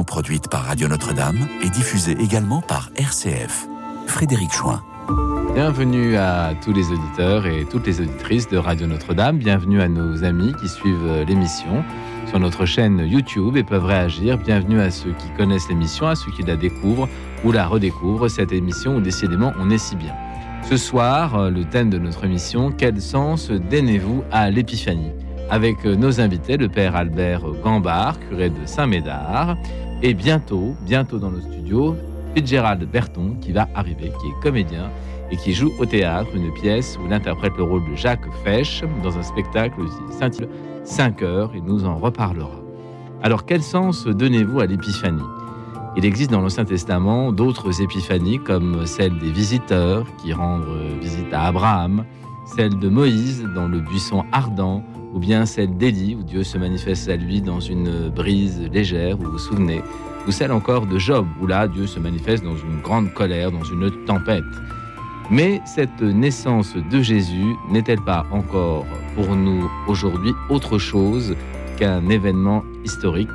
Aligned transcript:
produite 0.00 0.48
par 0.48 0.62
Radio 0.62 0.88
Notre-Dame 0.88 1.46
et 1.62 1.68
diffusée 1.68 2.16
également 2.18 2.62
par 2.62 2.88
RCF. 2.96 3.68
Frédéric 4.06 4.50
Chouin. 4.50 4.82
Bienvenue 5.54 6.16
à 6.16 6.54
tous 6.64 6.72
les 6.72 6.90
auditeurs 6.90 7.46
et 7.46 7.66
toutes 7.70 7.86
les 7.86 8.00
auditrices 8.00 8.48
de 8.48 8.56
Radio 8.56 8.86
Notre-Dame. 8.86 9.36
Bienvenue 9.36 9.82
à 9.82 9.88
nos 9.88 10.24
amis 10.24 10.54
qui 10.58 10.68
suivent 10.68 11.24
l'émission 11.28 11.84
sur 12.26 12.40
notre 12.40 12.64
chaîne 12.64 13.00
YouTube 13.00 13.58
et 13.58 13.62
peuvent 13.62 13.84
réagir. 13.84 14.38
Bienvenue 14.38 14.80
à 14.80 14.90
ceux 14.90 15.12
qui 15.12 15.28
connaissent 15.36 15.68
l'émission, 15.68 16.06
à 16.06 16.14
ceux 16.14 16.32
qui 16.32 16.42
la 16.42 16.56
découvrent 16.56 17.08
ou 17.44 17.52
la 17.52 17.66
redécouvrent, 17.66 18.28
cette 18.28 18.52
émission 18.52 18.96
où 18.96 19.00
décidément 19.02 19.52
on 19.60 19.68
est 19.68 19.78
si 19.78 19.94
bien. 19.96 20.14
Ce 20.70 20.78
soir, 20.78 21.50
le 21.50 21.64
thème 21.64 21.90
de 21.90 21.98
notre 21.98 22.24
émission, 22.24 22.72
quel 22.72 22.98
sens 23.02 23.50
donnez-vous 23.50 24.24
à 24.32 24.48
l'épiphanie? 24.48 25.12
Avec 25.52 25.84
euh, 25.84 25.94
nos 25.96 26.18
invités, 26.18 26.56
le 26.56 26.70
père 26.70 26.96
Albert 26.96 27.42
Gambard, 27.62 28.18
curé 28.20 28.48
de 28.48 28.64
Saint-Médard, 28.64 29.58
et 30.02 30.14
bientôt, 30.14 30.74
bientôt 30.84 31.18
dans 31.18 31.30
nos 31.30 31.40
studios, 31.40 31.96
Fitzgerald 32.34 32.84
Berton 32.90 33.36
qui 33.40 33.52
va 33.52 33.68
arriver, 33.74 34.10
qui 34.20 34.26
est 34.26 34.42
comédien 34.42 34.90
et 35.30 35.36
qui 35.36 35.52
joue 35.52 35.70
au 35.78 35.86
théâtre 35.86 36.30
une 36.34 36.52
pièce 36.52 36.98
où 37.00 37.06
il 37.06 37.12
interprète 37.12 37.52
le 37.56 37.62
rôle 37.62 37.88
de 37.90 37.94
Jacques 37.94 38.26
Fesch 38.44 38.82
dans 39.02 39.16
un 39.16 39.22
spectacle 39.22 39.80
aussi 39.80 40.18
s'intitule 40.18 40.48
5 40.84 41.22
heures, 41.22 41.52
il 41.54 41.62
nous 41.62 41.84
en 41.84 41.96
reparlera. 41.96 42.60
Alors 43.22 43.46
quel 43.46 43.62
sens 43.62 44.06
donnez-vous 44.06 44.60
à 44.60 44.66
l'épiphanie? 44.66 45.22
Il 45.96 46.04
existe 46.04 46.30
dans 46.30 46.40
l'Ancien 46.40 46.64
Testament 46.64 47.32
d'autres 47.32 47.82
épiphanies 47.82 48.38
comme 48.38 48.86
celle 48.86 49.18
des 49.18 49.30
visiteurs 49.30 50.06
qui 50.16 50.32
rendent 50.32 50.66
visite 51.00 51.32
à 51.32 51.44
Abraham, 51.44 52.04
celle 52.56 52.78
de 52.78 52.88
Moïse 52.88 53.46
dans 53.54 53.68
le 53.68 53.78
buisson 53.78 54.24
ardent, 54.32 54.82
ou 55.12 55.18
bien 55.18 55.46
celle 55.46 55.76
d'Élie, 55.76 56.14
où 56.14 56.22
Dieu 56.22 56.42
se 56.42 56.58
manifeste 56.58 57.08
à 57.08 57.16
lui 57.16 57.40
dans 57.40 57.60
une 57.60 58.08
brise 58.08 58.60
légère, 58.72 59.16
vous 59.16 59.30
vous 59.30 59.38
souvenez, 59.38 59.82
ou 60.26 60.30
celle 60.30 60.52
encore 60.52 60.86
de 60.86 60.98
Job, 60.98 61.26
où 61.40 61.46
là 61.46 61.68
Dieu 61.68 61.86
se 61.86 61.98
manifeste 61.98 62.44
dans 62.44 62.56
une 62.56 62.80
grande 62.80 63.12
colère, 63.12 63.52
dans 63.52 63.64
une 63.64 63.90
tempête. 64.06 64.44
Mais 65.30 65.60
cette 65.64 66.00
naissance 66.00 66.74
de 66.76 67.00
Jésus 67.00 67.54
n'est-elle 67.70 68.00
pas 68.00 68.26
encore 68.32 68.84
pour 69.14 69.34
nous 69.34 69.70
aujourd'hui 69.86 70.32
autre 70.50 70.78
chose 70.78 71.34
qu'un 71.78 72.08
événement 72.08 72.62
historique? 72.84 73.30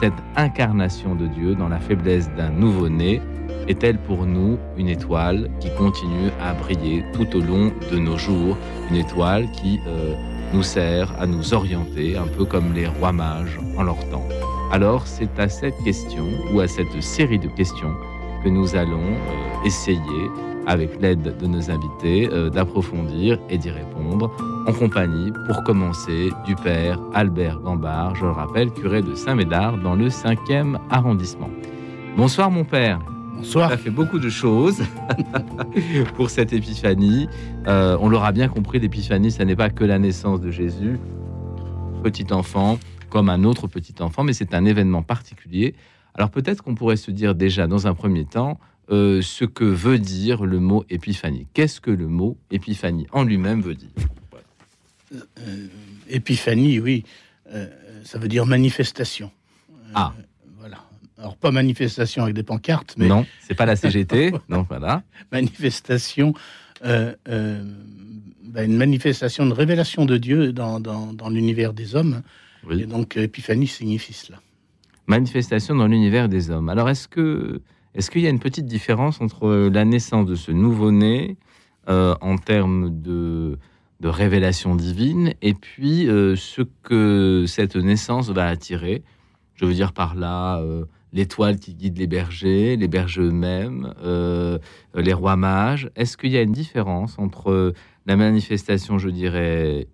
Cette 0.00 0.12
incarnation 0.36 1.14
de 1.14 1.26
Dieu 1.26 1.54
dans 1.54 1.68
la 1.68 1.78
faiblesse 1.78 2.30
d'un 2.36 2.50
nouveau-né 2.50 3.20
est-elle 3.68 3.98
pour 3.98 4.26
nous 4.26 4.58
une 4.76 4.88
étoile 4.88 5.48
qui 5.60 5.68
continue 5.76 6.30
à 6.40 6.54
briller 6.54 7.04
tout 7.12 7.36
au 7.36 7.40
long 7.40 7.72
de 7.90 7.98
nos 7.98 8.18
jours 8.18 8.56
Une 8.90 8.96
étoile 8.96 9.50
qui... 9.52 9.78
Euh, 9.86 10.14
nous 10.52 10.62
sert 10.62 11.12
à 11.18 11.26
nous 11.26 11.54
orienter, 11.54 12.16
un 12.16 12.26
peu 12.26 12.44
comme 12.44 12.72
les 12.72 12.86
rois 12.86 13.12
mages 13.12 13.58
en 13.76 13.82
leur 13.82 13.98
temps. 14.10 14.26
Alors 14.72 15.06
c'est 15.06 15.38
à 15.38 15.48
cette 15.48 15.76
question 15.84 16.26
ou 16.52 16.60
à 16.60 16.68
cette 16.68 17.02
série 17.02 17.38
de 17.38 17.48
questions 17.48 17.94
que 18.44 18.48
nous 18.48 18.74
allons 18.74 19.12
euh, 19.12 19.64
essayer, 19.64 20.30
avec 20.66 21.00
l'aide 21.00 21.36
de 21.38 21.46
nos 21.46 21.70
invités, 21.70 22.28
euh, 22.32 22.50
d'approfondir 22.50 23.38
et 23.48 23.58
d'y 23.58 23.70
répondre 23.70 24.30
en 24.66 24.72
compagnie, 24.72 25.32
pour 25.46 25.64
commencer, 25.64 26.30
du 26.46 26.54
père 26.54 26.98
Albert 27.14 27.58
Gambard, 27.60 28.14
je 28.14 28.24
le 28.24 28.30
rappelle, 28.30 28.70
curé 28.70 29.02
de 29.02 29.14
Saint-Médard 29.14 29.76
dans 29.78 29.96
le 29.96 30.08
5e 30.08 30.78
arrondissement. 30.88 31.50
Bonsoir 32.16 32.50
mon 32.50 32.64
père. 32.64 33.00
Bonsoir. 33.34 33.70
Ça 33.70 33.76
fait 33.76 33.90
beaucoup 33.90 34.18
de 34.18 34.28
choses 34.28 34.82
pour 36.16 36.30
cette 36.30 36.52
épiphanie. 36.52 37.28
Euh, 37.66 37.96
on 38.00 38.08
l'aura 38.08 38.32
bien 38.32 38.48
compris, 38.48 38.78
l'épiphanie, 38.78 39.30
ça 39.30 39.44
n'est 39.44 39.56
pas 39.56 39.70
que 39.70 39.84
la 39.84 39.98
naissance 39.98 40.40
de 40.40 40.50
Jésus, 40.50 40.98
petit 42.02 42.32
enfant, 42.32 42.78
comme 43.10 43.28
un 43.28 43.44
autre 43.44 43.66
petit 43.66 43.94
enfant, 44.00 44.22
mais 44.22 44.32
c'est 44.32 44.54
un 44.54 44.64
événement 44.64 45.02
particulier. 45.02 45.74
Alors 46.14 46.30
peut-être 46.30 46.62
qu'on 46.62 46.74
pourrait 46.74 46.96
se 46.96 47.10
dire 47.10 47.34
déjà 47.34 47.66
dans 47.66 47.86
un 47.86 47.94
premier 47.94 48.24
temps 48.24 48.60
euh, 48.90 49.22
ce 49.22 49.44
que 49.44 49.64
veut 49.64 49.98
dire 49.98 50.44
le 50.44 50.60
mot 50.60 50.84
épiphanie. 50.90 51.46
Qu'est-ce 51.54 51.80
que 51.80 51.90
le 51.90 52.06
mot 52.08 52.36
épiphanie 52.50 53.06
en 53.12 53.24
lui-même 53.24 53.62
veut 53.62 53.74
dire 53.74 53.90
euh, 55.14 55.66
Épiphanie, 56.08 56.80
oui, 56.80 57.04
ça 58.04 58.18
veut 58.18 58.28
dire 58.28 58.46
manifestation. 58.46 59.30
Ah. 59.94 60.12
Alors 61.22 61.36
pas 61.36 61.52
manifestation 61.52 62.24
avec 62.24 62.34
des 62.34 62.42
pancartes, 62.42 62.94
mais 62.98 63.06
non, 63.06 63.24
c'est 63.38 63.54
pas 63.54 63.64
la 63.64 63.76
CGT, 63.76 64.32
non 64.48 64.62
voilà. 64.68 65.04
Manifestation, 65.30 66.34
euh, 66.84 67.14
euh, 67.28 67.62
ben, 68.42 68.68
une 68.68 68.76
manifestation 68.76 69.46
de 69.46 69.52
révélation 69.52 70.04
de 70.04 70.16
Dieu 70.16 70.52
dans, 70.52 70.80
dans, 70.80 71.28
l'univers 71.30 71.74
des 71.74 71.94
hommes. 71.94 72.22
Et 72.72 72.86
donc 72.86 73.16
épiphanie 73.16 73.68
signifie 73.68 74.14
cela. 74.14 74.40
Manifestation 75.06 75.76
dans 75.76 75.86
l'univers 75.86 76.28
des 76.28 76.50
hommes. 76.50 76.68
Alors 76.68 76.90
est-ce 76.90 77.06
que 77.06 77.62
est-ce 77.94 78.10
qu'il 78.10 78.22
y 78.22 78.26
a 78.26 78.30
une 78.30 78.40
petite 78.40 78.66
différence 78.66 79.20
entre 79.20 79.68
la 79.72 79.84
naissance 79.84 80.26
de 80.26 80.34
ce 80.34 80.50
nouveau-né 80.50 81.36
euh, 81.88 82.16
en 82.20 82.36
termes 82.36 83.00
de, 83.00 83.60
de 84.00 84.08
révélation 84.08 84.74
divine 84.74 85.34
et 85.40 85.54
puis 85.54 86.06
ce 86.06 86.62
que 86.82 87.44
cette 87.46 87.76
naissance 87.76 88.28
va 88.30 88.48
attirer? 88.48 89.04
Je 89.54 89.66
veux 89.66 89.74
dire 89.74 89.92
par 89.92 90.16
là 90.16 90.60
l'étoile 91.12 91.58
qui 91.58 91.74
guide 91.74 91.98
les 91.98 92.06
bergers, 92.06 92.76
les 92.76 92.88
bergers 92.88 93.22
eux-mêmes, 93.22 93.94
euh, 94.02 94.58
les 94.94 95.12
rois 95.12 95.36
mages. 95.36 95.90
Est-ce 95.94 96.16
qu'il 96.16 96.30
y 96.30 96.36
a 96.36 96.42
une 96.42 96.52
différence 96.52 97.18
entre 97.18 97.74
la 98.06 98.16
manifestation, 98.16 98.98
je 98.98 99.10
dirais, 99.10 99.88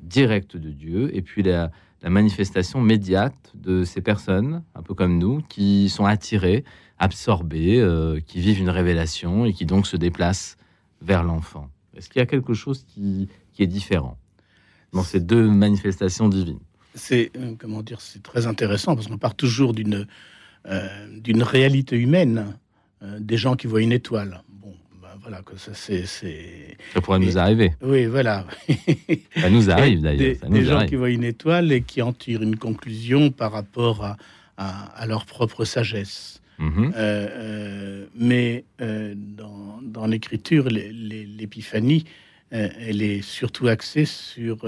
directe 0.00 0.56
de 0.56 0.70
Dieu 0.70 1.14
et 1.14 1.22
puis 1.22 1.42
la, 1.42 1.70
manifestation 2.08 2.80
médiate 2.80 3.52
de 3.56 3.82
ces 3.82 4.00
personnes, 4.00 4.62
un 4.76 4.82
peu 4.82 4.94
comme 4.94 5.18
nous, 5.18 5.42
qui 5.48 5.88
sont 5.88 6.04
attirées, 6.04 6.62
absorbées, 7.00 7.80
euh, 7.80 8.20
qui 8.24 8.38
vivent 8.40 8.60
une 8.60 8.70
révélation 8.70 9.44
et 9.44 9.52
qui 9.52 9.66
donc 9.66 9.88
se 9.88 9.96
déplacent 9.96 10.56
vers 11.02 11.24
l'enfant? 11.24 11.68
Est-ce 11.96 12.08
qu'il 12.08 12.20
y 12.20 12.22
a 12.22 12.26
quelque 12.26 12.54
chose 12.54 12.84
qui, 12.84 13.28
est 13.58 13.66
différent 13.66 14.18
dans 14.92 15.02
ces 15.02 15.18
deux 15.18 15.48
manifestations 15.48 16.28
divines? 16.28 16.60
C'est 16.94 17.32
euh, 17.36 17.54
comment 17.58 17.82
dire, 17.82 18.00
c'est 18.00 18.22
très 18.22 18.46
intéressant 18.46 18.94
parce 18.94 19.08
qu'on 19.08 19.18
part 19.18 19.34
toujours 19.34 19.72
d'une 19.72 20.06
d'une 21.22 21.42
réalité 21.42 21.96
humaine, 21.96 22.56
euh, 23.02 23.18
des 23.20 23.36
gens 23.36 23.56
qui 23.56 23.66
voient 23.66 23.82
une 23.82 23.92
étoile. 23.92 24.42
Bon, 24.48 24.74
ben 25.02 25.08
voilà, 25.20 25.42
que 25.42 25.56
ça 25.56 25.72
c'est. 25.74 26.04
Ça 26.06 27.00
pourrait 27.02 27.18
nous 27.18 27.36
arriver. 27.36 27.72
Oui, 27.82 28.06
voilà. 28.06 28.46
ça 29.36 29.50
nous 29.50 29.70
arrive 29.70 30.00
d'ailleurs. 30.00 30.36
Des, 30.48 30.64
gens 30.64 30.86
qui 30.86 30.96
voient 30.96 31.10
une 31.10 31.24
étoile 31.24 31.72
et 31.72 31.82
qui 31.82 32.00
en 32.00 32.12
tirent 32.12 32.42
une 32.42 32.56
conclusion 32.56 33.30
par 33.30 33.52
rapport 33.52 34.02
à, 34.04 34.16
à, 34.56 35.06
leur 35.06 35.26
propre 35.26 35.64
sagesse. 35.64 36.40
Mhm. 36.58 36.92
Euh, 36.96 38.06
mais 38.14 38.64
dans, 38.78 39.78
dans 39.82 40.06
l'écriture, 40.06 40.68
l'épiphanie, 40.68 42.04
elle 42.50 43.02
est 43.02 43.20
surtout 43.20 43.68
axée 43.68 44.06
sur 44.06 44.66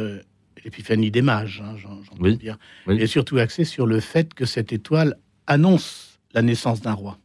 l'épiphanie 0.64 1.10
des 1.10 1.22
mages, 1.22 1.62
hein, 1.64 1.76
j'entends 1.78 2.16
oui. 2.20 2.36
dire. 2.36 2.58
Elle 2.86 3.00
est 3.00 3.06
surtout 3.06 3.38
axée 3.38 3.64
sur 3.64 3.86
le 3.86 4.00
fait 4.00 4.34
que 4.34 4.44
cette 4.44 4.72
étoile 4.72 5.16
annonce 5.48 6.20
la 6.34 6.42
naissance 6.42 6.80
d'un 6.80 6.92
roi. 6.92 7.18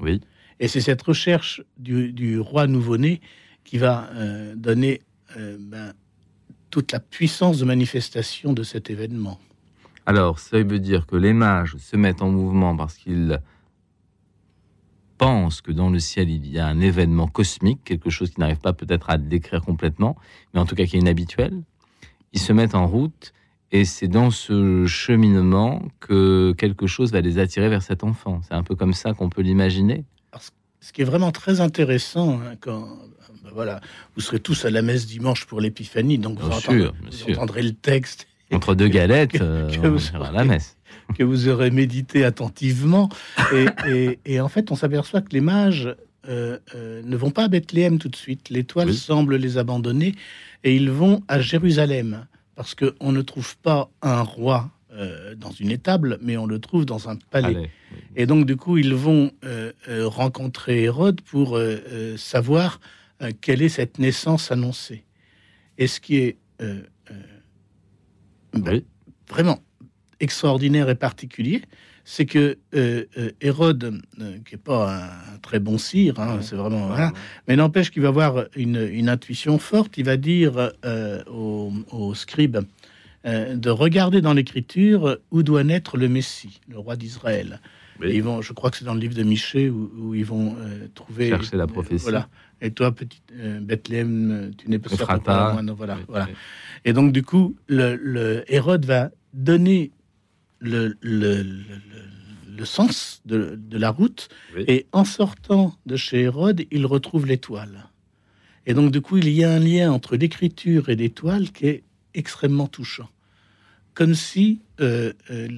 Oui. 0.00 0.20
Et 0.58 0.68
c'est 0.68 0.82
cette 0.82 1.00
recherche 1.00 1.62
du, 1.78 2.38
roi 2.38 2.66
nouveau-né 2.66 3.22
qui 3.64 3.78
va 3.78 4.10
euh, 4.12 4.54
donner 4.54 5.00
euh, 5.38 5.56
ben, 5.58 5.94
toute 6.70 6.92
la 6.92 7.00
puissance 7.00 7.58
de 7.58 7.64
manifestation 7.64 8.52
de 8.52 8.62
cet 8.62 8.90
événement. 8.90 9.40
Alors, 10.04 10.38
ça 10.38 10.62
veut 10.62 10.78
dire 10.78 11.06
que 11.06 11.16
les 11.16 11.32
mages 11.32 11.76
se 11.78 11.96
mettent 11.96 12.20
en 12.20 12.30
mouvement 12.30 12.76
parce 12.76 12.96
qu'ils 12.96 13.40
pensent 15.16 15.60
que 15.60 15.72
dans 15.72 15.90
le 15.90 15.98
ciel, 15.98 16.30
il 16.30 16.48
y 16.50 16.58
a 16.58 16.66
un 16.66 16.80
événement 16.80 17.28
cosmique, 17.28 17.84
quelque 17.84 18.10
chose 18.10 18.30
qui 18.30 18.40
n'arrive 18.40 18.60
pas 18.60 18.72
peut-être 18.72 19.10
à 19.10 19.18
décrire 19.18 19.62
complètement, 19.62 20.16
mais 20.52 20.60
en 20.60 20.66
tout 20.66 20.74
cas 20.74 20.84
qui 20.86 20.96
est 20.96 21.00
inhabituel. 21.00 21.62
Ils 22.32 22.40
se 22.40 22.52
mettent 22.52 22.74
en 22.74 22.86
route 22.86 23.32
et 23.72 23.84
c'est 23.84 24.08
dans 24.08 24.30
ce 24.30 24.86
cheminement 24.86 25.82
que 26.00 26.52
quelque 26.58 26.86
chose 26.86 27.12
va 27.12 27.20
les 27.20 27.38
attirer 27.38 27.68
vers 27.68 27.82
cet 27.82 28.02
enfant. 28.02 28.40
C'est 28.46 28.54
un 28.54 28.62
peu 28.62 28.74
comme 28.74 28.94
ça 28.94 29.12
qu'on 29.14 29.28
peut 29.28 29.42
l'imaginer. 29.42 30.04
Ce 30.80 30.92
qui 30.92 31.02
est 31.02 31.04
vraiment 31.04 31.30
très 31.30 31.60
intéressant, 31.60 32.40
hein, 32.40 32.54
quand 32.58 32.88
ben 33.44 33.50
voilà, 33.54 33.80
vous 34.14 34.22
serez 34.22 34.40
tous 34.40 34.64
à 34.64 34.70
la 34.70 34.82
messe 34.82 35.06
dimanche 35.06 35.46
pour 35.46 35.60
l'Épiphanie, 35.60 36.18
donc 36.18 36.38
vous, 36.38 36.50
entendrez, 36.50 37.62
le 37.62 37.72
texte. 37.72 38.26
Entre 38.50 38.74
deux 38.74 38.88
galettes, 38.88 39.32
que, 39.32 39.42
euh, 39.42 39.68
vous 39.84 40.16
aurez, 40.16 40.32
la 40.32 40.44
messe. 40.44 40.76
Que 41.16 41.22
vous 41.22 41.48
aurez 41.48 41.70
médité 41.70 42.24
attentivement. 42.24 43.08
Et, 44.24 44.40
en 44.40 44.48
fait, 44.48 44.72
on 44.72 44.74
s'aperçoit 44.74 45.20
que 45.20 45.32
les 45.32 45.40
mages 45.40 45.94
euh, 46.28 46.58
euh, 46.74 47.02
ne 47.04 47.16
vont 47.16 47.30
pas 47.30 47.44
à 47.44 47.48
Bethléem 47.48 47.98
tout 47.98 48.08
de 48.08 48.16
suite. 48.16 48.50
L'étoile 48.50 48.92
semble 48.92 49.36
les 49.36 49.58
abandonner 49.58 50.14
et 50.64 50.74
ils 50.74 50.90
vont 50.90 51.22
à 51.28 51.40
Jérusalem 51.40 52.26
parce 52.60 52.74
qu'on 52.74 53.10
ne 53.10 53.22
trouve 53.22 53.56
pas 53.56 53.88
un 54.02 54.20
roi 54.20 54.70
euh, 54.92 55.34
dans 55.34 55.50
une 55.50 55.70
étable, 55.70 56.18
mais 56.20 56.36
on 56.36 56.44
le 56.44 56.58
trouve 56.58 56.84
dans 56.84 57.08
un 57.08 57.16
palais. 57.16 57.70
Et 58.16 58.26
donc, 58.26 58.44
du 58.44 58.56
coup, 58.56 58.76
ils 58.76 58.94
vont 58.94 59.32
euh, 59.46 59.72
euh, 59.88 60.06
rencontrer 60.06 60.82
Hérode 60.82 61.22
pour 61.22 61.58
savoir 62.18 62.78
quelle 63.40 63.62
est 63.62 63.70
cette 63.70 63.98
naissance 63.98 64.52
annoncée. 64.52 65.06
Et 65.78 65.86
ce 65.86 66.00
qui 66.00 66.16
est 66.16 66.36
vraiment 69.26 69.60
extraordinaire 70.20 70.90
et 70.90 70.96
particulier, 70.96 71.62
c'est 72.10 72.26
que 72.26 72.58
euh, 72.74 73.04
euh, 73.18 73.30
Hérode, 73.40 74.02
qui 74.44 74.56
est 74.56 74.58
pas 74.58 74.96
un, 74.96 75.38
très 75.42 75.60
bon 75.60 75.78
sire, 75.78 76.18
hein, 76.18 76.38
c'est 76.42 76.56
vraiment, 76.56 76.90
mais 77.46 77.54
n'empêche 77.54 77.92
qu'il 77.92 78.02
va 78.02 78.08
avoir 78.08 78.46
une, 78.56 79.08
intuition 79.08 79.60
forte. 79.60 79.96
Il 79.96 80.06
va 80.06 80.16
dire 80.16 80.72
aux, 81.32 81.72
aux, 81.92 82.14
scribes 82.16 82.58
de 83.24 83.70
regarder 83.70 84.20
dans 84.20 84.34
l'Écriture 84.34 85.18
où 85.30 85.44
doit 85.44 85.62
naître 85.62 85.96
le 85.96 86.08
Messie, 86.08 86.60
le 86.68 86.80
roi 86.80 86.96
d'Israël. 86.96 87.60
Ils 88.02 88.24
vont, 88.24 88.42
je 88.42 88.52
crois 88.54 88.72
que 88.72 88.78
c'est 88.78 88.84
dans 88.84 88.94
le 88.94 89.00
livre 89.00 89.14
de 89.14 89.22
Michée 89.22 89.70
où, 89.70 90.12
ils 90.12 90.24
vont 90.24 90.56
trouver 90.96 91.28
chercher 91.28 91.56
la 91.58 91.68
prophétie. 91.68 92.02
voilà. 92.02 92.28
Et 92.60 92.72
toi, 92.72 92.90
petite 92.90 93.32
Bethléem, 93.60 94.50
tu 94.58 94.68
n'es 94.68 94.80
pas 94.80 94.90
certain. 94.90 95.62
Voilà, 95.76 95.96
voilà. 96.08 96.28
Et 96.84 96.92
donc 96.92 97.12
du 97.12 97.22
coup, 97.22 97.54
le, 97.68 97.94
le 97.94 98.42
Hérode 98.52 98.84
va 98.84 99.10
donner 99.32 99.92
le, 100.60 100.96
le, 101.00 101.44
le, 102.56 102.64
sens 102.64 103.22
de, 103.24 103.58
de, 103.58 103.78
la 103.78 103.90
route. 103.90 104.28
Et 104.68 104.86
en 104.92 105.04
sortant 105.04 105.74
de 105.86 105.96
chez 105.96 106.22
Hérode, 106.22 106.62
il 106.70 106.86
retrouve 106.86 107.26
l'étoile. 107.26 107.88
Et 108.66 108.74
donc, 108.74 108.92
du 108.92 109.00
coup, 109.00 109.16
il 109.16 109.28
y 109.30 109.42
a 109.42 109.50
un 109.50 109.58
lien 109.58 109.90
entre 109.90 110.16
l'écriture 110.16 110.90
et 110.90 110.96
l'étoile 110.96 111.50
qui 111.50 111.66
est 111.66 111.84
extrêmement 112.14 112.68
touchant. 112.68 113.08
Comme 113.94 114.14
si 114.14 114.60
euh, 114.80 115.12
euh, 115.30 115.48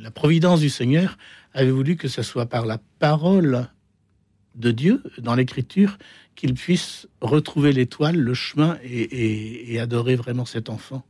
la 0.00 0.10
providence 0.10 0.60
du 0.60 0.70
Seigneur 0.70 1.18
avait 1.52 1.70
voulu 1.70 1.96
que 1.96 2.08
ce 2.08 2.22
soit 2.22 2.46
par 2.46 2.66
la 2.66 2.78
parole 2.98 3.68
de 4.54 4.70
Dieu 4.70 5.02
dans 5.18 5.34
l'écriture 5.34 5.98
qu'il 6.34 6.54
puisse 6.54 7.08
retrouver 7.20 7.72
l'étoile, 7.72 8.16
le 8.16 8.34
chemin 8.34 8.78
et, 8.82 9.72
et, 9.72 9.80
adorer 9.80 10.16
vraiment 10.16 10.44
cet 10.44 10.68
enfant. 10.68 11.04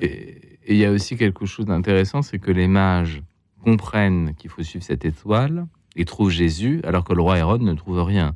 Et 0.00 0.58
il 0.68 0.76
y 0.76 0.84
a 0.84 0.90
aussi 0.90 1.16
quelque 1.16 1.46
chose 1.46 1.66
d'intéressant, 1.66 2.22
c'est 2.22 2.38
que 2.38 2.50
les 2.50 2.68
mages 2.68 3.22
comprennent 3.62 4.34
qu'il 4.34 4.50
faut 4.50 4.62
suivre 4.62 4.84
cette 4.84 5.04
étoile 5.04 5.66
et 5.96 6.04
trouvent 6.04 6.30
Jésus, 6.30 6.80
alors 6.84 7.04
que 7.04 7.12
le 7.12 7.22
roi 7.22 7.38
Hérode 7.38 7.62
ne 7.62 7.74
trouve 7.74 8.02
rien. 8.02 8.34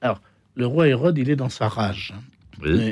Alors, 0.00 0.20
le 0.54 0.66
roi 0.66 0.88
Hérode, 0.88 1.18
il 1.18 1.30
est 1.30 1.36
dans 1.36 1.48
sa 1.48 1.68
rage. 1.68 2.14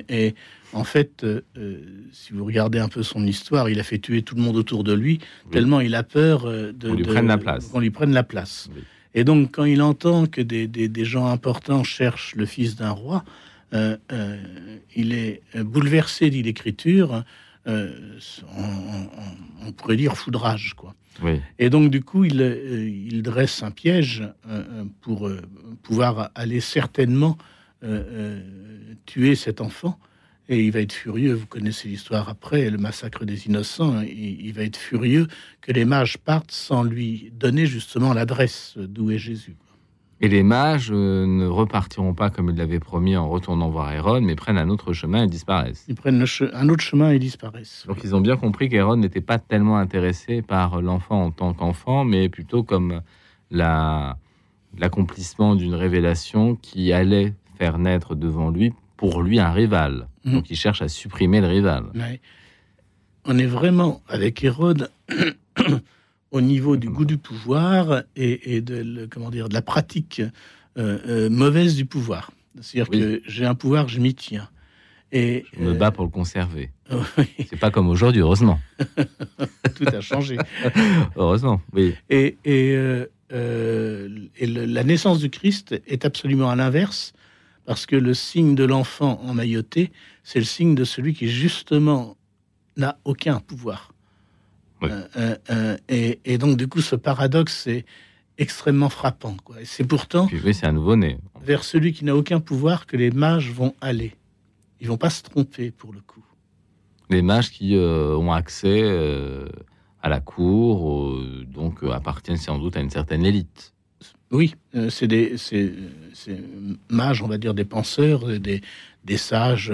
Et, 0.09 0.35
en 0.73 0.85
fait, 0.85 1.25
euh, 1.25 1.41
euh, 1.57 1.81
si 2.13 2.33
vous 2.33 2.45
regardez 2.45 2.79
un 2.79 2.89
peu 2.89 3.03
son 3.03 3.27
histoire, 3.27 3.69
il 3.71 3.79
a 3.81 3.83
fait 3.83 3.99
tuer 3.99 4.23
tout 4.23 4.35
le 4.35 4.43
monde 4.43 4.57
autour 4.57 4.85
de 4.85 4.93
lui, 4.93 5.21
tellement 5.53 5.81
il 5.81 5.95
a 5.95 6.03
peur 6.03 6.47
euh, 6.47 6.73
de, 6.73 6.89
qu'on 6.89 6.95
lui 6.95 7.05
prenne 7.05 7.27
la 7.29 7.39
place. 7.39 7.69
Qu'on 7.69 7.81
lui 7.81 7.91
prenne 7.91 8.13
la 8.13 8.25
place. 8.25 8.69
Et 9.15 9.25
donc, 9.25 9.53
quand 9.53 9.65
il 9.65 9.81
entend 9.81 10.27
que 10.27 10.41
des, 10.41 10.67
des, 10.67 11.05
gens 11.05 11.27
importants 11.29 11.85
cherchent 11.85 12.35
le 12.35 12.47
fils 12.47 12.75
d'un 12.75 12.91
roi, 12.91 13.25
il 13.73 15.13
est 15.15 15.43
bouleversé, 15.57 16.31
dit 16.31 16.43
l'Écriture, 16.43 17.25
euh, 17.67 18.19
on, 19.67 19.73
pourrait 19.73 19.97
dire 19.97 20.17
foudrage, 20.17 20.75
quoi. 20.75 20.95
Et 21.59 21.71
donc 21.71 21.91
du 21.91 22.03
coup, 22.03 22.25
il, 22.25 22.43
euh, 22.43 22.89
il 22.89 23.23
dresse 23.23 23.63
un 23.63 23.71
piège 23.71 24.23
euh, 24.49 24.85
pour 25.01 25.31
pouvoir 25.83 26.31
aller 26.35 26.61
certainement 26.61 27.39
tuer 29.05 29.35
cet 29.35 29.61
enfant. 29.61 29.99
Et 30.49 30.65
il 30.65 30.73
va 30.73 30.81
être 30.81 30.93
furieux, 30.93 31.35
vous 31.35 31.47
connaissez 31.47 31.89
l'histoire 31.89 32.29
après, 32.29 32.69
le 32.69 32.79
massacre 32.79 33.25
des 33.25 33.47
innocents, 33.47 34.03
il, 34.03 34.53
va 34.53 34.63
être 34.63 34.77
furieux 34.77 35.27
que 35.63 35.73
les 35.73 35.87
mages 35.87 36.19
partent 36.19 36.51
sans 36.51 36.83
lui 36.83 37.31
donner 37.33 37.67
justement 37.67 38.13
l'adresse 38.13 38.75
d'où 38.77 39.11
est 39.11 39.19
Jésus. 39.19 39.57
Et 40.21 40.29
les 40.29 40.43
mages 40.43 40.91
euh, 40.93 41.27
ne 41.27 41.47
repartiront 41.47 42.15
pas 42.15 42.31
comme 42.31 42.51
ils 42.51 42.57
l'avaient 42.57 42.81
promis 42.81 43.17
en 43.17 43.29
retournant 43.29 43.69
voir 43.69 43.93
Hérode, 43.93 44.23
mais 44.23 44.37
prennent 44.37 44.59
un 44.59 44.69
autre 44.69 44.93
chemin 44.93 45.25
et 45.25 45.27
disparaissent. 45.27 45.85
Ils 45.89 45.97
prennent 45.97 46.25
un 46.53 46.69
autre 46.69 46.85
chemin 46.85 47.11
et 47.11 47.19
disparaissent. 47.19 47.85
Donc 47.87 47.99
ils 48.05 48.15
ont 48.15 48.21
bien 48.21 48.37
compris 48.37 48.69
qu'Hérode 48.69 49.01
n'était 49.01 49.21
pas 49.21 49.39
tellement 49.39 49.77
intéressé 49.77 50.41
par 50.41 50.81
l'enfant 50.81 51.25
en 51.25 51.31
tant 51.31 51.53
qu'enfant, 51.53 52.05
mais 52.05 52.29
plutôt 52.29 52.63
comme 52.63 53.03
l'accomplissement 53.51 55.57
d'une 55.57 55.75
révélation 55.75 56.57
qui 56.57 56.93
allait 56.93 57.35
faire 57.59 57.79
naître 57.79 58.15
devant 58.15 58.51
lui, 58.51 58.73
pour 58.97 59.23
lui, 59.23 59.41
un 59.41 59.53
rival. 59.53 60.09
Mmh. 60.25 60.33
Donc 60.33 60.51
il 60.51 60.57
cherche 60.57 60.83
à 60.83 60.89
supprimer 60.89 61.41
le 61.41 61.49
rival. 61.49 61.85
On 63.25 63.39
est 63.39 63.47
vraiment 63.47 64.03
avec 64.09 64.45
Hérode 64.45 64.91
au 66.35 66.41
niveau 66.41 66.77
du 66.77 66.91
goût 66.91 67.05
du 67.05 67.17
pouvoir 67.17 68.03
et, 68.17 68.61
de, 68.61 69.07
comment 69.09 69.31
dire, 69.31 69.49
de 69.49 69.55
la 69.55 69.63
pratique 69.63 70.21
euh, 70.77 70.99
euh, 71.07 71.31
mauvaise 71.31 71.77
du 71.77 71.87
pouvoir. 71.87 72.33
C'est-à-dire 72.61 72.91
que 72.91 73.23
j'ai 73.25 73.47
un 73.47 73.55
pouvoir, 73.55 73.87
je 73.87 74.01
m'y 74.01 74.15
tiens. 74.17 74.49
Et, 75.13 75.47
je 75.57 75.63
me 75.63 75.75
bats 75.75 75.93
pour 75.93 76.05
le 76.05 76.11
conserver. 76.11 76.73
C'est 77.39 77.59
pas 77.61 77.71
comme 77.71 77.89
aujourd'hui, 77.89 78.21
heureusement. 78.21 78.59
Tout 79.77 79.87
a 79.87 80.01
changé. 80.01 80.37
heureusement, 81.17 81.61
oui. 81.73 81.95
Et, 82.11 82.37
et, 82.45 82.75
euh, 83.33 84.09
la 84.41 84.83
naissance 84.83 85.21
du 85.21 85.31
Christ 85.31 85.81
est 85.87 86.05
absolument 86.05 86.51
à 86.51 86.57
l'inverse, 86.57 87.13
parce 87.65 87.87
que 87.87 87.95
le 87.95 88.13
signe 88.13 88.57
de 88.57 88.65
l'enfant 88.65 89.21
emmailloté, 89.23 89.93
c'est 90.25 90.41
le 90.41 90.45
signe 90.45 90.75
de 90.75 90.83
celui 90.83 91.15
qui 91.15 91.29
justement 91.29 92.17
n'a 92.77 92.99
aucun 93.05 93.39
pouvoir. 93.39 93.94
Euh, 94.91 95.37
euh, 95.51 95.77
euh, 95.91 96.15
et, 96.25 96.39
donc, 96.39 96.57
du 96.57 96.69
coup, 96.69 96.81
ce 96.81 96.97
paradoxe 96.97 97.67
est 97.67 97.85
extrêmement 98.39 98.89
frappant. 98.89 99.37
C'est 99.65 99.85
pourtant 99.85 100.29
oui, 100.45 100.55
c'est 100.55 100.67
un 100.67 100.73
nouveau-né. 100.73 101.19
vers 101.43 101.63
celui 101.65 101.93
qui 101.93 102.05
n'a 102.05 102.17
aucun 102.17 102.41
pouvoir 102.41 102.87
que 102.87 102.97
les 102.97 103.11
mages 103.11 103.51
vont 103.51 103.75
aller. 103.81 104.15
Ils 104.81 104.89
vont 104.89 104.97
pas 104.97 105.11
se 105.11 105.23
tromper, 105.23 105.71
pour 105.71 105.93
le 105.93 106.01
coup. 106.01 106.25
Les 107.11 107.23
mages 107.23 107.51
qui 107.51 107.77
ont 107.77 108.33
accès 108.33 108.83
à 110.03 110.09
la 110.09 110.21
cour, 110.21 111.17
donc 111.47 111.83
appartiennent 111.85 112.39
sans 112.39 112.59
doute 112.59 112.77
à 112.77 112.81
une 112.81 112.91
certaine 112.91 113.25
élite. 113.25 113.73
Oui, 114.33 114.57
c'est 114.89 115.07
des 115.07 115.37
mages, 116.91 117.23
on 117.23 117.29
va 117.29 117.39
dire, 117.39 117.55
des 117.55 117.65
penseurs, 117.65 118.27
des, 118.41 118.63
des 119.05 119.17
sages 119.17 119.73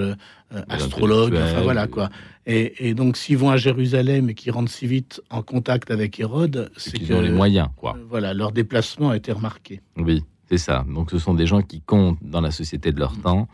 astrologues, 0.68 1.36
enfin 1.36 1.62
voilà 1.62 1.86
quoi. 1.86 2.10
Et, 2.52 2.94
donc, 2.94 3.16
s'ils 3.16 3.38
vont 3.38 3.50
à 3.50 3.56
Jérusalem 3.56 4.30
et 4.30 4.34
qu'ils 4.34 4.50
rentrent 4.50 4.72
si 4.72 4.86
vite 4.86 5.22
en 5.30 5.42
contact 5.42 5.90
avec 5.92 6.18
Hérode, 6.18 6.70
c'est 6.76 6.98
qu'ils 6.98 7.12
ont 7.14 7.20
les 7.20 7.30
moyens, 7.30 7.68
quoi. 7.76 7.94
Euh, 7.96 8.04
voilà, 8.08 8.34
leur 8.34 8.50
déplacement 8.50 9.10
a 9.10 9.16
été 9.16 9.30
remarqué. 9.30 9.80
Oui, 9.96 10.24
c'est 10.48 10.58
ça. 10.58 10.84
Donc, 10.88 11.12
ce 11.12 11.18
sont 11.18 11.34
des 11.34 11.46
gens 11.46 11.62
qui 11.62 11.80
comptent 11.80 12.18
dans 12.22 12.40
la 12.40 12.50
société 12.50 12.90
de 12.90 12.98
leur 12.98 13.12
mm. 13.16 13.22
temps 13.22 13.48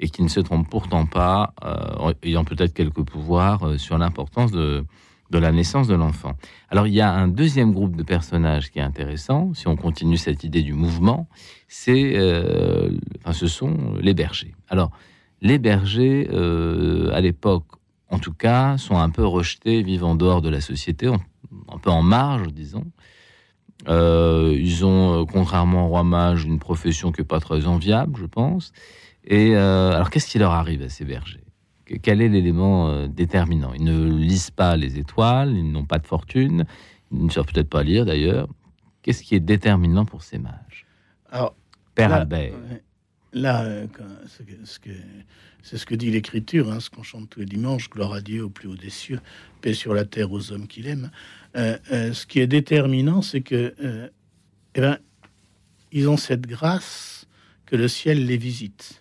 et 0.00 0.10
qui 0.10 0.22
ne 0.22 0.28
se 0.28 0.40
trompent 0.40 0.68
pourtant 0.68 1.06
pas, 1.06 1.54
euh, 1.64 2.12
ayant 2.22 2.44
peut-être 2.44 2.74
quelques 2.74 3.02
pouvoirs 3.02 3.66
euh, 3.66 3.78
sur 3.78 3.96
l'importance 3.96 4.52
de, 4.52 4.84
de 5.30 5.38
la 5.38 5.50
naissance 5.50 5.88
de 5.88 5.94
l'enfant. 5.94 6.32
Alors, 6.68 6.86
il 6.86 6.92
y 6.92 7.00
a 7.00 7.10
un 7.10 7.28
deuxième 7.28 7.72
groupe 7.72 7.96
de 7.96 8.02
personnages 8.02 8.70
qui 8.70 8.80
est 8.80 8.82
intéressant, 8.82 9.54
si 9.54 9.66
on 9.66 9.76
continue 9.76 10.18
cette 10.18 10.44
idée 10.44 10.62
du 10.62 10.74
mouvement, 10.74 11.26
c'est, 11.68 12.18
enfin, 13.20 13.32
ce 13.32 13.46
sont 13.46 13.94
les 13.98 14.12
bergers. 14.12 14.54
Alors, 14.68 14.90
les 15.40 15.58
bergers, 15.58 16.28
à 17.12 17.20
l'époque, 17.22 17.64
en 18.12 18.18
tout 18.18 18.34
cas, 18.34 18.76
sont 18.76 18.98
un 18.98 19.08
peu 19.08 19.24
rejetés, 19.24 19.82
vivent 19.82 20.04
en 20.04 20.14
dehors 20.14 20.42
de 20.42 20.50
la 20.50 20.60
société, 20.60 21.08
un 21.08 21.78
peu 21.78 21.90
en 21.90 22.02
marge, 22.02 22.52
disons. 22.52 22.84
Euh, 23.88 24.54
ils 24.56 24.84
ont, 24.84 25.22
euh, 25.22 25.24
contrairement 25.24 25.86
au 25.86 25.88
roi 25.88 26.04
mage, 26.04 26.44
une 26.44 26.58
profession 26.58 27.10
qui 27.10 27.22
n'est 27.22 27.26
pas 27.26 27.40
très 27.40 27.66
enviable, 27.66 28.16
je 28.18 28.26
pense. 28.26 28.72
Et 29.24 29.56
euh, 29.56 29.92
alors, 29.92 30.10
qu'est-ce 30.10 30.28
qui 30.28 30.38
leur 30.38 30.52
arrive 30.52 30.82
à 30.82 30.90
ces 30.90 31.06
bergers 31.06 31.44
Quel 32.02 32.20
est 32.20 32.28
l'élément 32.28 33.06
déterminant? 33.06 33.72
Ils 33.72 33.84
ne 33.84 34.14
lisent 34.14 34.50
pas 34.50 34.76
les 34.76 34.98
étoiles, 34.98 35.56
ils 35.56 35.72
n'ont 35.72 35.86
pas 35.86 35.98
de 35.98 36.06
fortune, 36.06 36.66
ils 37.12 37.24
ne 37.24 37.30
savent 37.30 37.46
peut-être 37.46 37.70
pas 37.70 37.82
lire 37.82 38.04
d'ailleurs. 38.04 38.46
Qu'est-ce 39.00 39.22
qui 39.22 39.34
est 39.34 39.40
déterminant 39.40 40.04
pour 40.04 40.22
ces 40.22 40.38
mages? 40.38 40.86
Alors, 41.30 41.54
Père 41.94 42.12
Albert. 42.12 42.52
Là, 43.32 43.64
ce 44.26 44.78
que 44.78 44.90
c'est 45.62 45.78
ce 45.78 45.86
que 45.86 45.94
dit 45.94 46.10
l'Écriture, 46.10 46.70
hein, 46.70 46.80
ce 46.80 46.90
qu'on 46.90 47.02
chante 47.02 47.30
tous 47.30 47.40
les 47.40 47.46
dimanches, 47.46 47.88
gloire 47.88 48.12
à 48.12 48.20
Dieu 48.20 48.44
au 48.44 48.50
plus 48.50 48.68
haut 48.68 48.76
des 48.76 48.90
cieux, 48.90 49.20
paix 49.60 49.74
sur 49.74 49.94
la 49.94 50.04
terre 50.04 50.32
aux 50.32 50.52
hommes 50.52 50.66
qu'il 50.66 50.88
aime. 50.88 51.10
Euh, 51.56 51.78
euh, 51.92 52.12
ce 52.12 52.26
qui 52.26 52.40
est 52.40 52.46
déterminant, 52.46 53.22
c'est 53.22 53.42
que, 53.42 53.74
euh, 53.82 54.08
eh 54.74 54.80
ben, 54.80 54.98
ils 55.92 56.08
ont 56.08 56.16
cette 56.16 56.46
grâce 56.46 57.26
que 57.66 57.76
le 57.76 57.86
ciel 57.88 58.26
les 58.26 58.36
visite. 58.36 58.98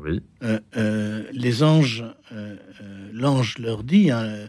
Oui. 0.00 0.22
les 1.32 1.62
anges, 1.64 2.04
l'ange 3.12 3.58
leur 3.58 3.82
dit 3.82 4.12
hein, 4.12 4.48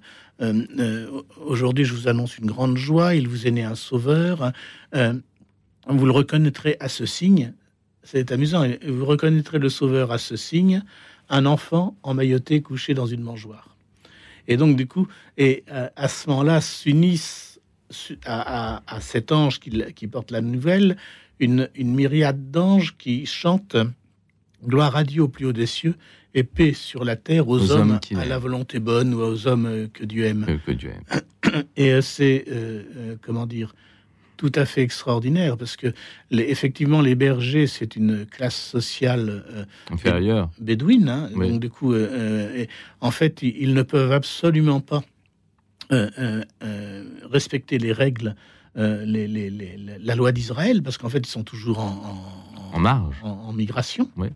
aujourd'hui, 1.37 1.85
je 1.85 1.93
vous 1.95 2.07
annonce 2.07 2.37
une 2.37 2.45
grande 2.45 2.77
joie, 2.77 3.15
il 3.15 3.27
vous 3.27 3.47
est 3.47 3.51
né 3.51 3.63
un 3.63 3.73
sauveur. 3.73 4.51
vous 4.93 6.05
le 6.05 6.11
reconnaîtrez 6.11 6.77
à 6.79 6.87
ce 6.87 7.07
signe. 7.07 7.53
C'est 8.03 8.31
amusant. 8.31 8.63
Vous 8.87 9.07
reconnaîtrez 9.07 9.57
le 9.57 9.69
sauveur 9.69 10.11
à 10.11 10.19
ce 10.19 10.35
signe 10.35 10.83
un 11.29 11.45
enfant 11.45 11.97
emmailloté 12.03 12.61
couché 12.61 12.93
dans 12.93 13.05
une 13.05 13.21
mangeoire. 13.21 13.75
Et 14.47 14.57
donc, 14.57 14.75
du 14.75 14.87
coup, 14.87 15.07
et 15.37 15.63
euh, 15.71 15.87
à 15.95 16.07
ce 16.07 16.29
moment-là, 16.29 16.59
s'unissent 16.59 17.59
à, 18.25 18.81
cet 18.99 19.31
ange 19.31 19.59
qui, 19.59 20.07
porte 20.07 20.31
la 20.31 20.41
nouvelle 20.41 20.97
une, 21.39 21.69
myriade 21.75 22.51
d'anges 22.51 22.95
qui 22.97 23.25
chantent 23.25 23.77
Gloire 24.67 24.97
à 24.97 25.05
Dieu 25.05 25.23
au 25.23 25.29
plus 25.29 25.45
haut 25.45 25.53
des 25.53 25.65
cieux 25.65 25.95
et 26.33 26.43
paix 26.43 26.73
sur 26.73 27.05
la 27.05 27.15
terre 27.15 27.47
aux, 27.47 27.71
hommes, 27.71 27.97
à 28.17 28.25
la 28.25 28.37
volonté 28.37 28.79
bonne 28.79 29.13
ou 29.13 29.21
aux 29.21 29.47
hommes 29.47 29.87
que 29.93 30.03
Dieu 30.03 30.25
aime. 30.25 30.59
Que, 30.65 30.71
Dieu 30.73 30.89
aime. 30.89 31.63
Et 31.77 31.93
euh, 31.93 32.01
c'est, 32.01 32.43
euh, 32.49 33.15
comment 33.21 33.45
dire, 33.45 33.73
tout 34.39 34.51
à 34.55 34.63
fait 34.63 34.81
extraordinaire 34.81 35.57
parce 35.57 35.75
que 35.75 35.93
les, 36.31 36.43
effectivement 36.43 37.01
les 37.01 37.13
bergers 37.13 37.67
c'est 37.67 37.97
une 37.97 38.25
classe 38.25 38.55
sociale 38.55 39.43
euh, 39.51 39.65
inférieure. 39.91 40.49
bédouine 40.61 41.09
hein. 41.09 41.29
donc 41.35 41.59
du 41.59 41.69
coup 41.69 41.91
euh, 41.91 42.65
en 43.01 43.11
fait 43.11 43.41
ils, 43.41 43.73
ne 43.73 43.81
peuvent 43.81 44.13
absolument 44.13 44.79
pas 44.79 45.03
respecter 47.29 47.79
les 47.79 47.91
règles 47.91 48.35
les, 48.77 49.27
la 50.01 50.15
loi 50.15 50.31
d'Israël 50.31 50.81
parce 50.83 50.97
qu'en 50.97 51.09
fait 51.09 51.19
ils 51.19 51.31
sont 51.31 51.43
toujours 51.43 51.79
en, 51.79 52.71
en, 52.71 52.79
marge. 52.79 53.17
en, 53.23 53.51
migration. 53.51 54.09
Oui, 54.15 54.29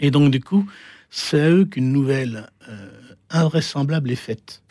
et 0.00 0.10
donc 0.10 0.32
du 0.32 0.40
coup 0.40 0.68
c'est 1.10 1.42
à 1.42 1.50
eux 1.50 1.64
qu'une 1.64 1.92
nouvelle 1.92 2.48
invraisemblable 3.30 4.10
est 4.10 4.16
faite. 4.16 4.64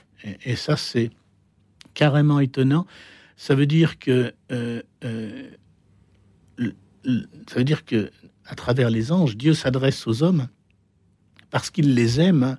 Et 0.43 0.57
ça 0.57 0.75
c'est 0.75 1.12
carrément 1.93 2.41
étonnant 2.41 2.86
ça 3.38 3.56
veut 3.56 3.67
dire 3.67 4.00
que 4.00 4.34
euh, 4.51 4.82
euh, 5.06 5.50
ça 7.48 7.56
veut 7.56 7.63
dire 7.63 7.86
que 7.86 8.12
à 8.46 8.56
travers 8.56 8.89
les 8.89 9.12
anges, 9.12 9.38
Dieu 9.38 9.53
s'adresse 9.53 10.06
aux 10.08 10.24
hommes 10.24 10.48
parce 11.50 11.70
qu'il 11.70 11.94
les 11.94 12.20
aime 12.20 12.58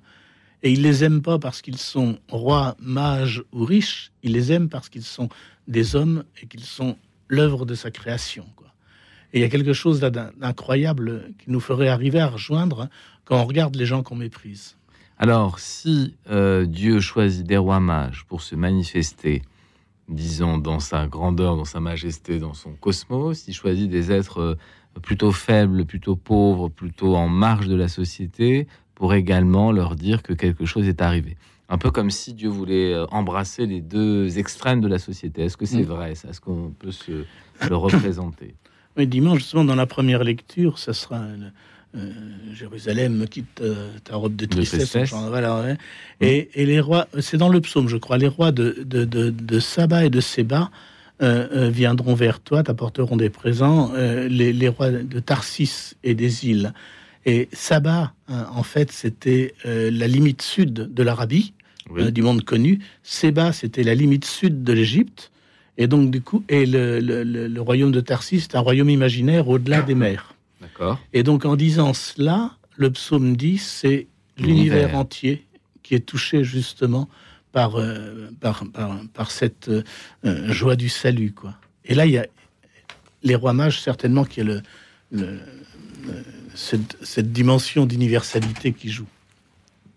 et 0.63 0.71
il 0.71 0.81
les 0.81 1.03
aime 1.03 1.21
pas 1.21 1.37
parce 1.37 1.61
qu'ils 1.61 1.77
sont 1.77 2.17
rois, 2.29 2.75
mages 2.79 3.43
ou 3.51 3.65
riches. 3.65 4.11
Il 4.23 4.33
les 4.33 4.51
aime 4.51 4.69
parce 4.69 4.89
qu'ils 4.89 5.03
sont 5.03 5.29
des 5.67 5.95
hommes 5.95 6.23
et 6.41 6.47
qu'ils 6.47 6.63
sont 6.63 6.97
l'œuvre 7.27 7.65
de 7.65 7.75
sa 7.75 7.91
création. 7.91 8.45
Et 9.31 9.39
il 9.39 9.41
y 9.41 9.45
a 9.45 9.49
quelque 9.49 9.73
chose 9.73 9.99
d'incroyable 9.99 11.31
qui 11.37 11.51
nous 11.51 11.59
ferait 11.59 11.87
arriver 11.87 12.19
à 12.19 12.27
rejoindre 12.27 12.89
quand 13.25 13.39
on 13.39 13.45
regarde 13.45 13.75
les 13.75 13.85
gens 13.85 14.01
qu'on 14.01 14.15
méprise. 14.15 14.75
Alors, 15.19 15.59
si 15.59 16.15
euh, 16.31 16.65
Dieu 16.65 16.99
choisit 16.99 17.45
des 17.45 17.57
rois 17.57 17.79
mages 17.79 18.25
pour 18.27 18.41
se 18.41 18.55
manifester 18.55 19.43
disons, 20.09 20.57
dans 20.57 20.79
sa 20.79 21.07
grandeur, 21.07 21.55
dans 21.55 21.65
sa 21.65 21.79
majesté, 21.79 22.39
dans 22.39 22.53
son 22.53 22.71
cosmos. 22.71 23.47
Il 23.47 23.53
choisit 23.53 23.89
des 23.89 24.11
êtres 24.11 24.39
euh, 24.39 24.55
plutôt 25.01 25.31
faibles, 25.31 25.85
plutôt 25.85 26.15
pauvres, 26.15 26.69
plutôt 26.69 27.15
en 27.15 27.27
marge 27.27 27.67
de 27.67 27.75
la 27.75 27.87
société, 27.87 28.67
pour 28.95 29.13
également 29.13 29.71
leur 29.71 29.95
dire 29.95 30.23
que 30.23 30.33
quelque 30.33 30.65
chose 30.65 30.87
est 30.87 31.01
arrivé. 31.01 31.37
Un 31.69 31.77
peu 31.77 31.91
comme 31.91 32.09
si 32.09 32.33
Dieu 32.33 32.49
voulait 32.49 32.93
euh, 32.93 33.05
embrasser 33.11 33.65
les 33.65 33.81
deux 33.81 34.39
extrêmes 34.39 34.81
de 34.81 34.87
la 34.87 34.99
société. 34.99 35.43
Est-ce 35.43 35.57
que 35.57 35.65
c'est 35.65 35.83
mm. 35.83 35.93
vrai 35.93 36.11
Est-ce 36.11 36.41
qu'on 36.41 36.73
peut 36.77 36.91
se 36.91 37.25
le 37.69 37.75
représenter? 37.75 38.55
Oui, 38.97 39.07
dimanche, 39.07 39.39
justement, 39.39 39.65
dans 39.65 39.75
la 39.75 39.85
première 39.85 40.23
lecture, 40.23 40.79
ça 40.79 40.93
sera 40.93 41.23
euh, 41.95 42.11
Jérusalem, 42.53 43.25
quitte 43.27 43.61
euh, 43.61 43.89
ta 44.03 44.15
robe 44.15 44.35
de 44.35 44.45
tristesse. 44.45 45.11
voilà, 45.11 45.73
mm. 45.73 45.77
et, 46.21 46.49
les 46.55 46.79
rois, 46.79 47.07
c'est 47.19 47.37
dans 47.37 47.49
le 47.49 47.61
psaume, 47.61 47.87
je 47.87 47.97
crois, 47.97 48.19
les 48.19 48.27
rois 48.27 48.51
de, 48.51 48.83
de, 48.85 49.05
de, 49.05 49.59
Saba 49.59 50.05
et 50.05 50.11
de 50.11 50.21
Séba 50.21 50.69
euh, 51.23 51.71
viendront 51.73 52.13
vers 52.13 52.41
toi, 52.41 52.61
t'apporteront 52.61 53.17
des 53.17 53.31
présents, 53.31 53.91
les, 53.95 54.67
rois 54.67 54.91
de 54.91 55.19
Tarsis 55.19 55.95
et 56.03 56.13
des 56.13 56.45
îles. 56.45 56.73
Et 57.25 57.49
Saba, 57.53 58.13
en 58.27 58.63
fait, 58.63 58.91
c'était 58.91 59.55
la 59.65 60.07
limite 60.07 60.43
sud 60.43 60.73
de 60.73 61.03
l'Arabie, 61.03 61.53
du 62.11 62.21
monde 62.21 62.43
connu. 62.45 62.79
Séba, 63.01 63.51
c'était 63.51 63.83
la 63.83 63.95
limite 63.95 64.25
sud 64.25 64.63
de 64.63 64.73
l'Égypte. 64.73 65.31
Et 65.77 65.87
donc, 65.87 66.11
du 66.11 66.21
coup, 66.21 66.43
et 66.49 66.67
le, 66.67 66.99
le 66.99 67.61
royaume 67.61 67.91
de 67.91 68.01
Tarsis, 68.01 68.41
c'est 68.41 68.55
un 68.55 68.59
royaume 68.59 68.91
imaginaire 68.91 69.47
au-delà 69.47 69.81
des 69.81 69.95
mers. 69.95 70.35
Et 71.13 71.23
donc 71.23 71.45
en 71.45 71.55
disant 71.55 71.93
cela, 71.93 72.51
le 72.75 72.91
psaume 72.91 73.35
10, 73.35 73.57
c'est 73.57 74.07
l'univers 74.37 74.95
entier 74.95 75.45
qui 75.83 75.95
est 75.95 76.05
touché 76.05 76.43
justement 76.43 77.09
par, 77.51 77.75
euh, 77.75 78.29
par, 78.39 78.63
par, 79.13 79.31
cette 79.31 79.69
euh, 79.69 79.83
joie 80.53 80.75
du 80.75 80.87
salut. 80.87 81.33
Quoi. 81.33 81.55
Et 81.85 81.95
là, 81.95 82.05
il 82.05 82.11
y 82.11 82.17
a 82.17 82.27
les 83.23 83.35
rois 83.35 83.53
mages, 83.53 83.81
certainement, 83.81 84.23
qui 84.23 84.41
est 84.41 84.43
le, 84.43 84.61
cette, 86.53 87.31
dimension 87.31 87.85
d'universalité 87.85 88.71
qui 88.71 88.89
joue. 88.89 89.07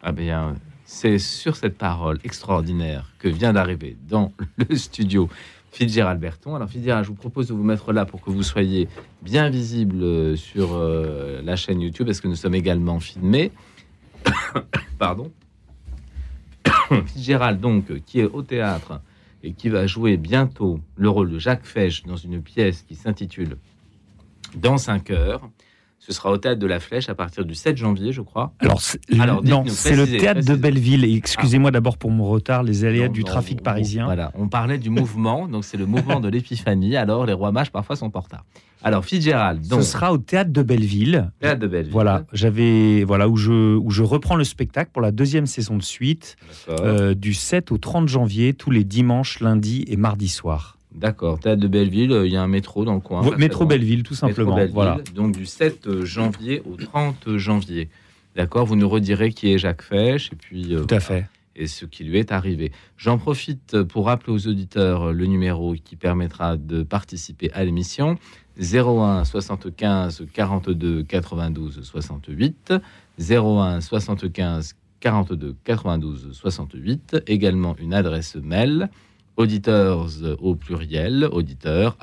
Ah 0.02 0.12
bien, 0.12 0.57
c'est 0.85 1.19
sur 1.19 1.57
cette 1.57 1.76
parole 1.79 2.19
extraordinaire 2.25 3.11
que 3.19 3.29
vient 3.29 3.52
d'arriver 3.52 3.97
dans 4.09 4.33
le 4.57 4.76
studio 4.76 5.29
Fitzgerald 5.73 6.21
Berton. 6.21 6.55
Alors 6.55 6.69
Fitzgerald, 6.69 7.05
je 7.05 7.09
vous 7.09 7.17
propose 7.17 7.49
de 7.49 7.55
vous 7.55 7.64
mettre 7.64 7.93
là 7.93 8.05
pour 8.05 8.21
que 8.21 8.31
vous 8.31 8.43
soyez 8.43 8.88
bien 9.23 9.49
visible 9.49 10.02
euh, 10.02 10.37
sur 10.37 10.75
euh, 10.75 11.41
la 11.43 11.57
chaîne 11.57 11.81
YouTube, 11.81 12.07
parce 12.07 12.21
que 12.21 12.29
nous 12.29 12.37
sommes 12.37 12.55
également 12.55 13.00
filmés. 13.00 13.50
Pardon. 14.99 15.33
Fitzgerald, 17.07 17.59
donc, 17.59 18.05
qui 18.05 18.21
est 18.21 18.25
au 18.25 18.43
théâtre 18.43 19.00
et 19.43 19.55
qui 19.55 19.71
va 19.71 19.87
jouer 19.87 20.19
bientôt 20.19 20.79
le 20.97 21.09
rôle 21.09 21.31
de 21.31 21.38
Jacques 21.38 21.64
Fesch 21.64 22.05
dans 22.05 22.17
une 22.17 22.43
pièce 22.43 22.83
qui 22.83 22.95
s'intitule 22.95 23.57
Dans 24.55 24.76
5 24.76 25.11
heures. 25.11 25.49
Ce 26.04 26.12
sera 26.12 26.32
au 26.32 26.37
théâtre 26.37 26.59
de 26.59 26.66
la 26.66 26.80
Flèche 26.80 27.09
à 27.09 27.14
partir 27.14 27.44
du 27.44 27.54
7 27.54 27.76
janvier, 27.76 28.12
je 28.12 28.23
crois. 28.23 28.52
Alors, 29.21 29.42
non, 29.44 29.62
c'est 29.68 29.94
le 29.94 30.04
théâtre 30.04 30.44
de 30.44 30.56
Belleville. 30.56 31.04
Et 31.04 31.14
excusez-moi 31.14 31.71
d'abord 31.71 31.97
pour 31.97 32.11
mon 32.11 32.25
retard, 32.25 32.64
les 32.64 32.85
aléas 32.85 33.06
du 33.06 33.23
trafic 33.23 33.62
parisien. 33.62 34.06
Voilà, 34.06 34.32
on 34.35 34.49
parlait 34.49 34.78
du 34.78 34.90
mouvement, 34.90 35.47
donc 35.47 35.64
c'est 35.64 35.76
le 35.76 35.87
mouvement 35.87 36.18
de 36.18 36.28
l'épiphanie. 36.28 36.97
Alors, 36.97 37.25
les 37.25 37.32
rois 37.32 37.52
mages 37.52 37.71
parfois 37.71 37.94
sont 37.94 38.16
en 38.16 38.21
retard. 38.21 38.44
Alors, 38.82 39.04
Fitzgerald. 39.04 39.64
Donc, 39.68 39.82
Ce 39.82 39.92
sera 39.92 40.12
au 40.12 40.18
théâtre 40.18 40.50
de 40.50 40.62
Belleville. 40.64 41.30
Théâtre 41.38 41.61
de 41.61 41.68
Belleville. 41.68 41.92
Voilà, 41.92 42.25
j'avais 42.32 43.04
voilà 43.04 43.28
où 43.28 43.37
je 43.37 43.76
où 43.76 43.90
je 43.90 44.02
reprends 44.02 44.35
le 44.35 44.42
spectacle 44.42 44.90
pour 44.92 45.02
la 45.02 45.12
deuxième 45.12 45.47
saison 45.47 45.76
de 45.76 45.85
suite, 45.85 46.35
euh, 46.68 47.14
du 47.14 47.32
7 47.32 47.71
au 47.71 47.78
30 47.78 48.09
janvier, 48.09 48.54
tous 48.54 48.73
les 48.73 48.82
dimanches, 48.82 49.38
lundis 49.38 49.85
et 49.87 49.97
mardis 49.97 50.28
soirs. 50.30 50.78
D'accord. 50.95 51.39
Théâtre 51.39 51.61
de 51.61 51.69
Belleville, 51.69 52.13
euh, 52.13 52.27
il 52.27 52.33
y 52.33 52.37
a 52.37 52.43
un 52.43 52.49
métro 52.49 52.85
dans 52.85 52.95
le 52.95 53.01
coin. 53.01 53.23
métro 53.37 53.65
Belleville, 53.65 54.03
tout 54.03 54.15
simplement. 54.15 54.59
voilà. 54.73 54.99
Donc 55.15 55.37
du 55.37 55.47
7 55.47 55.87
euh, 55.87 56.05
janvier 56.05 56.63
au 56.71 56.77
30 56.77 57.37
janvier. 57.37 57.89
D'accord 58.37 58.67
Vous 58.67 58.77
nous 58.77 58.89
redirez 58.89 59.33
qui 59.33 59.53
est 59.53 59.59
Jacques 59.59 59.83
Fesch 59.83 60.33
et 60.33 60.37
puis. 60.37 60.75
Euh, 60.75 60.85
tout 60.85 60.95
à 60.95 61.01
fait. 61.01 61.27
Et 61.55 61.67
ce 61.67 61.85
qui 61.85 62.05
lui 62.05 62.19
est 62.19 62.33
arrivé. 62.33 62.73
J'en 62.97 63.19
profite 63.19 63.83
pour 63.83 64.07
rappeler 64.07 64.33
aux 64.33 64.49
auditeurs 64.49 65.13
le 65.13 65.27
numéro 65.27 65.75
qui 65.75 65.97
permettra 65.97 66.57
de 66.57 66.83
participer 66.83 67.53
à 67.53 67.63
l'émission 67.63 68.17
01 68.59 69.25
75 69.25 70.25
42 70.33 71.03
92 71.03 71.81
68 71.83 72.73
01 73.19 73.81
75 73.83 74.77
42 75.01 75.55
92 75.63 76.31
68 76.33 77.23
également 77.27 77.77
une 77.77 77.93
adresse 77.93 78.37
mail 78.37 78.89
auditeurs 79.37 80.09
au 80.41 80.55
pluriel, 80.55 81.29
auditeurs, 81.31 81.97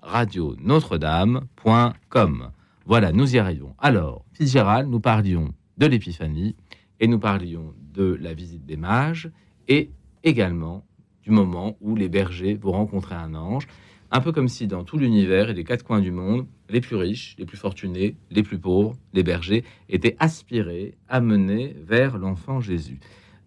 radio 0.00 0.56
notre-dame.com. 0.60 2.50
Voilà, 2.86 3.12
nous 3.12 3.34
y 3.34 3.38
arrivons. 3.38 3.74
Alors, 3.78 4.24
Fitzgerald, 4.32 4.88
nous 4.88 5.00
parlions 5.00 5.52
de 5.76 5.86
l'épiphanie 5.86 6.56
et 7.00 7.06
nous 7.06 7.18
parlions 7.18 7.74
de 7.92 8.16
la 8.20 8.34
visite 8.34 8.64
des 8.64 8.76
mages 8.76 9.30
et 9.68 9.90
également 10.24 10.84
du 11.22 11.30
moment 11.30 11.76
où 11.80 11.94
les 11.94 12.08
bergers 12.08 12.54
vont 12.54 12.72
rencontrer 12.72 13.14
un 13.14 13.34
ange. 13.34 13.66
Un 14.10 14.20
peu 14.20 14.32
comme 14.32 14.48
si 14.48 14.66
dans 14.66 14.84
tout 14.84 14.96
l'univers 14.96 15.50
et 15.50 15.54
les 15.54 15.64
quatre 15.64 15.84
coins 15.84 16.00
du 16.00 16.10
monde, 16.10 16.46
les 16.70 16.80
plus 16.80 16.96
riches, 16.96 17.36
les 17.38 17.44
plus 17.44 17.58
fortunés, 17.58 18.16
les 18.30 18.42
plus 18.42 18.58
pauvres, 18.58 18.96
les 19.12 19.22
bergers, 19.22 19.64
étaient 19.90 20.16
aspirés, 20.18 20.96
amenés 21.08 21.76
vers 21.86 22.16
l'enfant 22.16 22.60
Jésus. 22.60 23.00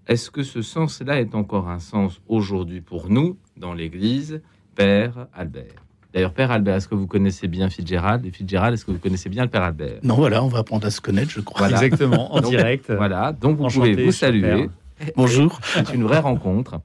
Est-ce 0.07 0.31
que 0.31 0.43
ce 0.43 0.61
sens-là 0.61 1.19
est 1.21 1.35
encore 1.35 1.69
un 1.69 1.79
sens 1.79 2.21
aujourd'hui 2.27 2.81
pour 2.81 3.09
nous 3.09 3.37
dans 3.57 3.73
l'Église, 3.73 4.41
Père 4.75 5.27
Albert 5.33 5.75
D'ailleurs, 6.13 6.33
Père 6.33 6.51
Albert, 6.51 6.75
est-ce 6.75 6.87
que 6.89 6.95
vous 6.95 7.07
connaissez 7.07 7.47
bien 7.47 7.69
Fitzgerald? 7.69 8.25
Et 8.25 8.31
Fitzgerald, 8.31 8.73
est-ce 8.73 8.83
que 8.83 8.91
vous 8.91 8.97
connaissez 8.97 9.29
bien 9.29 9.43
le 9.43 9.49
Père 9.49 9.63
Albert? 9.63 9.99
Non, 10.03 10.15
voilà, 10.15 10.43
on 10.43 10.47
va 10.47 10.59
apprendre 10.59 10.85
à 10.85 10.91
se 10.91 10.99
connaître, 10.99 11.31
je 11.31 11.39
crois. 11.39 11.69
Exactement, 11.69 12.33
en 12.35 12.41
direct. 12.41 12.91
Voilà, 12.91 13.31
donc 13.31 13.57
vous 13.57 13.67
pouvez 13.67 14.05
vous 14.05 14.11
saluer. 14.11 14.69
Bonjour. 15.15 15.59
C'est 15.63 15.93
une 15.93 16.03
vraie 16.03 16.19
rencontre. 16.19 16.81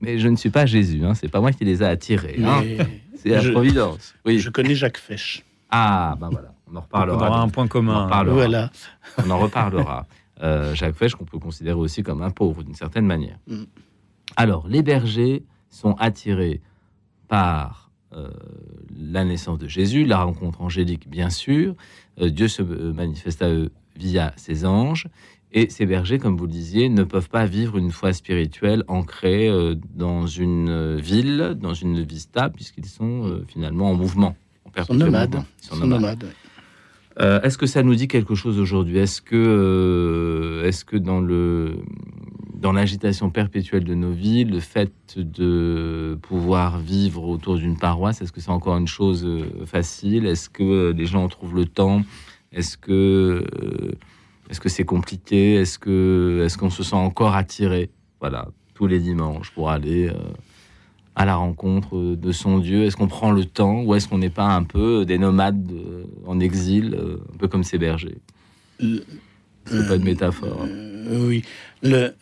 Mais 0.00 0.18
je 0.18 0.28
ne 0.28 0.36
suis 0.36 0.48
pas 0.48 0.64
Jésus, 0.64 1.04
hein. 1.04 1.14
c'est 1.14 1.28
pas 1.28 1.40
moi 1.40 1.52
qui 1.52 1.64
les 1.64 1.82
a 1.82 1.88
attirés. 1.88 2.38
Hein. 2.42 2.62
C'est 3.16 3.28
la 3.28 3.50
providence. 3.50 4.14
Oui. 4.24 4.38
Je 4.38 4.48
connais 4.48 4.74
Jacques 4.74 4.96
Fesch. 4.96 5.44
Ah, 5.70 6.16
ben 6.18 6.30
voilà, 6.30 6.54
on 6.72 6.76
en 6.76 6.80
reparlera. 6.80 7.18
On 7.18 7.28
aura 7.28 7.40
un 7.42 7.48
point 7.48 7.66
commun. 7.66 8.08
On 8.10 8.24
Voilà. 8.32 8.70
On 9.22 9.30
en 9.30 9.38
reparlera. 9.38 10.06
Euh, 10.42 10.74
Jacques 10.74 10.94
Fesch, 10.94 11.14
qu'on 11.14 11.24
peut 11.24 11.38
considérer 11.38 11.78
aussi 11.78 12.02
comme 12.02 12.22
un 12.22 12.30
pauvre 12.30 12.62
d'une 12.62 12.74
certaine 12.74 13.06
manière. 13.06 13.38
Mm. 13.46 13.64
Alors, 14.36 14.66
les 14.68 14.82
bergers 14.82 15.44
sont 15.68 15.94
attirés 15.98 16.60
par 17.28 17.90
euh, 18.14 18.30
la 18.96 19.24
naissance 19.24 19.58
de 19.58 19.68
Jésus, 19.68 20.04
la 20.04 20.22
rencontre 20.22 20.62
angélique, 20.62 21.08
bien 21.08 21.30
sûr. 21.30 21.74
Euh, 22.20 22.30
Dieu 22.30 22.48
se 22.48 22.62
manifeste 22.62 23.42
à 23.42 23.50
eux 23.50 23.70
via 23.96 24.32
ses 24.36 24.64
anges. 24.64 25.08
Et 25.52 25.68
ces 25.68 25.84
bergers, 25.84 26.18
comme 26.18 26.36
vous 26.36 26.46
le 26.46 26.52
disiez, 26.52 26.88
ne 26.88 27.02
peuvent 27.02 27.28
pas 27.28 27.44
vivre 27.44 27.76
une 27.76 27.90
foi 27.90 28.12
spirituelle 28.12 28.84
ancrée 28.86 29.50
dans 29.96 30.28
une 30.28 30.94
ville, 30.94 31.56
dans 31.60 31.74
une 31.74 32.04
vista, 32.04 32.48
puisqu'ils 32.50 32.86
sont 32.86 33.42
finalement 33.48 33.90
en 33.90 33.94
mouvement. 33.94 34.36
Ils 34.76 34.84
sont 34.84 34.94
nomades. 34.94 35.42
Ils 35.60 35.66
sont 35.66 35.86
nomades. 35.86 36.24
Euh, 37.18 37.40
est-ce 37.42 37.58
que 37.58 37.66
ça 37.66 37.82
nous 37.82 37.94
dit 37.94 38.08
quelque 38.08 38.34
chose 38.34 38.58
aujourd'hui? 38.58 38.98
Est-ce 38.98 39.20
que, 39.20 39.36
euh, 39.36 40.70
que 40.86 40.96
dans 40.96 41.20
dans 42.54 42.72
l'agitation 42.72 43.30
perpétuelle 43.30 43.84
de 43.84 43.94
nos 43.94 44.12
vies, 44.12 44.44
le 44.44 44.60
fait 44.60 44.92
de 45.16 46.18
pouvoir 46.20 46.78
vivre 46.78 47.26
autour 47.26 47.56
d'une 47.56 47.78
paroisse, 47.78 48.20
est-ce 48.20 48.32
que 48.32 48.40
c'est 48.40 48.50
encore 48.50 48.76
une 48.76 48.86
chose 48.86 49.26
facile? 49.64 50.26
Est-ce 50.26 50.50
que 50.50 50.92
les 50.92 51.06
gens 51.06 51.26
trouvent 51.28 51.56
le 51.56 51.64
temps? 51.64 52.02
Est-ce 52.52 52.76
que 52.76 53.44
est-ce 54.50 54.68
c'est 54.68 54.84
compliqué? 54.84 55.54
Est-ce 55.54 55.78
est-ce 56.44 56.58
qu'on 56.58 56.70
se 56.70 56.82
sent 56.82 56.96
encore 56.96 57.34
attiré? 57.34 57.90
Voilà, 58.20 58.48
tous 58.74 58.86
les 58.86 58.98
dimanches 58.98 59.50
pour 59.52 59.70
aller 59.70 60.10
à 61.16 61.24
la 61.24 61.36
rencontre 61.36 62.16
de 62.16 62.32
son 62.32 62.58
Dieu? 62.58 62.84
Est-ce 62.84 62.96
qu'on 62.96 63.08
prend 63.08 63.32
le 63.32 63.44
temps 63.44 63.82
ou 63.82 63.94
est-ce 63.94 64.08
qu'on 64.08 64.18
n'est 64.18 64.30
pas 64.30 64.46
un 64.46 64.62
peu 64.62 65.04
des 65.04 65.18
nomades 65.18 65.70
euh, 65.72 66.04
en 66.26 66.40
exil, 66.40 66.94
euh, 66.94 67.18
un 67.34 67.36
peu 67.36 67.48
comme 67.48 67.64
ces 67.64 67.78
bergers? 67.78 68.18
C'est 68.80 69.86
pas 69.86 69.98
de 69.98 70.04
métaphore. 70.04 70.64
Euh, 70.66 71.26
oui, 71.26 71.44
le, 71.82 72.14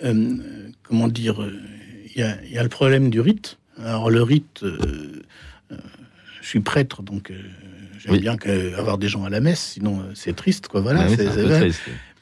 comment 0.82 1.08
dire, 1.08 1.48
il 2.14 2.20
y, 2.20 2.58
a 2.58 2.62
le 2.62 2.68
problème 2.68 3.10
du 3.10 3.20
rite. 3.20 3.58
Alors 3.80 4.10
le 4.10 4.22
rite, 4.22 4.64
je 4.64 6.46
suis 6.46 6.60
prêtre, 6.60 7.02
donc 7.02 7.32
j'aime 7.98 8.18
bien 8.18 8.36
avoir 8.76 8.98
des 8.98 9.06
gens 9.06 9.24
à 9.24 9.30
la 9.30 9.40
messe, 9.40 9.60
sinon 9.60 10.02
c'est 10.14 10.34
triste, 10.34 10.66
quoi. 10.66 10.80
Voilà. 10.80 11.06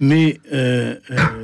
Mais 0.01 0.39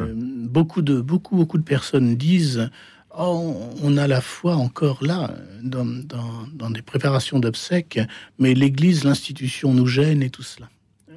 beaucoup 0.07 0.83
de 0.83 1.01
beaucoup 1.01 1.37
beaucoup 1.37 1.57
de 1.57 1.63
personnes 1.63 2.17
disent 2.17 2.69
on 3.17 3.97
a 3.97 4.07
la 4.07 4.21
foi 4.21 4.55
encore 4.55 5.05
là, 5.05 5.35
dans, 5.63 6.71
des 6.71 6.83
préparations 6.83 7.39
d'obsèques, 7.39 8.01
mais 8.39 8.55
l'Église, 8.55 9.05
l'institution 9.05 9.75
nous 9.75 9.87
gêne 9.87 10.23
et 10.23 10.31
tout 10.31 10.43
cela. 10.43 10.69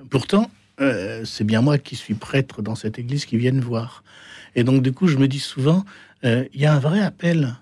Pourtant, 0.10 0.52
euh, 0.82 1.24
c'est 1.26 1.44
bien 1.44 1.62
moi 1.62 1.78
qui 1.78 1.96
suis 1.96 2.14
prêtre 2.14 2.62
dans 2.62 2.76
cette 2.76 3.00
Église 3.00 3.26
qui 3.26 3.38
viennent 3.38 3.62
voir. 3.62 4.04
Et 4.56 4.64
donc, 4.64 4.82
du 4.82 4.92
coup, 4.92 5.08
je 5.08 5.18
me 5.18 5.28
dis 5.28 5.40
souvent, 5.40 5.86
euh, 6.24 6.46
il 6.54 6.62
y 6.62 6.66
a 6.66 6.74
un 6.74 6.80
vrai 6.80 7.02
appel. 7.02 7.56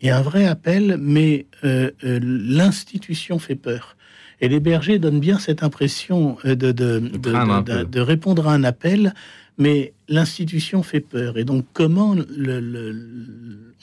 Il 0.00 0.08
y 0.08 0.10
a 0.10 0.18
un 0.18 0.22
vrai 0.22 0.46
appel, 0.46 0.96
mais 0.98 1.46
euh, 1.64 1.90
l'institution 2.02 3.38
fait 3.38 3.56
peur. 3.56 3.96
Et 4.40 4.48
les 4.48 4.58
bergers 4.58 4.98
donnent 4.98 5.20
bien 5.20 5.38
cette 5.38 5.62
impression 5.62 6.38
de, 6.44 6.72
de 6.72 8.00
répondre 8.00 8.48
à 8.48 8.54
un 8.54 8.64
appel, 8.64 9.12
mais 9.60 9.92
l'institution 10.08 10.82
fait 10.82 11.00
peur. 11.00 11.36
Et 11.36 11.44
donc, 11.44 11.66
comment 11.74 12.16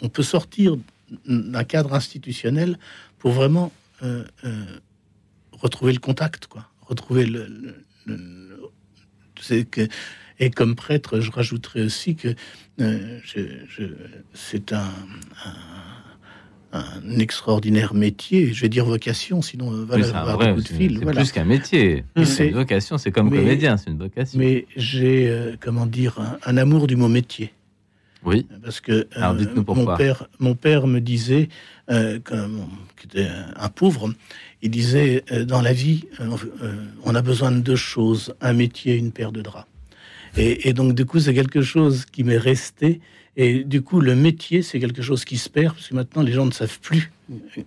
on 0.01 0.09
peut 0.09 0.23
sortir 0.23 0.75
d'un 1.27 1.63
cadre 1.63 1.93
institutionnel 1.93 2.79
pour 3.19 3.31
vraiment 3.31 3.71
euh, 4.01 4.25
euh, 4.43 4.65
retrouver 5.51 5.93
le 5.93 5.99
contact, 5.99 6.47
quoi, 6.47 6.67
retrouver 6.81 7.27
le, 7.27 7.75
que, 9.71 9.87
et 10.39 10.49
comme 10.49 10.75
prêtre, 10.75 11.19
je 11.19 11.29
rajouterai 11.31 11.83
aussi 11.83 12.15
que 12.15 12.33
euh, 12.81 13.19
c'est 14.33 14.73
un 14.73 14.91
extraordinaire 17.19 17.93
métier, 17.93 18.53
je 18.53 18.61
vais 18.61 18.69
dire 18.69 18.85
vocation, 18.85 19.41
sinon 19.41 19.73
euh, 19.73 19.85
va 19.85 19.95
avoir 20.19 20.55
de 20.55 20.61
fil. 20.61 20.99
C'est 20.99 21.11
plus 21.11 21.31
qu'un 21.31 21.45
métier, 21.45 22.03
c'est 22.23 22.47
une 22.47 22.55
vocation, 22.55 22.97
c'est 22.97 23.11
comme 23.11 23.29
comédien, 23.29 23.77
c'est 23.77 23.89
une 23.89 23.97
vocation. 23.97 24.39
Mais 24.39 24.65
j'ai, 24.75 25.29
euh, 25.29 25.55
comment 25.59 25.85
dire, 25.85 26.19
un, 26.45 26.57
amour 26.57 26.87
du 26.87 26.95
mot 26.95 27.07
métier. 27.07 27.53
Oui. 28.23 28.47
Parce 28.63 28.81
que 28.81 29.07
euh, 29.17 29.63
mon, 29.67 29.95
père, 29.95 30.27
mon 30.39 30.55
père 30.55 30.87
me 30.87 30.99
disait, 30.99 31.49
qui 31.87 33.05
était 33.05 33.27
un 33.55 33.69
pauvre, 33.69 34.13
il 34.61 34.71
disait, 34.71 35.23
dans 35.45 35.61
la 35.61 35.73
vie, 35.73 36.05
on 37.03 37.15
a 37.15 37.21
besoin 37.21 37.51
de 37.51 37.59
deux 37.59 37.75
choses, 37.75 38.33
un 38.41 38.53
métier 38.53 38.95
et 38.95 38.97
une 38.97 39.11
paire 39.11 39.31
de 39.31 39.41
draps. 39.41 39.67
Et, 40.35 40.67
et 40.67 40.73
donc, 40.73 40.93
du 40.93 41.05
coup, 41.05 41.19
c'est 41.19 41.33
quelque 41.33 41.61
chose 41.61 42.05
qui 42.05 42.23
m'est 42.23 42.37
resté 42.37 42.99
et 43.39 43.63
du 43.63 43.83
coup, 43.83 44.01
le 44.01 44.15
métier, 44.15 44.63
c'est 44.63 44.79
quelque 44.79 45.03
chose 45.03 45.23
qui 45.23 45.37
se 45.37 45.47
perd, 45.47 45.75
parce 45.75 45.89
que 45.89 45.93
maintenant, 45.93 46.23
les 46.23 46.31
gens 46.31 46.47
ne 46.47 46.51
savent 46.51 46.79
plus 46.79 47.11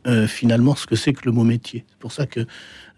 euh, 0.04 0.26
finalement 0.26 0.74
ce 0.74 0.85
que 0.85 0.96
c'est 0.96 1.12
que 1.12 1.22
le 1.24 1.30
mot 1.30 1.44
métier. 1.44 1.85
C'est 1.88 1.98
pour 2.00 2.11
ça 2.11 2.26
que 2.26 2.40
euh, 2.40 2.44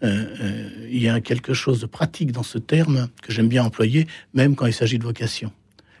euh, 0.01 0.87
il 0.89 0.99
y 0.99 1.07
a 1.07 1.21
quelque 1.21 1.53
chose 1.53 1.81
de 1.81 1.85
pratique 1.85 2.31
dans 2.31 2.41
ce 2.41 2.57
terme 2.57 3.09
que 3.21 3.31
j'aime 3.31 3.47
bien 3.47 3.63
employer, 3.63 4.07
même 4.33 4.55
quand 4.55 4.65
il 4.65 4.73
s'agit 4.73 4.97
de 4.97 5.03
vocation. 5.03 5.51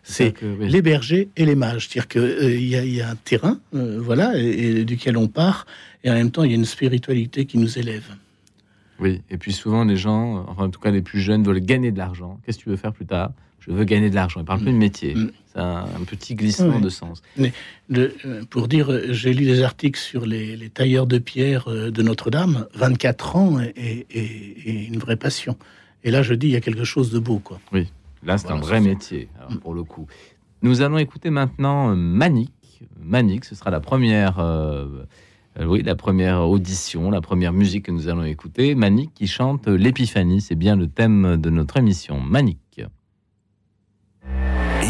C'est 0.01 0.33
les 0.59 0.81
bergers 0.81 1.29
et 1.37 1.45
les 1.45 1.55
mages. 1.55 1.87
C'est-à-dire 1.87 2.07
qu'il 2.09 2.65
y, 2.65 3.01
a 3.01 3.09
un 3.09 3.15
terrain, 3.15 3.59
voilà, 3.71 4.33
et, 4.35 4.83
duquel 4.83 5.15
on 5.15 5.27
part, 5.27 5.65
et 6.03 6.09
en 6.09 6.13
même 6.13 6.31
temps, 6.31 6.43
il 6.43 6.49
y 6.49 6.53
a 6.53 6.57
une 6.57 6.65
spiritualité 6.65 7.45
qui 7.45 7.57
nous 7.57 7.77
élève. 7.77 8.03
Oui, 8.99 9.21
et 9.29 9.37
puis 9.37 9.53
souvent, 9.53 9.85
les 9.85 9.95
gens, 9.95 10.43
enfin, 10.49 10.65
en 10.65 10.69
tout 10.69 10.81
cas 10.81 10.91
les 10.91 11.01
plus 11.01 11.21
jeunes, 11.21 11.43
veulent 11.43 11.61
gagner 11.61 11.91
de 11.91 11.99
l'argent. 11.99 12.39
Qu'est-ce 12.43 12.57
que 12.57 12.63
tu 12.63 12.69
veux 12.69 12.77
faire 12.77 12.93
plus 12.93 13.05
tard? 13.05 13.31
Je 13.59 13.71
veux 13.71 13.85
gagner 13.85 14.09
de 14.09 14.15
l'argent. 14.15 14.41
Ils 14.41 14.45
parlent 14.45 14.61
plus 14.61 14.73
de 14.73 14.77
métier. 14.77 15.15
Mm 15.15 15.31
un, 15.55 15.85
petit 16.05 16.35
glissement 16.35 16.79
de 16.79 16.89
sens. 16.89 17.21
Mais 17.37 17.51
euh, 17.95 18.09
pour 18.49 18.67
dire, 18.67 18.89
j'ai 19.13 19.33
lu 19.33 19.45
des 19.45 19.61
articles 19.63 19.99
sur 19.99 20.25
les, 20.25 20.69
tailleurs 20.69 21.07
de 21.07 21.17
pierre 21.17 21.67
euh, 21.67 21.91
de 21.91 22.01
Notre-Dame, 22.01 22.67
24 22.75 23.35
ans 23.35 23.59
et, 23.59 24.05
une 24.87 24.97
vraie 24.97 25.15
passion. 25.15 25.57
Et 26.03 26.11
là, 26.11 26.21
je 26.21 26.33
dis, 26.33 26.47
il 26.47 26.53
y 26.53 26.55
a 26.55 26.61
quelque 26.61 26.83
chose 26.83 27.11
de 27.11 27.19
beau, 27.19 27.39
quoi. 27.39 27.59
Oui, 27.71 27.87
là, 28.23 28.37
c'est 28.37 28.51
un 28.51 28.59
vrai 28.59 28.81
métier, 28.81 29.29
pour 29.61 29.73
le 29.73 29.83
coup. 29.83 30.07
Nous 30.61 30.81
allons 30.81 30.97
écouter 30.97 31.29
maintenant 31.29 31.91
euh, 31.91 31.95
Manic. 31.95 32.51
Manic, 33.01 33.45
ce 33.45 33.55
sera 33.55 33.69
la 33.69 33.79
première, 33.79 34.43
oui, 35.59 35.83
la 35.83 35.95
première 35.95 36.41
audition, 36.49 37.11
la 37.11 37.21
première 37.21 37.53
musique 37.53 37.85
que 37.85 37.91
nous 37.91 38.09
allons 38.09 38.23
écouter. 38.23 38.75
Manic 38.75 39.13
qui 39.13 39.27
chante 39.27 39.67
l'Épiphanie, 39.67 40.41
c'est 40.41 40.55
bien 40.55 40.75
le 40.75 40.87
thème 40.87 41.37
de 41.37 41.49
notre 41.49 41.77
émission. 41.77 42.19
Manic. 42.19 42.59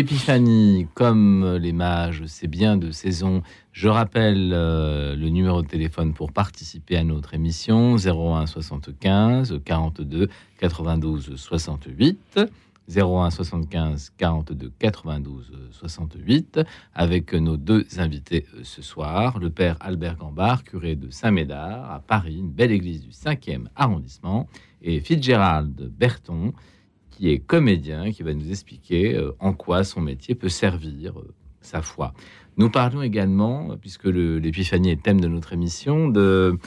Épiphanie, 0.00 0.86
comme 0.94 1.56
les 1.56 1.74
mages, 1.74 2.22
c'est 2.24 2.46
bien 2.46 2.78
de 2.78 2.90
saison. 2.90 3.42
Je 3.70 3.86
rappelle 3.86 4.50
euh, 4.54 5.14
le 5.14 5.28
numéro 5.28 5.60
de 5.60 5.66
téléphone 5.66 6.14
pour 6.14 6.32
participer 6.32 6.96
à 6.96 7.04
notre 7.04 7.34
émission 7.34 7.96
01 7.96 8.46
75 8.46 9.60
42 9.62 10.30
92 10.58 11.34
68. 11.36 12.40
01 12.88 13.28
75 13.28 14.12
42 14.16 14.72
92 14.78 15.52
68 15.70 16.60
avec 16.94 17.34
nos 17.34 17.58
deux 17.58 17.86
invités 17.98 18.46
euh, 18.54 18.60
ce 18.62 18.80
soir, 18.80 19.38
le 19.38 19.50
père 19.50 19.76
Albert 19.80 20.16
Gambard, 20.16 20.64
curé 20.64 20.96
de 20.96 21.10
Saint-Médard 21.10 21.92
à 21.92 22.00
Paris, 22.00 22.38
une 22.38 22.50
belle 22.50 22.72
église 22.72 23.02
du 23.02 23.10
5e 23.10 23.66
arrondissement, 23.76 24.48
et 24.80 25.00
Fitzgerald 25.00 25.74
Berton, 25.90 26.54
qui 27.20 27.28
est 27.28 27.38
comédien, 27.38 28.10
qui 28.12 28.22
va 28.22 28.32
nous 28.32 28.48
expliquer 28.48 29.14
euh, 29.14 29.32
en 29.40 29.52
quoi 29.52 29.84
son 29.84 30.00
métier 30.00 30.34
peut 30.34 30.48
servir 30.48 31.18
euh, 31.18 31.34
sa 31.60 31.82
foi. 31.82 32.14
Nous 32.56 32.70
parlons 32.70 33.02
également, 33.02 33.76
puisque 33.78 34.06
l'épiphanie 34.06 34.90
est 34.90 35.02
thème 35.02 35.20
de 35.20 35.28
notre 35.28 35.52
émission, 35.52 36.08
de 36.08 36.58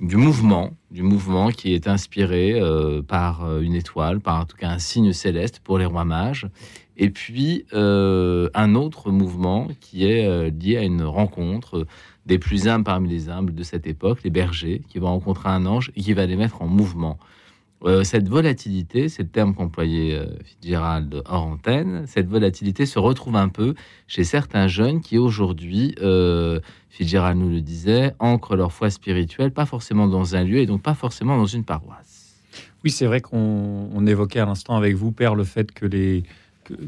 du 0.00 0.16
mouvement, 0.16 0.72
du 0.90 1.02
mouvement 1.02 1.50
qui 1.50 1.72
est 1.72 1.86
inspiré 1.86 2.60
euh, 2.60 3.00
par 3.00 3.60
une 3.60 3.74
étoile, 3.74 4.20
par 4.20 4.40
en 4.40 4.44
tout 4.44 4.56
cas 4.56 4.68
un 4.68 4.78
signe 4.78 5.12
céleste 5.12 5.60
pour 5.60 5.78
les 5.78 5.86
rois 5.86 6.04
mages, 6.04 6.48
et 6.96 7.10
puis 7.10 7.64
un 7.72 8.74
autre 8.74 9.10
mouvement 9.10 9.68
qui 9.80 10.04
est 10.04 10.50
lié 10.50 10.76
à 10.76 10.82
une 10.82 11.02
rencontre 11.02 11.86
des 12.26 12.38
plus 12.38 12.68
humbles 12.68 12.84
parmi 12.84 13.08
les 13.08 13.28
humbles 13.28 13.54
de 13.54 13.62
cette 13.62 13.86
époque, 13.86 14.22
les 14.24 14.30
bergers, 14.30 14.82
qui 14.88 14.98
vont 14.98 15.08
rencontrer 15.08 15.48
un 15.48 15.64
ange 15.66 15.90
et 15.96 16.02
qui 16.02 16.12
va 16.12 16.26
les 16.26 16.36
mettre 16.36 16.60
en 16.62 16.66
mouvement. 16.66 17.18
Euh, 17.84 18.02
cette 18.02 18.28
volatilité, 18.28 19.08
c'est 19.10 19.24
le 19.24 19.28
terme 19.28 19.54
qu'employait 19.54 20.14
euh, 20.14 20.26
Fitzgerald 20.42 21.22
hors 21.26 21.46
antenne, 21.46 22.04
cette 22.06 22.28
volatilité 22.28 22.86
se 22.86 22.98
retrouve 22.98 23.36
un 23.36 23.48
peu 23.48 23.74
chez 24.06 24.24
certains 24.24 24.68
jeunes 24.68 25.02
qui 25.02 25.18
aujourd'hui, 25.18 25.94
euh, 26.00 26.60
Fitzgerald 26.88 27.38
nous 27.38 27.50
le 27.50 27.60
disait, 27.60 28.14
ancrent 28.20 28.56
leur 28.56 28.72
foi 28.72 28.88
spirituelle, 28.88 29.50
pas 29.50 29.66
forcément 29.66 30.08
dans 30.08 30.34
un 30.34 30.44
lieu 30.44 30.58
et 30.58 30.66
donc 30.66 30.80
pas 30.82 30.94
forcément 30.94 31.36
dans 31.36 31.46
une 31.46 31.64
paroisse. 31.64 32.36
Oui, 32.84 32.90
c'est 32.90 33.06
vrai 33.06 33.20
qu'on 33.20 34.06
évoquait 34.06 34.40
à 34.40 34.46
l'instant 34.46 34.76
avec 34.76 34.94
vous, 34.94 35.12
Père, 35.12 35.34
le 35.34 35.44
fait 35.44 35.72
que 35.72 35.84
les, 35.84 36.22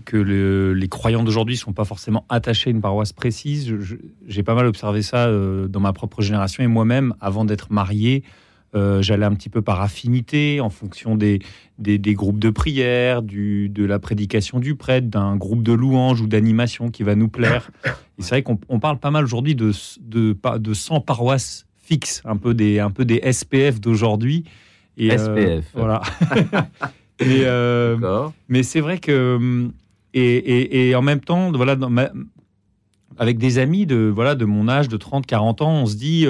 que, 0.04 0.16
les 0.16 0.88
croyants 0.88 1.24
d'aujourd'hui 1.24 1.56
ne 1.56 1.60
sont 1.60 1.72
pas 1.72 1.84
forcément 1.84 2.24
attachés 2.28 2.70
à 2.70 2.72
une 2.72 2.82
paroisse 2.82 3.12
précise. 3.12 3.74
J'ai 4.26 4.42
pas 4.42 4.54
mal 4.54 4.66
observé 4.66 5.00
ça 5.00 5.26
dans 5.30 5.80
ma 5.80 5.94
propre 5.94 6.20
génération 6.20 6.62
et 6.62 6.66
moi-même, 6.66 7.14
avant 7.20 7.46
d'être 7.46 7.72
marié, 7.72 8.24
euh, 8.76 9.00
j'allais 9.00 9.24
un 9.24 9.34
petit 9.34 9.48
peu 9.48 9.62
par 9.62 9.80
affinité, 9.80 10.60
en 10.60 10.68
fonction 10.68 11.16
des, 11.16 11.40
des, 11.78 12.14
groupes 12.14 12.38
de 12.38 12.50
prière, 12.50 13.22
du, 13.22 13.70
de 13.70 13.84
la 13.84 13.98
prédication 13.98 14.60
du 14.60 14.74
prêtre, 14.74 15.08
d'un 15.08 15.36
groupe 15.36 15.62
de 15.62 15.72
louanges 15.72 16.20
ou 16.20 16.26
d'animation 16.26 16.90
qui 16.90 17.02
va 17.02 17.14
nous 17.14 17.28
plaire. 17.28 17.70
c'est 18.18 18.28
vrai 18.28 18.42
qu'on 18.42 18.56
parle 18.78 18.98
pas 18.98 19.10
mal 19.10 19.24
aujourd'hui 19.24 19.54
de, 19.54 19.72
de, 20.00 20.36
de 20.58 20.74
100 20.74 21.00
paroisses 21.00 21.66
fixes, 21.76 22.20
un 22.26 22.36
peu 22.36 22.52
des, 22.52 22.78
un 22.78 22.90
peu 22.90 23.06
des 23.06 23.20
SPF 23.32 23.80
d'aujourd'hui. 23.80 24.44
Et, 24.98 25.10
SPF. 25.10 25.28
Euh, 25.28 25.60
voilà. 25.74 26.02
mais, 27.20 27.44
euh, 27.44 28.28
mais 28.48 28.62
c'est 28.62 28.80
vrai 28.80 28.98
que. 28.98 29.68
Et, 30.12 30.88
et, 30.88 30.94
en 30.94 31.02
même 31.02 31.20
temps, 31.20 31.52
voilà, 31.52 31.76
avec 33.18 33.36
des 33.36 33.58
amis 33.58 33.84
de, 33.84 34.10
voilà, 34.14 34.34
de 34.34 34.46
mon 34.46 34.66
âge, 34.66 34.88
de 34.88 34.96
30, 34.96 35.26
40 35.26 35.60
ans, 35.60 35.72
on 35.82 35.86
se 35.86 35.96
dit, 35.96 36.26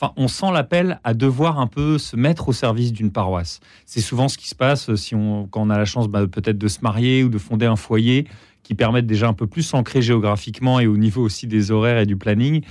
Enfin, 0.00 0.14
on 0.16 0.28
sent 0.28 0.50
l'appel 0.50 0.98
à 1.04 1.12
devoir 1.12 1.60
un 1.60 1.66
peu 1.66 1.98
se 1.98 2.16
mettre 2.16 2.48
au 2.48 2.52
service 2.54 2.90
d'une 2.90 3.10
paroisse. 3.10 3.60
C'est 3.84 4.00
souvent 4.00 4.28
ce 4.28 4.38
qui 4.38 4.48
se 4.48 4.54
passe 4.54 4.88
euh, 4.88 4.96
si 4.96 5.14
on, 5.14 5.46
quand 5.46 5.60
on 5.60 5.68
a 5.68 5.76
la 5.76 5.84
chance 5.84 6.08
bah, 6.08 6.26
peut-être 6.26 6.56
de 6.56 6.68
se 6.68 6.80
marier 6.80 7.22
ou 7.22 7.28
de 7.28 7.36
fonder 7.36 7.66
un 7.66 7.76
foyer 7.76 8.26
qui 8.62 8.74
permettent 8.74 9.06
déjà 9.06 9.28
un 9.28 9.34
peu 9.34 9.46
plus 9.46 9.62
s'ancrer 9.62 10.00
géographiquement 10.00 10.80
et 10.80 10.86
au 10.86 10.96
niveau 10.96 11.22
aussi 11.22 11.46
des 11.46 11.70
horaires 11.70 11.98
et 11.98 12.06
du 12.06 12.16
planning. 12.16 12.62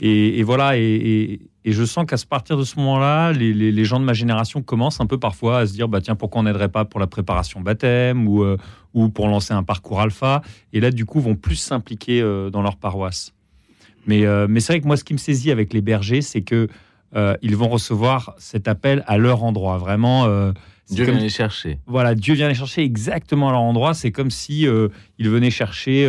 Et, 0.00 0.42
voilà, 0.42 0.76
et, 0.76 1.40
je 1.64 1.84
sens 1.84 2.04
qu'à 2.04 2.16
partir 2.28 2.58
de 2.58 2.64
ce 2.64 2.76
moment-là, 2.80 3.32
les, 3.32 3.84
gens 3.84 4.00
de 4.00 4.04
ma 4.04 4.12
génération 4.12 4.60
commencent 4.60 5.00
un 5.00 5.06
peu 5.06 5.18
parfois 5.18 5.60
à 5.60 5.66
se 5.66 5.72
dire, 5.72 5.88
bah 5.88 6.00
tiens, 6.00 6.16
pourquoi 6.16 6.40
on 6.40 6.44
n'aiderait 6.44 6.68
pas 6.68 6.84
pour 6.84 6.98
la 6.98 7.06
préparation 7.06 7.60
baptême 7.60 8.26
ou, 8.26 8.42
euh, 8.42 8.58
ou 8.92 9.08
pour 9.08 9.28
lancer 9.28 9.54
un 9.54 9.62
parcours 9.62 10.00
alpha? 10.00 10.42
Et 10.72 10.80
là, 10.80 10.90
du 10.90 11.06
coup, 11.06 11.20
vont 11.20 11.36
plus 11.36 11.56
s'impliquer 11.56 12.20
euh, 12.20 12.50
dans 12.50 12.60
leur 12.60 12.76
paroisse. 12.76 13.33
Euh, 14.08 14.46
mais, 14.48 14.60
c'est 14.60 14.72
vrai 14.72 14.80
que 14.80 14.86
moi, 14.86 14.96
ce 14.96 15.04
qui 15.04 15.12
me 15.12 15.18
saisit 15.18 15.50
avec 15.50 15.72
les 15.72 15.80
bergers, 15.80 16.22
c'est 16.22 16.42
que 16.42 16.68
euh, 17.16 17.36
ils 17.42 17.56
vont 17.56 17.68
recevoir 17.68 18.34
cet 18.38 18.68
appel 18.68 19.04
à 19.06 19.18
leur 19.18 19.44
endroit. 19.44 19.78
Vraiment. 19.78 20.26
Euh, 20.26 20.52
Dieu 20.90 21.04
vient 21.04 21.18
les 21.18 21.28
chercher. 21.28 21.78
Voilà, 21.86 22.14
Dieu 22.14 22.34
vient 22.34 22.48
les 22.48 22.54
chercher 22.54 22.82
exactement 22.82 23.48
à 23.48 23.52
leur 23.52 23.62
endroit. 23.62 23.94
C'est 23.94 24.12
comme 24.12 24.30
si 24.30 24.66
il 25.18 25.28
venait 25.30 25.50
chercher 25.50 26.06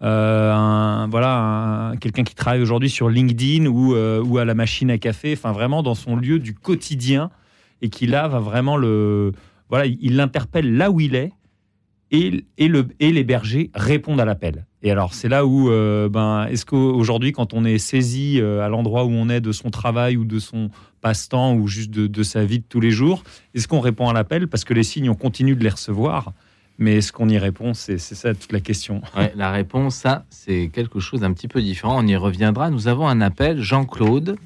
un, 0.00 1.08
voilà, 1.10 1.94
quelqu'un 2.00 2.22
qui 2.22 2.36
travaille 2.36 2.62
aujourd'hui 2.62 2.90
sur 2.90 3.08
LinkedIn 3.08 3.66
ou, 3.66 3.96
ou 3.96 4.38
à 4.38 4.44
la 4.44 4.54
machine 4.54 4.90
à 4.92 4.98
café. 4.98 5.32
Enfin, 5.32 5.50
vraiment 5.50 5.82
dans 5.82 5.96
son 5.96 6.14
lieu 6.14 6.38
du 6.38 6.54
quotidien 6.54 7.30
et 7.82 7.88
qui 7.88 8.06
là 8.06 8.28
va 8.28 8.38
vraiment 8.38 8.76
le, 8.76 9.32
voilà, 9.68 9.86
il 9.86 10.14
l'interpelle 10.14 10.76
là 10.76 10.92
où 10.92 11.00
il 11.00 11.16
est 11.16 11.32
et, 12.12 12.44
et, 12.58 12.68
le, 12.68 12.86
et 13.00 13.10
les 13.10 13.24
bergers 13.24 13.70
répondent 13.74 14.20
à 14.20 14.24
l'appel. 14.24 14.66
Et 14.84 14.90
alors, 14.90 15.14
c'est 15.14 15.30
là 15.30 15.46
où, 15.46 15.70
euh, 15.70 16.10
ben, 16.10 16.46
est-ce 16.50 16.66
qu'aujourd'hui, 16.66 17.32
quand 17.32 17.54
on 17.54 17.64
est 17.64 17.78
saisi 17.78 18.38
euh, 18.38 18.60
à 18.60 18.68
l'endroit 18.68 19.04
où 19.04 19.10
on 19.10 19.30
est 19.30 19.40
de 19.40 19.50
son 19.50 19.70
travail 19.70 20.18
ou 20.18 20.26
de 20.26 20.38
son 20.38 20.68
passe-temps 21.00 21.54
ou 21.54 21.66
juste 21.66 21.90
de, 21.90 22.22
sa 22.22 22.44
vie 22.44 22.58
de 22.58 22.64
tous 22.68 22.80
les 22.80 22.90
jours, 22.90 23.24
est-ce 23.54 23.66
qu'on 23.66 23.80
répond 23.80 24.10
à 24.10 24.12
l'appel 24.12 24.46
Parce 24.46 24.62
que 24.62 24.74
les 24.74 24.82
signes, 24.82 25.08
on 25.08 25.14
continue 25.14 25.56
de 25.56 25.64
les 25.64 25.70
recevoir? 25.70 26.34
Mais 26.76 26.96
est-ce 26.96 27.12
qu'on 27.12 27.30
y 27.30 27.38
répond? 27.38 27.72
C'est 27.72 27.96
ça 27.98 28.34
toute 28.34 28.52
la 28.52 28.60
question. 28.60 29.00
la 29.36 29.50
réponse, 29.52 29.94
ça, 29.94 30.26
c'est 30.28 30.68
quelque 30.70 31.00
chose 31.00 31.20
d'un 31.20 31.32
petit 31.32 31.48
peu 31.48 31.62
différent. 31.62 31.98
On 31.98 32.06
y 32.06 32.16
reviendra. 32.16 32.68
Nous 32.68 32.86
avons 32.86 33.08
un 33.08 33.22
appel. 33.22 33.62
Jean-Claude. 33.62 34.36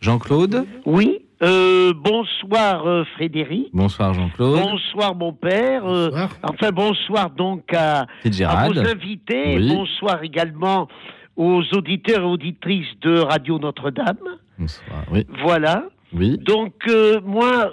Jean-Claude? 0.00 0.64
Oui. 0.86 1.18
Euh, 1.40 1.92
bonsoir 1.94 2.86
euh, 2.86 3.04
Frédéric. 3.14 3.68
Bonsoir 3.72 4.12
Jean-Claude. 4.12 4.60
Bonsoir 4.60 5.14
mon 5.14 5.32
père. 5.32 5.86
Euh, 5.86 6.10
enfin 6.42 6.72
bonsoir 6.72 7.30
donc 7.30 7.72
à, 7.72 8.06
vos 8.24 8.78
invités. 8.78 9.58
Bonsoir 9.68 10.22
également 10.24 10.88
aux 11.36 11.62
auditeurs 11.72 12.22
et 12.22 12.26
auditrices 12.26 12.98
de 13.02 13.20
Radio 13.20 13.58
Notre-Dame. 13.60 14.18
Bonsoir. 14.58 15.04
Oui. 15.12 15.26
Voilà. 15.42 15.84
Oui. 16.12 16.38
Donc 16.38 16.90
moi, 17.24 17.70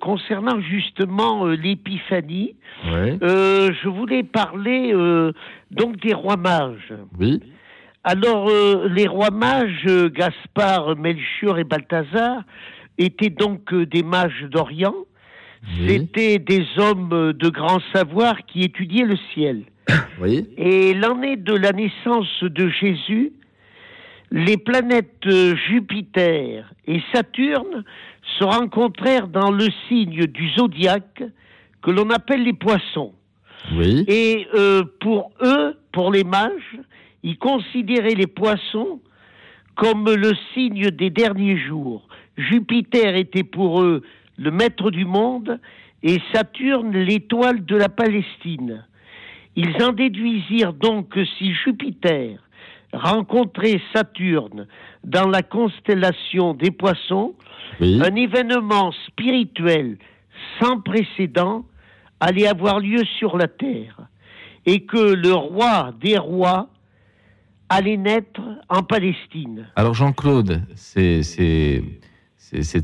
concernant 0.00 0.60
justement 0.60 1.46
l'épiphanie, 1.46 2.56
je 2.84 3.88
voulais 3.88 4.24
parler 4.24 4.92
donc 5.70 5.96
des 5.98 6.12
rois 6.12 6.36
mages. 6.36 6.92
Oui. 7.18 7.40
Alors, 8.04 8.50
les 8.88 9.06
rois 9.06 9.30
mages, 9.30 9.86
Gaspard, 10.12 10.96
Melchior 10.96 11.60
et 11.60 11.64
Balthazar, 11.64 12.42
étaient 12.98 13.30
donc 13.30 13.72
euh, 13.72 13.86
des 13.86 14.02
mages 14.02 14.44
d'Orient. 14.50 14.94
C'était 15.86 16.40
des 16.40 16.66
hommes 16.76 17.12
euh, 17.12 17.32
de 17.32 17.48
grand 17.48 17.80
savoir 17.92 18.44
qui 18.46 18.62
étudiaient 18.62 19.04
le 19.04 19.18
ciel. 19.32 19.64
Oui. 20.20 20.46
Et 20.56 20.94
l'année 20.94 21.36
de 21.36 21.54
la 21.54 21.72
naissance 21.72 22.42
de 22.42 22.68
Jésus, 22.68 23.32
les 24.30 24.56
planètes 24.56 25.26
euh, 25.26 25.56
Jupiter 25.68 26.72
et 26.86 27.00
Saturne 27.12 27.82
se 28.38 28.44
rencontrèrent 28.44 29.26
dans 29.26 29.50
le 29.50 29.66
signe 29.88 30.26
du 30.26 30.50
zodiaque 30.50 31.24
que 31.82 31.90
l'on 31.90 32.10
appelle 32.10 32.44
les 32.44 32.52
poissons. 32.52 33.14
Oui. 33.74 34.04
Et 34.06 34.46
pour 35.00 35.32
eux, 35.40 35.76
pour 35.92 36.12
les 36.12 36.24
mages, 36.24 36.78
ils 37.24 37.38
considéraient 37.38 38.14
les 38.14 38.26
poissons 38.28 39.00
comme 39.76 40.12
le 40.12 40.32
signe 40.54 40.90
des 40.90 41.10
derniers 41.10 41.58
jours. 41.58 42.06
Jupiter 42.36 43.16
était 43.16 43.44
pour 43.44 43.82
eux 43.82 44.02
le 44.38 44.50
maître 44.50 44.90
du 44.90 45.04
monde 45.04 45.60
et 46.02 46.18
Saturne 46.32 46.92
l'étoile 46.92 47.64
de 47.64 47.76
la 47.76 47.88
Palestine. 47.88 48.84
Ils 49.56 49.82
en 49.82 49.92
déduisirent 49.92 50.72
donc 50.72 51.10
que 51.10 51.24
si 51.24 51.52
Jupiter 51.54 52.38
rencontrait 52.92 53.80
Saturne 53.94 54.66
dans 55.04 55.28
la 55.28 55.42
constellation 55.42 56.54
des 56.54 56.70
poissons, 56.70 57.34
un 57.80 58.14
événement 58.14 58.92
spirituel 59.06 59.98
sans 60.60 60.80
précédent 60.80 61.64
allait 62.20 62.46
avoir 62.46 62.80
lieu 62.80 63.02
sur 63.18 63.36
la 63.36 63.48
terre 63.48 63.96
et 64.66 64.80
que 64.80 65.14
le 65.14 65.32
roi 65.32 65.92
des 66.00 66.18
rois 66.18 66.68
allait 67.72 67.96
naître 67.96 68.40
en 68.68 68.82
Palestine. 68.82 69.66
Alors 69.76 69.94
Jean-Claude, 69.94 70.62
c'est 70.76 71.22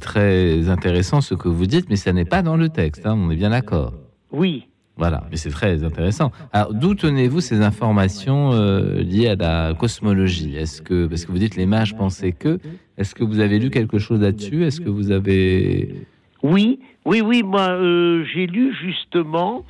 très 0.01 0.69
intéressant 0.69 1.21
ce 1.21 1.35
que 1.35 1.49
vous 1.49 1.67
dites, 1.67 1.89
mais 1.91 1.97
ça 1.97 2.13
n'est 2.13 2.25
pas 2.25 2.43
dans 2.43 2.57
le 2.57 2.69
texte, 2.69 3.07
hein, 3.07 3.15
on 3.17 3.31
est 3.31 3.37
bien 3.37 3.51
d'accord. 3.51 3.93
Oui. 4.33 4.67
Voilà, 4.97 5.23
mais 5.31 5.37
c'est 5.37 5.51
très 5.51 5.85
intéressant. 5.85 6.33
Alors, 6.53 6.75
d'où 6.75 6.95
tenez-vous 6.97 7.41
ces 7.41 7.61
informations 7.63 8.53
euh, 8.53 9.01
liées 9.01 9.29
à 9.29 9.37
la 9.37 9.75
cosmologie? 9.75 10.57
Est-ce 10.57 10.83
que, 10.83 11.07
parce 11.07 11.25
que 11.25 11.31
vous 11.31 11.39
dites 11.39 11.55
les 11.55 11.67
mages 11.67 11.97
pensaient 11.97 12.33
que, 12.33 12.59
est-ce 12.97 13.15
que 13.15 13.23
vous 13.23 13.39
avez 13.39 13.61
lu 13.61 13.71
quelque 13.71 13.99
chose 13.99 14.21
là-dessus? 14.21 14.65
Est-ce 14.65 14.81
que 14.81 14.89
vous 14.89 15.13
avez 15.13 15.95
Oui, 16.43 16.81
Oui, 17.05 17.21
oui, 17.21 17.45
moi 17.45 17.69
euh, 17.71 18.25
j'ai 18.35 18.47
lu 18.49 18.75
justement, 18.75 19.65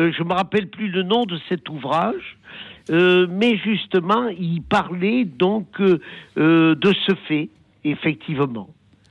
euh, 0.00 0.10
je 0.18 0.24
me 0.24 0.32
rappelle 0.32 0.68
plus 0.68 0.88
le 0.88 1.04
nom 1.04 1.26
de 1.26 1.38
cet 1.48 1.68
ouvrage, 1.68 2.36
euh, 2.90 3.26
mais 3.30 3.56
justement 3.56 4.28
il 4.28 4.62
parlait 4.62 5.24
donc 5.24 5.80
de 5.80 5.96
ce 6.36 7.14
fait, 7.28 7.48
effectivement. 7.84 8.68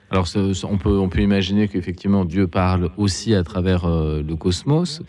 Alors 0.09 0.27
on 0.69 0.77
peut, 0.77 0.97
on 0.97 1.09
peut 1.09 1.21
imaginer 1.21 1.67
qu'effectivement 1.67 2.25
Dieu 2.25 2.47
parle 2.47 2.89
aussi 2.97 3.33
à 3.33 3.43
travers 3.43 3.87
le 3.87 4.35
cosmos. 4.35 5.01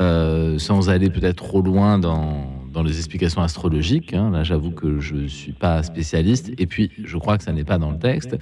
Euh, 0.00 0.58
sans 0.58 0.90
aller 0.90 1.08
peut-être 1.08 1.36
trop 1.36 1.62
loin 1.62 2.00
dans, 2.00 2.82
les 2.84 2.98
explications 2.98 3.42
astrologiques. 3.42 4.12
Hein. 4.12 4.30
Là, 4.32 4.42
j'avoue 4.42 4.72
que 4.72 4.98
je 4.98 5.14
ne 5.14 5.26
suis 5.28 5.52
pas 5.52 5.84
spécialiste. 5.84 6.50
Et 6.58 6.66
puis, 6.66 6.90
je 7.04 7.16
crois 7.16 7.38
que 7.38 7.44
ça 7.44 7.52
n'est 7.52 7.62
pas 7.62 7.78
dans 7.78 7.92
le 7.92 7.98
texte. 7.98 8.36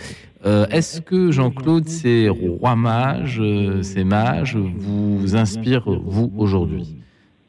Euh, 0.47 0.65
Est-ce 0.71 1.03
que, 1.03 1.31
Jean-Claude, 1.31 1.87
ces 1.87 2.31
rois 2.31 2.75
mages, 2.75 3.39
euh, 3.39 3.83
ces 3.83 4.03
mages, 4.03 4.57
vous 4.57 5.37
inspirent, 5.37 5.91
vous, 5.91 6.33
aujourd'hui? 6.39 6.97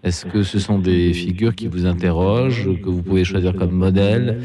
Est-ce 0.04 0.26
que 0.26 0.44
ce 0.44 0.60
sont 0.60 0.80
des 0.80 1.14
figures 1.14 1.56
qui 1.56 1.68
vous 1.68 1.86
interrogent, 1.86 2.66
que 2.82 2.90
vous 2.90 3.02
pouvez 3.02 3.24
choisir 3.24 3.56
comme 3.56 3.72
modèle, 3.72 4.42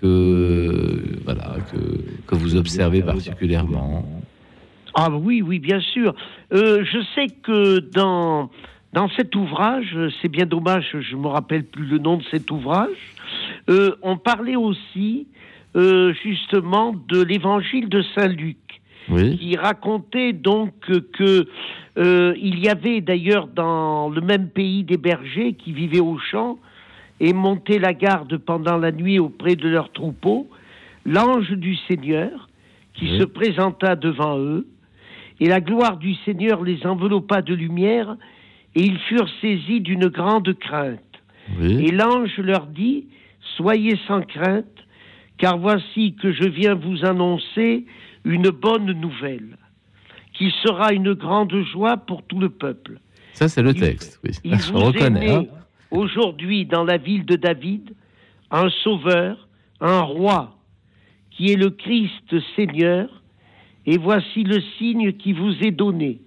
que, 0.00 1.02
voilà, 1.24 1.56
que, 1.70 1.78
que 2.26 2.34
vous 2.34 2.56
observez 2.56 3.02
particulièrement? 3.02 4.06
Ah 4.94 5.10
oui, 5.10 5.42
oui, 5.42 5.58
bien 5.58 5.80
sûr. 5.80 6.14
Euh, 6.52 6.84
je 6.84 6.98
sais 7.14 7.28
que 7.42 7.78
dans 7.78 8.50
dans 8.92 9.08
cet 9.16 9.34
ouvrage, 9.34 9.96
c'est 10.20 10.28
bien 10.28 10.44
dommage, 10.44 10.94
je 11.00 11.16
me 11.16 11.26
rappelle 11.26 11.64
plus 11.64 11.86
le 11.86 11.96
nom 11.96 12.18
de 12.18 12.24
cet 12.30 12.50
ouvrage, 12.50 13.14
euh, 13.70 13.96
on 14.02 14.18
parlait 14.18 14.56
aussi 14.56 15.26
euh, 15.76 16.12
justement 16.22 16.94
de 17.08 17.22
l'évangile 17.22 17.88
de 17.88 18.02
Saint 18.14 18.28
Qui 19.08 19.56
racontait 19.56 20.32
donc 20.32 20.72
que 21.12 21.46
euh, 21.98 22.34
il 22.40 22.60
y 22.60 22.68
avait 22.68 23.00
d'ailleurs 23.00 23.48
dans 23.48 24.08
le 24.08 24.20
même 24.20 24.48
pays 24.48 24.84
des 24.84 24.96
bergers 24.96 25.54
qui 25.54 25.72
vivaient 25.72 26.00
au 26.00 26.18
champ 26.18 26.58
et 27.20 27.32
montaient 27.32 27.78
la 27.78 27.94
garde 27.94 28.36
pendant 28.38 28.76
la 28.76 28.92
nuit 28.92 29.18
auprès 29.18 29.56
de 29.56 29.68
leurs 29.68 29.92
troupeaux, 29.92 30.48
l'ange 31.04 31.50
du 31.50 31.76
Seigneur 31.88 32.48
qui 32.94 33.18
se 33.18 33.24
présenta 33.24 33.96
devant 33.96 34.38
eux, 34.38 34.66
et 35.40 35.46
la 35.46 35.60
gloire 35.60 35.96
du 35.96 36.14
Seigneur 36.24 36.62
les 36.62 36.86
enveloppa 36.86 37.42
de 37.42 37.54
lumière, 37.54 38.16
et 38.74 38.82
ils 38.82 38.98
furent 38.98 39.30
saisis 39.40 39.80
d'une 39.80 40.08
grande 40.08 40.52
crainte. 40.54 41.00
Et 41.60 41.90
l'ange 41.90 42.36
leur 42.38 42.66
dit, 42.66 43.06
Soyez 43.56 43.98
sans 44.06 44.22
crainte, 44.22 44.64
car 45.38 45.58
voici 45.58 46.14
que 46.14 46.32
je 46.32 46.44
viens 46.44 46.74
vous 46.74 47.04
annoncer 47.04 47.84
une 48.24 48.50
bonne 48.50 48.92
nouvelle, 48.92 49.56
qui 50.32 50.52
sera 50.62 50.92
une 50.92 51.14
grande 51.14 51.54
joie 51.72 51.96
pour 51.96 52.22
tout 52.22 52.38
le 52.38 52.48
peuple. 52.48 53.00
Ça, 53.34 53.48
c'est 53.48 53.62
le 53.62 53.74
texte, 53.74 54.20
oui. 54.24 54.30
Il 54.44 54.56
vous 54.72 54.78
reconnais. 54.78 55.34
Hein. 55.34 55.44
aujourd'hui 55.90 56.66
dans 56.66 56.84
la 56.84 56.96
ville 56.96 57.24
de 57.24 57.36
David 57.36 57.94
un 58.50 58.68
sauveur, 58.84 59.48
un 59.80 60.00
roi, 60.00 60.56
qui 61.30 61.50
est 61.50 61.56
le 61.56 61.70
Christ 61.70 62.38
Seigneur, 62.54 63.22
et 63.86 63.98
voici 63.98 64.44
le 64.44 64.60
signe 64.78 65.14
qui 65.14 65.32
vous 65.32 65.54
est 65.62 65.70
donné. 65.70 66.20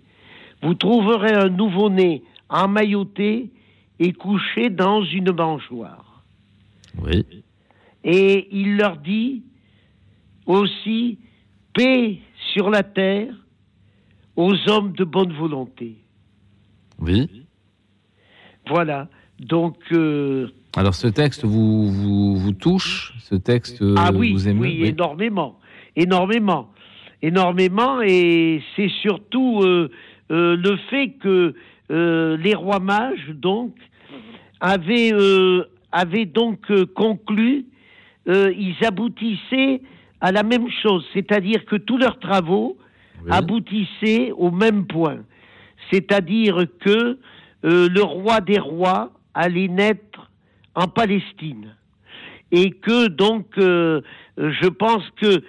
Vous 0.62 0.74
trouverez 0.74 1.34
un 1.34 1.50
nouveau-né 1.50 2.24
emmailloté 2.50 3.52
et 4.00 4.12
couché 4.14 4.70
dans 4.70 5.04
une 5.04 5.32
mangeoire. 5.32 6.24
Oui. 7.02 7.26
Et 8.04 8.48
il 8.52 8.78
leur 8.78 8.98
dit 8.98 9.44
aussi 10.46 11.18
paix 11.76 12.18
sur 12.54 12.72
la 12.72 12.82
terre 12.82 13.34
aux 14.36 14.56
hommes 14.68 14.94
de 14.94 15.04
bonne 15.04 15.34
volonté. 15.34 15.98
Oui. 17.00 17.46
Voilà. 18.68 19.08
Donc. 19.40 19.78
Euh, 19.92 20.48
Alors 20.76 20.96
ce 20.96 21.08
texte 21.08 21.44
vous, 21.44 21.92
vous, 21.92 22.52
touche? 22.54 23.14
Ce 23.20 23.36
texte 23.36 23.84
ah 23.98 24.12
oui, 24.14 24.32
vous 24.34 24.48
aimez 24.48 24.60
oui, 24.60 24.86
énormément. 24.86 25.60
Énormément. 25.96 26.72
Énormément. 27.22 28.02
Et 28.02 28.64
c'est 28.76 28.90
surtout 29.02 29.62
euh, 29.62 29.92
euh, 30.32 30.56
le 30.56 30.78
fait 30.90 31.10
que 31.20 31.54
euh, 31.92 32.38
les 32.38 32.56
rois 32.56 32.80
mages, 32.80 33.30
donc, 33.30 33.76
avaient, 34.60 35.14
euh, 35.14 35.66
donc 36.34 36.72
euh, 36.72 36.86
conclu, 36.86 37.66
ils 38.28 38.76
aboutissaient 38.84 39.82
à 40.26 40.32
la 40.32 40.42
même 40.42 40.68
chose, 40.82 41.06
c'est-à-dire 41.14 41.66
que 41.66 41.76
tous 41.76 42.00
leurs 42.00 42.18
travaux 42.18 42.80
aboutissaient 43.30 44.32
au 44.32 44.50
même 44.50 44.88
point, 44.88 45.20
c'est-à-dire 45.92 46.66
que 46.80 47.20
le 47.62 48.02
roi 48.02 48.42
des 48.42 48.58
rois 48.58 49.12
allait 49.36 49.68
naître 49.68 50.32
en 50.74 50.88
Palestine. 50.88 51.76
Et 52.52 52.72
que 52.72 53.08
donc 53.08 53.46
je 53.58 54.68
pense 54.68 55.04
que 55.22 55.44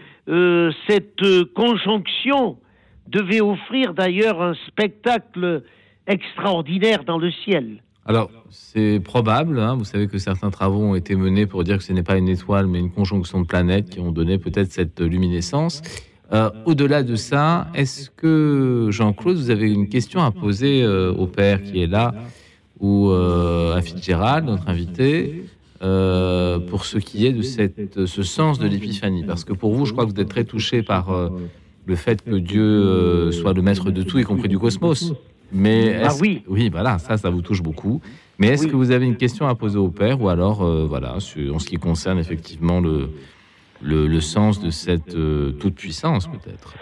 cette 0.87 1.45
conjonction 1.55 2.59
devait 3.07 3.41
offrir 3.41 3.95
d'ailleurs 3.95 4.43
un 4.43 4.57
spectacle 4.67 5.63
extraordinaire 6.07 7.05
dans 7.05 7.17
le 7.17 7.31
ciel. 7.31 7.83
Alors, 8.09 8.31
c'est 8.51 9.01
probable, 9.01 9.59
hein. 9.59 9.75
vous 9.75 9.85
savez 9.85 10.07
que 10.07 10.19
certains 10.19 10.51
travaux 10.51 10.81
ont 10.81 10.95
été 10.95 11.17
menés 11.17 11.47
pour 11.47 11.65
dire 11.65 11.79
que 11.79 11.83
ce 11.83 11.93
n'est 11.93 12.05
pas 12.05 12.17
une 12.17 12.29
étoile, 12.29 12.69
mais 12.69 12.79
une 12.79 12.93
conjonction 12.93 13.41
de 13.41 13.47
planètes 13.47 13.91
qui 13.91 13.99
ont 13.99 14.13
donné 14.13 14.39
peut-être 14.39 14.71
cette 14.71 15.01
luminescence. 15.01 15.83
Euh, 16.33 16.51
au-delà 16.67 17.03
de 17.03 17.17
ça, 17.17 17.67
est-ce 17.75 18.11
que, 18.11 18.89
Jean-Claude, 18.91 19.37
vous 19.37 19.51
avez 19.51 19.73
une 19.73 19.89
question 19.89 20.23
à 20.23 20.31
poser 20.31 20.85
euh, 20.85 21.13
au 21.13 21.27
père 21.27 21.63
qui 21.65 21.83
est 21.83 21.89
là, 21.89 22.15
ou 22.79 23.11
euh, 23.11 23.75
à 23.75 23.83
Fitzgerald, 23.83 24.47
notre 24.47 24.69
invité, 24.69 25.45
pour 25.81 26.85
ce 26.85 26.99
qui 26.99 27.27
est 27.27 27.33
de 27.33 27.43
cette, 27.43 28.07
ce 28.07 28.23
sens 28.23 28.61
de 28.61 28.69
l'épiphanie? 28.69 29.25
Parce 29.25 29.43
que 29.45 29.53
pour 29.53 29.75
vous, 29.75 29.85
je 29.85 29.93
crois 29.93 30.07
que 30.07 30.13
vous 30.13 30.21
êtes 30.21 30.29
très 30.29 30.45
touché 30.45 30.83
par 30.83 31.31
le 31.87 31.97
fait 31.97 32.23
que 32.23 32.37
Dieu 32.37 33.33
soit 33.33 33.53
le 33.53 33.63
maître 33.63 33.91
de 33.91 34.03
tout, 34.03 34.19
y 34.21 34.25
compris 34.25 34.49
du 34.49 34.61
cosmos. 34.61 35.13
Mais 35.53 36.03
ah 36.03 36.13
oui, 36.21 36.43
oui, 36.49 36.69
voilà, 36.69 36.99
ça, 36.99 37.17
ça 37.17 37.31
vous 37.31 37.43
touche 37.43 37.63
beaucoup. 37.63 38.01
Mais 38.39 38.49
est-ce 38.49 38.67
que 38.67 38.77
vous 38.77 38.91
avez 38.91 39.07
une 39.07 39.17
question 39.17 39.47
à 39.47 39.55
poser 39.55 39.79
au 39.79 39.89
père 39.89 40.21
ou 40.21 40.29
alors, 40.29 40.63
euh, 40.63 40.85
voilà, 40.87 41.15
en 41.15 41.21
ce 41.21 41.67
qui 41.67 41.77
concerne 41.77 42.19
effectivement 42.19 42.81
le, 42.81 43.11
le, 43.83 44.21
sens 44.21 44.61
de 44.61 44.71
cette 44.71 45.15
euh, 45.15 45.53
toute 45.53 45.77
puissance, 45.77 46.29
peut-être? 46.29 46.75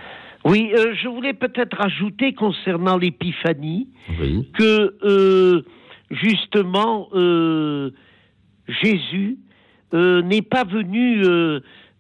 Oui, 0.44 0.72
euh, 0.77 0.94
je 1.00 1.09
voulais 1.09 1.33
peut-être 1.33 1.81
ajouter 1.81 2.35
concernant 2.35 2.98
l'épiphanie 2.98 3.88
que 4.59 5.64
justement 6.11 7.09
Jésus 8.68 9.38
n'est 9.92 10.42
pas 10.42 10.64
venu 10.64 11.22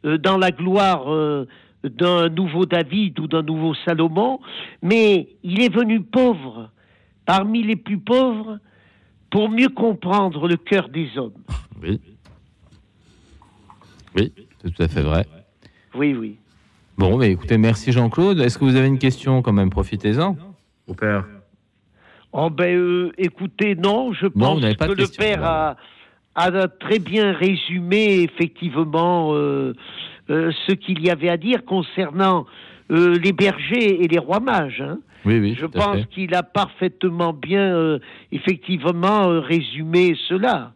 dans 0.02 0.36
la 0.36 0.50
gloire 0.50 1.46
d'un 1.84 2.28
nouveau 2.28 2.66
David 2.66 3.18
ou 3.20 3.26
d'un 3.26 3.42
nouveau 3.42 3.74
Salomon, 3.84 4.40
mais 4.82 5.28
il 5.42 5.60
est 5.60 5.72
venu 5.72 6.00
pauvre, 6.00 6.70
parmi 7.26 7.62
les 7.62 7.76
plus 7.76 7.98
pauvres, 7.98 8.58
pour 9.30 9.48
mieux 9.48 9.68
comprendre 9.68 10.48
le 10.48 10.56
cœur 10.56 10.88
des 10.88 11.08
hommes. 11.16 11.32
Oui. 11.82 12.00
Oui, 14.16 14.32
c'est 14.62 14.72
tout 14.72 14.82
à 14.82 14.88
fait 14.88 15.02
vrai. 15.02 15.26
Oui, 15.94 16.14
oui. 16.14 16.36
Bon, 16.96 17.18
mais 17.18 17.32
écoutez, 17.32 17.58
merci 17.58 17.90
Jean-Claude. 17.90 18.40
Est-ce 18.40 18.58
que 18.58 18.64
vous 18.64 18.76
avez 18.76 18.86
une 18.86 18.98
question 18.98 19.42
quand 19.42 19.52
même? 19.52 19.70
Profitez-en. 19.70 20.36
Au 20.86 20.94
père. 20.94 21.24
Oh 22.32 22.50
ben, 22.50 22.76
euh, 22.76 23.12
écoutez, 23.16 23.74
non, 23.74 24.12
je 24.12 24.26
pense 24.26 24.60
que 24.60 24.92
le 24.92 25.06
père 25.16 25.44
a, 25.44 25.76
a, 26.34 26.68
très 26.68 26.98
bien 26.98 27.32
résumé 27.32 28.22
effectivement 28.22 29.34
euh, 29.34 29.74
euh, 30.30 30.52
ce 30.66 30.72
qu'il 30.72 31.02
y 31.02 31.10
avait 31.10 31.28
à 31.28 31.36
dire 31.36 31.64
concernant 31.64 32.46
euh, 32.90 33.18
les 33.18 33.32
bergers 33.32 34.02
et 34.02 34.08
les 34.08 34.18
rois 34.18 34.40
mages. 34.40 34.80
Hein. 34.80 34.98
Oui, 35.24 35.38
oui, 35.38 35.56
Je 35.58 35.66
pense 35.66 36.04
qu'il 36.06 36.34
a 36.34 36.42
parfaitement 36.42 37.32
bien, 37.32 37.74
euh, 37.74 37.98
effectivement, 38.30 39.40
résumé 39.40 40.14
cela. 40.28 40.72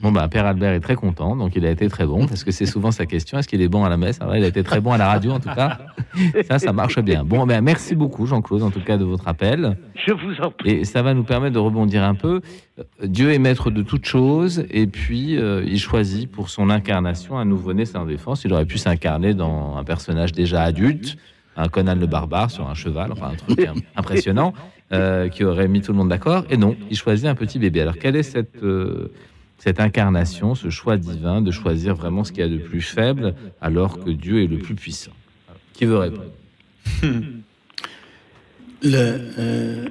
Bon, 0.00 0.12
bah, 0.12 0.28
Père 0.28 0.46
Albert 0.46 0.74
est 0.74 0.80
très 0.80 0.94
content, 0.94 1.34
donc 1.34 1.56
il 1.56 1.66
a 1.66 1.70
été 1.70 1.88
très 1.88 2.06
bon, 2.06 2.26
parce 2.26 2.44
que 2.44 2.52
c'est 2.52 2.66
souvent 2.66 2.92
sa 2.92 3.04
question 3.04 3.38
est-ce 3.38 3.48
qu'il 3.48 3.60
est 3.62 3.68
bon 3.68 3.84
à 3.84 3.88
la 3.88 3.96
messe? 3.96 4.20
Il 4.34 4.44
a 4.44 4.46
été 4.46 4.62
très 4.62 4.80
bon 4.80 4.92
à 4.92 4.98
la 4.98 5.08
radio, 5.08 5.32
en 5.32 5.40
tout 5.40 5.52
cas. 5.52 5.78
Ça, 6.48 6.58
ça 6.58 6.72
marche 6.72 6.98
bien. 7.00 7.22
Bon, 7.22 7.46
ben, 7.46 7.60
merci 7.62 7.94
beaucoup, 7.94 8.26
Jean-Claude, 8.26 8.62
en 8.62 8.70
tout 8.70 8.80
cas, 8.80 8.96
de 8.96 9.04
votre 9.04 9.28
appel. 9.28 9.76
Je 9.94 10.12
vous 10.12 10.34
en 10.42 10.50
prie. 10.50 10.70
Et 10.70 10.84
ça 10.84 11.02
va 11.02 11.14
nous 11.14 11.22
permettre 11.22 11.54
de 11.54 11.60
rebondir 11.60 12.02
un 12.02 12.14
peu. 12.14 12.40
Dieu 13.04 13.32
est 13.32 13.38
maître 13.38 13.70
de 13.70 13.82
toutes 13.82 14.06
choses, 14.06 14.64
et 14.70 14.86
puis 14.86 15.36
euh, 15.36 15.62
il 15.64 15.78
choisit 15.78 16.30
pour 16.30 16.48
son 16.48 16.70
incarnation 16.70 17.38
un 17.38 17.44
nouveau-né 17.44 17.84
sans 17.84 18.04
défense. 18.04 18.44
Il 18.44 18.52
aurait 18.52 18.64
pu 18.64 18.78
s'incarner 18.78 19.34
dans 19.34 19.76
un 19.76 19.84
personnage 19.84 20.32
déjà 20.32 20.62
adulte, 20.62 21.16
un 21.56 21.68
Conan 21.68 21.96
le 21.96 22.06
barbare 22.06 22.50
sur 22.50 22.68
un 22.68 22.74
cheval, 22.74 23.12
enfin 23.12 23.32
un 23.32 23.36
truc 23.36 23.68
impressionnant, 23.96 24.54
euh, 24.92 25.28
qui 25.28 25.44
aurait 25.44 25.68
mis 25.68 25.82
tout 25.82 25.92
le 25.92 25.98
monde 25.98 26.08
d'accord. 26.08 26.44
Et 26.50 26.56
non, 26.56 26.74
il 26.90 26.96
choisit 26.96 27.26
un 27.26 27.34
petit 27.34 27.58
bébé. 27.58 27.82
Alors, 27.82 27.98
quelle 27.98 28.16
est 28.16 28.22
cette. 28.22 28.62
Euh, 28.62 29.12
cette 29.58 29.80
incarnation, 29.80 30.54
ce 30.54 30.70
choix 30.70 30.96
divin 30.96 31.42
de 31.42 31.50
choisir 31.50 31.94
vraiment 31.94 32.24
ce 32.24 32.32
qu'il 32.32 32.40
y 32.40 32.44
a 32.44 32.48
de 32.48 32.58
plus 32.58 32.80
faible 32.80 33.34
alors 33.60 33.98
que 34.02 34.10
Dieu 34.10 34.42
est 34.42 34.46
le 34.46 34.58
plus 34.58 34.74
puissant. 34.74 35.12
Qui 35.72 35.84
veut 35.84 35.98
répondre? 35.98 36.30
Le, 38.82 39.90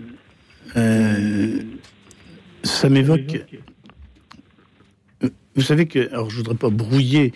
ça 2.64 2.90
m'évoque. 2.90 3.46
Vous 5.56 5.62
savez 5.62 5.88
que, 5.88 6.10
alors 6.14 6.30
je 6.30 6.38
voudrais 6.38 6.56
pas 6.56 6.70
brouiller 6.70 7.34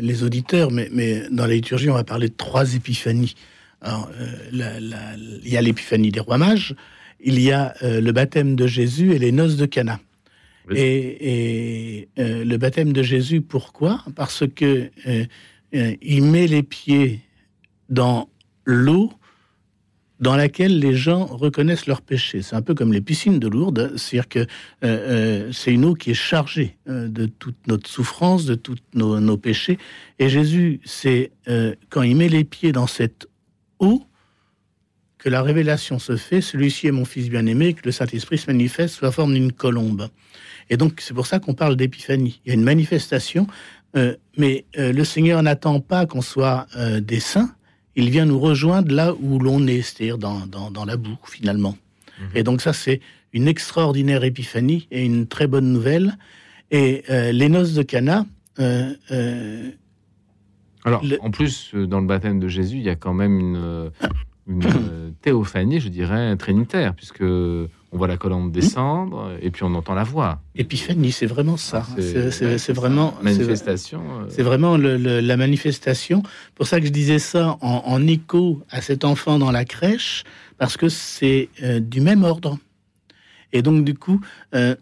les 0.00 0.22
auditeurs, 0.22 0.70
mais, 0.70 0.88
mais 0.92 1.22
dans 1.30 1.46
la 1.46 1.54
liturgie, 1.54 1.88
on 1.90 1.94
va 1.94 2.04
parler 2.04 2.28
de 2.28 2.34
trois 2.34 2.74
épiphanies. 2.74 3.34
Alors, 3.80 4.10
il 4.52 5.48
y 5.48 5.56
a 5.56 5.62
l'épiphanie 5.62 6.10
des 6.10 6.20
rois 6.20 6.38
mages, 6.38 6.74
il 7.20 7.40
y 7.40 7.52
a 7.52 7.74
le 7.82 8.10
baptême 8.10 8.56
de 8.56 8.66
Jésus 8.66 9.12
et 9.12 9.18
les 9.18 9.32
noces 9.32 9.56
de 9.56 9.66
Cana. 9.66 10.00
Et, 10.76 12.08
euh, 12.18 12.44
le 12.44 12.56
baptême 12.56 12.92
de 12.92 13.02
Jésus, 13.02 13.40
pourquoi? 13.40 14.04
Parce 14.14 14.44
que 14.46 14.90
euh, 15.06 15.24
euh, 15.74 15.94
il 16.02 16.24
met 16.24 16.46
les 16.46 16.62
pieds 16.62 17.20
dans 17.88 18.28
l'eau 18.64 19.12
dans 20.20 20.36
laquelle 20.36 20.78
les 20.78 20.94
gens 20.94 21.24
reconnaissent 21.24 21.86
leurs 21.86 22.02
péchés. 22.02 22.42
C'est 22.42 22.54
un 22.54 22.60
peu 22.60 22.74
comme 22.74 22.92
les 22.92 23.00
piscines 23.00 23.38
de 23.38 23.48
Lourdes, 23.48 23.94
c'est-à-dire 23.96 24.28
que 24.28 25.50
c'est 25.50 25.72
une 25.72 25.86
eau 25.86 25.94
qui 25.94 26.10
est 26.10 26.14
chargée 26.14 26.76
de 26.86 27.24
toute 27.24 27.56
notre 27.66 27.88
souffrance, 27.88 28.44
de 28.44 28.54
tous 28.54 28.76
nos, 28.92 29.36
péchés. 29.38 29.78
Et 30.18 30.28
Jésus, 30.28 30.82
c'est 30.84 31.32
quand 31.88 32.02
il 32.02 32.16
met 32.16 32.28
les 32.28 32.44
pieds 32.44 32.72
dans 32.72 32.86
cette 32.86 33.28
eau 33.78 34.04
que 35.20 35.28
la 35.28 35.42
révélation 35.42 35.98
se 35.98 36.16
fait, 36.16 36.40
celui-ci 36.40 36.86
est 36.86 36.92
mon 36.92 37.04
fils 37.04 37.28
bien-aimé, 37.28 37.74
que 37.74 37.82
le 37.84 37.92
Saint-Esprit 37.92 38.38
se 38.38 38.46
manifeste 38.46 38.96
sous 38.96 39.04
la 39.04 39.12
forme 39.12 39.34
d'une 39.34 39.52
colombe. 39.52 40.08
Et 40.70 40.76
donc, 40.76 41.00
c'est 41.00 41.14
pour 41.14 41.26
ça 41.26 41.38
qu'on 41.38 41.54
parle 41.54 41.76
d'épiphanie. 41.76 42.40
Il 42.44 42.48
y 42.48 42.52
a 42.52 42.54
une 42.54 42.64
manifestation, 42.64 43.46
euh, 43.96 44.16
mais 44.38 44.64
euh, 44.78 44.92
le 44.92 45.04
Seigneur 45.04 45.42
n'attend 45.42 45.80
pas 45.80 46.06
qu'on 46.06 46.22
soit 46.22 46.66
euh, 46.76 47.00
des 47.00 47.20
saints. 47.20 47.50
Il 47.96 48.08
vient 48.08 48.24
nous 48.24 48.40
rejoindre 48.40 48.94
là 48.94 49.14
où 49.20 49.38
l'on 49.38 49.66
est, 49.66 49.82
c'est-à-dire 49.82 50.16
dans, 50.16 50.46
dans, 50.46 50.84
la 50.84 50.96
boue, 50.96 51.18
finalement. 51.26 51.76
Mhm. 52.18 52.28
Et 52.34 52.42
donc, 52.42 52.62
ça, 52.62 52.72
c'est 52.72 53.00
une 53.32 53.46
extraordinaire 53.46 54.24
épiphanie 54.24 54.88
et 54.90 55.04
une 55.04 55.26
très 55.26 55.46
bonne 55.46 55.70
nouvelle. 55.70 56.16
Et 56.70 57.02
les 57.08 57.48
noces 57.48 57.74
de 57.74 57.82
Cana. 57.82 58.26
Alors, 60.84 61.02
en 61.20 61.30
plus, 61.32 61.74
dans 61.74 62.00
le 62.00 62.06
baptême 62.06 62.38
de 62.38 62.46
Jésus, 62.46 62.76
il 62.76 62.84
y 62.84 62.88
a 62.88 62.94
quand 62.94 63.12
même 63.12 63.40
une, 63.40 63.90
une 64.50 65.14
théophanie, 65.22 65.80
je 65.80 65.88
dirais, 65.88 66.36
trinitaire, 66.36 66.94
puisque 66.94 67.22
on 67.92 67.96
voit 67.96 68.06
la 68.08 68.16
colombe 68.16 68.52
descendre 68.52 69.36
et 69.42 69.50
puis 69.50 69.64
on 69.64 69.74
entend 69.74 69.94
la 69.94 70.04
voix. 70.04 70.40
Épiphanie, 70.54 71.12
c'est 71.12 71.26
vraiment 71.26 71.56
ça. 71.56 71.84
Ah, 71.90 72.00
c'est 72.30 72.72
vraiment 72.72 73.14
manifestation. 73.22 74.02
C'est 74.28 74.42
vraiment 74.42 74.78
euh. 74.78 75.20
la 75.20 75.36
manifestation. 75.36 76.22
Pour 76.54 76.66
ça 76.66 76.80
que 76.80 76.86
je 76.86 76.92
disais 76.92 77.18
ça 77.18 77.58
en, 77.60 78.06
écho 78.06 78.62
à 78.70 78.80
cet 78.80 79.04
enfant 79.04 79.38
dans 79.38 79.50
la 79.50 79.64
crèche, 79.64 80.24
parce 80.58 80.76
que 80.76 80.88
c'est 80.88 81.48
euh, 81.62 81.80
du 81.80 82.00
même 82.00 82.22
ordre. 82.22 82.58
Et 83.52 83.62
donc 83.62 83.84
du 83.84 83.94
coup, 83.94 84.20
euh, 84.54 84.76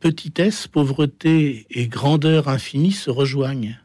petitesse, 0.00 0.66
pauvreté 0.66 1.66
et 1.70 1.88
grandeur 1.88 2.48
infinie 2.48 2.92
se 2.92 3.10
rejoignent. 3.10 3.78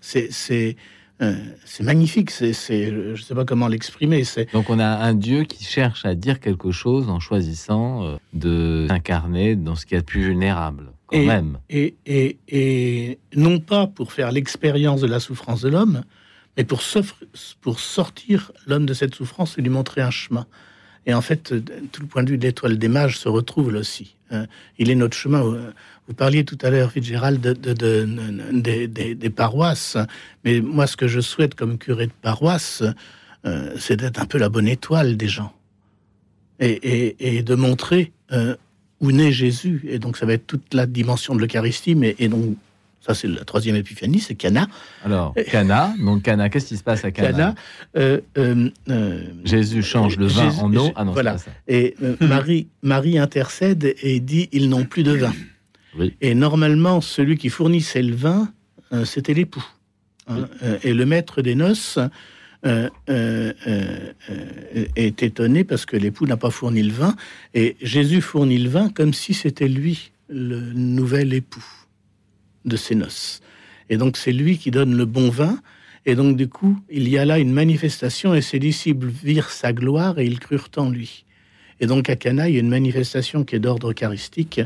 C'est 0.00 0.76
euh, 1.22 1.34
c'est 1.64 1.82
magnifique. 1.82 2.30
C'est, 2.30 2.52
je 2.52 3.10
ne 3.10 3.16
sais 3.16 3.34
pas 3.34 3.44
comment 3.44 3.68
l'exprimer. 3.68 4.24
C'est 4.24 4.52
donc 4.52 4.68
on 4.68 4.78
a 4.78 4.86
un 4.86 5.14
Dieu 5.14 5.44
qui 5.44 5.64
cherche 5.64 6.04
à 6.04 6.14
dire 6.14 6.40
quelque 6.40 6.70
chose 6.70 7.08
en 7.08 7.20
choisissant 7.20 8.04
euh, 8.04 8.16
de 8.34 8.86
s'incarner 8.88 9.56
dans 9.56 9.74
ce 9.76 9.86
qui 9.86 9.94
est 9.94 9.98
le 9.98 10.04
plus 10.04 10.22
vulnérable, 10.22 10.92
quand 11.06 11.16
et, 11.16 11.26
même. 11.26 11.58
Et, 11.70 11.94
et, 12.04 12.38
et, 12.48 13.18
non 13.34 13.60
pas 13.60 13.86
pour 13.86 14.12
faire 14.12 14.30
l'expérience 14.30 15.00
de 15.00 15.06
la 15.06 15.20
souffrance 15.20 15.62
de 15.62 15.70
l'homme, 15.70 16.02
mais 16.56 16.64
pour, 16.64 16.82
pour 17.62 17.80
sortir 17.80 18.52
l'homme 18.66 18.84
de 18.86 18.94
cette 18.94 19.14
souffrance 19.14 19.56
et 19.56 19.62
lui 19.62 19.70
montrer 19.70 20.02
un 20.02 20.10
chemin. 20.10 20.46
Et 21.08 21.14
en 21.14 21.22
fait, 21.22 21.54
tout 21.92 22.02
le 22.02 22.08
point 22.08 22.24
de 22.24 22.30
vue 22.30 22.38
de 22.38 22.42
l'étoile 22.42 22.78
des 22.78 22.88
mages 22.88 23.18
se 23.18 23.28
retrouve 23.28 23.72
là 23.72 23.80
aussi. 23.80 24.16
Hein. 24.32 24.46
il 24.76 24.90
est 24.90 24.96
notre 24.96 25.16
chemin. 25.16 25.40
Vous 26.08 26.14
parliez 26.14 26.44
tout 26.44 26.58
à 26.62 26.70
l'heure, 26.70 26.92
Fitzgerald, 26.92 27.40
de, 27.40 27.72
de, 27.72 28.86
des 29.14 29.30
paroisses. 29.30 29.96
Mais 30.44 30.60
moi, 30.60 30.86
ce 30.86 30.96
que 30.96 31.08
je 31.08 31.20
souhaite 31.20 31.54
comme 31.54 31.78
curé 31.78 32.06
de 32.06 32.12
paroisse, 32.22 32.82
euh, 33.44 33.74
c'est 33.78 33.96
d'être 33.96 34.20
un 34.20 34.26
peu 34.26 34.38
la 34.38 34.48
bonne 34.48 34.68
étoile 34.68 35.16
des 35.16 35.28
gens. 35.28 35.52
Et, 36.58 37.42
de 37.42 37.54
montrer 37.54 38.12
euh, 38.32 38.56
où 39.00 39.12
naît 39.12 39.32
Jésus. 39.32 39.84
Et 39.88 39.98
donc, 39.98 40.16
ça 40.16 40.26
va 40.26 40.32
être 40.34 40.46
toute 40.46 40.72
la 40.72 40.86
dimension 40.86 41.34
de 41.34 41.40
l'Eucharistie. 41.40 41.94
Mais, 41.94 42.14
et 42.18 42.28
donc, 42.28 42.56
ça, 43.06 43.14
c'est 43.14 43.28
la 43.28 43.44
troisième 43.44 43.76
épiphanie, 43.76 44.18
c'est 44.18 44.34
Cana. 44.34 44.66
Alors, 45.04 45.32
Cana, 45.50 45.94
donc 46.04 46.22
Cana, 46.22 46.48
qu'est-ce 46.48 46.66
qui 46.66 46.76
se 46.76 46.82
passe 46.82 47.04
à 47.04 47.12
Cana, 47.12 47.30
Cana 47.30 47.54
euh, 47.96 48.20
euh, 48.36 48.68
euh, 48.88 49.20
Jésus 49.44 49.82
change 49.82 50.16
le 50.16 50.26
vin 50.26 50.50
en 50.58 50.74
eau. 50.74 50.90
Ah 50.96 51.04
non, 51.04 51.12
voilà. 51.12 51.38
Ça. 51.38 51.52
Et 51.68 51.94
Marie, 52.20 52.66
Marie 52.82 53.18
intercède 53.18 53.94
et 54.02 54.18
dit 54.18 54.48
ils 54.50 54.68
n'ont 54.68 54.84
plus 54.84 55.04
de 55.04 55.12
vin. 55.12 55.32
Et 56.20 56.34
normalement, 56.34 57.00
celui 57.00 57.36
qui 57.36 57.48
fournissait 57.48 58.02
le 58.02 58.14
vin, 58.14 58.52
c'était 59.04 59.34
l'époux. 59.34 59.64
Hein. 60.28 60.48
et 60.82 60.92
le 60.92 61.06
maître 61.06 61.40
des 61.40 61.54
noces 61.54 62.00
est 62.64 63.62
étonné 65.22 65.62
parce 65.62 65.86
que 65.86 65.96
l'époux 65.96 66.26
n'a 66.26 66.36
pas 66.36 66.50
fourni 66.50 66.82
le 66.82 66.92
vin. 66.92 67.14
Et 67.54 67.76
Jésus 67.80 68.20
fournit 68.20 68.58
le 68.58 68.68
vin 68.68 68.88
comme 68.88 69.14
si 69.14 69.34
c'était 69.34 69.68
lui 69.68 70.10
le 70.28 70.72
nouvel 70.72 71.32
époux 71.32 71.64
de 72.64 72.76
ses 72.76 72.94
noces. 72.94 73.40
Et 73.88 73.96
donc 73.96 74.16
c'est 74.16 74.32
lui 74.32 74.58
qui 74.58 74.70
donne 74.70 74.96
le 74.96 75.04
bon 75.04 75.30
vin. 75.30 75.60
Et 76.04 76.14
donc 76.14 76.36
du 76.36 76.48
coup, 76.48 76.78
il 76.90 77.08
y 77.08 77.18
a 77.18 77.24
là 77.24 77.38
une 77.38 77.52
manifestation 77.52 78.34
et 78.34 78.42
ses 78.42 78.58
disciples 78.58 79.08
virent 79.08 79.50
sa 79.50 79.72
gloire 79.72 80.18
et 80.18 80.26
ils 80.26 80.38
crurent 80.38 80.70
en 80.76 80.90
lui. 80.90 81.24
Et 81.80 81.86
donc 81.86 82.08
à 82.08 82.16
Cana, 82.16 82.48
il 82.48 82.54
y 82.54 82.56
a 82.56 82.60
une 82.60 82.68
manifestation 82.68 83.44
qui 83.44 83.56
est 83.56 83.58
d'ordre 83.58 83.90
eucharistique. 83.90 84.60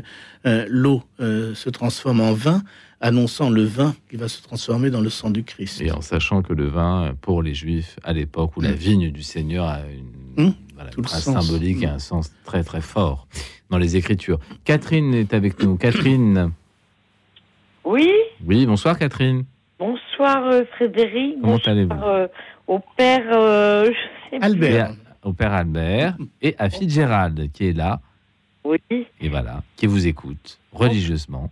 Euh, 0.45 0.65
l'eau 0.69 1.03
euh, 1.19 1.53
se 1.55 1.69
transforme 1.69 2.21
en 2.21 2.33
vin, 2.33 2.61
annonçant 3.01 3.49
le 3.49 3.63
vin 3.63 3.95
qui 4.09 4.15
va 4.15 4.27
se 4.27 4.41
transformer 4.41 4.89
dans 4.89 5.01
le 5.01 5.09
sang 5.09 5.29
du 5.29 5.43
Christ. 5.43 5.81
Et 5.81 5.91
en 5.91 6.01
sachant 6.01 6.41
que 6.41 6.53
le 6.53 6.67
vin, 6.67 7.13
pour 7.21 7.43
les 7.43 7.53
Juifs, 7.53 7.97
à 8.03 8.13
l'époque 8.13 8.55
où 8.57 8.61
la 8.61 8.71
mm. 8.71 8.75
vigne 8.75 9.11
du 9.11 9.23
Seigneur 9.23 9.65
a 9.65 9.79
une, 10.37 10.47
mmh, 10.47 11.05
symbolique 11.05 11.83
et 11.83 11.87
un 11.87 11.99
sens 11.99 12.31
très 12.45 12.63
très 12.63 12.81
fort 12.81 13.27
dans 13.69 13.77
les 13.77 13.97
Écritures. 13.97 14.39
Catherine 14.63 15.13
est 15.13 15.33
avec 15.33 15.61
nous. 15.61 15.77
Catherine. 15.77 16.51
Oui 17.83 18.11
Oui, 18.45 18.65
bonsoir 18.65 18.97
Catherine. 18.97 19.43
Bonsoir 19.79 20.45
euh, 20.45 20.63
Frédéric. 20.75 21.41
Comment 21.41 21.57
allez-vous? 21.65 21.93
euh, 21.93 22.27
Au 22.67 22.79
père 22.95 23.25
euh, 23.31 23.89
Albert. 24.39 24.93
Au 25.23 25.33
père 25.33 25.53
Albert 25.53 26.15
et 26.41 26.55
à 26.57 26.69
Fitzgerald 26.69 27.51
qui 27.51 27.69
est 27.69 27.77
là. 27.77 27.99
Oui. 28.63 28.79
Et 29.19 29.29
voilà, 29.29 29.61
qui 29.75 29.87
vous 29.87 30.07
écoute 30.07 30.59
religieusement. 30.71 31.49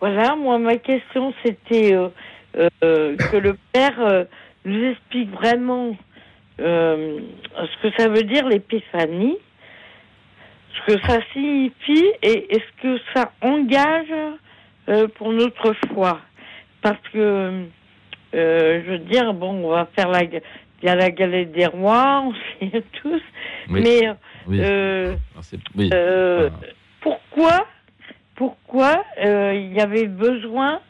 voilà, 0.00 0.36
moi 0.36 0.58
ma 0.58 0.76
question 0.76 1.32
c'était 1.44 1.92
que 2.52 3.36
le 3.36 3.56
père 3.72 4.26
nous 4.64 4.84
explique 4.90 5.30
vraiment 5.30 5.96
ce 6.58 7.82
que 7.82 7.96
ça 7.96 8.08
veut 8.08 8.22
dire 8.22 8.46
l'épiphanie, 8.48 9.38
ce 10.74 10.92
que 10.92 11.00
ça 11.06 11.18
signifie 11.32 12.12
et 12.22 12.54
est-ce 12.54 12.82
que 12.82 12.98
ça 13.14 13.32
engage 13.40 14.14
euh, 14.88 15.08
pour 15.08 15.32
notre 15.32 15.74
foi. 15.92 16.20
Parce 16.82 17.00
que, 17.12 17.64
euh, 18.34 18.82
je 18.84 18.90
veux 18.90 18.98
dire, 18.98 19.32
bon, 19.32 19.64
on 19.64 19.70
va 19.70 19.88
faire 19.96 20.10
la, 20.10 20.20
il 20.84 20.88
y 20.88 20.90
a 20.90 20.96
la 20.96 21.10
galette 21.10 21.52
des 21.52 21.64
rois, 21.64 22.22
on 22.26 22.34
sait 22.60 22.84
tous, 23.02 23.22
mais 23.70 24.06
euh, 24.50 25.16
euh, 25.78 26.50
pourquoi, 27.00 27.66
pourquoi 28.34 29.02
il 29.18 29.72
y 29.72 29.80
avait 29.80 30.06
besoin, 30.06 30.80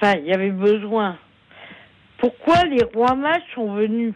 enfin, 0.00 0.14
il 0.18 0.26
y 0.26 0.32
avait 0.32 0.50
besoin, 0.50 1.18
pourquoi 2.16 2.64
les 2.64 2.82
rois 2.94 3.14
mages 3.14 3.42
sont 3.54 3.74
venus? 3.74 4.14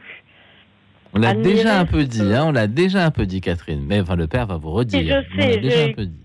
On 1.12 1.18
l'a 1.18 1.34
déjà 1.34 1.80
un 1.80 1.84
peu 1.84 2.04
dit, 2.04 2.32
hein, 2.32 2.44
on 2.46 2.52
l'a 2.52 2.66
déjà 2.66 3.04
un 3.04 3.10
peu 3.10 3.26
dit, 3.26 3.42
Catherine. 3.42 3.84
Mais 3.86 4.00
enfin, 4.00 4.16
le 4.16 4.26
père 4.26 4.46
va 4.46 4.56
vous 4.56 4.70
redire. 4.70 5.22
Je 5.36 5.40
sais, 5.40 5.56
déjà 5.58 5.84
un 5.84 5.92
peu 5.92 6.06
dit. 6.06 6.24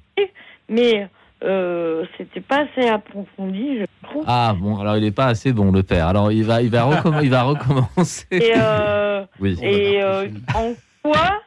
Mais 0.69 1.09
euh, 1.43 2.05
c'était 2.17 2.41
pas 2.41 2.65
assez 2.65 2.87
approfondi, 2.87 3.79
je 3.79 3.85
trouve. 4.07 4.23
Ah 4.27 4.53
bon, 4.55 4.79
alors 4.79 4.97
il 4.97 5.03
n'est 5.03 5.11
pas 5.11 5.25
assez 5.25 5.53
bon 5.53 5.71
le 5.71 5.81
père. 5.81 6.07
Alors 6.07 6.31
il 6.31 6.43
va, 6.43 6.61
il 6.61 6.69
va, 6.69 6.87
il 7.23 7.29
va 7.31 7.43
recommencer. 7.43 8.27
Et, 8.29 8.53
euh, 8.55 9.23
oui. 9.39 9.57
et 9.61 10.03
euh, 10.03 10.27
en 10.55 10.73
quoi 11.01 11.39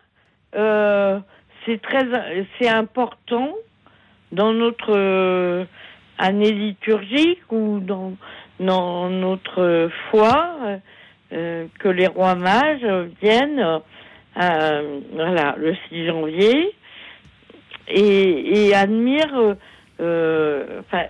c'est 1.66 1.80
très, 1.80 2.06
c'est 2.58 2.68
important 2.68 3.54
dans 4.32 4.52
notre 4.52 5.66
année 6.18 6.52
liturgique 6.52 7.40
ou 7.50 7.80
dans, 7.80 8.12
dans 8.60 9.08
notre 9.10 9.90
foi 10.10 10.56
que 11.30 11.88
les 11.88 12.06
rois 12.06 12.34
mages 12.34 12.86
viennent, 13.20 13.80
voilà, 14.36 15.56
le 15.56 15.74
6 15.88 16.06
janvier 16.06 16.74
et, 17.88 18.68
et 18.68 18.74
admirent 18.74 19.56
enfin, 20.00 21.04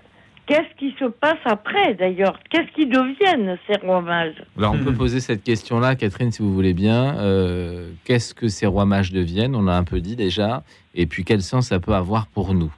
qu'est-ce 0.46 0.74
qui 0.78 0.94
se 0.98 1.06
passe 1.06 1.38
après 1.44 1.94
d'ailleurs? 1.94 2.38
Qu'est-ce 2.50 2.70
qui 2.74 2.86
deviennent 2.86 3.56
ces 3.66 3.78
rois 3.84 4.00
mages 4.02 4.42
Alors 4.58 4.74
on 4.74 4.78
peut 4.84 4.90
Hmm. 4.92 4.96
poser 4.96 5.20
cette 5.20 5.42
question-là, 5.42 5.94
Catherine, 5.96 6.30
si 6.32 6.42
vous 6.42 6.52
voulez 6.52 6.74
bien. 6.74 7.16
Euh, 7.18 7.90
Qu'est-ce 8.04 8.34
que 8.34 8.48
ces 8.48 8.66
rois 8.66 8.84
mages 8.86 9.12
deviennent? 9.12 9.54
On 9.56 9.66
a 9.68 9.74
un 9.74 9.84
peu 9.84 10.00
dit 10.00 10.16
déjà. 10.16 10.62
Et 10.94 11.06
puis 11.06 11.24
quel 11.24 11.42
sens 11.42 11.68
ça 11.68 11.80
peut 11.80 11.94
avoir 11.94 12.26
pour 12.26 12.54
nous? 12.54 12.72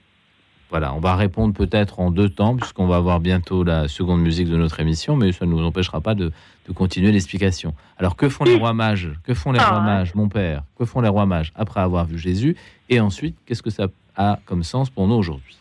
Voilà, 0.69 0.93
on 0.95 0.99
va 1.01 1.15
répondre 1.15 1.55
peut-être 1.55 2.01
en 2.01 2.11
deux 2.11 2.29
temps, 2.29 2.57
puisqu'on 2.57 2.89
va 2.89 2.97
avoir 2.97 3.21
bientôt 3.21 3.63
la 3.63 3.87
seconde 3.87 4.21
musique 4.21 4.49
de 4.49 4.57
notre 4.57 4.81
émission, 4.81 5.15
mais 5.15 5.31
ça 5.31 5.47
ne 5.47 5.53
nous 5.53 5.65
empêchera 5.65 6.01
pas 6.01 6.17
de, 6.17 6.33
de 6.69 6.73
continuer 6.73 7.13
l'explication. 7.13 7.73
Alors 7.99 8.17
que 8.17 8.29
font 8.29 8.43
les 8.43 8.57
rois 8.57 8.73
mages 8.73 9.11
Que 9.23 9.33
font 9.33 9.53
les 9.53 9.61
Ah, 9.61 9.71
rois 9.71 9.81
mages, 9.81 10.15
mon 10.17 10.29
père? 10.29 10.65
Que 10.77 10.85
font 10.85 11.01
les 11.01 11.09
rois 11.09 11.25
mages 11.25 11.53
après 11.55 11.81
avoir 11.81 12.05
vu 12.07 12.19
Jésus? 12.19 12.57
Et 12.89 12.99
ensuite, 12.99 13.37
qu'est-ce 13.47 13.63
que 13.63 13.71
ça 13.71 13.87
a 14.17 14.41
comme 14.45 14.65
sens 14.65 14.91
pour 14.91 15.07
nous 15.07 15.15
aujourd'hui? 15.15 15.57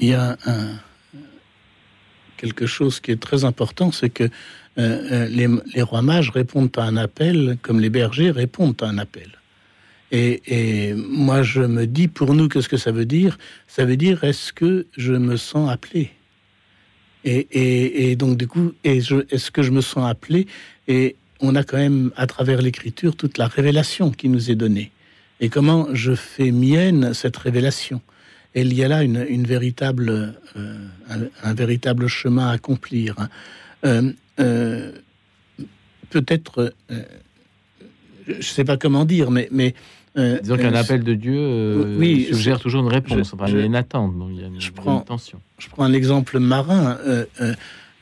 Il 0.00 0.08
y 0.08 0.14
a 0.14 0.36
quelque 2.36 2.66
chose 2.66 3.00
qui 3.00 3.10
est 3.10 3.20
très 3.20 3.44
important, 3.44 3.92
c'est 3.92 4.10
que 4.10 4.24
euh, 4.24 4.28
euh, 4.78 5.28
les, 5.28 5.82
rois 5.82 6.02
mages 6.02 6.30
répondent 6.30 6.70
à 6.76 6.84
un 6.84 6.96
appel 6.96 7.56
comme 7.62 7.80
les 7.80 7.90
bergers 7.90 8.30
répondent 8.30 8.76
à 8.82 8.86
un 8.86 8.98
appel. 8.98 9.30
Et, 10.12 10.94
moi, 10.94 11.42
je 11.42 11.62
me 11.62 11.86
dis, 11.86 12.06
pour 12.06 12.34
nous, 12.34 12.48
qu'est-ce 12.48 12.68
que 12.68 12.76
ça 12.76 12.92
veut 12.92 13.06
dire? 13.06 13.38
Ça 13.66 13.84
veut 13.84 13.96
dire, 13.96 14.22
est-ce 14.22 14.52
que 14.52 14.86
je 14.96 15.12
me 15.12 15.36
sens 15.36 15.68
appelé? 15.68 16.10
Et, 17.24 18.10
et, 18.10 18.16
donc, 18.16 18.36
du 18.36 18.46
coup, 18.46 18.72
est-ce 18.84 19.50
que 19.50 19.62
je 19.62 19.72
me 19.72 19.80
sens 19.80 20.08
appelé? 20.08 20.46
Et 20.86 21.16
on 21.40 21.56
a 21.56 21.64
quand 21.64 21.76
même, 21.76 22.12
à 22.16 22.28
travers 22.28 22.62
l'écriture, 22.62 23.16
toute 23.16 23.36
la 23.36 23.48
révélation 23.48 24.12
qui 24.12 24.28
nous 24.28 24.48
est 24.50 24.54
donnée. 24.54 24.92
Et 25.40 25.48
comment 25.48 25.88
je 25.92 26.14
fais 26.14 26.52
mienne 26.52 27.12
cette 27.12 27.36
révélation? 27.36 28.00
Et 28.56 28.62
il 28.62 28.72
y 28.74 28.82
a 28.82 28.88
là 28.88 29.02
une, 29.04 29.24
une 29.28 29.44
véritable, 29.46 30.34
euh, 30.56 30.78
un, 31.10 31.18
un 31.48 31.54
véritable 31.54 32.08
chemin 32.08 32.48
à 32.48 32.52
accomplir. 32.52 33.14
hein. 33.18 33.28
Euh, 33.84 34.12
euh, 34.40 34.92
Peut-être, 36.10 36.72
je 36.88 38.36
ne 38.36 38.42
sais 38.42 38.64
pas 38.64 38.76
comment 38.76 39.04
dire, 39.04 39.30
mais... 39.30 39.48
mais 39.52 39.74
Disons 40.16 40.56
qu'un 40.56 40.72
appel 40.72 41.04
de 41.04 41.12
Dieu 41.12 41.96
oui, 41.98 42.28
suggère 42.30 42.58
toujours 42.58 42.80
une 42.82 42.88
réponse. 42.88 43.28
je- 43.28 43.34
Enfin, 43.34 43.46
je- 43.46 43.56
il 43.56 43.60
y 43.60 43.62
a 43.62 43.66
une 43.66 43.76
attente, 43.76 44.16
donc 44.18 44.30
il 44.32 44.40
y 44.40 44.44
a 44.44 44.46
une, 44.46 44.58
je 44.58 44.72
prends- 44.72 45.00
une 45.00 45.04
tension. 45.04 45.38
Je 45.58 45.68
prends 45.68 45.84
un 45.84 45.92
exemple 45.92 46.38
marin. 46.38 46.96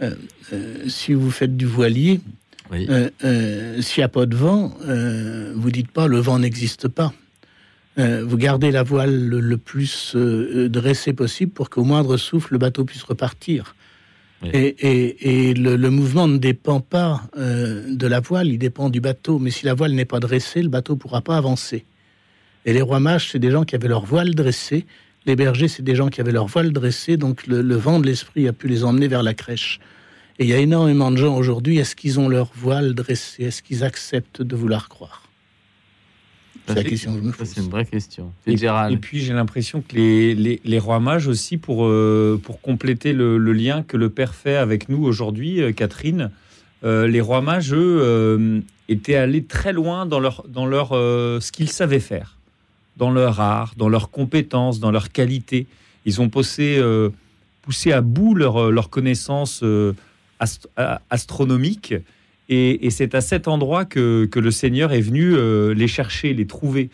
euh, 0.00 0.12
si 0.86 1.12
vous 1.14 1.30
faites 1.32 1.56
du 1.56 1.66
voilier, 1.66 2.20
Oui. 2.70 2.86
s'il 3.80 4.00
n'y 4.00 4.04
a 4.04 4.08
pas 4.08 4.26
de 4.26 4.36
vent, 4.36 4.72
vous 5.56 5.70
dites 5.72 5.90
pas 5.90 6.06
le 6.06 6.18
vent 6.18 6.38
n'existe 6.38 6.86
pas. 6.86 7.12
Euh, 7.98 8.24
vous 8.26 8.36
gardez 8.36 8.70
la 8.72 8.82
voile 8.82 9.28
le, 9.28 9.38
le 9.40 9.56
plus 9.56 10.12
euh, 10.16 10.68
dressée 10.68 11.12
possible 11.12 11.52
pour 11.52 11.70
qu'au 11.70 11.84
moindre 11.84 12.16
souffle, 12.16 12.52
le 12.54 12.58
bateau 12.58 12.84
puisse 12.84 13.04
repartir. 13.04 13.76
Oui. 14.42 14.50
Et, 14.52 14.66
et- 14.66 15.48
et 15.50 15.54
le, 15.54 15.76
le 15.76 15.90
mouvement 15.90 16.26
ne 16.26 16.36
dépend 16.38 16.80
pas 16.80 17.22
euh, 17.38 17.94
de 17.94 18.06
la 18.06 18.18
voile, 18.20 18.48
il 18.48 18.58
dépend 18.58 18.90
du 18.90 19.00
bateau. 19.00 19.38
Mais 19.38 19.50
si 19.50 19.64
la 19.64 19.74
voile 19.74 19.92
n'est 19.92 20.04
pas 20.04 20.18
dressée, 20.20 20.60
le 20.62 20.68
bateau 20.68 20.94
ne 20.94 20.98
pourra 20.98 21.20
pas 21.20 21.36
avancer. 21.36 21.84
Et 22.66 22.72
les 22.72 22.82
rois 22.82 22.98
mages, 23.00 23.30
c'est 23.30 23.38
des 23.38 23.50
gens 23.52 23.64
qui 23.64 23.74
avaient 23.76 23.88
leur 23.88 24.04
voile 24.04 24.34
dressée. 24.34 24.86
Les 25.26 25.36
bergers, 25.36 25.68
c'est 25.68 25.82
des 25.84 25.94
gens 25.94 26.08
qui 26.08 26.20
avaient 26.20 26.32
leur 26.32 26.46
voile 26.46 26.72
dressée. 26.72 27.16
Donc 27.16 27.46
le, 27.46 27.62
le 27.62 27.76
vent 27.76 28.00
de 28.00 28.06
l'esprit 28.06 28.48
a 28.48 28.52
pu 28.52 28.66
les 28.68 28.82
emmener 28.84 29.06
vers 29.06 29.22
la 29.22 29.34
crèche. 29.34 29.78
Et 30.40 30.44
il 30.44 30.50
y 30.50 30.52
a 30.54 30.58
énormément 30.58 31.12
de 31.12 31.16
gens 31.16 31.36
aujourd'hui, 31.36 31.78
est-ce 31.78 31.94
qu'ils 31.94 32.18
ont 32.18 32.28
leur 32.28 32.50
voile 32.56 32.92
dressé 32.94 33.44
Est-ce 33.44 33.62
qu'ils 33.62 33.84
acceptent 33.84 34.42
de 34.42 34.56
vouloir 34.56 34.88
croire? 34.88 35.23
C'est 36.66 36.74
la 36.76 36.82
Ça, 36.82 36.88
question 36.88 37.12
que 37.14 37.18
je 37.20 37.24
me 37.24 37.30
Ça, 37.32 37.38
pose. 37.38 37.48
c'est 37.48 37.60
une 37.60 37.68
vraie 37.70 37.84
question. 37.84 38.32
Et, 38.46 38.52
C'est 38.52 38.56
Gérald. 38.56 38.92
et 38.94 38.96
puis 38.96 39.20
j'ai 39.20 39.34
l'impression 39.34 39.82
que 39.86 39.94
les, 39.96 40.34
les, 40.34 40.60
les 40.64 40.78
rois 40.78 41.00
mages 41.00 41.26
aussi, 41.28 41.58
pour, 41.58 41.84
euh, 41.86 42.40
pour 42.42 42.60
compléter 42.62 43.12
le, 43.12 43.36
le 43.38 43.52
lien 43.52 43.82
que 43.82 43.96
le 43.98 44.08
Père 44.08 44.34
fait 44.34 44.56
avec 44.56 44.88
nous 44.88 45.04
aujourd'hui, 45.04 45.60
euh, 45.60 45.72
Catherine, 45.72 46.30
euh, 46.84 47.06
les 47.06 47.20
rois 47.20 47.42
mages, 47.42 47.72
eux, 47.74 47.98
euh, 48.00 48.60
étaient 48.88 49.16
allés 49.16 49.44
très 49.44 49.72
loin 49.72 50.06
dans, 50.06 50.20
leur, 50.20 50.44
dans 50.48 50.66
leur, 50.66 50.90
euh, 50.92 51.38
ce 51.40 51.52
qu'ils 51.52 51.70
savaient 51.70 52.00
faire, 52.00 52.38
dans 52.96 53.10
leur 53.10 53.40
art, 53.40 53.74
dans 53.76 53.88
leurs 53.90 54.10
compétences, 54.10 54.80
dans 54.80 54.90
leurs 54.90 55.10
qualités. 55.12 55.66
Ils 56.06 56.20
ont 56.20 56.28
poussé, 56.30 56.76
euh, 56.78 57.10
poussé 57.62 57.92
à 57.92 58.00
bout 58.00 58.34
leur, 58.34 58.70
leur 58.70 58.88
connaissance 58.90 59.60
euh, 59.62 59.92
ast- 60.38 60.68
a- 60.76 61.00
astronomique. 61.10 61.94
Et, 62.48 62.86
et 62.86 62.90
c'est 62.90 63.14
à 63.14 63.20
cet 63.20 63.48
endroit 63.48 63.84
que, 63.84 64.26
que 64.26 64.38
le 64.38 64.50
Seigneur 64.50 64.92
est 64.92 65.00
venu 65.00 65.34
euh, 65.34 65.72
les 65.74 65.88
chercher, 65.88 66.34
les 66.34 66.46
trouver. 66.46 66.90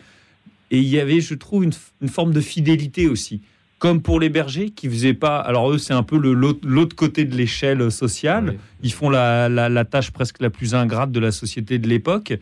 Et 0.71 0.77
il 0.79 0.87
y 0.87 0.99
avait, 0.99 1.19
je 1.19 1.33
trouve, 1.33 1.63
une, 1.65 2.07
forme 2.07 2.33
de 2.33 2.39
fidélité 2.41 3.07
aussi. 3.07 3.41
Comme 3.79 4.01
pour 4.01 4.19
les 4.19 4.29
bergers 4.29 4.69
qui 4.69 4.87
faisaient 4.89 5.13
pas. 5.15 5.39
Alors, 5.39 5.71
eux, 5.71 5.77
c'est 5.77 5.93
un 5.93 6.03
peu 6.03 6.17
l'autre 6.17 6.95
côté 6.95 7.25
de 7.25 7.35
l'échelle 7.35 7.91
sociale. 7.91 8.51
Oui. 8.51 8.57
Ils 8.83 8.93
font 8.93 9.09
la, 9.09 9.49
la- 9.49 9.69
la 9.69 9.85
tâche 9.85 10.11
presque 10.11 10.39
la 10.39 10.49
plus 10.49 10.73
ingrate 10.75 11.11
de 11.11 11.19
la 11.19 11.31
société 11.31 11.79
de 11.79 11.87
l'époque. 11.89 12.33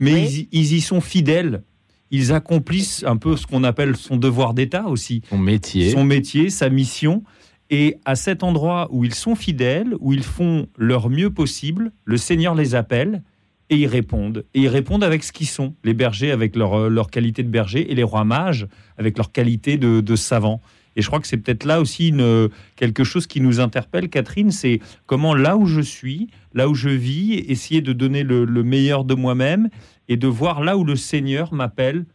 Mais 0.00 0.12
Oui. 0.14 0.26
ils, 0.28 0.38
y- 0.40 0.48
ils 0.52 0.72
y 0.74 0.80
sont 0.80 1.00
fidèles. 1.00 1.62
Ils 2.10 2.32
accomplissent 2.32 3.04
un 3.06 3.16
peu 3.16 3.36
ce 3.36 3.46
qu'on 3.46 3.62
appelle 3.62 3.96
son 3.96 4.16
devoir 4.16 4.52
d'État 4.52 4.86
aussi 4.88 5.22
Son 5.30 5.38
métier. 5.38 5.90
son 5.92 6.04
métier, 6.04 6.50
sa 6.50 6.68
mission. 6.68 7.22
Et 7.70 7.96
à 8.04 8.16
cet 8.16 8.42
endroit 8.42 8.88
où 8.90 9.04
ils 9.04 9.14
sont 9.14 9.36
fidèles, 9.36 9.94
où 10.00 10.12
ils 10.12 10.24
font 10.24 10.66
leur 10.76 11.08
mieux 11.08 11.30
possible, 11.30 11.92
le 12.04 12.16
Seigneur 12.16 12.54
les 12.54 12.74
appelle 12.74 13.22
et 13.70 13.76
ils 13.76 13.86
répondent. 13.86 14.44
Et 14.54 14.62
ils 14.62 14.68
répondent 14.68 15.04
avec 15.04 15.22
ce 15.22 15.32
qu'ils 15.32 15.46
sont. 15.46 15.74
Les 15.84 15.94
bergers 15.94 16.32
avec 16.32 16.56
leur, 16.56 16.74
euh, 16.74 16.88
leur 16.88 17.10
qualité 17.10 17.44
de 17.44 17.48
berger 17.48 17.90
et 17.90 17.94
les 17.94 18.02
rois 18.02 18.24
mages 18.24 18.66
avec 18.98 19.16
leur 19.16 19.30
qualité 19.30 19.78
de, 19.78 20.00
de 20.00 20.16
savants. 20.16 20.60
Et 20.96 21.02
je 21.02 21.06
crois 21.06 21.20
que 21.20 21.28
c'est 21.28 21.36
peut-être 21.36 21.64
là 21.64 21.80
aussi 21.80 22.08
une, 22.08 22.48
quelque 22.74 23.04
chose 23.04 23.28
qui 23.28 23.40
nous 23.40 23.60
interpelle, 23.60 24.08
Catherine, 24.08 24.50
c'est 24.50 24.80
comment 25.06 25.34
là 25.34 25.56
où 25.56 25.66
je 25.66 25.80
suis, 25.80 26.28
là 26.52 26.68
où 26.68 26.74
je 26.74 26.88
vis, 26.88 27.34
essayer 27.34 27.80
de 27.80 27.92
donner 27.92 28.24
le, 28.24 28.44
le 28.44 28.62
meilleur 28.64 29.04
de 29.04 29.14
moi-même 29.14 29.70
et 30.08 30.16
de 30.16 30.26
voir 30.26 30.60
là 30.62 30.76
où 30.76 30.84
le 30.84 30.96
Seigneur 30.96 31.54
m'appelle, 31.54 32.06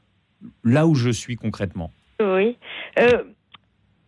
là 0.65 0.85
où 0.87 0.93
je 0.93 1.09
suis 1.09 1.37
concrètement. 1.37 1.89
Oui. 2.19 2.57
Euh, 2.99 3.23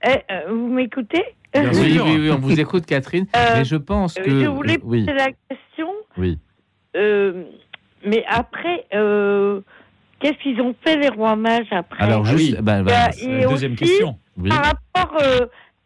eh, 0.04 0.18
euh, 0.30 0.50
vous 0.50 0.68
m'écoutez? 0.68 1.24
Bien 1.62 1.72
Oui, 1.72 1.94
sûr. 1.94 2.06
oui, 2.06 2.18
oui, 2.20 2.32
on 2.32 2.38
vous 2.40 2.60
écoute, 2.60 2.86
Catherine. 2.86 3.26
Euh, 3.36 3.40
mais 3.56 3.66
je 3.66 3.76
pense 3.76 4.14
que. 4.16 4.30
Je 4.30 4.46
voulais 4.48 4.78
oui, 4.84 5.06
poser 5.06 5.18
la 5.18 5.28
question. 5.50 5.90
oui. 6.18 6.38
euh, 6.96 7.44
mais 8.06 8.24
après, 8.28 8.86
euh, 8.94 9.62
qu'est-ce 10.20 10.38
qu'ils 10.44 10.62
ont 10.62 10.76
fait 10.86 10.98
les 10.98 11.10
rois 11.10 11.36
mages 11.36 11.68
après 11.72 12.04
Alors, 12.04 12.24
Ah 12.26 12.32
juste. 12.36 12.56
oui. 12.58 12.62
bah, 12.62 12.82
bah, 12.84 13.10
Et 13.22 13.46
deuxième 13.46 13.74
aussi, 13.74 13.84
question. 13.86 14.18
oui. 14.38 14.50
Par 14.50 14.64
rapport 14.94 15.18
euh, 15.22 15.46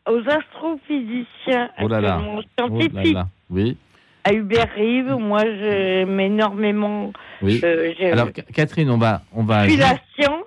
aux 0.09 0.21
astrophysiciens 0.29 1.69
Oh 1.81 1.87
là 1.87 2.01
là. 2.01 2.21
Oh 2.21 2.35
là 2.35 2.41
scientifiques, 2.57 3.13
là. 3.13 3.27
Oui, 3.49 3.77
à 4.23 4.33
Hubert 4.33 4.69
Rive, 4.75 5.15
moi 5.19 5.41
j'aime 5.43 6.19
énormément 6.19 7.11
oui. 7.41 7.59
euh, 7.63 7.91
Alors, 8.11 8.29
Ca- 8.35 8.43
Catherine, 8.53 8.89
on 8.91 8.97
va, 8.97 9.23
on 9.33 9.43
va, 9.43 9.63
puis 9.63 9.77
la 9.77 9.95
science, 10.15 10.40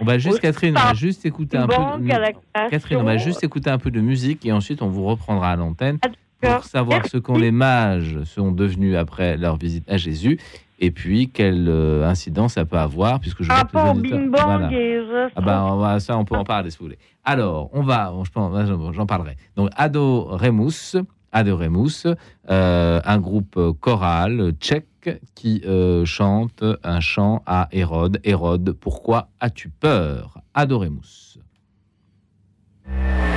on 0.00 0.04
va 0.04 0.18
juste, 0.18 0.40
Catherine, 0.40 0.74
on 0.76 0.80
va 0.88 0.94
juste 0.94 1.24
écouter 1.26 1.56
un 1.56 1.66
peu. 1.66 1.74
de- 1.74 2.10
à 2.12 2.18
la 2.18 2.32
création. 2.32 2.70
Catherine, 2.70 2.98
on 2.98 3.04
va 3.04 3.16
juste 3.18 3.44
écouter 3.44 3.70
un 3.70 3.78
peu 3.78 3.90
de 3.90 4.00
musique 4.00 4.44
et 4.46 4.52
ensuite 4.52 4.82
on 4.82 4.88
vous 4.88 5.04
reprendra 5.04 5.50
à 5.52 5.56
l'antenne 5.56 5.98
Ah, 6.02 6.08
pour 6.56 6.64
savoir 6.64 7.06
ce 7.06 7.18
qu'ont 7.18 7.36
les 7.38 7.50
mages 7.50 8.22
sont 8.24 8.50
devenus 8.52 8.96
après 8.96 9.36
leur 9.36 9.56
visite 9.56 9.84
à 9.90 9.96
Jésus 9.98 10.38
et 10.78 10.90
puis 10.90 11.28
quelle 11.28 11.66
euh, 11.68 12.08
incidence 12.08 12.54
ça 12.54 12.64
peut 12.64 12.78
avoir 12.78 13.20
puisque 13.20 13.42
je 13.42 13.50
rapport 13.52 13.94
Bing 13.94 14.30
Bang 14.30 14.42
Voilà. 14.46 14.72
et 14.72 15.00
Ah 15.36 15.40
ben, 15.42 15.62
on 15.64 15.76
va- 15.76 16.00
ça, 16.00 16.16
on 16.16 16.24
peut 16.24 16.36
en 16.36 16.44
parler 16.44 16.70
si 16.70 16.78
vous 16.78 16.86
voulez. 16.86 16.98
Alors, 17.24 17.68
on 17.74 17.82
va, 17.82 18.12
je 18.24 18.30
pense, 18.30 18.94
j'en 18.94 19.04
parlerai. 19.04 19.36
Donc, 19.56 19.68
Ado 19.76 20.24
Remus, 20.24 20.96
Ado 21.32 21.56
Remus, 21.58 22.06
euh, 22.50 23.00
un 23.04 23.18
groupe 23.18 23.60
choral 23.80 24.52
tchèque 24.58 24.86
qui 25.34 25.62
euh, 25.64 26.04
chante 26.04 26.64
un 26.82 27.00
chant 27.00 27.42
à 27.46 27.68
Hérode. 27.72 28.20
Hérode, 28.24 28.72
pourquoi 28.72 29.28
as-tu 29.40 29.68
peur? 29.68 30.40
Ado 30.54 30.78
Remus. 30.78 31.38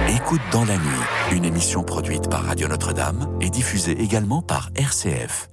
Écoute 0.09 0.41
dans 0.51 0.65
la 0.65 0.77
nuit, 0.77 1.35
une 1.35 1.45
émission 1.45 1.83
produite 1.83 2.29
par 2.29 2.43
Radio 2.43 2.67
Notre-Dame 2.67 3.37
et 3.41 3.49
diffusée 3.49 3.99
également 3.99 4.41
par 4.41 4.69
RCF. 4.75 5.49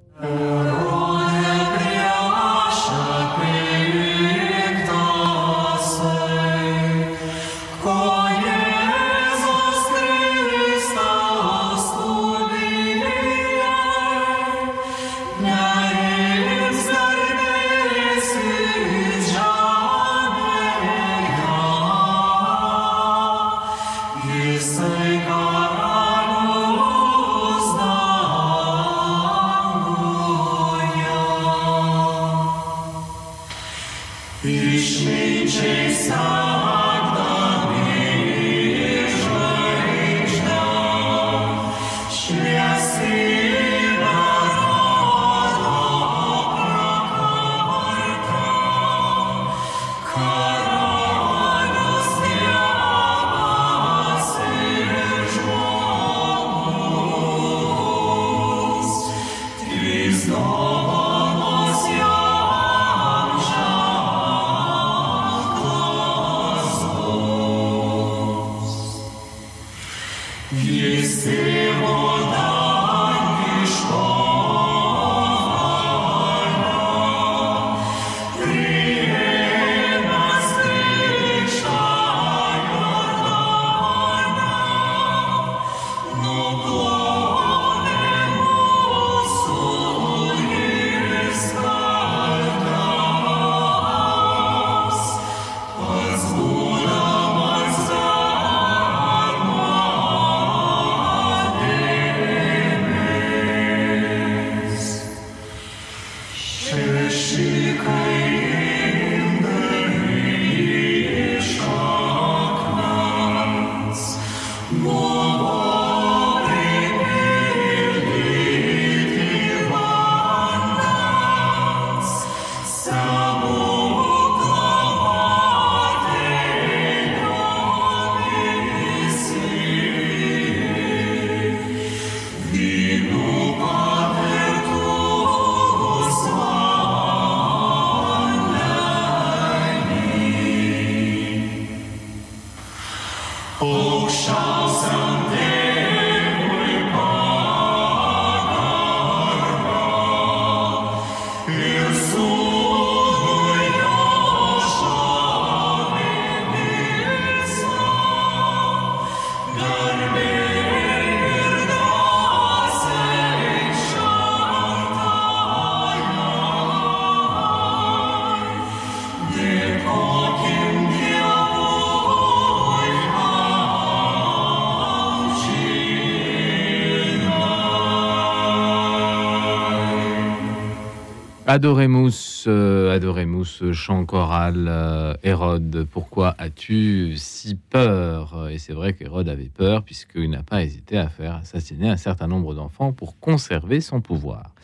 Adoremus, 181.52 182.44
euh, 182.46 183.72
chant 183.72 184.04
choral, 184.04 184.66
euh, 184.68 185.14
Hérode, 185.24 185.84
pourquoi 185.90 186.36
as-tu 186.38 187.14
si 187.16 187.56
peur? 187.56 188.48
Et 188.50 188.58
c'est 188.58 188.72
vrai 188.72 188.92
qu'Hérode 188.92 189.28
avait 189.28 189.50
peur 189.52 189.82
puisqu'il 189.82 190.30
n'a 190.30 190.44
pas 190.44 190.62
hésité 190.62 190.96
à 190.96 191.08
faire 191.08 191.34
assassiner 191.34 191.88
un 191.88 191.96
certain 191.96 192.28
nombre 192.28 192.54
d'enfants 192.54 192.92
pour 192.92 193.18
conserver 193.18 193.80
son 193.80 194.00
pouvoir. 194.00 194.54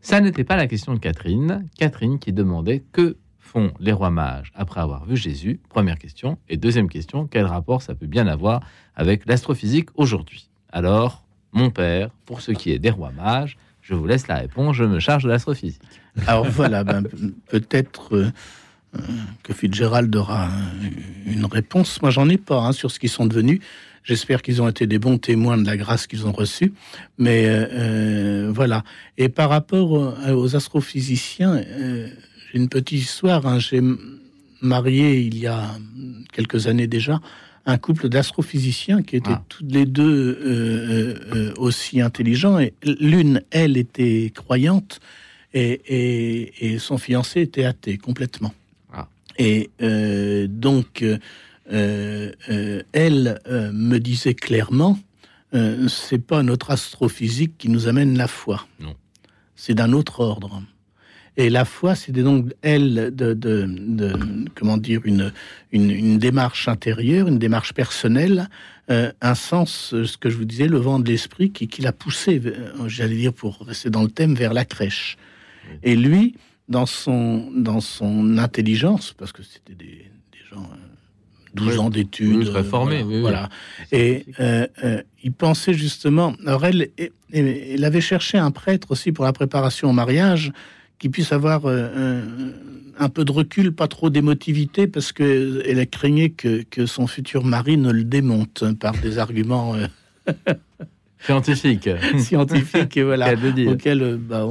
Ça 0.00 0.20
n'était 0.20 0.44
pas 0.44 0.54
la 0.54 0.68
question 0.68 0.94
de 0.94 1.00
Catherine. 1.00 1.66
Catherine 1.76 2.20
qui 2.20 2.32
demandait 2.32 2.84
que 2.92 3.16
font 3.40 3.72
les 3.80 3.90
rois 3.90 4.10
mages 4.10 4.52
après 4.54 4.80
avoir 4.80 5.04
vu 5.04 5.16
Jésus? 5.16 5.58
Première 5.68 5.98
question. 5.98 6.38
Et 6.48 6.56
deuxième 6.56 6.88
question, 6.88 7.26
quel 7.26 7.46
rapport 7.46 7.82
ça 7.82 7.96
peut 7.96 8.06
bien 8.06 8.28
avoir 8.28 8.60
avec 8.94 9.26
l'astrophysique 9.26 9.88
aujourd'hui? 9.96 10.48
Alors, 10.70 11.24
mon 11.50 11.70
père, 11.70 12.10
pour 12.24 12.40
ce 12.40 12.52
qui 12.52 12.70
est 12.70 12.78
des 12.78 12.90
rois 12.90 13.10
mages, 13.10 13.58
je 13.82 13.94
vous 13.94 14.06
laisse 14.06 14.26
la 14.28 14.36
réponse, 14.36 14.76
je 14.76 14.84
me 14.84 14.98
charge 15.00 15.24
de 15.24 15.28
l'astrophysique. 15.28 15.80
Alors 16.26 16.48
voilà, 16.48 16.84
ben, 16.84 17.04
peut-être 17.48 18.16
euh, 18.16 18.32
euh, 18.96 19.00
que 19.42 19.52
Fitzgerald 19.52 20.14
aura 20.16 20.48
une 21.26 21.44
réponse. 21.44 22.00
Moi, 22.02 22.10
j'en 22.10 22.28
ai 22.28 22.38
pas 22.38 22.60
hein, 22.60 22.72
sur 22.72 22.90
ce 22.90 22.98
qu'ils 22.98 23.10
sont 23.10 23.26
devenus. 23.26 23.60
J'espère 24.02 24.42
qu'ils 24.42 24.62
ont 24.62 24.68
été 24.68 24.86
des 24.86 24.98
bons 24.98 25.18
témoins 25.18 25.56
de 25.56 25.66
la 25.66 25.76
grâce 25.76 26.06
qu'ils 26.06 26.26
ont 26.26 26.32
reçue. 26.32 26.72
Mais 27.18 27.44
euh, 27.46 28.50
voilà. 28.54 28.84
Et 29.18 29.28
par 29.28 29.50
rapport 29.50 29.90
aux 29.90 30.56
astrophysiciens, 30.56 31.60
j'ai 31.60 32.12
une 32.54 32.68
petite 32.68 33.00
histoire. 33.00 33.46
Hein. 33.46 33.58
J'ai 33.58 33.82
marié 34.62 35.20
il 35.20 35.36
y 35.38 35.48
a 35.48 35.64
quelques 36.32 36.68
années 36.68 36.86
déjà 36.86 37.20
un 37.68 37.78
couple 37.78 38.08
d'astrophysiciens 38.08 39.02
qui 39.02 39.16
étaient 39.16 39.30
ah. 39.32 39.42
tous 39.48 39.64
les 39.68 39.86
deux 39.86 41.52
aussi 41.58 42.00
intelligents. 42.00 42.60
Et 42.60 42.74
l'une, 42.84 43.42
elle, 43.50 43.76
était 43.76 44.30
croyante 44.32 45.00
et, 45.56 46.78
son 46.78 46.98
fiancé 46.98 47.40
était 47.40 47.64
athée 47.64 47.98
complètement. 47.98 48.54
Ah. 48.92 49.08
Et 49.38 49.70
euh, 49.82 50.46
donc, 50.48 51.02
euh, 51.02 51.18
euh, 52.48 52.82
elle 52.92 53.40
me 53.46 53.98
disait 53.98 54.34
clairement, 54.34 54.98
c'est 55.88 56.18
pas 56.18 56.42
notre 56.42 56.70
astrophysique 56.70 57.56
qui 57.56 57.70
nous 57.70 57.88
amène 57.88 58.18
la 58.18 58.28
foi. 58.28 58.66
Non. 58.78 58.94
C'est 59.54 59.72
d'un 59.72 59.94
autre 59.94 60.20
ordre. 60.20 60.62
Et 61.38 61.48
la 61.48 61.64
foi, 61.64 61.94
c'était 61.94 62.22
donc 62.22 62.52
elle 62.60 63.10
de, 63.14 64.12
comment 64.54 64.76
dire 64.76 65.00
une, 65.04 65.32
une, 65.72 66.18
démarche 66.18 66.68
intérieure, 66.68 67.28
une 67.28 67.38
démarche 67.38 67.72
personnelle, 67.72 68.50
un 68.88 69.34
sens, 69.34 69.94
ce 70.04 70.16
que 70.18 70.28
je 70.28 70.36
vous 70.36 70.44
disais, 70.44 70.66
le 70.66 70.76
vent 70.76 70.98
de 70.98 71.08
l'esprit 71.08 71.52
qui, 71.52 71.68
qui 71.68 71.80
l'a 71.80 71.92
poussé, 71.92 72.42
j'allais 72.86 73.16
dire 73.16 73.32
pour 73.32 73.60
rester 73.60 73.88
dans 73.88 74.02
le 74.02 74.10
thème, 74.10 74.34
vers 74.34 74.52
la 74.52 74.66
crèche. 74.66 75.16
Et 75.82 75.96
lui, 75.96 76.34
dans 76.68 76.86
son, 76.86 77.50
dans 77.54 77.80
son 77.80 78.38
intelligence, 78.38 79.14
parce 79.16 79.32
que 79.32 79.42
c'était 79.42 79.74
des, 79.74 80.06
gens, 80.50 80.68
12 81.54 81.76
euh, 81.76 81.78
ans 81.78 81.90
d'études. 81.90 82.44
très 82.46 82.64
formés, 82.64 83.02
voilà. 83.20 83.48
Et 83.92 84.24
euh, 84.40 84.66
euh, 84.84 85.02
il 85.22 85.32
pensait 85.32 85.74
justement. 85.74 86.34
Alors, 86.46 86.64
elle, 86.64 86.90
elle, 87.32 87.84
avait 87.84 88.00
cherché 88.00 88.38
un 88.38 88.50
prêtre 88.50 88.90
aussi 88.90 89.12
pour 89.12 89.24
la 89.24 89.32
préparation 89.32 89.90
au 89.90 89.92
mariage 89.92 90.52
qui 90.98 91.10
puisse 91.10 91.32
avoir 91.32 91.66
un, 91.66 93.08
peu 93.10 93.26
de 93.26 93.32
recul, 93.32 93.72
pas 93.72 93.86
trop 93.86 94.08
d'émotivité, 94.08 94.86
parce 94.86 95.12
que 95.12 95.62
elle 95.66 95.86
craignait 95.88 96.30
que, 96.30 96.62
que, 96.62 96.86
son 96.86 97.06
futur 97.06 97.44
mari 97.44 97.76
ne 97.76 97.92
le 97.92 98.02
démonte 98.02 98.64
par 98.80 98.94
des 98.94 99.18
arguments. 99.18 99.74
scientifiques. 101.20 101.90
scientifiques, 102.18 102.96
voilà. 102.98 103.34
Auquel, 103.68 104.16
bah, 104.16 104.46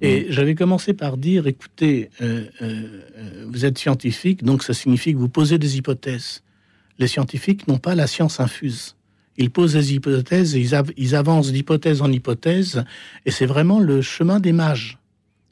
et 0.00 0.22
mm. 0.22 0.26
j'avais 0.28 0.54
commencé 0.54 0.94
par 0.94 1.16
dire, 1.16 1.46
écoutez, 1.46 2.10
euh, 2.20 2.44
euh, 2.62 3.46
vous 3.48 3.64
êtes 3.64 3.78
scientifique, 3.78 4.44
donc 4.44 4.62
ça 4.62 4.74
signifie 4.74 5.12
que 5.12 5.18
vous 5.18 5.28
posez 5.28 5.58
des 5.58 5.76
hypothèses. 5.78 6.42
Les 6.98 7.06
scientifiques 7.06 7.68
n'ont 7.68 7.78
pas 7.78 7.94
la 7.94 8.06
science 8.06 8.40
infuse. 8.40 8.96
Ils 9.38 9.50
posent 9.50 9.74
des 9.74 9.94
hypothèses 9.94 10.56
et 10.56 10.66
ils, 10.96 11.14
avancent 11.14 11.52
d'hypothèse 11.52 12.00
en 12.00 12.10
hypothèse, 12.10 12.84
et 13.26 13.30
c'est 13.30 13.44
vraiment 13.44 13.80
le 13.80 14.00
chemin 14.00 14.40
des 14.40 14.52
mages. 14.52 14.98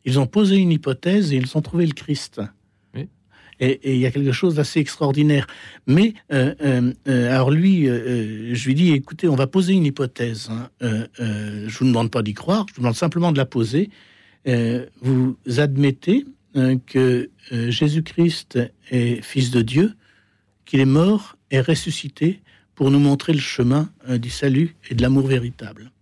Ils 0.06 0.18
ont 0.18 0.26
posé 0.26 0.56
une 0.56 0.72
hypothèse 0.72 1.32
et 1.32 1.36
ils 1.36 1.56
ont 1.56 1.62
trouvé 1.62 1.86
le 1.86 1.92
Christ. 1.92 2.40
Et 3.60 3.94
il 3.94 4.00
y 4.00 4.06
a 4.06 4.10
quelque 4.10 4.32
chose 4.32 4.56
d'assez 4.56 4.80
extraordinaire. 4.80 5.46
Mais 5.86 6.14
euh, 6.32 6.92
alors 7.06 7.52
lui, 7.52 7.86
je 7.86 8.66
lui 8.66 8.74
dis, 8.74 8.90
écoutez, 8.90 9.28
on 9.28 9.36
va 9.36 9.46
poser 9.46 9.74
une 9.74 9.84
hypothèse. 9.84 10.50
Hein. 10.50 10.68
je 11.20 11.78
vous 11.78 11.84
demande 11.84 12.10
pas 12.10 12.22
d'y 12.22 12.34
croire, 12.34 12.66
je 12.68 12.74
vous 12.74 12.80
demande 12.80 12.96
simplement 12.96 13.30
de 13.30 13.38
la 13.38 13.46
poser. 13.46 13.90
Euh, 14.46 14.86
vous 15.00 15.36
admettez 15.56 16.26
euh, 16.56 16.76
que 16.86 17.30
euh, 17.52 17.70
Jésus-Christ 17.70 18.58
est 18.90 19.22
fils 19.22 19.50
de 19.50 19.62
Dieu, 19.62 19.94
qu'il 20.64 20.80
est 20.80 20.86
mort 20.86 21.36
et 21.50 21.60
ressuscité 21.60 22.40
pour 22.74 22.90
nous 22.90 22.98
montrer 22.98 23.32
le 23.32 23.40
chemin 23.40 23.90
du 24.08 24.30
salut 24.30 24.74
et 24.90 24.94
de 24.94 25.02
l'amour 25.02 25.26
véritable. 25.26 25.92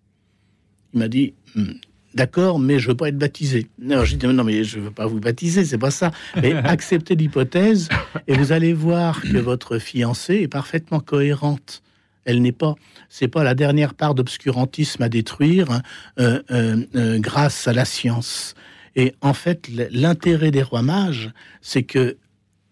Il 0.94 1.00
m'a 1.00 1.08
dit, 1.08 1.34
hmm, 1.54 1.72
d'accord, 2.14 2.58
mais 2.58 2.78
je 2.78 2.88
veux 2.88 2.96
pas 2.96 3.08
être 3.08 3.18
baptisé. 3.18 3.68
Alors 3.90 4.06
j'ai 4.06 4.16
dit, 4.16 4.26
non, 4.26 4.44
mais 4.44 4.64
je 4.64 4.80
veux 4.80 4.90
pas 4.90 5.06
vous 5.06 5.20
baptiser, 5.20 5.64
c'est 5.64 5.78
pas 5.78 5.90
ça. 5.90 6.12
Mais 6.40 6.52
acceptez 6.64 7.14
l'hypothèse 7.14 7.90
et 8.26 8.34
vous 8.34 8.52
allez 8.52 8.72
voir 8.72 9.20
que 9.20 9.36
votre 9.36 9.78
fiancée 9.78 10.36
est 10.36 10.48
parfaitement 10.48 11.00
cohérente 11.00 11.82
elle 12.24 12.42
n'est 12.42 12.52
pas, 12.52 12.74
c'est 13.08 13.28
pas 13.28 13.44
la 13.44 13.54
dernière 13.54 13.94
part 13.94 14.14
d'obscurantisme 14.14 15.02
à 15.02 15.08
détruire 15.08 15.70
hein, 15.70 15.82
euh, 16.18 16.42
euh, 16.50 16.84
euh, 16.94 17.18
grâce 17.18 17.66
à 17.66 17.72
la 17.72 17.84
science. 17.84 18.54
Et 18.94 19.14
en 19.20 19.34
fait, 19.34 19.68
l'intérêt 19.90 20.50
des 20.50 20.62
rois 20.62 20.82
mages, 20.82 21.30
c'est 21.60 21.82
que 21.82 22.18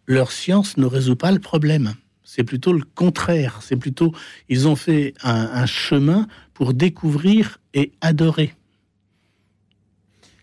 leur 0.06 0.32
science 0.32 0.76
ne 0.76 0.86
résout 0.86 1.16
pas 1.16 1.32
le 1.32 1.38
problème. 1.38 1.94
c'est 2.24 2.44
plutôt 2.44 2.72
le 2.72 2.84
contraire. 2.94 3.58
C'est 3.60 3.76
plutôt, 3.76 4.14
ils 4.48 4.68
ont 4.68 4.76
fait 4.76 5.14
un, 5.22 5.66
chemin 5.66 6.28
pour 6.54 6.74
découvrir 6.74 7.58
et 7.74 7.92
adorer. 8.00 8.54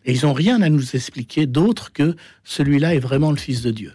Et 0.06 0.14
ils 0.14 0.26
n'ont 0.26 0.34
rien 0.34 0.62
à 0.62 0.70
nous 0.70 0.96
expliquer 0.96 1.46
d'autre 1.46 1.94
que 1.94 2.16
celui-là 2.44 2.96
est 2.96 3.00
vraiment 3.00 3.32
le 3.32 3.38
Fils 3.38 3.62
de 3.62 3.72
Dieu. 3.72 3.94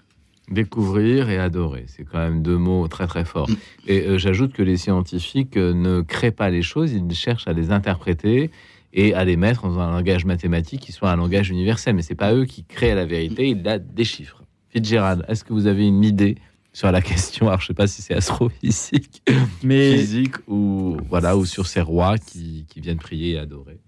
Découvrir 0.50 1.30
et 1.30 1.38
adorer, 1.38 1.84
c'est 1.86 2.04
quand 2.04 2.18
même 2.18 2.42
deux 2.42 2.58
mots 2.58 2.88
très 2.88 3.06
très 3.06 3.24
forts. 3.24 3.48
Mm. 3.48 3.56
Et 3.86 4.06
euh, 4.06 4.18
j'ajoute 4.18 4.52
que 4.52 4.62
les 4.62 4.76
scientifiques 4.76 5.56
euh, 5.56 5.72
ne 5.72 6.02
créent 6.02 6.32
pas 6.32 6.50
les 6.50 6.62
choses, 6.62 6.92
ils 6.92 7.14
cherchent 7.14 7.46
à 7.46 7.52
les 7.52 7.70
interpréter 7.70 8.50
et 8.92 9.14
à 9.14 9.24
les 9.24 9.36
mettre 9.36 9.62
dans 9.62 9.78
un 9.78 9.90
langage 9.90 10.24
mathématique 10.24 10.80
qui 10.80 10.92
soit 10.92 11.10
un 11.10 11.16
langage 11.16 11.50
universel. 11.50 11.94
Mais 11.94 12.02
c'est 12.02 12.14
pas 12.14 12.34
eux 12.34 12.44
qui 12.44 12.64
créent 12.64 12.94
la 12.94 13.06
vérité, 13.06 13.48
ils 13.48 13.62
la 13.62 13.78
déchiffrent. 13.78 14.42
Fitzgerald, 14.70 15.24
est-ce 15.28 15.44
que 15.44 15.52
vous 15.52 15.66
avez 15.66 15.86
une 15.86 16.02
idée 16.02 16.36
sur 16.72 16.90
la 16.90 17.00
question? 17.02 17.48
Alors, 17.48 17.60
je 17.60 17.68
sais 17.68 17.74
pas 17.74 17.86
si 17.86 18.02
c'est 18.02 18.14
astrophysique, 18.14 19.22
mais 19.62 19.96
physique 19.96 20.36
ou 20.48 20.96
voilà, 21.08 21.36
ou 21.36 21.44
sur 21.44 21.66
ces 21.66 21.80
rois 21.80 22.18
qui, 22.18 22.66
viennent 22.76 22.98
prier 22.98 23.32
et 23.32 23.38
adorer. 23.38 23.78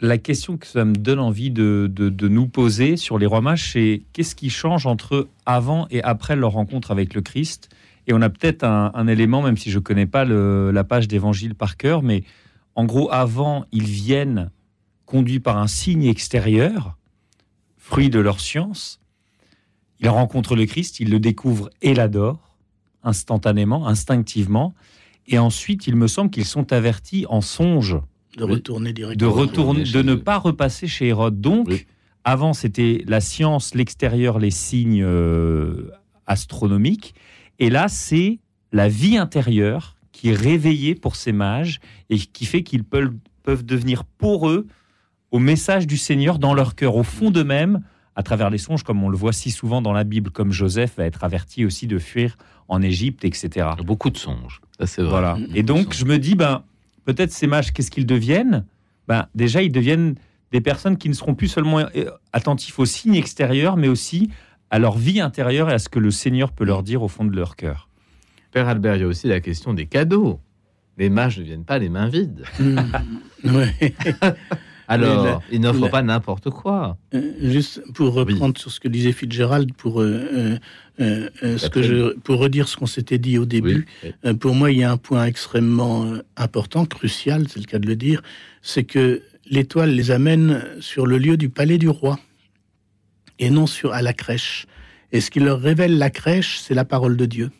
La 0.00 0.18
question 0.18 0.56
que 0.56 0.66
ça 0.66 0.84
me 0.84 0.94
donne 0.94 1.20
envie 1.20 1.50
de, 1.50 1.88
nous 2.28 2.48
poser 2.48 2.96
sur 2.96 3.18
les 3.18 3.26
rois 3.26 3.40
mages, 3.40 3.72
c'est 3.72 4.02
qu'est-ce 4.12 4.34
qui 4.34 4.50
change 4.50 4.86
entre 4.86 5.28
avant 5.46 5.86
et 5.90 6.02
après 6.02 6.36
leur 6.36 6.52
rencontre 6.52 6.90
avec 6.90 7.14
le 7.14 7.22
Christ? 7.22 7.68
Et 8.06 8.12
on 8.12 8.20
a 8.20 8.28
peut-être 8.28 8.64
un, 8.64 9.06
élément, 9.06 9.40
même 9.40 9.56
si 9.56 9.70
je 9.70 9.78
connais 9.78 10.06
pas 10.06 10.24
la 10.24 10.84
page 10.84 11.08
d'évangile 11.08 11.54
par 11.54 11.76
cœur, 11.76 12.02
mais 12.02 12.24
en 12.74 12.84
gros, 12.84 13.10
avant, 13.10 13.64
ils 13.72 13.84
viennent 13.84 14.50
conduits 15.06 15.40
par 15.40 15.58
un 15.58 15.68
signe 15.68 16.04
extérieur, 16.04 16.98
fruit 17.78 18.10
de 18.10 18.18
leur 18.18 18.40
science, 18.40 19.00
il 20.00 20.08
rencontre 20.08 20.56
le 20.56 20.66
Christ, 20.66 21.00
il 21.00 21.10
le 21.10 21.20
découvre 21.20 21.70
et 21.80 21.94
l'adore 21.94 22.56
instantanément, 23.04 23.86
instinctivement. 23.86 24.74
Et 25.26 25.38
ensuite, 25.38 25.86
il 25.86 25.96
me 25.96 26.08
semble 26.08 26.30
qu'ils 26.30 26.44
sont 26.44 26.72
avertis 26.72 27.26
en 27.28 27.40
songe 27.40 27.96
de 28.36 28.44
retourner 28.44 28.92
directement. 28.92 29.30
De, 29.30 29.34
retourner, 29.34 29.84
de 29.84 30.02
ne 30.02 30.14
pas 30.14 30.38
repasser 30.38 30.86
chez 30.86 31.08
Hérode. 31.08 31.40
Donc, 31.40 31.86
avant, 32.24 32.52
c'était 32.52 33.04
la 33.06 33.20
science, 33.20 33.74
l'extérieur, 33.74 34.38
les 34.38 34.50
signes 34.50 35.02
euh, 35.04 35.90
astronomiques. 36.26 37.14
Et 37.58 37.70
là, 37.70 37.88
c'est 37.88 38.40
la 38.72 38.88
vie 38.88 39.16
intérieure 39.16 39.96
qui 40.12 40.30
est 40.30 40.34
réveillée 40.34 40.94
pour 40.94 41.16
ces 41.16 41.32
mages 41.32 41.80
et 42.10 42.18
qui 42.18 42.46
fait 42.46 42.62
qu'ils 42.62 42.84
peuvent, 42.84 43.12
peuvent 43.42 43.64
devenir 43.64 44.04
pour 44.04 44.48
eux 44.48 44.66
au 45.30 45.38
message 45.38 45.86
du 45.86 45.96
Seigneur 45.96 46.38
dans 46.38 46.54
leur 46.54 46.74
cœur, 46.76 46.96
au 46.96 47.02
fond 47.02 47.30
d'eux-mêmes, 47.30 47.82
à 48.16 48.22
travers 48.22 48.50
les 48.50 48.58
songes, 48.58 48.84
comme 48.84 49.02
on 49.02 49.08
le 49.08 49.16
voit 49.16 49.32
si 49.32 49.50
souvent 49.50 49.82
dans 49.82 49.92
la 49.92 50.04
Bible, 50.04 50.30
comme 50.30 50.52
Joseph 50.52 50.96
va 50.96 51.04
être 51.04 51.24
averti 51.24 51.64
aussi 51.64 51.88
de 51.88 51.98
fuir 51.98 52.36
en 52.68 52.80
Égypte, 52.80 53.24
etc. 53.24 53.68
Beaucoup 53.84 54.10
de 54.10 54.16
songes, 54.16 54.60
ça 54.78 54.86
c'est 54.86 55.02
vrai. 55.02 55.10
Voilà. 55.10 55.38
Et 55.54 55.62
donc 55.64 55.92
je 55.92 56.04
me 56.04 56.18
dis, 56.18 56.36
ben, 56.36 56.62
peut-être 57.04 57.32
ces 57.32 57.46
mages, 57.46 57.72
qu'est-ce 57.72 57.90
qu'ils 57.90 58.06
deviennent? 58.06 58.64
Ben, 59.08 59.26
Déjà, 59.34 59.62
ils 59.62 59.72
deviennent 59.72 60.14
des 60.52 60.60
personnes 60.60 60.96
qui 60.96 61.08
ne 61.08 61.14
seront 61.14 61.34
plus 61.34 61.48
seulement 61.48 61.80
euh, 61.80 62.10
attentifs 62.32 62.78
aux 62.78 62.84
signes 62.84 63.16
extérieurs, 63.16 63.76
mais 63.76 63.88
aussi 63.88 64.30
à 64.70 64.78
leur 64.78 64.96
vie 64.96 65.20
intérieure 65.20 65.70
et 65.70 65.74
à 65.74 65.78
ce 65.78 65.88
que 65.88 65.98
le 65.98 66.10
Seigneur 66.10 66.52
peut 66.52 66.64
leur 66.64 66.82
dire 66.82 67.02
au 67.02 67.08
fond 67.08 67.24
de 67.24 67.34
leur 67.34 67.56
cœur. 67.56 67.88
Père 68.52 68.68
Albert, 68.68 68.96
il 68.96 69.00
y 69.00 69.04
a 69.04 69.06
aussi 69.06 69.26
la 69.26 69.40
question 69.40 69.74
des 69.74 69.86
cadeaux. 69.86 70.40
Les 70.96 71.10
mages 71.10 71.38
ne 71.38 71.44
viennent 71.44 71.64
pas 71.64 71.78
les 71.78 71.88
mains 71.88 72.08
vides. 72.08 72.44
Mmh. 73.44 73.56
oui. 73.80 73.94
Alors, 74.88 75.42
il 75.50 75.60
n'offre 75.60 75.88
pas 75.88 76.02
n'importe 76.02 76.50
quoi. 76.50 76.96
Euh, 77.14 77.32
juste 77.40 77.82
pour 77.92 78.14
reprendre 78.14 78.58
sur 78.58 78.70
ce 78.70 78.80
que 78.80 78.88
disait 78.88 79.12
Fitzgerald, 79.12 79.72
pour, 79.74 80.00
euh, 80.00 80.28
euh, 80.32 80.58
ce 80.98 81.68
que 81.68 81.82
je, 81.82 82.14
pour 82.20 82.38
redire 82.38 82.68
ce 82.68 82.76
qu'on 82.76 82.86
s'était 82.86 83.18
dit 83.18 83.38
au 83.38 83.44
début, 83.44 83.86
pour 84.40 84.54
moi, 84.54 84.70
il 84.70 84.78
y 84.78 84.84
a 84.84 84.90
un 84.90 84.96
point 84.96 85.26
extrêmement 85.26 86.12
important, 86.36 86.86
crucial, 86.86 87.46
c'est 87.48 87.58
le 87.58 87.66
cas 87.66 87.78
de 87.78 87.86
le 87.86 87.96
dire, 87.96 88.22
c'est 88.62 88.84
que 88.84 89.22
l'étoile 89.50 89.90
les 89.90 90.10
amène 90.10 90.64
sur 90.80 91.06
le 91.06 91.18
lieu 91.18 91.36
du 91.36 91.48
palais 91.48 91.78
du 91.78 91.88
roi 91.88 92.18
et 93.38 93.50
non 93.50 93.66
sur 93.66 93.92
à 93.92 94.02
la 94.02 94.12
crèche. 94.12 94.66
Et 95.12 95.20
ce 95.20 95.30
qui 95.30 95.40
leur 95.40 95.60
révèle 95.60 95.98
la 95.98 96.10
crèche, 96.10 96.58
c'est 96.58 96.74
la 96.74 96.84
parole 96.84 97.16
de 97.16 97.26
Dieu. 97.26 97.50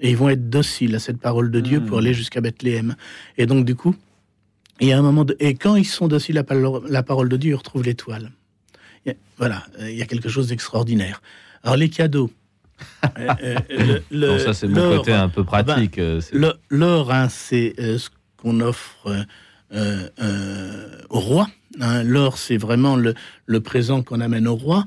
Et 0.00 0.10
ils 0.10 0.16
vont 0.16 0.28
être 0.28 0.48
dociles 0.48 0.94
à 0.94 1.00
cette 1.00 1.18
parole 1.18 1.50
de 1.50 1.60
Dieu 1.60 1.80
pour 1.80 1.96
hmm. 1.96 2.00
aller 2.00 2.14
jusqu'à 2.14 2.40
Bethléem. 2.40 2.94
Et 3.36 3.46
donc, 3.46 3.64
du 3.64 3.74
coup, 3.74 3.96
et 4.80 4.92
un 4.92 5.02
moment 5.02 5.26
et 5.40 5.54
quand 5.54 5.74
ils 5.74 5.84
sont 5.84 6.06
dociles 6.06 6.38
à 6.38 6.44
la 6.88 7.02
parole 7.02 7.28
de 7.28 7.36
Dieu, 7.36 7.50
ils 7.50 7.56
retrouvent 7.56 7.82
l'étoile. 7.82 8.30
Voilà, 9.38 9.64
il 9.80 9.94
y 9.94 10.02
a 10.02 10.06
quelque 10.06 10.28
chose 10.28 10.48
d'extraordinaire. 10.48 11.22
Alors 11.62 11.76
les 11.76 11.88
cadeaux. 11.88 12.30
Euh, 13.18 14.00
euh, 14.12 14.38
ça 14.44 14.54
c'est 14.54 14.68
mon 14.68 14.96
côté 14.96 15.12
un 15.12 15.28
peu 15.28 15.44
pratique. 15.44 15.96
Ben, 15.96 16.20
euh, 16.34 16.52
l'or, 16.70 17.12
hein, 17.12 17.28
c'est 17.28 17.74
ce 17.78 18.08
qu'on 18.36 18.60
offre 18.60 19.08
au 19.72 21.20
roi. 21.20 21.48
Hein. 21.80 22.02
L'or, 22.02 22.38
c'est 22.38 22.56
vraiment 22.56 22.96
le, 22.96 23.60
présent 23.60 24.02
qu'on 24.02 24.20
amène 24.20 24.48
au 24.48 24.56
roi. 24.56 24.84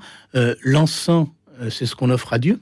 L'encens, 0.64 1.28
c'est 1.70 1.86
ce 1.86 1.96
qu'on 1.96 2.10
offre 2.10 2.34
à 2.34 2.40
Dieu. 2.40 2.60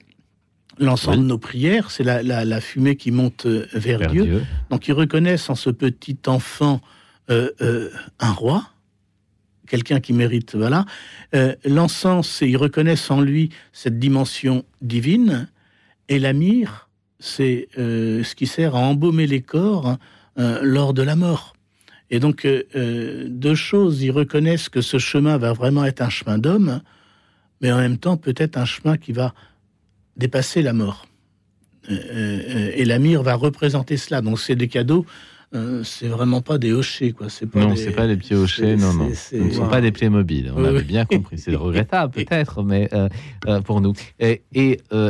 L'encens 0.79 1.17
de 1.17 1.23
nos 1.23 1.37
prières, 1.37 1.91
c'est 1.91 2.03
la, 2.03 2.61
fumée 2.61 2.95
qui 2.95 3.11
monte 3.11 3.45
vers, 3.45 4.09
Dieu. 4.09 4.43
Donc 4.69 4.87
ils 4.87 4.93
reconnaissent 4.93 5.49
en 5.49 5.55
ce 5.55 5.69
petit 5.69 6.17
enfant 6.27 6.81
euh, 7.29 7.51
euh, 7.61 7.91
un 8.19 8.31
roi, 8.31 8.63
quelqu'un 9.69 10.01
qui 10.01 10.11
mérite, 10.11 10.55
voilà. 10.55 10.85
Euh, 11.33 11.55
l'encens, 11.63 12.41
ils 12.41 12.57
reconnaissent 12.57 13.09
en 13.09 13.21
lui 13.21 13.49
cette 13.71 13.99
dimension 13.99 14.65
divine, 14.81 15.47
et 16.09 16.19
la 16.19 16.33
myrrhe, 16.33 16.89
c'est 17.19 17.67
ce 17.75 18.35
qui 18.35 18.47
sert 18.47 18.75
à 18.75 18.79
embaumer 18.79 19.27
les 19.27 19.41
corps 19.41 19.87
hein, 19.87 19.99
lors 20.63 20.93
de 20.93 21.03
la 21.03 21.15
mort. 21.15 21.53
Et 22.09 22.19
donc, 22.19 22.47
deux 22.75 23.55
choses, 23.55 24.01
ils 24.01 24.09
reconnaissent 24.09 24.69
que 24.69 24.81
ce 24.81 24.97
chemin 24.97 25.37
va 25.37 25.53
vraiment 25.53 25.85
être 25.85 26.01
un 26.01 26.09
chemin 26.09 26.37
d'homme, 26.39 26.81
mais 27.61 27.71
en 27.71 27.77
même 27.77 27.97
temps 27.97 28.17
peut-être 28.17 28.57
un 28.57 28.65
chemin 28.65 28.97
qui 28.97 29.11
va 29.11 29.35
dépasser 30.15 30.61
la 30.61 30.73
mort. 30.73 31.05
et 31.89 32.85
la 32.85 32.99
myrrhe 32.99 33.21
va 33.21 33.35
représenter 33.35 33.97
cela. 33.97 34.21
Donc, 34.21 34.39
c'est 34.39 34.55
des 34.55 34.69
cadeaux 34.69 35.05
euh, 35.55 35.83
c'est 35.83 36.07
vraiment 36.07 36.41
pas 36.41 36.59
des 36.59 36.71
hochets, 36.73 37.11
quoi. 37.11 37.27
C'est 37.29 37.47
pas 37.47 37.59
non, 37.59 37.75
c'est 37.75 37.91
pas 37.91 38.05
des 38.05 38.17
pieds 38.17 38.35
hochets, 38.35 38.75
non, 38.75 38.93
non. 38.93 39.09
Ce 39.15 39.35
ne 39.35 39.49
sont 39.49 39.67
pas 39.67 39.81
des 39.81 39.91
pieds 39.91 40.09
mobiles. 40.09 40.53
On 40.55 40.63
avait 40.63 40.83
bien 40.83 41.05
compris. 41.05 41.39
C'est 41.39 41.55
regrettable, 41.55 42.13
peut-être, 42.25 42.61
mais 42.61 42.87
euh, 42.93 43.09
euh, 43.47 43.59
pour 43.61 43.81
nous. 43.81 43.93
Et, 44.19 44.43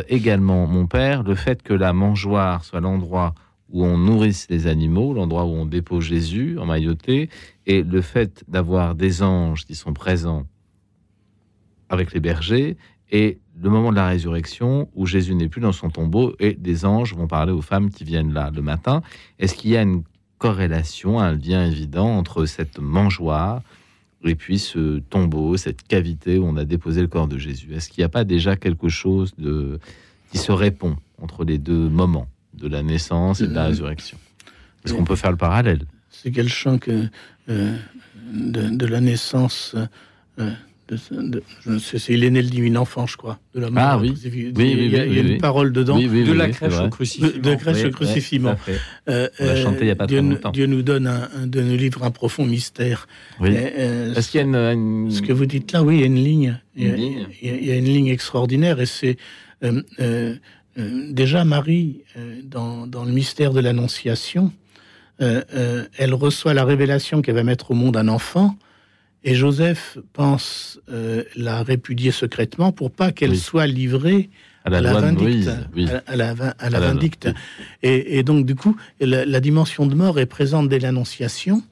également, 0.07 0.65
mon 0.65 0.87
père, 0.87 1.23
le 1.23 1.35
fait 1.35 1.61
que 1.61 1.73
la 1.73 1.91
mangeoire 1.91 2.63
soit 2.63 2.79
l'endroit 2.79 3.35
où 3.69 3.83
on 3.83 3.97
nourrisse 3.97 4.47
les 4.49 4.67
animaux, 4.67 5.13
l'endroit 5.13 5.43
où 5.43 5.49
on 5.49 5.65
dépose 5.65 6.05
Jésus 6.05 6.57
en 6.57 6.65
mailloté, 6.65 7.29
et 7.67 7.83
le 7.83 8.01
fait 8.01 8.43
d'avoir 8.47 8.95
des 8.95 9.21
anges 9.21 9.65
qui 9.65 9.75
sont 9.75 9.93
présents 9.93 10.47
avec 11.89 12.13
les 12.13 12.19
bergers, 12.19 12.77
et 13.11 13.39
le 13.61 13.69
moment 13.69 13.91
de 13.91 13.97
la 13.97 14.07
résurrection 14.07 14.89
où 14.95 15.05
Jésus 15.05 15.35
n'est 15.35 15.49
plus 15.49 15.61
dans 15.61 15.71
son 15.71 15.89
tombeau 15.89 16.33
et 16.39 16.53
des 16.53 16.85
anges 16.85 17.13
vont 17.13 17.27
parler 17.27 17.51
aux 17.51 17.61
femmes 17.61 17.89
qui 17.89 18.03
viennent 18.03 18.33
là 18.33 18.51
le 18.53 18.61
matin. 18.61 19.01
Est-ce 19.37 19.55
qu'il 19.55 19.71
y 19.71 19.77
a 19.77 19.81
une 19.81 20.03
corrélation, 20.39 21.19
un 21.19 21.35
lien 21.35 21.65
évident 21.67 22.07
entre 22.17 22.45
cette 22.45 22.79
mangeoire 22.79 23.61
et 24.23 24.35
puis 24.35 24.59
ce 24.59 24.99
tombeau, 24.99 25.55
cette 25.57 25.83
cavité 25.83 26.39
où 26.39 26.45
on 26.45 26.57
a 26.57 26.65
déposé 26.65 27.01
le 27.01 27.07
corps 27.07 27.27
de 27.27 27.37
Jésus. 27.37 27.73
Est-ce 27.73 27.89
qu'il 27.89 28.01
n'y 28.01 28.05
a 28.05 28.09
pas 28.09 28.23
déjà 28.23 28.55
quelque 28.55 28.89
chose 28.89 29.33
de 29.37 29.79
qui 30.31 30.37
se 30.37 30.51
répond 30.51 30.95
entre 31.21 31.43
les 31.43 31.57
deux 31.57 31.89
moments 31.89 32.27
de 32.53 32.67
la 32.67 32.83
naissance 32.83 33.41
et 33.41 33.47
de 33.47 33.53
la 33.53 33.65
euh, 33.65 33.67
résurrection? 33.67 34.17
Est-ce 34.83 34.93
qu'on 34.93 35.03
peut 35.03 35.15
faire 35.15 35.31
le 35.31 35.37
parallèle? 35.37 35.85
C'est 36.09 36.31
quel 36.31 36.49
champ 36.49 36.77
que 36.77 37.07
euh, 37.49 37.77
de, 38.33 38.85
la 38.85 39.01
naissance 39.01 39.75
euh, 40.39 40.51
il 42.09 42.23
est 42.23 42.29
né 42.29 42.41
le 42.41 42.49
divin 42.49 42.75
enfant, 42.75 43.05
je 43.05 43.17
crois. 43.17 43.39
De 43.53 43.61
la 43.61 43.69
ah 43.75 43.97
oui. 43.99 44.13
il 44.23 44.91
y 44.91 44.97
a, 44.97 45.05
une 45.05 45.37
parole 45.37 45.71
dedans. 45.71 45.97
de 45.97 46.33
la 46.33 46.49
crèche 46.49 46.79
au 46.79 46.89
crucifixion. 46.89 47.41
De, 47.41 47.49
la 47.49 47.55
crèche 47.55 47.85
au 47.85 47.91
crucifixion. 47.91 48.55
Euh, 49.07 49.27
On 49.39 49.47
a 49.47 49.55
chanté 49.55 49.79
il 49.81 49.85
n'y 49.85 49.91
a 49.91 49.95
pas 49.95 50.07
Dieu, 50.07 50.19
trop 50.19 50.29
longtemps. 50.29 50.51
Dieu 50.51 50.65
nous 50.65 50.81
donne 50.81 51.07
un, 51.07 51.47
de 51.47 51.61
nos 51.61 51.75
livres 51.75 52.03
un 52.03 52.11
profond 52.11 52.45
mystère. 52.45 53.07
Oui. 53.39 53.49
Euh, 53.53 54.15
Est-ce 54.15 54.31
qu'il 54.31 54.39
y 54.39 54.43
a 54.43 54.71
une, 54.71 55.11
Ce 55.11 55.21
que 55.21 55.33
vous 55.33 55.45
dites 55.45 55.71
là, 55.71 55.83
oui, 55.83 55.95
il 55.95 55.99
y 56.01 56.03
a 56.03 56.07
une 56.07 56.23
ligne. 56.23 56.59
il, 56.75 56.87
y 57.41 57.71
a, 57.71 57.75
une 57.75 57.85
ligne 57.85 58.07
extraordinaire 58.07 58.79
et 58.79 58.85
c'est 58.85 59.17
euh, 59.63 59.81
euh, 59.99 60.35
déjà 61.11 61.43
Marie 61.43 62.03
dans, 62.45 62.87
dans, 62.87 63.03
le 63.03 63.11
mystère 63.11 63.53
de 63.53 63.59
l'Annonciation. 63.59 64.51
elle 65.19 66.13
reçoit 66.13 66.53
la 66.53 66.63
révélation 66.63 67.21
qu'elle 67.21 67.35
va 67.35 67.43
mettre 67.43 67.71
au 67.71 67.73
monde 67.73 67.97
un 67.97 68.07
enfant 68.07 68.55
et 69.23 69.35
Joseph 69.35 69.97
pense 70.13 70.79
euh, 70.89 71.23
la 71.35 71.61
répudier 71.63 72.11
secrètement 72.11 72.71
pour 72.71 72.91
pas 72.91 73.11
qu'elle 73.11 73.37
soit 73.37 73.67
livrée 73.67 74.29
à 74.63 74.69
la, 74.69 74.93
vindicte, 74.93 75.49
à, 76.07 76.15
la, 76.15 76.35
à 76.59 76.69
la 76.69 76.79
vindicte. 76.79 77.29
Et, 77.81 78.23
donc, 78.23 78.45
du 78.45 78.55
coup, 78.55 78.75
la, 78.99 79.39
dimension 79.39 79.87
de 79.87 79.95
mort 79.95 80.19
est 80.19 80.25
présente 80.25 80.69
dès 80.69 80.79
l'Annonciation. 80.79 81.63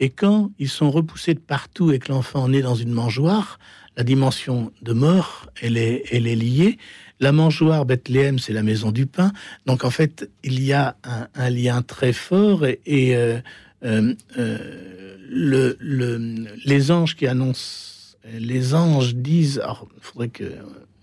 Et 0.00 0.10
quand 0.10 0.50
ils 0.58 0.68
sont 0.68 0.90
repoussés 0.90 1.34
de 1.34 1.40
partout 1.40 1.92
et 1.92 1.98
que 1.98 2.10
l'enfant 2.12 2.48
naît 2.48 2.62
dans 2.62 2.74
une 2.74 2.92
mangeoire, 2.92 3.58
la 3.96 4.04
dimension 4.04 4.72
de 4.82 4.92
mort, 4.92 5.46
elle 5.60 5.76
est, 5.76 6.04
elle 6.10 6.26
est 6.26 6.34
liée. 6.34 6.78
La 7.20 7.30
mangeoire 7.30 7.84
Bethléem, 7.84 8.38
c'est 8.38 8.52
la 8.52 8.62
maison 8.62 8.90
du 8.90 9.06
pain. 9.06 9.32
Donc, 9.66 9.84
en 9.84 9.90
fait, 9.90 10.28
il 10.42 10.62
y 10.62 10.72
a 10.72 10.96
un, 11.34 11.50
lien 11.50 11.82
très 11.82 12.12
fort. 12.12 12.66
Et, 12.66 13.16
euh, 13.16 13.38
euh, 13.84 14.14
euh, 14.38 15.16
le, 15.28 15.76
le, 15.80 16.46
les 16.64 16.90
anges 16.90 17.16
qui 17.16 17.26
annoncent, 17.26 18.16
les 18.38 18.74
anges 18.74 19.14
disent, 19.14 19.58
alors, 19.58 19.88
il 19.96 20.02
faudrait 20.02 20.28
que 20.28 20.44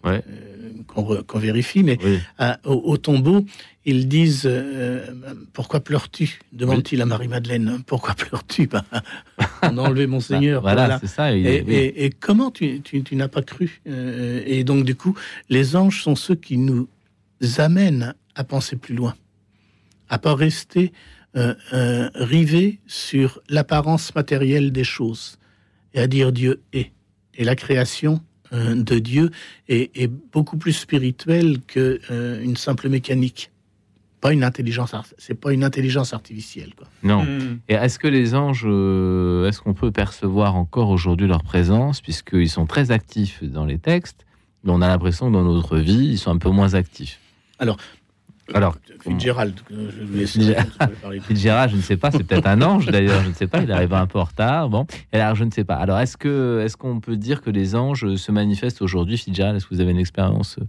euh, 0.05 0.21
qu'on 0.87 1.39
vérifie, 1.39 1.83
mais 1.83 1.97
au, 2.63 2.97
tombeau, 2.97 3.45
ils 3.85 4.07
disent 4.07 4.43
euh, 4.45 5.05
Pourquoi 5.53 5.81
pleures-tu? 5.81 6.39
demande-t-il 6.53 7.01
à 7.01 7.05
Marie-Madeleine. 7.05 7.81
Pourquoi 7.85 8.13
pleures-tu? 8.13 8.67
Bah, 8.67 8.85
On 9.63 9.77
a 9.77 9.81
enlevé 9.81 10.07
mon 10.07 10.19
Seigneur. 10.21 10.61
voilà, 10.61 10.99
c'est 11.01 11.07
ça. 11.07 11.35
et, 11.35 12.09
comment 12.19 12.49
tu, 12.49 12.81
n'as 13.11 13.27
pas 13.27 13.41
cru? 13.41 13.81
Euh, 13.87 14.41
Et 14.45 14.63
donc, 14.63 14.85
du 14.85 14.95
coup, 14.95 15.15
les 15.49 15.75
anges 15.75 16.01
sont 16.01 16.15
ceux 16.15 16.35
qui 16.35 16.57
nous 16.57 16.87
amènent 17.57 18.15
à 18.35 18.43
penser 18.43 18.77
plus 18.77 18.95
loin, 18.95 19.15
à 20.07 20.17
pas 20.17 20.33
rester 20.33 20.93
rivés 21.35 22.79
sur 22.87 23.39
l'apparence 23.49 24.15
matérielle 24.15 24.71
des 24.71 24.83
choses 24.83 25.37
et 25.93 25.99
à 25.99 26.07
dire 26.07 26.31
Dieu 26.31 26.61
est. 26.73 26.91
Et 27.35 27.43
la 27.43 27.55
création 27.55 28.21
euh, 28.53 28.75
de 28.75 28.99
Dieu 28.99 29.31
est, 29.67 30.11
beaucoup 30.31 30.57
plus 30.57 30.73
spirituel 30.73 31.59
que 31.67 31.99
euh, 32.11 32.41
une 32.43 32.57
simple 32.57 32.89
mécanique. 32.89 33.51
Pas 34.21 34.33
une 34.33 34.43
intelligence, 34.43 34.93
c'est 35.17 35.39
pas 35.39 35.53
une 35.53 35.63
intelligence 35.63 36.13
artificielle. 36.13 36.73
Quoi. 36.75 36.87
Non. 37.03 37.23
Hmm. 37.23 37.59
Et 37.69 37.75
est-ce 37.75 37.99
que 37.99 38.07
les 38.07 38.35
anges, 38.35 38.65
euh, 38.65 39.47
est-ce 39.47 39.61
qu'on 39.61 39.73
peut 39.73 39.91
percevoir 39.91 40.55
encore 40.55 40.89
aujourd'hui 40.89 41.27
leur 41.27 41.43
présence, 41.43 42.01
puisqu'ils 42.01 42.49
sont 42.49 42.65
très 42.65 42.91
actifs 42.91 43.43
dans 43.43 43.65
les 43.65 43.77
textes, 43.77 44.25
mais 44.63 44.71
on 44.71 44.81
a 44.81 44.87
l'impression 44.89 45.27
que 45.27 45.33
dans 45.33 45.43
notre 45.43 45.77
vie, 45.77 46.07
ils 46.07 46.17
sont 46.17 46.31
un 46.31 46.37
peu 46.37 46.49
moins 46.49 46.73
actifs? 46.73 47.19
Alors, 47.59 47.77
alors, 48.53 48.75
Fitzgerald, 49.01 49.59
je 49.69 51.19
Fitzgerald, 51.21 51.71
je 51.71 51.77
ne 51.77 51.81
sais 51.81 51.97
pas, 51.97 52.11
c'est 52.11 52.23
peut-être 52.23 52.47
un 52.47 52.61
ange 52.61 52.87
d'ailleurs, 52.87 53.23
je 53.23 53.29
ne 53.29 53.33
sais 53.33 53.47
pas, 53.47 53.61
il 53.61 53.71
arrive 53.71 53.93
un 53.93 54.07
peu 54.07 54.19
en 54.19 54.23
retard. 54.23 54.69
Bon, 54.69 54.85
alors 55.11 55.35
je 55.35 55.43
ne 55.43 55.51
sais 55.51 55.63
pas. 55.63 55.75
Alors, 55.75 55.99
est-ce 55.99 56.17
que 56.17 56.61
est-ce 56.63 56.77
qu'on 56.77 56.99
peut 56.99 57.17
dire 57.17 57.41
que 57.41 57.49
les 57.49 57.75
anges 57.75 58.15
se 58.15 58.31
manifestent 58.31 58.81
aujourd'hui, 58.81 59.17
Fitzgerald? 59.17 59.55
Est-ce 59.55 59.67
que 59.67 59.75
vous 59.75 59.81
avez 59.81 59.91
une 59.91 59.99
expérience 59.99 60.57
euh, 60.59 60.65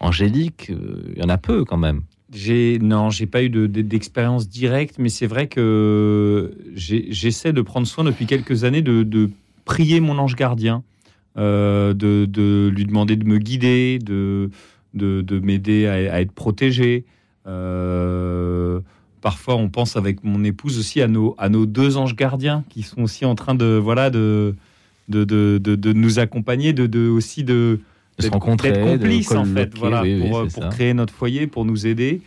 angélique? 0.00 0.70
Euh, 0.70 1.12
Il 1.16 1.22
y 1.22 1.24
en 1.24 1.28
a 1.28 1.38
peu 1.38 1.64
quand 1.64 1.76
même. 1.76 2.02
J'ai 2.32 2.78
non, 2.80 3.10
j'ai 3.10 3.26
pas 3.26 3.42
eu 3.42 3.50
d'expérience 3.50 4.48
directe, 4.48 4.96
mais 4.98 5.08
c'est 5.08 5.26
vrai 5.26 5.48
que 5.48 6.52
j'essaie 6.74 7.52
de 7.52 7.62
prendre 7.62 7.88
soin 7.88 8.04
depuis 8.04 8.26
quelques 8.26 8.62
années 8.64 8.82
de, 8.82 9.30
prier 9.64 10.00
mon 10.00 10.18
ange 10.18 10.36
gardien, 10.36 10.82
euh, 11.36 11.92
de, 11.92 12.68
lui 12.68 12.86
demander 12.86 13.16
de 13.16 13.24
me 13.24 13.38
guider, 13.38 13.98
de 13.98 14.50
de, 14.94 15.40
m'aider 15.40 15.86
à, 15.86 16.20
être 16.20 16.32
protégé. 16.32 17.04
Euh, 17.46 18.80
parfois, 19.20 19.56
on 19.56 19.68
pense 19.68 19.96
avec 19.96 20.24
mon 20.24 20.44
épouse 20.44 20.78
aussi 20.78 21.00
à 21.00 21.08
nos, 21.08 21.34
à 21.38 21.48
nos 21.48 21.66
deux 21.66 21.96
anges 21.96 22.16
gardiens 22.16 22.64
qui 22.68 22.82
sont 22.82 23.02
aussi 23.02 23.24
en 23.24 23.34
train 23.34 23.54
de, 23.54 23.78
voilà, 23.82 24.10
de, 24.10 24.54
de, 25.08 25.24
de, 25.24 25.92
nous 25.92 26.18
accompagner, 26.18 26.72
de, 26.72 27.08
aussi 27.08 27.44
de, 27.44 27.80
se 28.18 28.28
rencontrer, 28.28 28.72
complices 28.72 29.32
en 29.32 29.44
fait, 29.44 29.76
voilà, 29.76 30.02
pour, 30.28 30.46
pour 30.48 30.68
créer 30.68 30.94
notre 30.94 31.14
foyer, 31.14 31.46
pour 31.46 31.64
nous 31.64 31.86
aider. 31.86 32.20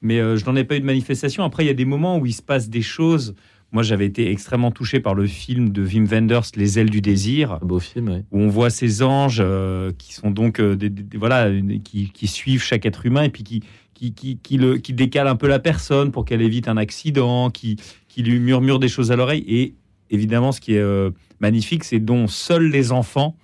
Mais 0.00 0.20
euh, 0.20 0.36
je 0.36 0.44
n'en 0.46 0.54
ai 0.54 0.64
pas 0.64 0.76
eu 0.76 0.80
de 0.80 0.86
manifestation. 0.86 1.42
Après, 1.42 1.64
il 1.64 1.66
y 1.66 1.70
a 1.70 1.74
des 1.74 1.84
moments 1.84 2.18
où 2.18 2.26
il 2.26 2.32
se 2.32 2.42
passe 2.42 2.68
des 2.68 2.82
choses. 2.82 3.34
Moi, 3.72 3.82
j'avais 3.82 4.06
été 4.06 4.30
extrêmement 4.30 4.70
touché 4.70 5.00
par 5.00 5.14
le 5.14 5.26
film 5.26 5.70
de 5.70 5.82
Wim 5.82 6.06
Wenders, 6.06 6.44
Les 6.56 6.78
ailes 6.78 6.88
du 6.88 7.02
désir. 7.02 7.58
Un 7.60 7.66
beau 7.66 7.80
film, 7.80 8.08
oui. 8.08 8.24
Où 8.30 8.40
on 8.40 8.48
voit 8.48 8.70
ces 8.70 9.02
anges 9.02 9.42
euh, 9.44 9.92
qui 9.98 10.14
sont 10.14 10.30
donc 10.30 10.60
des, 10.60 10.90
voilà, 11.16 11.50
qui, 11.84 12.10
qui, 12.10 12.26
suivent 12.28 12.62
chaque 12.62 12.86
être 12.86 13.04
humain 13.04 13.24
et 13.24 13.28
puis 13.28 13.42
qui, 13.42 13.62
qui, 13.98 14.38
qui, 14.42 14.56
le, 14.56 14.78
qui 14.78 14.92
décale 14.92 15.26
un 15.26 15.36
peu 15.36 15.48
la 15.48 15.58
personne 15.58 16.12
pour 16.12 16.24
qu'elle 16.24 16.42
évite 16.42 16.68
un 16.68 16.76
accident, 16.76 17.50
qui, 17.50 17.76
qui 18.08 18.22
lui 18.22 18.38
murmure 18.38 18.78
des 18.78 18.88
choses 18.88 19.10
à 19.10 19.16
l'oreille. 19.16 19.44
Et 19.48 19.74
évidemment, 20.10 20.52
ce 20.52 20.60
qui 20.60 20.74
est 20.74 20.80
euh, 20.80 21.10
magnifique, 21.40 21.84
c'est 21.84 21.98
dont 21.98 22.26
seuls 22.26 22.70
les 22.70 22.92
enfants 22.92 23.36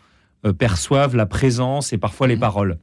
euh, 0.47 0.53
perçoivent 0.53 1.17
la 1.17 1.27
présence 1.27 1.93
et 1.93 1.99
parfois 1.99 2.29
les 2.29 2.37
mmh. 2.37 2.41
paroles. 2.41 2.79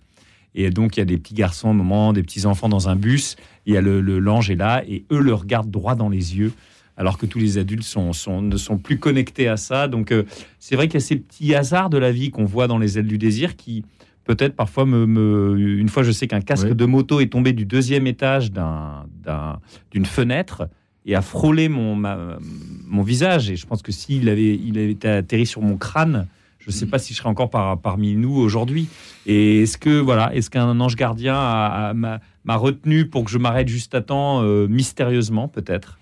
Et 0.54 0.70
donc, 0.70 0.98
il 0.98 1.00
y 1.00 1.04
a 1.04 1.06
des 1.06 1.18
petits 1.18 1.34
garçons 1.34 1.70
au 1.70 1.74
moment, 1.74 2.12
des 2.12 2.24
petits 2.24 2.46
enfants 2.46 2.70
dans 2.70 2.90
un 2.90 2.96
bus. 2.96 3.38
Il 3.66 3.74
y 3.74 3.78
a 3.78 3.82
le, 3.82 4.02
l'ange 4.02 4.50
est 4.50 4.56
là 4.56 4.84
et 4.86 5.06
eux 5.12 5.22
le 5.22 5.34
regardent 5.34 5.72
droit 5.72 5.96
dans 5.96 6.10
les 6.10 6.38
yeux, 6.38 6.52
alors 6.98 7.18
que 7.18 7.26
tous 7.26 7.40
les 7.40 7.58
adultes 7.58 7.84
sont, 7.84 8.12
sont 8.12 8.42
ne 8.42 8.58
sont 8.58 8.78
plus 8.78 9.00
connectés 9.00 9.48
à 9.48 9.56
ça. 9.56 9.88
Donc, 9.88 10.12
euh, 10.12 10.24
c'est 10.60 10.76
vrai 10.76 10.88
qu'il 10.88 10.96
y 11.00 11.04
a 11.04 11.06
ces 11.06 11.16
petits 11.16 11.56
hasards 11.56 11.90
de 11.90 11.98
la 11.98 12.12
vie 12.12 12.32
qu'on 12.32 12.46
voit 12.46 12.68
dans 12.68 12.78
les 12.78 13.00
ailes 13.00 13.08
du 13.08 13.18
désir 13.18 13.56
qui, 13.56 13.86
peut-être 14.26 14.56
parfois 14.56 14.86
me, 14.86 15.58
une 15.58 15.90
fois 15.90 16.04
je 16.04 16.12
sais 16.12 16.28
qu'un 16.28 16.42
casque 16.42 16.74
de 16.74 16.86
moto 16.86 17.20
est 17.20 17.32
tombé 17.32 17.54
du 17.54 17.66
deuxième 17.66 18.08
étage 18.08 18.52
d'une 18.52 20.06
fenêtre 20.06 20.70
et 21.06 21.16
a 21.16 21.22
frôlé 21.22 21.70
mon, 21.70 21.96
mon 21.96 23.02
visage. 23.02 23.50
Et 23.50 23.56
je 23.56 23.66
pense 23.66 23.82
que 23.82 23.92
s'il 23.92 24.30
avait 24.30 24.56
il 24.56 24.78
avait 24.78 25.06
atterri 25.08 25.46
sur 25.46 25.62
mon 25.62 25.78
crâne 25.78 26.28
je 26.62 26.68
ne 26.68 26.74
sais 26.74 26.86
pas 26.86 27.00
si 27.00 27.14
je 27.14 27.18
serais 27.18 27.30
encore 27.30 27.50
parmi 27.50 28.16
nous 28.16 28.36
aujourd'hui. 28.36 28.88
Et 29.26 29.64
est-ce 29.64 29.80
que 29.80 30.00
voilà 30.00 30.34
est-ce 30.36 30.50
qu'un 30.50 30.80
ange 30.80 30.96
gardien 30.96 31.94
m'a 31.94 32.56
retenu 32.56 33.08
pour 33.08 33.26
que 33.26 33.32
je 33.32 33.38
m'arrête 33.38 33.68
juste 33.68 33.96
à 33.96 34.02
temps 34.02 34.44
euh, 34.44 34.68
mystérieusement 34.68 35.48
peut-être? 35.48 35.98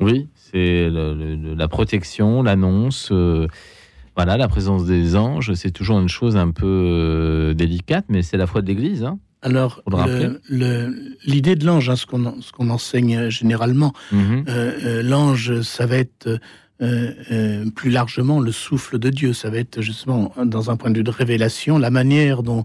Oui 0.00 0.26
c'est 0.34 0.88
la 0.90 1.68
protection 1.68 2.42
l'annonce 2.42 3.10
euh, 3.12 3.46
voilà, 4.16 4.36
la 4.36 4.48
présence 4.48 4.84
des 4.84 5.16
anges, 5.16 5.54
c'est 5.54 5.70
toujours 5.70 5.98
une 5.98 6.08
chose 6.08 6.36
un 6.36 6.50
peu 6.50 6.66
euh, 6.66 7.54
délicate, 7.54 8.04
mais 8.08 8.22
c'est 8.22 8.36
la 8.36 8.46
foi 8.46 8.62
de 8.62 8.66
l'Église. 8.66 9.02
Hein 9.04 9.18
alors, 9.42 9.82
l'idée 10.48 11.54
de 11.54 11.66
l'ange, 11.66 11.90
hein, 11.90 11.96
ce 11.96 12.06
qu'on 12.06 12.70
enseigne 12.70 13.28
généralement, 13.28 13.92
mhm. 14.10 14.44
euh, 14.48 14.72
euh, 14.84 15.02
l'ange, 15.02 15.60
ça 15.60 15.84
va 15.84 15.96
être 15.96 16.40
plus 17.74 17.90
largement 17.90 18.40
le 18.40 18.52
souffle 18.52 18.98
de 18.98 19.10
Dieu. 19.10 19.34
Ça 19.34 19.50
va 19.50 19.58
être 19.58 19.82
justement, 19.82 20.32
dans 20.42 20.70
un 20.70 20.76
point 20.76 20.90
de 20.90 20.96
vue 20.96 21.04
de 21.04 21.10
révélation, 21.10 21.76
la 21.76 21.90
manière 21.90 22.42
dont 22.42 22.64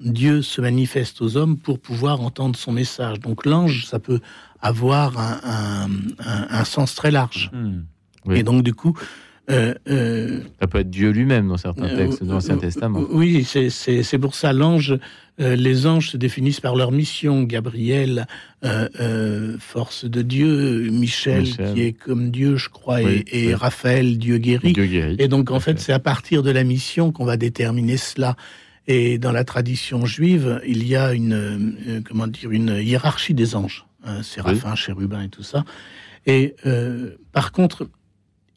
Dieu 0.00 0.42
se 0.42 0.60
manifeste 0.60 1.22
aux 1.22 1.36
hommes 1.36 1.56
pour 1.56 1.78
pouvoir 1.78 2.20
entendre 2.20 2.56
son 2.56 2.72
message. 2.72 3.20
Donc 3.20 3.46
l'ange, 3.46 3.86
ça 3.86 4.00
peut 4.00 4.20
avoir 4.60 5.14
un, 5.18 6.64
sens 6.64 6.96
très 6.96 7.12
large. 7.12 7.50
Hmm. 7.52 8.32
Et 8.32 8.42
donc, 8.42 8.62
du 8.62 8.74
coup, 8.74 8.98
euh, 9.50 9.74
euh, 9.88 10.40
ça 10.60 10.66
peut 10.66 10.78
être 10.78 10.90
Dieu 10.90 11.10
lui-même 11.10 11.48
dans 11.48 11.56
certains 11.56 11.84
euh, 11.84 11.96
textes 11.96 12.22
de 12.22 12.30
l'Ancien 12.30 12.58
Testament. 12.58 13.04
Oui, 13.10 13.44
c'est 13.44 14.18
pour 14.18 14.34
ça 14.34 14.52
l'ange. 14.52 14.98
les 15.38 15.86
anges 15.86 16.10
se 16.10 16.16
définissent 16.16 16.60
par 16.60 16.76
leur 16.76 16.92
mission. 16.92 17.42
Gabriel, 17.44 18.26
force 19.58 20.04
de 20.04 20.22
Dieu. 20.22 20.90
Michel, 20.90 21.44
qui 21.44 21.82
est 21.82 21.92
comme 21.92 22.30
Dieu, 22.30 22.56
je 22.56 22.68
crois, 22.68 23.00
et, 23.02 23.54
Raphaël, 23.54 24.18
Dieu 24.18 24.38
guéri. 24.38 24.74
Et 25.18 25.28
donc, 25.28 25.50
en 25.50 25.60
fait, 25.60 25.78
c'est 25.78 25.92
à 25.92 25.98
partir 26.00 26.42
de 26.42 26.50
la 26.50 26.64
mission 26.64 27.12
qu'on 27.12 27.24
va 27.24 27.36
déterminer 27.36 27.96
cela. 27.96 28.36
Et 28.90 29.18
dans 29.18 29.32
la 29.32 29.44
tradition 29.44 30.06
juive, 30.06 30.62
il 30.66 30.86
y 30.86 30.96
a 30.96 31.12
une, 31.12 32.02
comment 32.06 32.26
dire, 32.26 32.50
une 32.50 32.78
hiérarchie 32.82 33.34
des 33.34 33.54
anges. 33.54 33.86
Séraphin, 34.22 34.74
chérubin 34.74 35.22
et 35.22 35.28
tout 35.28 35.42
ça. 35.42 35.64
Et 36.26 36.54
par 37.32 37.52
contre, 37.52 37.88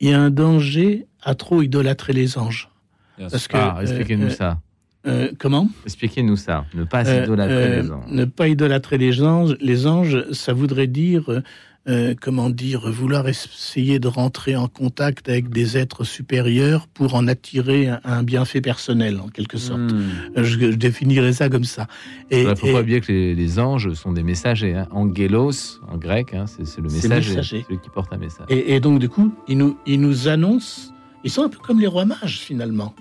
il 0.02 0.10
y 0.10 0.14
a 0.14 0.20
un 0.20 0.32
danger 0.32 1.06
à 1.22 1.36
trop 1.36 1.62
idolâtrer 1.62 2.12
les 2.12 2.38
anges. 2.38 2.70
Parce 3.18 3.48
que, 3.48 3.56
ah, 3.56 3.78
expliquez-nous 3.82 4.28
euh, 4.28 4.30
ça. 4.32 4.60
Euh, 5.08 5.32
comment? 5.40 5.70
Expliquez-nous 5.86 6.36
ça. 6.36 6.66
Ne 6.74 6.84
pas 6.84 7.04
idolâtrer 7.04 7.82
les 7.82 7.92
anges. 7.92 8.12
Ne 8.12 8.26
pas 8.26 8.48
idolâtrer 8.48 8.98
les 8.98 9.24
anges. 9.24 9.56
Les 9.62 9.88
anges, 9.88 10.32
ça 10.32 10.54
voudrait 10.54 10.88
dire 10.88 11.44
euh, 11.88 12.14
comment 12.20 12.52
dire, 12.52 12.92
vouloir 12.92 13.28
essayer 13.28 13.98
de 13.98 14.08
rentrer 14.08 14.56
en 14.56 14.68
contact 14.68 15.28
avec 15.30 15.50
des 15.50 15.80
êtres 15.80 16.04
supérieurs 16.04 16.88
pour 16.88 17.16
en 17.16 17.28
attirer 17.28 17.90
un, 18.04 18.22
bienfait 18.22 18.62
personnel, 18.62 19.20
en 19.20 19.30
quelque 19.30 19.58
sorte. 19.58 19.92
Hmm. 19.92 20.12
Je, 20.36 20.68
définirais 20.76 21.34
ça 21.34 21.50
comme 21.50 21.64
ça. 21.64 21.88
Il 22.30 22.48
ne 22.48 22.54
faut 22.54 22.72
pas 22.72 22.82
oublier 22.82 23.02
que 23.02 23.12
les, 23.12 23.60
anges 23.60 23.94
sont 23.94 24.12
des 24.12 24.22
messagers. 24.22 24.76
Hein. 24.76 24.88
Angelos, 24.92 25.80
en 25.88 25.98
grec, 25.98 26.36
hein, 26.36 26.46
c'est 26.46 26.78
le 26.78 26.84
messager, 26.84 27.42
celui 27.42 27.80
qui 27.80 27.90
porte 27.90 28.14
un 28.14 28.18
message. 28.18 28.46
Et, 28.50 28.80
donc, 28.80 29.00
du 29.00 29.10
coup, 29.10 29.34
ils 29.48 29.58
nous, 29.58 29.76
ils 29.88 30.00
nous 30.00 30.28
annoncent, 30.28 30.94
ils 31.24 31.32
sont 31.32 31.44
un 31.44 31.50
peu 31.50 31.58
comme 31.58 31.80
les 31.80 31.88
rois 31.88 32.06
mages, 32.06 32.42
finalement. 32.42 32.94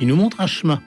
Ils 0.00 0.08
nous 0.08 0.16
montrent 0.16 0.40
un 0.40 0.46
chemin. 0.46 0.80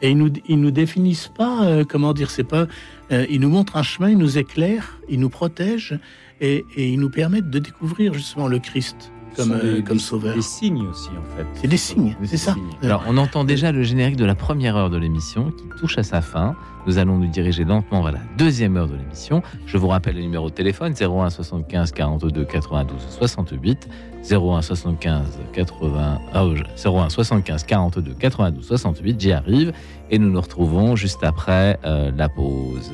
Et 0.00 0.10
ils 0.10 0.16
nous, 0.16 0.30
ils 0.48 0.60
nous 0.60 0.70
définissent 0.70 1.30
pas, 1.36 1.64
euh, 1.64 1.84
comment 1.86 2.12
dire, 2.12 2.30
c'est 2.30 2.44
pas, 2.44 2.66
euh, 3.12 3.26
ils 3.30 3.40
nous 3.40 3.48
montrent 3.48 3.76
un 3.76 3.82
chemin, 3.82 4.10
ils 4.10 4.18
nous 4.18 4.38
éclairent, 4.38 5.00
ils 5.08 5.20
nous 5.20 5.30
protègent, 5.30 5.98
et, 6.40 6.64
ils 6.76 7.00
nous 7.00 7.10
permettent 7.10 7.50
de 7.50 7.58
découvrir 7.58 8.14
justement 8.14 8.48
le 8.48 8.58
Christ. 8.58 9.12
comme, 9.36 9.82
comme 9.86 9.98
sauveur. 9.98 10.34
Des 10.34 10.42
signes 10.42 10.86
aussi, 10.86 11.10
en 11.10 11.36
fait. 11.36 11.46
C'est 11.54 11.68
des 11.68 11.76
signes, 11.76 12.16
c'est 12.24 12.36
ça. 12.36 12.54
Alors, 12.82 13.04
on 13.06 13.16
entend 13.18 13.44
déjà 13.44 13.70
le 13.70 13.82
générique 13.82 14.16
de 14.16 14.24
la 14.24 14.34
première 14.34 14.76
heure 14.76 14.88
de 14.90 14.96
l'émission 14.96 15.50
qui 15.50 15.64
touche 15.78 15.98
à 15.98 16.02
sa 16.02 16.22
fin. 16.22 16.56
Nous 16.86 16.98
allons 16.98 17.18
nous 17.18 17.26
diriger 17.26 17.64
lentement 17.64 18.02
vers 18.02 18.12
la 18.12 18.20
deuxième 18.38 18.76
heure 18.76 18.88
de 18.88 18.96
l'émission. 18.96 19.42
Je 19.66 19.76
vous 19.76 19.88
rappelle 19.88 20.14
le 20.14 20.22
numéro 20.22 20.48
de 20.48 20.54
téléphone 20.54 20.94
01 20.98 21.30
75 21.30 21.92
42 21.92 22.44
92 22.44 22.96
68 23.10 23.88
01 24.30 24.62
75 24.62 25.40
80 25.52 26.18
01 26.32 27.08
75 27.08 27.64
42 27.64 28.14
92 28.14 28.66
68. 28.66 29.20
J'y 29.20 29.32
arrive 29.32 29.72
et 30.10 30.18
nous 30.18 30.30
nous 30.30 30.40
retrouvons 30.40 30.96
juste 30.96 31.24
après 31.24 31.78
euh, 31.84 32.10
la 32.16 32.28
pause 32.28 32.92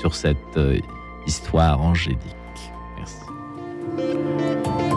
sur 0.00 0.14
cette 0.14 0.36
euh, 0.56 0.78
histoire 1.26 1.80
angélique. 1.80 2.20
Thank 3.96 4.92
you. 4.92 4.93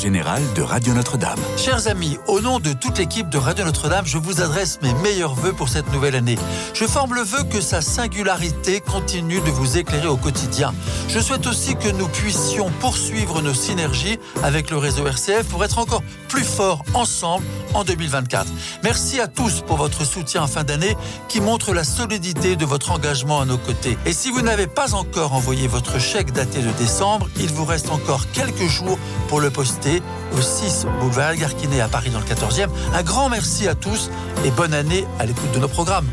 Général 0.00 0.42
de 0.56 0.62
Radio 0.62 0.92
Notre-Dame. 0.94 1.38
Chers 1.56 1.86
amis, 1.86 2.18
au 2.26 2.40
nom 2.40 2.58
de 2.58 2.72
toute 2.72 2.98
l'équipe 2.98 3.28
de 3.28 3.38
Radio 3.38 3.64
Notre-Dame, 3.64 4.06
je 4.06 4.18
vous 4.18 4.40
adresse 4.40 4.80
mes 4.82 4.92
meilleurs 4.94 5.34
voeux 5.34 5.52
pour 5.52 5.68
cette 5.68 5.92
nouvelle 5.92 6.16
année. 6.16 6.36
Je 6.74 6.84
forme 6.84 7.14
le 7.14 7.22
vœu 7.22 7.44
que 7.44 7.60
sa 7.60 7.80
singularité 7.80 8.80
continue 8.80 9.40
de 9.40 9.50
vous 9.50 9.78
éclairer 9.78 10.08
au 10.08 10.16
quotidien. 10.16 10.74
Je 11.08 11.20
souhaite 11.20 11.46
aussi 11.46 11.76
que 11.76 11.90
nous 11.90 12.08
puissions 12.08 12.70
poursuivre 12.80 13.42
nos 13.42 13.54
synergies 13.54 14.18
avec 14.42 14.70
le 14.70 14.78
réseau 14.78 15.06
RCF 15.06 15.46
pour 15.48 15.64
être 15.64 15.78
encore 15.78 16.02
plus 16.28 16.44
forts 16.44 16.82
ensemble 16.94 17.44
en 17.74 17.84
2024. 17.84 18.46
Merci 18.82 19.20
à 19.20 19.28
tous 19.28 19.60
pour 19.60 19.76
votre 19.76 20.04
soutien 20.04 20.42
en 20.42 20.46
fin 20.46 20.64
d'année 20.64 20.96
qui 21.28 21.40
montre 21.40 21.74
la 21.74 21.84
solidité 21.84 22.56
de 22.56 22.64
votre 22.64 22.90
engagement 22.90 23.40
à 23.40 23.44
nos 23.44 23.58
côtés. 23.58 23.98
Et 24.06 24.12
si 24.12 24.30
vous 24.30 24.40
n'avez 24.40 24.66
pas 24.66 24.94
encore 24.94 25.34
envoyé 25.34 25.68
votre 25.68 26.00
chèque 26.00 26.32
daté 26.32 26.60
de 26.60 26.70
décembre, 26.72 27.28
il 27.38 27.52
vous 27.52 27.64
reste 27.64 27.90
encore 27.90 28.30
quelques 28.40 28.70
jours 28.70 28.98
pour 29.28 29.40
le 29.40 29.50
poster 29.50 30.02
au 30.32 30.40
6 30.40 30.86
boulevard 31.00 31.34
Garquinet 31.36 31.80
à 31.80 31.88
Paris 31.88 32.10
dans 32.10 32.20
le 32.20 32.24
14e. 32.24 32.68
Un 32.94 33.02
grand 33.02 33.28
merci 33.28 33.68
à 33.68 33.74
tous 33.74 34.10
et 34.46 34.50
bonne 34.50 34.72
année 34.72 35.06
à 35.18 35.26
l'écoute 35.26 35.52
de 35.52 35.58
nos 35.58 35.68
programmes. 35.68 36.06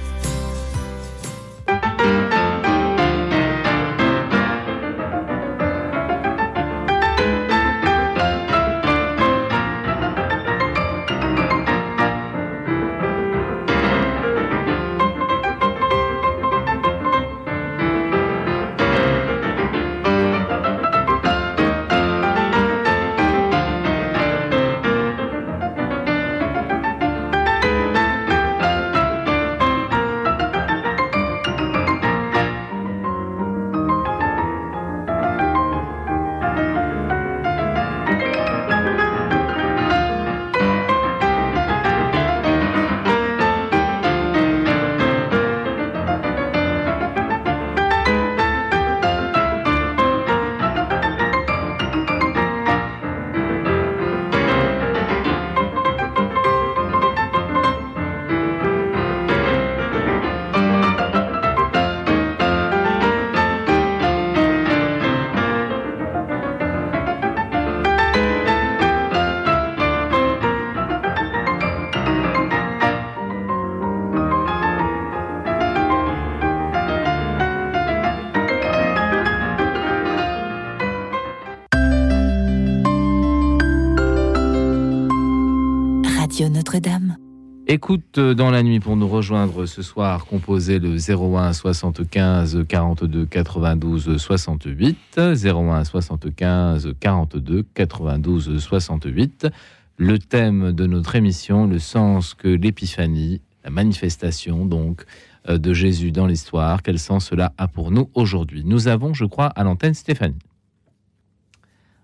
Écoute 87.88 88.18
euh, 88.18 88.34
dans 88.34 88.52
la 88.52 88.64
nuit 88.64 88.82
pour 88.82 88.98
nous 88.98 89.08
rejoindre 89.08 89.66
ce 89.66 89.82
soir, 89.82 90.26
composez 90.26 90.78
le 90.78 90.98
01 90.98 91.54
75 91.54 92.66
42 92.68 93.26
92 93.28 94.18
68. 94.18 94.98
01 95.18 95.86
75 95.86 96.90
42 97.00 97.66
92 97.74 98.60
68. 98.60 99.48
Le 99.96 100.20
thème 100.20 100.74
de 100.74 100.86
notre 100.86 101.16
émission, 101.16 101.66
le 101.66 101.80
sens 101.80 102.34
que 102.34 102.50
l'épiphanie, 102.50 103.40
la 103.64 103.70
manifestation 103.70 104.66
donc 104.66 105.06
euh, 105.48 105.58
de 105.58 105.74
Jésus 105.74 106.12
dans 106.12 106.28
l'histoire, 106.28 106.84
quel 106.84 107.00
sens 107.00 107.28
cela 107.28 107.54
a 107.58 107.70
pour 107.70 107.92
nous 107.92 108.10
aujourd'hui? 108.16 108.64
Nous 108.66 108.90
avons, 108.90 109.14
je 109.14 109.24
crois, 109.24 109.48
à 109.56 109.64
l'antenne 109.64 109.94
Stéphanie. 109.94 110.36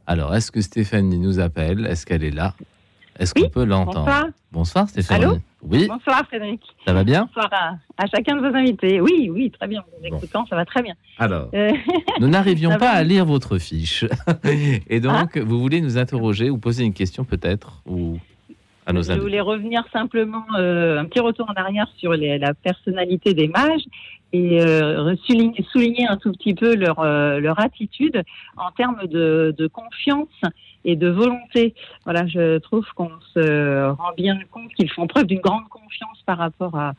Alors, 0.07 0.33
est-ce 0.33 0.49
que 0.49 0.61
Stéphanie 0.61 1.19
nous 1.19 1.39
appelle? 1.39 1.85
Est-ce 1.87 2.05
qu'elle 2.05 2.23
est 2.23 2.31
là? 2.31 2.55
Est-ce 3.19 3.33
qu'on 3.33 3.49
peut 3.49 3.65
l'entendre 3.65 4.29
Bonsoir. 4.51 4.89
Stéphanie. 4.89 5.25
Allô 5.25 5.37
oui. 5.65 5.87
Bonsoir 5.87 6.25
Frédéric. 6.27 6.61
Ça 6.85 6.93
va 6.93 7.03
bien 7.03 7.29
Bonsoir 7.33 7.49
à, 7.97 8.05
chacun 8.07 8.35
de 8.35 8.47
vos 8.47 8.55
invités. 8.55 8.99
Oui, 8.99 9.29
oui, 9.31 9.49
très 9.49 9.67
bien. 9.67 9.83
Vous 9.99 10.05
écoutant, 10.05 10.45
ça 10.47 10.55
va 10.55 10.65
très 10.65 10.81
bien. 10.81 10.93
Alors, 11.17 11.49
euh, 11.53 11.71
nous 12.19 12.27
n'arrivions 12.27 12.77
pas 12.77 12.89
à 12.89 13.03
lire 13.03 13.25
votre 13.25 13.57
fiche. 13.57 14.05
Et 14.89 14.99
donc, 14.99 15.37
ah. 15.37 15.39
vous 15.45 15.59
voulez 15.59 15.79
nous 15.79 15.97
interroger 15.97 16.49
ou 16.49 16.57
poser 16.57 16.83
une 16.83 16.93
question 16.93 17.23
peut-être 17.23 17.81
ou 17.85 18.17
à 18.85 18.91
nos 18.91 19.03
Je 19.03 19.13
voulais 19.13 19.39
revenir 19.39 19.83
simplement 19.93 20.43
euh, 20.57 20.99
un 20.99 21.05
petit 21.05 21.21
retour 21.21 21.49
en 21.49 21.53
arrière 21.53 21.87
sur 21.97 22.13
la 22.13 22.53
personnalité 22.53 23.33
des 23.33 23.47
mages 23.47 23.85
et 24.33 24.61
euh, 24.61 25.15
souligner, 25.71 26.07
un 26.07 26.17
tout 26.17 26.31
petit 26.33 26.55
peu 26.55 26.75
leur, 26.75 27.01
leur 27.03 27.59
attitude 27.59 28.23
en 28.57 28.71
termes 28.71 29.07
de, 29.07 29.55
de 29.57 29.67
confiance 29.67 30.27
et 30.85 30.95
de 30.95 31.09
volonté. 31.09 31.73
Voilà, 32.03 32.25
je 32.27 32.57
trouve 32.59 32.85
qu'on 32.95 33.11
se 33.33 33.89
rend 33.91 34.13
bien 34.15 34.39
compte 34.51 34.73
qu'ils 34.75 34.91
font 34.91 35.07
preuve 35.07 35.25
d'une 35.25 35.39
grande 35.39 35.67
confiance 35.69 36.21
par 36.25 36.37
rapport 36.37 36.75
à, 36.77 36.93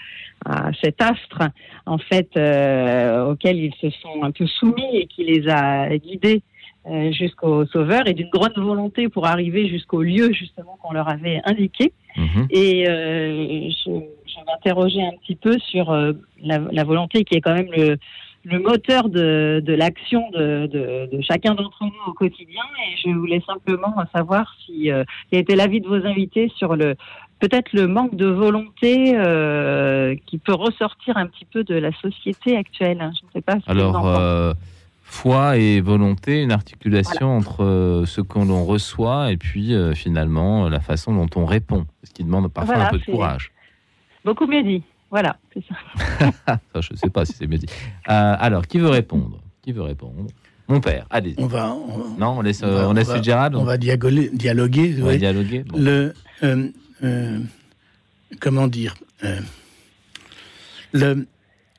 à 0.44 0.70
cet 0.82 1.00
astre, 1.00 1.42
en 1.86 1.98
fait, 1.98 2.28
euh, 2.36 3.30
auquel 3.30 3.58
ils 3.58 3.74
se 3.80 3.90
sont 3.90 4.22
un 4.22 4.30
peu 4.30 4.46
soumis 4.46 4.96
et 4.96 5.06
qui 5.06 5.24
les 5.24 5.48
a 5.48 5.96
guidés 5.96 6.42
euh, 6.86 7.12
jusqu'au 7.12 7.64
Sauveur 7.66 8.06
et 8.06 8.12
d'une 8.12 8.28
grande 8.28 8.56
volonté 8.56 9.08
pour 9.08 9.26
arriver 9.26 9.68
jusqu'au 9.68 10.02
lieu 10.02 10.32
justement 10.32 10.78
qu'on 10.82 10.92
leur 10.92 11.08
avait 11.08 11.40
indiqué. 11.44 11.92
Mhm. 12.16 12.46
Et 12.50 12.88
euh, 12.88 13.70
je, 13.70 13.90
je 14.26 14.36
m'interrogeais 14.46 15.02
un 15.02 15.16
petit 15.22 15.36
peu 15.36 15.58
sur 15.58 15.92
la, 15.92 16.58
la, 16.70 16.84
volonté 16.84 17.24
qui 17.24 17.36
est 17.36 17.40
quand 17.40 17.54
même 17.54 17.70
le, 17.74 17.96
le 18.44 18.58
moteur 18.58 19.08
de, 19.08 19.62
de 19.64 19.72
l'action 19.72 20.30
de, 20.30 20.66
de, 20.66 21.08
de, 21.10 21.22
chacun 21.22 21.54
d'entre 21.54 21.82
nous 21.82 21.92
au 22.10 22.12
quotidien. 22.12 22.62
Et 22.86 22.96
je 22.96 23.14
voulais 23.14 23.42
simplement 23.46 23.94
savoir 24.14 24.54
si 24.64 24.90
euh, 24.90 25.04
quel 25.30 25.40
était 25.40 25.56
l'avis 25.56 25.80
de 25.80 25.88
vos 25.88 26.06
invités 26.06 26.52
sur 26.56 26.76
le 26.76 26.94
peut-être 27.40 27.72
le 27.72 27.86
manque 27.86 28.14
de 28.14 28.26
volonté 28.26 29.14
euh, 29.16 30.14
qui 30.26 30.38
peut 30.38 30.54
ressortir 30.54 31.16
un 31.16 31.26
petit 31.26 31.44
peu 31.44 31.64
de 31.64 31.74
la 31.74 31.92
société 31.92 32.56
actuelle. 32.56 32.98
Je 32.98 33.26
ne 33.26 33.30
sais 33.32 33.42
pas. 33.42 33.56
Si 33.56 33.64
Alors 33.66 34.54
foi 35.14 35.56
et 35.58 35.80
volonté, 35.80 36.42
une 36.42 36.50
articulation 36.50 37.36
entre 37.36 37.62
euh, 37.62 38.04
ce 38.04 38.20
que 38.20 38.38
l'on 38.38 38.64
reçoit 38.64 39.30
et 39.30 39.36
puis 39.36 39.72
euh, 39.72 39.94
finalement 39.94 40.68
la 40.68 40.80
façon 40.80 41.14
dont 41.14 41.28
on 41.36 41.44
répond, 41.46 41.86
ce 42.02 42.12
qui 42.12 42.24
demande 42.24 42.52
parfois 42.52 42.76
un 42.76 42.90
peu 42.90 42.98
de 42.98 43.04
courage. 43.04 43.52
Beaucoup 44.24 44.46
mieux 44.46 44.62
dit. 44.62 44.82
Voilà, 45.14 45.36
c'est 45.52 45.62
ça. 45.68 46.58
je 46.80 46.92
ne 46.92 46.98
sais 46.98 47.08
pas 47.08 47.24
si 47.24 47.34
c'est 47.34 47.46
mieux 47.46 47.58
dit. 47.58 47.68
Euh, 48.08 48.36
alors, 48.36 48.66
qui 48.66 48.80
veut 48.80 48.88
répondre? 48.88 49.40
Qui 49.62 49.70
veut 49.70 49.82
répondre? 49.82 50.26
Mon 50.66 50.80
père, 50.80 51.06
allez. 51.08 51.36
On 51.38 51.46
va. 51.46 51.68
non, 52.18 52.38
on 52.38 52.40
laisse, 52.40 52.64
on, 52.64 52.92
laisse 52.92 53.22
Gérald. 53.22 53.54
On 53.54 53.62
va 53.62 53.76
dialoguer. 53.76 54.28
dialoguer. 54.32 54.96
On 55.00 55.04
va 55.04 55.16
dialoguer. 55.16 55.64
Le, 55.76 56.14
comment 58.40 58.66
dire 58.66 58.96
le, 60.92 61.26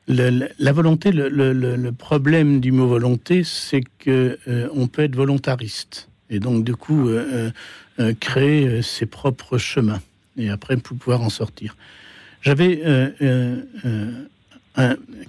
la 0.08 0.72
volonté, 0.72 1.12
le, 1.12 1.92
problème 1.92 2.62
du 2.62 2.72
mot 2.72 2.88
volonté, 2.88 3.44
c'est 3.44 3.84
que 4.00 4.40
euh, 4.48 4.70
on 4.74 4.88
peut 4.88 5.04
être 5.04 5.16
volontariste 5.18 6.08
et 6.30 6.40
donc 6.40 6.64
du 6.64 6.76
coup 6.78 7.10
euh, 7.10 7.52
euh, 8.00 8.14
créer 8.18 8.82
ses 8.82 9.06
propres 9.06 9.58
chemins 9.58 10.00
et 10.38 10.50
après 10.50 10.78
pouvoir 10.78 11.22
en 11.22 11.30
sortir. 11.30 11.76
J'avais 12.46 12.82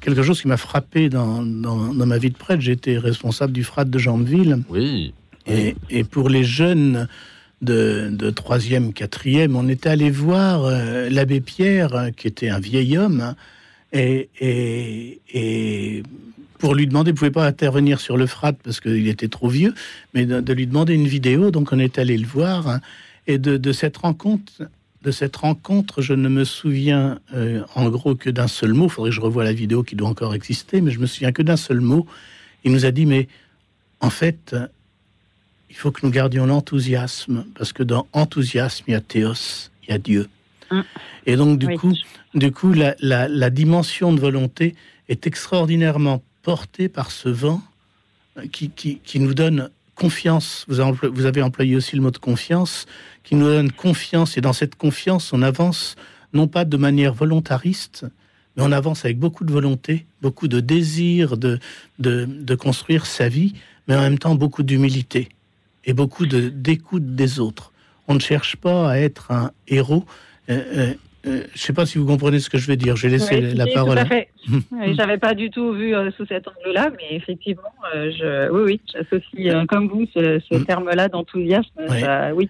quelque 0.01 0.23
chose 0.23 0.41
qui 0.41 0.49
m'a 0.49 0.57
frappé 0.57 1.09
dans, 1.09 1.43
ma 1.43 2.19
vie 2.19 2.31
de 2.31 2.37
prêtre. 2.37 2.61
J'étais 2.61 2.99
responsable 2.99 3.53
du 3.53 3.65
frat 3.65 3.85
de 3.85 3.99
Jambeville. 3.99 4.59
Oui. 4.69 5.15
Et, 5.47 6.05
pour 6.05 6.29
les 6.29 6.45
jeunes 6.45 7.09
de, 7.63 8.11
de 8.13 8.31
3e, 8.31 8.93
4e, 8.93 9.55
on 9.55 9.69
était 9.69 9.89
allé 9.89 10.11
voir 10.11 10.71
l'abbé 11.11 11.41
Pierre, 11.41 12.11
qui 12.17 12.29
était 12.29 12.51
un 12.51 12.61
vieil 12.61 12.99
homme. 12.99 13.21
Hein, 13.21 13.37
et, 13.93 14.29
et, 15.33 16.03
pour 16.59 16.75
lui 16.75 16.87
demander, 16.87 17.11
il 17.11 17.15
ne 17.15 17.19
pouvait 17.19 17.31
pas 17.31 17.47
intervenir 17.47 18.01
sur 18.01 18.17
le 18.17 18.27
frat 18.27 18.53
parce 18.53 18.81
qu'il 18.81 19.09
était 19.09 19.29
trop 19.29 19.49
vieux, 19.49 19.75
mais 20.15 20.27
de, 20.27 20.53
lui 20.53 20.67
demander 20.67 20.95
une 20.95 21.07
vidéo. 21.07 21.51
Donc 21.51 21.73
on 21.73 21.79
est 21.79 21.99
allé 21.99 22.17
le 22.17 22.27
voir. 22.27 22.69
Hein. 22.69 22.81
et 23.27 23.39
de, 23.39 23.73
cette 23.73 23.97
rencontre, 23.99 24.53
de 25.03 25.11
cette 25.11 25.37
rencontre, 25.37 26.03
je 26.03 26.15
ne 26.15 26.29
me 26.29 26.45
souviens 26.45 27.19
euh, 27.35 27.63
en 27.75 27.89
gros 27.89 28.15
que 28.15 28.31
d'un 28.31 28.49
seul 28.49 28.73
mot. 28.73 28.87
Il 28.87 28.91
faudrait 28.91 29.11
que 29.11 29.17
je 29.17 29.21
revoie 29.21 29.45
la 29.45 29.53
vidéo 29.53 29.83
qui 29.83 29.95
doit 29.95 30.09
encore 30.09 30.35
exister, 30.35 30.81
mais 30.81 30.91
je 30.91 30.99
me 30.99 31.07
souviens 31.07 31.33
que 31.33 31.43
d'un 31.43 31.57
seul 31.57 31.81
mot. 31.81 32.07
Il 32.65 32.73
nous 32.73 32.85
a 32.85 32.91
dit, 32.91 33.07
mais 33.07 33.29
en 34.01 34.11
fait, 34.11 34.57
il 35.71 35.77
faut 35.77 35.91
que 35.91 36.05
nous 36.05 36.11
gardions 36.11 36.47
l'enthousiasme, 36.47 37.45
parce 37.55 37.73
que 37.73 37.83
dans 37.83 38.07
enthousiasme, 38.13 38.85
il 38.89 38.93
y 38.93 38.95
a 38.95 39.01
théos, 39.01 39.71
il 39.83 39.91
y 39.91 39.93
a 39.93 39.99
Dieu. 39.99 40.29
Hum. 40.71 40.85
Et 41.27 41.37
donc, 41.37 41.59
du 41.59 41.77
coup, 41.77 41.93
du 42.35 42.53
coup 42.53 42.73
la, 42.73 43.51
dimension 43.51 44.13
de 44.13 44.21
volonté 44.21 44.75
est 45.09 45.27
extraordinairement 45.27 46.23
portée 46.43 46.89
par 46.89 47.11
ce 47.11 47.29
vent 47.29 47.63
euh, 48.39 48.47
qui, 48.51 48.71
qui, 48.71 49.21
nous 49.21 49.35
donne 49.35 49.71
confiance. 49.97 50.65
Vous 50.69 50.81
avez, 51.27 51.43
employé 51.43 51.75
aussi 51.75 51.97
le 51.97 52.03
mot 52.03 52.13
de 52.13 52.19
confiance, 52.19 52.87
qui 53.25 53.35
nous 53.35 53.47
donne 53.47 53.73
confiance. 53.73 54.39
Et 54.39 54.41
dans 54.41 54.53
cette 54.53 54.77
confiance, 54.77 55.33
on 55.33 55.43
avance 55.43 55.97
non 56.33 56.47
pas 56.47 56.65
de 56.65 56.77
manière 56.77 57.15
volontariste, 57.15 58.07
mais 58.57 58.63
on 58.63 58.71
avance 58.71 59.05
avec 59.05 59.19
beaucoup 59.19 59.45
de 59.45 59.53
volonté, 59.53 60.07
beaucoup 60.23 60.47
de 60.47 60.61
désir 60.61 61.37
de, 61.37 61.59
de, 61.99 62.27
de 62.27 62.55
construire 62.55 63.07
sa 63.07 63.29
vie, 63.29 63.55
mais 63.89 63.97
en 63.97 64.03
même 64.03 64.19
temps 64.19 64.35
beaucoup 64.35 64.63
d'humilité 64.63 65.31
et 65.85 65.93
beaucoup 65.93 66.27
d'écoute 66.27 67.17
des 67.17 67.41
autres. 67.41 67.73
On 68.09 68.15
ne 68.15 68.21
cherche 68.21 68.57
pas 68.57 68.91
à 68.91 68.99
être 68.99 69.31
un 69.31 69.51
héros, 69.67 70.05
euh, 70.51 70.95
euh, 71.27 71.31
euh, 71.31 71.43
je 71.49 71.55
ne 71.55 71.59
sais 71.59 71.73
pas 71.73 71.87
si 71.87 71.99
vous 71.99 72.07
comprenez 72.07 72.39
ce 72.41 72.51
que 72.51 72.59
je 72.59 72.67
veux 72.67 72.77
dire. 72.77 72.97
J'ai 72.97 73.09
laissé 73.09 73.41
la 73.41 73.67
parole. 73.67 73.99
Tout 74.07 74.55
à 74.75 74.93
J'avais 74.95 75.19
pas 75.19 75.35
du 75.35 75.51
tout 75.51 75.73
vu 75.73 75.95
sous 76.17 76.27
cet 76.27 76.47
angle-là, 76.49 76.91
mais 76.97 77.17
effectivement, 77.17 77.63
je, 77.95 78.51
oui, 78.51 78.63
oui, 78.65 78.81
j'associe 78.93 79.67
comme 79.67 79.89
vous 79.89 80.07
ce, 80.15 80.57
mm. 80.57 80.65
terme-là 80.65 81.09
d'enthousiasme. 81.09 81.71
Oui. 82.35 82.49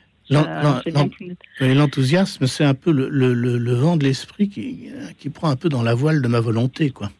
L'enthousiasme, 1.60 2.46
c'est 2.46 2.64
un 2.64 2.74
peu 2.74 2.90
le, 2.90 3.08
le, 3.08 3.34
le, 3.34 3.74
vent 3.74 3.96
de 3.96 4.04
l'esprit 4.04 4.48
qui, 4.48 4.90
qui, 5.18 5.30
prend 5.30 5.48
un 5.48 5.56
peu 5.56 5.68
dans 5.68 5.82
la 5.82 5.94
voile 5.94 6.20
de 6.20 6.28
ma 6.28 6.40
volonté, 6.40 6.90
quoi. 6.90 7.10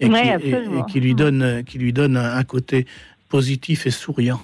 Et, 0.00 0.08
qui, 0.08 0.16
et, 0.16 0.82
qui, 0.90 1.00
lui 1.00 1.14
donne, 1.14 1.62
qui 1.64 1.78
lui 1.78 1.92
donne 1.92 2.16
un 2.16 2.42
côté 2.44 2.86
positif 3.28 3.86
et 3.86 3.90
souriant. 3.90 4.40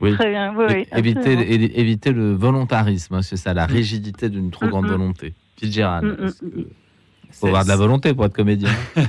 Oui. 0.00 0.14
Très 0.14 0.30
bien, 0.30 0.54
oui, 0.56 0.86
éviter, 0.96 1.32
éviter 1.80 2.12
le 2.12 2.32
volontarisme, 2.32 3.14
hein, 3.14 3.22
c'est 3.22 3.36
ça, 3.36 3.52
la 3.52 3.66
mm. 3.66 3.70
rigidité 3.72 4.28
d'une 4.28 4.50
trop 4.50 4.68
grande 4.68 4.86
volonté. 4.86 5.34
Gérald, 5.62 6.16
il 6.18 6.24
mm, 6.24 6.60
mm, 6.60 6.64
faut 7.32 7.46
avoir 7.46 7.64
de 7.64 7.68
la 7.68 7.76
volonté 7.76 8.14
pour 8.14 8.24
être 8.24 8.34
comédien. 8.34 8.70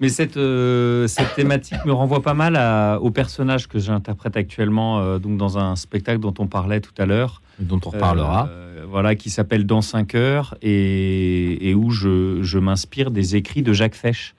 Mais 0.00 0.08
cette, 0.08 0.36
euh, 0.36 1.06
cette 1.06 1.34
thématique 1.34 1.78
me 1.86 1.92
renvoie 1.92 2.20
pas 2.20 2.34
mal 2.34 2.58
au 3.00 3.10
personnage 3.10 3.68
que 3.68 3.78
j'interprète 3.78 4.36
actuellement 4.36 4.98
euh, 4.98 5.18
donc 5.18 5.36
dans 5.36 5.56
un 5.56 5.76
spectacle 5.76 6.18
dont 6.18 6.34
on 6.38 6.46
parlait 6.46 6.80
tout 6.80 6.94
à 6.98 7.06
l'heure. 7.06 7.42
Dont 7.60 7.80
on 7.86 7.90
reparlera. 7.90 8.48
Euh, 8.50 8.84
voilà, 8.88 9.14
qui 9.14 9.30
s'appelle 9.30 9.66
Dans 9.66 9.82
5 9.82 10.14
heures 10.14 10.56
et, 10.62 11.70
et 11.70 11.74
où 11.74 11.90
je, 11.90 12.42
je 12.42 12.58
m'inspire 12.58 13.10
des 13.12 13.36
écrits 13.36 13.62
de 13.62 13.72
Jacques 13.72 13.94
Fesch 13.94 14.34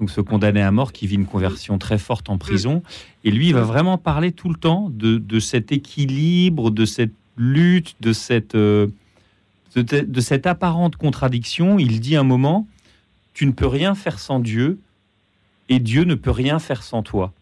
donc 0.00 0.10
ce 0.10 0.20
condamné 0.20 0.60
à 0.60 0.72
mort 0.72 0.92
qui 0.92 1.06
vit 1.06 1.14
une 1.14 1.26
conversion 1.26 1.78
très 1.78 1.98
forte 1.98 2.28
en 2.28 2.36
prison. 2.36 2.82
Et 3.22 3.30
lui, 3.30 3.48
il 3.48 3.54
va 3.54 3.62
vraiment 3.62 3.96
parler 3.96 4.32
tout 4.32 4.48
le 4.48 4.56
temps 4.56 4.90
de, 4.90 5.38
cet 5.38 5.70
équilibre, 5.70 6.72
de 6.72 6.84
cette 6.84 7.12
lutte, 7.36 7.94
de 8.00 8.12
cette, 8.12 8.56
de, 9.76 10.20
cette 10.20 10.46
apparente 10.46 10.96
contradiction. 10.96 11.78
Il 11.78 12.00
dit 12.00 12.16
un 12.16 12.22
moment, 12.22 12.66
tu 13.32 13.46
ne 13.46 13.52
peux 13.52 13.66
rien 13.66 13.94
faire 13.94 14.18
sans 14.18 14.40
Dieu, 14.40 14.78
et 15.68 15.78
Dieu 15.78 16.04
ne 16.04 16.14
peut 16.14 16.30
rien 16.30 16.58
faire 16.58 16.82
sans 16.82 17.02
toi. 17.02 17.32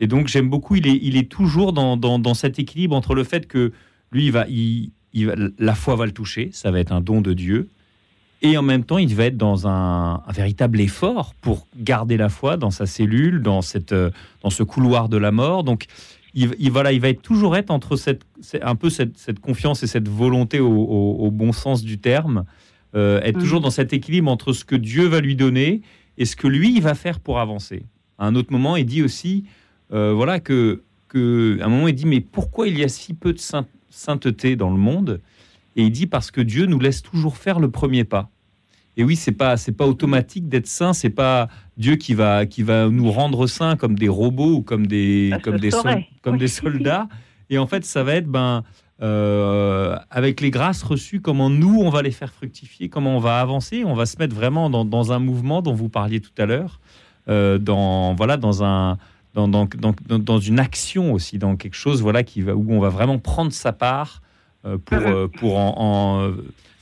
Et 0.00 0.06
donc 0.06 0.26
j'aime 0.26 0.48
beaucoup, 0.48 0.74
il 0.76 1.16
est, 1.16 1.30
toujours 1.30 1.72
dans, 1.72 2.34
cet 2.34 2.58
équilibre 2.58 2.96
entre 2.96 3.14
le 3.14 3.24
fait 3.24 3.46
que 3.46 3.72
lui, 4.10 4.30
va, 4.30 4.46
il, 4.48 4.90
la 5.58 5.74
foi 5.74 5.94
va 5.96 6.06
le 6.06 6.12
toucher, 6.12 6.50
ça 6.52 6.70
va 6.70 6.80
être 6.80 6.92
un 6.92 7.00
don 7.00 7.20
de 7.20 7.32
Dieu, 7.32 7.68
et 8.42 8.56
en 8.56 8.62
même 8.62 8.82
temps, 8.82 8.98
il 8.98 9.14
va 9.14 9.26
être 9.26 9.36
dans 9.36 9.68
un, 9.68 10.20
véritable 10.28 10.80
effort 10.80 11.34
pour 11.40 11.68
garder 11.76 12.16
la 12.16 12.28
foi 12.28 12.56
dans 12.56 12.72
sa 12.72 12.86
cellule, 12.86 13.40
dans, 13.40 13.60
euh, 13.92 14.10
dans 14.42 14.50
ce 14.50 14.64
couloir 14.64 15.08
de 15.08 15.16
la 15.16 15.30
mort. 15.30 15.62
Donc, 15.62 15.86
il, 16.34 16.70
voilà, 16.70 16.92
il 16.92 17.00
va 17.00 17.08
être 17.08 17.22
toujours 17.22 17.56
être 17.56 17.70
entre 17.70 17.96
cette, 17.96 18.22
un 18.62 18.74
peu 18.74 18.90
cette, 18.90 19.38
confiance 19.40 19.82
et 19.82 19.86
cette 19.86 20.08
volonté 20.08 20.60
au, 20.60 21.30
bon 21.30 21.52
sens 21.52 21.82
du 21.82 21.98
terme, 21.98 22.44
euh, 22.94 23.20
être 23.22 23.38
toujours 23.38 23.60
mm. 23.60 23.64
dans 23.64 23.70
cet 23.70 23.92
équilibre 23.92 24.30
entre 24.30 24.52
ce 24.52 24.64
que 24.64 24.76
Dieu 24.76 25.06
va 25.06 25.20
lui 25.20 25.36
donner 25.36 25.82
et 26.18 26.24
ce 26.24 26.36
que 26.36 26.46
lui 26.46 26.74
il 26.74 26.82
va 26.82 26.94
faire 26.94 27.20
pour 27.20 27.38
avancer. 27.38 27.84
À 28.18 28.26
un 28.26 28.34
autre 28.34 28.52
moment, 28.52 28.76
il 28.76 28.86
dit 28.86 29.02
aussi, 29.02 29.44
euh, 29.92 30.12
voilà 30.12 30.40
que, 30.40 30.82
que, 31.08 31.58
à 31.60 31.66
un 31.66 31.68
moment, 31.68 31.88
il 31.88 31.94
dit 31.94 32.06
mais 32.06 32.20
pourquoi 32.20 32.68
il 32.68 32.78
y 32.78 32.84
a 32.84 32.88
si 32.88 33.14
peu 33.14 33.32
de 33.32 33.40
sainteté 33.90 34.56
dans 34.56 34.70
le 34.70 34.78
monde? 34.78 35.20
Et 35.76 35.84
il 35.84 35.90
dit 35.90 36.06
parce 36.06 36.30
que 36.30 36.40
Dieu 36.40 36.66
nous 36.66 36.78
laisse 36.78 37.02
toujours 37.02 37.36
faire 37.36 37.58
le 37.58 37.70
premier 37.70 38.04
pas. 38.04 38.30
Et 38.96 39.04
oui, 39.04 39.16
c'est 39.16 39.32
pas 39.32 39.56
c'est 39.56 39.72
pas 39.72 39.86
automatique 39.86 40.48
d'être 40.48 40.66
saint. 40.66 40.92
C'est 40.92 41.10
pas 41.10 41.48
Dieu 41.76 41.96
qui 41.96 42.14
va 42.14 42.46
qui 42.46 42.62
va 42.62 42.88
nous 42.88 43.10
rendre 43.10 43.46
saints 43.46 43.76
comme 43.76 43.98
des 43.98 44.08
robots 44.08 44.56
ou 44.56 44.62
comme 44.62 44.86
des 44.86 45.32
comme 45.42 45.58
des 45.58 45.70
comme 46.22 46.36
des 46.36 46.48
soldats. 46.48 47.08
Et 47.48 47.58
en 47.58 47.66
fait, 47.66 47.84
ça 47.84 48.02
va 48.02 48.14
être 48.14 48.26
ben 48.26 48.64
euh, 49.02 49.96
avec 50.10 50.40
les 50.40 50.50
grâces 50.50 50.82
reçues, 50.82 51.20
comment 51.20 51.50
nous 51.50 51.80
on 51.80 51.90
va 51.90 52.02
les 52.02 52.12
faire 52.12 52.32
fructifier, 52.32 52.88
comment 52.88 53.16
on 53.16 53.20
va 53.20 53.40
avancer. 53.40 53.82
On 53.84 53.94
va 53.94 54.06
se 54.06 54.16
mettre 54.18 54.34
vraiment 54.34 54.70
dans, 54.70 54.84
dans 54.84 55.12
un 55.12 55.18
mouvement 55.18 55.60
dont 55.60 55.74
vous 55.74 55.88
parliez 55.88 56.20
tout 56.20 56.30
à 56.38 56.46
l'heure, 56.46 56.78
euh, 57.28 57.58
dans 57.58 58.14
voilà 58.14 58.36
dans 58.36 58.62
un 58.62 58.98
dans, 59.34 59.48
dans, 59.48 59.66
dans, 59.96 60.38
une 60.38 60.60
action 60.60 61.14
aussi, 61.14 61.38
dans 61.38 61.56
quelque 61.56 61.74
chose 61.74 62.02
voilà 62.02 62.22
qui 62.22 62.42
va 62.42 62.54
où 62.54 62.70
on 62.70 62.78
va 62.78 62.90
vraiment 62.90 63.18
prendre 63.18 63.50
sa 63.50 63.72
part 63.72 64.20
euh, 64.66 64.76
pour 64.76 65.00
pour 65.40 65.56
en 65.58 66.30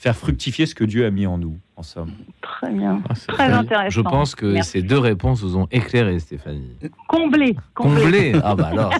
faire 0.01 0.17
fructifier 0.17 0.65
ce 0.65 0.75
que 0.75 0.83
Dieu 0.85 1.05
a 1.05 1.11
mis 1.11 1.27
en 1.27 1.37
nous, 1.37 1.59
en 1.77 1.83
somme. 1.83 2.13
Très 2.41 2.73
bien, 2.73 3.03
ah, 3.07 3.15
très 3.29 3.53
intéressant. 3.53 3.91
Je 3.91 4.01
pense 4.01 4.35
que 4.35 4.63
ces 4.63 4.81
deux 4.81 4.99
réponses 4.99 5.43
vous 5.43 5.59
ont 5.59 5.69
éclairé, 5.71 6.19
Stéphanie. 6.19 6.75
Comblé. 7.07 7.55
Comblé. 7.75 8.33
Ah 8.43 8.55
bah 8.55 8.69
alors, 8.69 8.95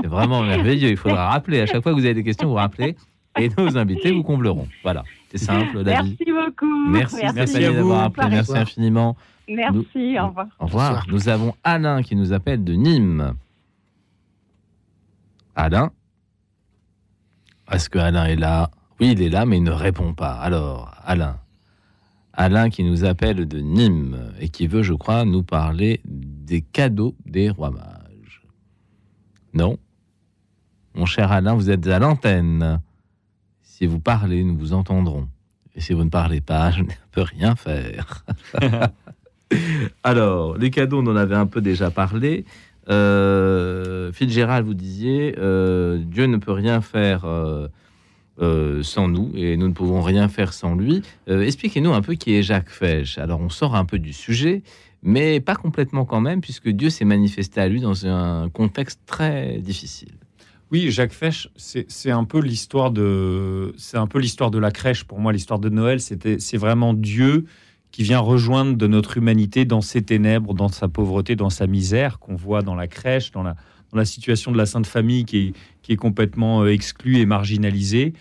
c'est 0.00 0.06
vraiment 0.06 0.42
merveilleux. 0.44 0.90
Il 0.90 0.96
faudra 0.96 1.30
rappeler 1.30 1.60
à 1.60 1.66
chaque 1.66 1.82
fois 1.82 1.90
que 1.90 1.98
vous 1.98 2.04
avez 2.04 2.14
des 2.14 2.22
questions, 2.22 2.46
vous 2.46 2.54
rappelez, 2.54 2.94
et 3.36 3.50
nos 3.58 3.76
invités 3.76 4.12
vous 4.12 4.22
combleront. 4.22 4.68
Voilà, 4.84 5.02
c'est 5.32 5.38
simple, 5.38 5.82
David. 5.82 6.16
Merci 6.20 6.32
beaucoup. 6.32 6.88
Merci, 6.88 7.16
Stéphanie 7.16 7.74
d'avoir 7.74 8.04
appelé. 8.04 8.28
Merci 8.30 8.56
infiniment. 8.56 9.16
Merci, 9.48 10.20
au 10.20 10.28
revoir. 10.28 10.46
Au 10.60 10.66
revoir. 10.66 11.06
Nous 11.08 11.28
avons 11.28 11.54
Alain 11.64 12.02
qui 12.02 12.14
nous 12.14 12.32
appelle 12.32 12.62
de 12.62 12.74
Nîmes. 12.74 13.34
Alain? 15.56 15.90
Est-ce 17.72 17.90
que 17.90 17.98
Alain 17.98 18.26
est 18.26 18.36
là? 18.36 18.70
Oui, 19.00 19.12
il 19.12 19.22
est 19.22 19.28
là, 19.28 19.46
mais 19.46 19.58
il 19.58 19.62
ne 19.62 19.70
répond 19.70 20.12
pas. 20.14 20.32
Alors, 20.32 20.92
Alain. 21.04 21.38
Alain 22.32 22.70
qui 22.70 22.84
nous 22.84 23.04
appelle 23.04 23.46
de 23.46 23.58
Nîmes 23.58 24.32
et 24.40 24.48
qui 24.48 24.66
veut, 24.66 24.82
je 24.82 24.94
crois, 24.94 25.24
nous 25.24 25.42
parler 25.42 26.00
des 26.04 26.62
cadeaux 26.62 27.14
des 27.26 27.50
rois 27.50 27.70
mages. 27.70 28.42
Non? 29.54 29.78
Mon 30.94 31.06
cher 31.06 31.32
Alain, 31.32 31.54
vous 31.54 31.70
êtes 31.70 31.86
à 31.86 31.98
l'antenne. 31.98 32.80
Si 33.62 33.86
vous 33.86 34.00
parlez, 34.00 34.42
nous 34.44 34.56
vous 34.56 34.72
entendrons. 34.72 35.28
Et 35.74 35.80
si 35.80 35.92
vous 35.92 36.02
ne 36.02 36.10
parlez 36.10 36.40
pas, 36.40 36.72
je 36.72 36.82
ne 36.82 36.88
peux 37.12 37.22
rien 37.22 37.54
faire. 37.54 38.24
Alors, 40.02 40.56
les 40.56 40.70
cadeaux, 40.70 41.00
on 41.00 41.06
en 41.06 41.16
avait 41.16 41.36
un 41.36 41.46
peu 41.46 41.60
déjà 41.60 41.90
parlé. 41.90 42.44
Euh, 42.88 44.12
Fitzgerald, 44.12 44.66
vous 44.66 44.74
disiez, 44.74 45.34
euh, 45.38 45.98
Dieu 45.98 46.26
ne 46.26 46.36
peut 46.36 46.52
rien 46.52 46.80
faire 46.80 47.24
euh, 47.24 47.68
euh, 48.40 48.82
sans 48.82 49.08
nous 49.08 49.32
et 49.34 49.56
nous 49.56 49.68
ne 49.68 49.72
pouvons 49.72 50.00
rien 50.00 50.28
faire 50.28 50.52
sans 50.52 50.74
lui. 50.74 51.02
Expliquez-nous 51.26 51.92
un 51.92 52.02
peu 52.02 52.14
qui 52.14 52.34
est 52.34 52.42
Jacques 52.42 52.70
Fesch. 52.70 53.18
Alors, 53.18 53.40
on 53.40 53.48
sort 53.48 53.74
un 53.74 53.84
peu 53.84 53.98
du 53.98 54.12
sujet, 54.12 54.62
mais 55.02 55.40
pas 55.40 55.54
complètement 55.54 56.04
quand 56.04 56.20
même, 56.20 56.40
puisque 56.40 56.68
Dieu 56.68 56.90
s'est 56.90 57.04
manifesté 57.04 57.60
à 57.60 57.68
lui 57.68 57.80
dans 57.80 58.06
un 58.06 58.48
contexte 58.48 59.00
très 59.06 59.58
difficile. 59.58 60.12
Oui, 60.70 60.90
Jacques 60.90 61.12
Fesch, 61.12 61.48
c'est 61.56 62.10
un 62.10 62.24
peu 62.24 62.40
l'histoire 62.40 62.90
de, 62.90 63.74
c'est 63.78 63.96
un 63.96 64.06
peu 64.06 64.18
l'histoire 64.18 64.50
de 64.50 64.58
la 64.58 64.70
crèche 64.70 65.04
pour 65.04 65.18
moi. 65.18 65.32
L'histoire 65.32 65.58
de 65.58 65.70
Noël, 65.70 65.98
c'était, 65.98 66.38
c'est 66.38 66.58
vraiment 66.58 66.92
Dieu 66.92 67.46
qui 67.90 68.02
vient 68.02 68.18
rejoindre 68.18 68.76
de 68.76 68.86
notre 68.86 69.16
humanité 69.16 69.64
dans 69.64 69.80
ses 69.80 70.02
ténèbres, 70.02 70.52
dans 70.52 70.68
sa 70.68 70.88
pauvreté, 70.88 71.36
dans 71.36 71.48
sa 71.48 71.66
misère 71.66 72.18
qu'on 72.18 72.36
voit 72.36 72.60
dans 72.60 72.74
la 72.74 72.86
crèche, 72.86 73.32
dans 73.32 73.42
la, 73.42 73.56
dans 73.92 73.98
la 73.98 74.04
situation 74.04 74.52
de 74.52 74.56
la 74.56 74.66
Sainte 74.66 74.86
Famille 74.86 75.24
qui 75.24 75.38
est, 75.38 75.52
qui 75.82 75.92
est 75.92 75.96
complètement 75.96 76.62
euh, 76.62 76.72
exclue 76.72 77.18
et 77.18 77.26
marginalisée. 77.26 78.12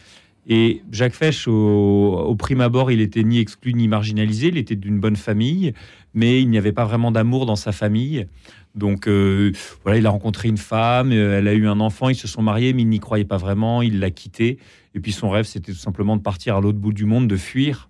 Et 0.49 0.81
Jacques 0.91 1.13
Fesch, 1.13 1.47
au, 1.47 1.51
au, 1.51 2.35
prime 2.35 2.61
abord, 2.61 2.89
il 2.89 3.01
était 3.01 3.23
ni 3.23 3.39
exclu 3.39 3.73
ni 3.73 3.89
marginalisé, 3.89 4.47
il 4.47 4.57
était 4.57 4.77
d'une 4.77 4.97
bonne 4.97 5.17
famille, 5.17 5.73
mais 6.13 6.41
il 6.41 6.49
n'y 6.49 6.57
avait 6.57 6.71
pas 6.71 6.85
vraiment 6.85 7.11
d'amour 7.11 7.45
dans 7.45 7.57
sa 7.57 7.73
famille. 7.73 8.27
Donc 8.77 9.07
euh, 9.07 9.51
voilà, 9.83 9.97
il 9.97 10.05
a 10.05 10.09
rencontré 10.09 10.47
une 10.47 10.57
femme, 10.57 11.11
euh, 11.11 11.39
elle 11.39 11.47
a 11.47 11.53
eu 11.53 11.67
un 11.67 11.79
enfant, 11.79 12.09
ils 12.09 12.15
se 12.15 12.27
sont 12.27 12.41
mariés, 12.41 12.73
mais 12.73 12.83
il 12.83 12.89
n'y 12.89 12.99
croyait 12.99 13.25
pas 13.25 13.37
vraiment, 13.37 13.81
il 13.81 13.99
l'a 13.99 14.11
quitté. 14.11 14.59
Et 14.95 14.99
puis 14.99 15.11
son 15.11 15.29
rêve, 15.29 15.45
c'était 15.45 15.71
tout 15.71 15.77
simplement 15.77 16.15
de 16.15 16.21
partir 16.21 16.55
à 16.55 16.61
l'autre 16.61 16.77
bout 16.77 16.93
du 16.93 17.05
monde, 17.05 17.27
de 17.27 17.35
fuir. 17.35 17.89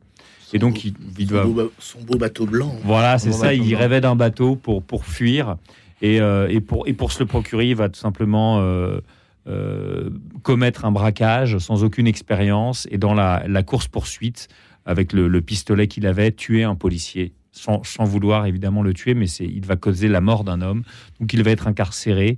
et 0.53 0.59
donc, 0.59 0.85
il, 0.85 0.93
il 1.19 1.29
son, 1.29 1.47
beau, 1.49 1.71
son, 1.77 2.01
beau, 2.01 2.17
bateau 2.17 2.45
blanc. 2.45 2.73
Voilà, 2.83 3.17
c'est 3.19 3.33
ça. 3.33 3.53
Il 3.53 3.75
rêvait 3.75 4.01
d'un 4.01 4.15
bateau 4.15 4.55
pour, 4.55 4.81
pour 4.81 5.05
fuir. 5.05 5.57
Et, 6.01 6.21
euh, 6.21 6.47
et, 6.49 6.61
pour, 6.61 7.11
se 7.11 7.19
le 7.19 7.25
procurer, 7.25 7.69
il 7.69 7.75
va 7.75 7.89
tout 7.89 7.99
simplement 7.99 8.59
euh, 8.59 8.99
euh, 9.47 10.09
commettre 10.43 10.85
un 10.85 10.91
braquage 10.91 11.57
sans 11.57 11.83
aucune 11.83 12.07
expérience 12.07 12.87
et 12.91 12.97
dans 12.97 13.13
la, 13.13 13.63
course-poursuite, 13.63 14.47
avec 14.85 15.11
le, 15.11 15.27
le 15.27 15.41
pistolet 15.41 15.87
qu'il 15.87 16.05
avait, 16.05 16.31
tuer 16.31 16.63
un 16.63 16.75
policier. 16.75 17.33
Sans, 17.51 17.81
vouloir 18.03 18.45
évidemment 18.45 18.83
le 18.83 18.93
tuer, 18.93 19.15
mais 19.15 19.25
il 19.27 19.65
va 19.65 19.75
causer 19.75 20.07
la 20.07 20.21
mort 20.21 20.43
d'un 20.43 20.61
homme. 20.61 20.83
Donc 21.19 21.33
il 21.33 21.41
va 21.41 21.49
être 21.49 21.67
incarcéré, 21.67 22.37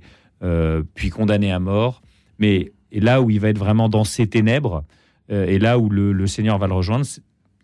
puis 0.94 1.10
condamné 1.10 1.52
à 1.52 1.60
mort. 1.60 2.00
Mais 2.38 2.72
là 2.90 3.20
où 3.20 3.28
il 3.28 3.38
va 3.38 3.50
être 3.50 3.58
vraiment 3.58 3.90
dans 3.90 4.04
ses 4.04 4.26
ténèbres, 4.26 4.82
et 5.28 5.58
là 5.58 5.78
où 5.78 5.90
le, 5.90 6.12
le 6.12 6.26
Seigneur 6.26 6.56
va 6.56 6.68
le 6.68 6.72
rejoindre, 6.72 7.04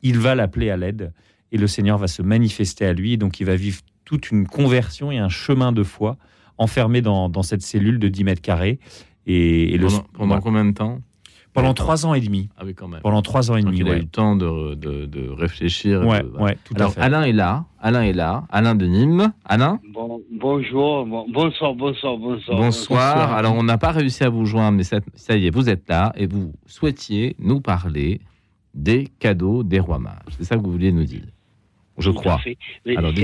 il 0.03 0.18
va 0.18 0.34
l'appeler 0.34 0.68
à 0.68 0.76
l'aide 0.76 1.14
et 1.51 1.57
le 1.57 1.66
Seigneur 1.66 1.97
va 1.97 2.09
se 2.09 2.20
manifester 2.20 2.84
à 2.84 2.92
lui. 2.92 3.16
Donc 3.16 3.40
il 3.40 3.47
va 3.47 3.57
vivre 3.57 3.80
toute 4.07 4.31
une 4.31 4.47
conversion 4.47 5.13
et 5.13 5.19
un 5.19 5.29
chemin 5.29 5.73
de 5.73 5.83
foi 5.83 6.17
enfermé 6.57 7.03
dans, 7.03 7.29
dans 7.29 7.43
cette 7.43 7.61
cellule 7.61 7.99
de 7.99 8.09
10 8.09 8.25
mètres 8.25 8.41
carrés. 8.41 8.79
Et, 9.27 9.75
et 9.75 9.77
le, 9.77 9.89
pendant, 9.89 10.05
pendant 10.15 10.41
combien 10.41 10.65
de 10.65 10.70
temps 10.73 11.01
pendant 11.53 11.73
trois 11.73 12.05
ans 12.05 12.12
et 12.12 12.20
demi. 12.20 12.51
Ah 12.59 12.65
oui, 12.66 12.74
quand 12.74 12.87
même. 12.87 13.01
Pendant 13.01 13.23
trois 13.23 13.51
ans 13.51 13.57
et 13.57 13.62
Donc 13.62 13.70
demi. 13.73 13.81
il 13.81 13.87
a 13.89 13.93
ouais. 13.93 13.97
eu 13.97 14.03
le 14.03 14.07
temps 14.09 14.37
de, 14.37 14.74
de, 14.74 15.07
de 15.07 15.31
réfléchir. 15.31 16.07
Ouais, 16.07 16.23
de- 16.23 16.28
ouais, 16.39 16.59
tout 16.65 16.74
Alors, 16.77 16.91
à 16.91 16.93
fait. 16.93 17.01
Alain 17.01 17.23
est 17.23 17.33
là. 17.33 17.65
Alain 17.81 18.03
est 18.03 18.12
là. 18.12 18.45
Alain 18.51 18.74
de 18.74 18.85
Nîmes. 18.85 19.33
Alain 19.47 19.81
Bon, 19.95 20.20
bonjour, 20.31 21.07
bon- 21.07 21.24
bonsoir, 21.33 21.74
bonsoir, 21.74 22.19
bonsoir. 22.19 22.59
Bonsoir. 22.59 23.33
Alors, 23.33 23.55
on 23.55 23.62
n'a 23.62 23.78
pas 23.78 23.91
réussi 23.91 24.23
à 24.23 24.28
vous 24.28 24.45
joindre, 24.45 24.77
mais 24.77 24.85
ça, 24.85 24.99
ça 25.15 25.35
y 25.35 25.47
est, 25.47 25.51
vous 25.51 25.70
êtes 25.70 25.89
là 25.89 26.12
et 26.16 26.27
vous 26.27 26.53
souhaitiez 26.66 27.37
nous 27.39 27.62
parler 27.62 28.20
des 28.74 29.09
cadeaux 29.19 29.62
des 29.62 29.81
rois 29.81 29.99
mages. 29.99 30.35
C'est 30.37 30.45
ça 30.45 30.57
que 30.57 30.61
vous 30.62 30.73
vouliez 30.73 30.93
nous 30.93 31.05
dire, 31.05 31.24
je 31.98 32.10
Tout 32.10 32.16
crois. 32.16 32.40
c'est 32.44 32.56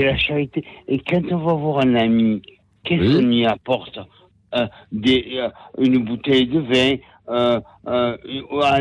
la 0.04 0.16
charité. 0.16 0.64
Et 0.88 0.98
quand 0.98 1.22
on 1.30 1.38
va 1.38 1.54
voir 1.54 1.80
un 1.80 1.94
ami, 1.94 2.42
qu'est-ce 2.84 3.02
Oui. 3.02 3.14
qu'on 3.24 3.30
y 3.30 3.46
apporte 3.46 3.98
Euh, 4.54 4.66
des, 4.92 5.24
euh, 5.36 5.48
Une 5.78 6.04
bouteille 6.04 6.46
de 6.46 6.58
vin, 6.60 6.96
euh, 7.30 7.58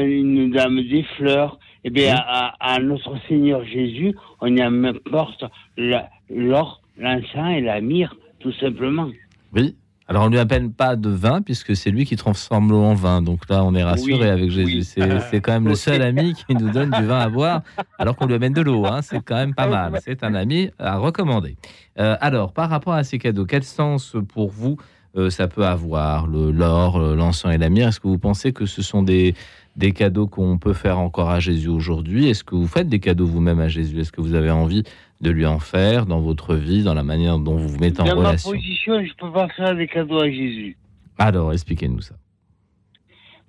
une 0.01 0.51
dame 0.51 0.81
des 0.83 1.03
fleurs. 1.15 1.57
Eh 1.85 1.89
bien, 1.89 2.13
Oui. 2.15 2.21
à, 2.27 2.53
à 2.59 2.79
notre 2.79 3.15
Seigneur 3.29 3.63
Jésus, 3.63 4.13
on 4.41 4.53
y 4.55 4.61
apporte 4.61 5.45
l'or, 5.77 6.81
l'encens 6.97 7.55
et 7.57 7.61
la 7.61 7.79
myrrhe, 7.79 8.13
tout 8.39 8.51
simplement. 8.53 9.09
Oui. 9.53 9.75
Alors, 10.11 10.25
on 10.25 10.27
lui 10.29 10.39
appelle 10.39 10.69
pas 10.71 10.97
de 10.97 11.07
vin 11.09 11.41
puisque 11.41 11.73
c'est 11.73 11.89
lui 11.89 12.03
qui 12.03 12.17
transforme 12.17 12.69
l'eau 12.69 12.83
en 12.83 12.93
vin. 12.95 13.21
Donc 13.21 13.47
là, 13.49 13.63
on 13.63 13.73
est 13.73 13.83
rassuré 13.83 14.23
Oui, 14.23 14.27
avec 14.27 14.51
Jésus. 14.51 14.83
oui. 14.97 15.19
C'est 15.31 15.39
quand 15.39 15.53
même 15.53 15.69
le 15.69 15.75
seul 15.87 16.01
ami 16.01 16.33
qui 16.33 16.53
nous 16.53 16.69
donne 16.69 16.89
du 16.91 17.05
vin 17.05 17.19
à 17.19 17.29
boire 17.29 17.61
alors 17.97 18.17
qu'on 18.17 18.25
lui 18.25 18.33
amène 18.35 18.51
de 18.51 18.59
l'eau. 18.61 18.85
hein. 18.85 19.01
C'est 19.01 19.23
quand 19.23 19.35
même 19.37 19.55
pas 19.55 19.67
mal. 19.67 19.97
C'est 20.03 20.21
un 20.25 20.35
ami 20.35 20.69
à 20.79 20.97
recommander. 20.97 21.55
Euh, 21.97 22.17
alors, 22.19 22.51
par 22.51 22.69
rapport 22.69 22.93
à 22.93 23.05
ces 23.05 23.19
cadeaux, 23.19 23.45
quel 23.45 23.63
sens 23.63 24.17
pour 24.33 24.49
vous 24.51 24.75
euh, 25.15 25.29
ça 25.29 25.47
peut 25.47 25.65
avoir? 25.65 26.27
Le 26.27 26.51
l'or, 26.51 26.97
euh, 26.97 27.15
l'encens 27.15 27.53
et 27.53 27.57
la 27.57 27.69
myrrhe? 27.69 27.87
Est-ce 27.89 27.99
que 28.01 28.07
vous 28.09 28.17
pensez 28.19 28.51
que 28.51 28.65
ce 28.65 28.81
sont 28.81 29.03
des 29.03 29.33
des 29.77 29.93
cadeaux 29.93 30.27
qu'on 30.27 30.57
peut 30.57 30.73
faire 30.73 30.99
encore 30.99 31.29
à 31.29 31.39
Jésus 31.39 31.69
aujourd'hui? 31.69 32.27
Est-ce 32.29 32.43
que 32.43 32.55
vous 32.55 32.67
faites 32.67 32.89
des 32.89 32.99
cadeaux 32.99 33.25
vous-même 33.25 33.61
à 33.61 33.69
Jésus? 33.69 34.01
Est-ce 34.01 34.11
que 34.11 34.19
vous 34.19 34.33
avez 34.33 34.51
envie 34.51 34.83
de 35.21 35.29
lui 35.29 35.45
en 35.45 35.59
faire 35.59 36.05
dans 36.05 36.19
votre 36.19 36.55
vie, 36.55 36.83
dans 36.83 36.93
la 36.95 37.03
manière 37.03 37.37
dont 37.39 37.55
vous 37.55 37.67
vous 37.69 37.79
mettez 37.79 38.01
en 38.01 38.05
Dans 38.05 38.15
ma 38.15 38.29
relation 38.29 38.51
position, 38.51 39.05
je 39.05 39.13
peux 39.15 39.31
pas 39.31 39.47
faire 39.49 39.75
des 39.75 39.87
cadeaux 39.87 40.19
à 40.19 40.29
Jésus. 40.29 40.77
Alors, 41.17 41.53
expliquez-nous 41.53 42.01
ça. 42.01 42.15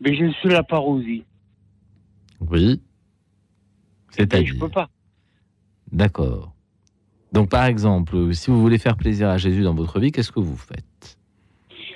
Mais 0.01 0.15
je 0.15 0.31
suis 0.33 0.51
la 0.51 0.63
parousie. 0.63 1.25
Oui. 2.41 2.73
Et 2.73 2.81
je 4.11 4.17
C'est-à-dire. 4.17 4.55
peux 4.61 4.69
pas. 4.69 4.91
D'accord. 5.91 6.53
Donc, 7.33 7.49
par 7.49 7.65
exemple, 7.65 8.35
si 8.35 8.51
vous 8.51 8.61
voulez 8.61 8.79
faire 8.79 8.97
plaisir 8.97 9.29
à 9.31 9.39
Jésus 9.39 9.63
dans 9.63 9.75
votre 9.75 9.99
vie, 10.01 10.13
qu'est-ce 10.13 10.33
que 10.33 10.41
vous 10.41 10.57
faites? 10.57 11.19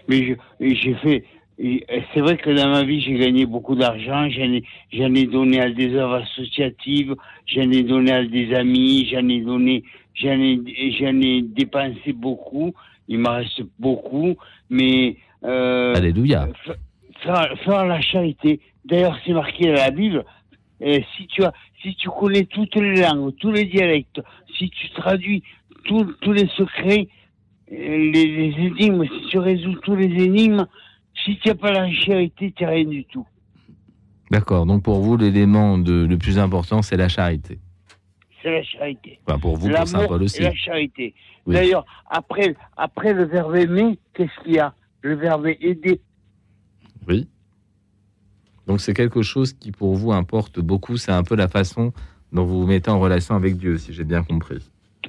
Mais 0.08 0.36
j'ai 0.60 0.94
fait. 0.94 1.24
C'est 1.58 2.20
vrai 2.20 2.36
que 2.36 2.50
dans 2.50 2.68
ma 2.68 2.82
vie, 2.84 3.00
j'ai 3.00 3.14
gagné 3.14 3.46
beaucoup 3.46 3.74
d'argent. 3.76 4.28
J'en 4.28 4.52
ai, 4.52 4.62
j'en 4.92 5.14
ai 5.14 5.26
donné 5.26 5.60
à 5.60 5.70
des 5.70 5.94
œuvres 5.94 6.16
associatives. 6.16 7.14
J'en 7.46 7.70
ai 7.70 7.82
donné 7.82 8.12
à 8.12 8.24
des 8.24 8.54
amis. 8.54 9.08
J'en 9.10 9.26
ai 9.28 9.40
donné. 9.40 9.82
J'en 10.14 10.38
ai, 10.40 10.60
j'en 10.98 11.18
ai 11.20 11.42
dépensé 11.42 12.12
beaucoup. 12.12 12.74
Il 13.08 13.20
m'en 13.20 13.36
reste 13.36 13.62
beaucoup. 13.78 14.34
Mais. 14.68 15.16
Euh, 15.44 15.94
Alléluia. 15.94 16.48
fa- 16.64 16.76
faire, 17.22 17.58
faire 17.64 17.86
la 17.86 18.00
charité. 18.00 18.60
D'ailleurs, 18.84 19.18
c'est 19.24 19.32
marqué 19.32 19.66
dans 19.66 19.72
la 19.74 19.90
Bible. 19.90 20.24
euh, 20.82 21.00
si 21.16 21.26
tu 21.28 21.42
as, 21.42 21.52
si 21.82 21.94
tu 21.94 22.08
connais 22.10 22.44
toutes 22.44 22.74
les 22.76 23.00
langues, 23.00 23.34
tous 23.36 23.50
les 23.50 23.64
dialectes, 23.64 24.20
si 24.58 24.68
tu 24.70 24.90
traduis 24.90 25.42
tous 25.84 26.04
tous 26.20 26.32
les 26.32 26.46
secrets, 26.56 27.08
euh, 27.72 28.10
les, 28.12 28.26
les 28.26 28.66
énigmes, 28.66 29.04
si 29.06 29.28
tu 29.30 29.38
résous 29.38 29.76
tous 29.82 29.96
les 29.96 30.06
énigmes, 30.24 30.66
si 31.24 31.38
tu 31.38 31.48
n'as 31.48 31.54
pas 31.54 31.72
la 31.72 31.90
charité, 31.92 32.52
tu 32.54 32.64
n'as 32.64 32.70
rien 32.70 32.84
du 32.84 33.04
tout. 33.04 33.26
D'accord. 34.30 34.66
Donc, 34.66 34.82
pour 34.82 35.00
vous, 35.00 35.16
l'élément 35.16 35.76
le 35.76 36.16
plus 36.16 36.38
important, 36.38 36.82
c'est 36.82 36.96
la 36.96 37.08
charité. 37.08 37.58
C'est 38.42 38.50
la 38.52 38.62
charité. 38.62 39.18
Enfin, 39.26 39.38
pour 39.38 39.56
vous, 39.56 39.68
pour 39.68 39.86
Saint 39.86 39.98
L'amour 39.98 40.08
Paul 40.08 40.22
et 40.22 40.24
aussi. 40.24 40.42
la 40.42 40.54
charité. 40.54 41.14
Oui. 41.46 41.54
D'ailleurs, 41.54 41.84
après, 42.10 42.56
après 42.76 43.12
le 43.12 43.24
verbe 43.24 43.56
aimer, 43.56 43.98
qu'est-ce 44.14 44.44
qu'il 44.44 44.54
y 44.54 44.58
a? 44.58 44.74
Le 45.02 45.14
verbe 45.14 45.46
aider. 45.60 46.00
Oui. 47.06 47.28
Donc, 48.66 48.80
c'est 48.80 48.94
quelque 48.94 49.22
chose 49.22 49.52
qui, 49.52 49.70
pour 49.70 49.94
vous, 49.94 50.12
importe 50.12 50.58
beaucoup. 50.58 50.96
C'est 50.96 51.12
un 51.12 51.22
peu 51.22 51.36
la 51.36 51.48
façon 51.48 51.92
dont 52.32 52.44
vous 52.44 52.62
vous 52.62 52.66
mettez 52.66 52.90
en 52.90 52.98
relation 52.98 53.36
avec 53.36 53.56
Dieu, 53.56 53.78
si 53.78 53.92
j'ai 53.92 54.04
bien 54.04 54.24
compris. 54.24 54.58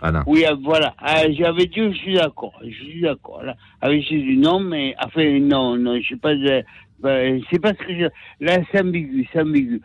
Alain. 0.02 0.24
Oui, 0.28 0.46
euh, 0.46 0.56
voilà. 0.64 0.94
Ah, 1.00 1.22
Avec 1.46 1.72
Dieu, 1.72 1.92
je 1.92 1.98
suis 1.98 2.14
d'accord. 2.16 2.54
Je 2.64 2.70
suis 2.72 3.02
d'accord. 3.02 3.42
Avec 3.82 4.04
Jésus, 4.04 4.38
non, 4.38 4.60
mais 4.60 4.96
enfin, 5.04 5.40
non, 5.40 5.76
non, 5.78 6.00
je 6.02 6.08
sais 6.10 6.16
pas. 6.18 6.36
de- 6.36 6.64
ben, 7.00 7.42
c'est 7.52 7.60
parce 7.60 7.78
que 7.78 7.94
je, 7.94 8.06
là, 8.44 8.58
c'est 8.72 8.82
ambigu, 8.82 9.28
c'est 9.32 9.42
ambigu. 9.42 9.82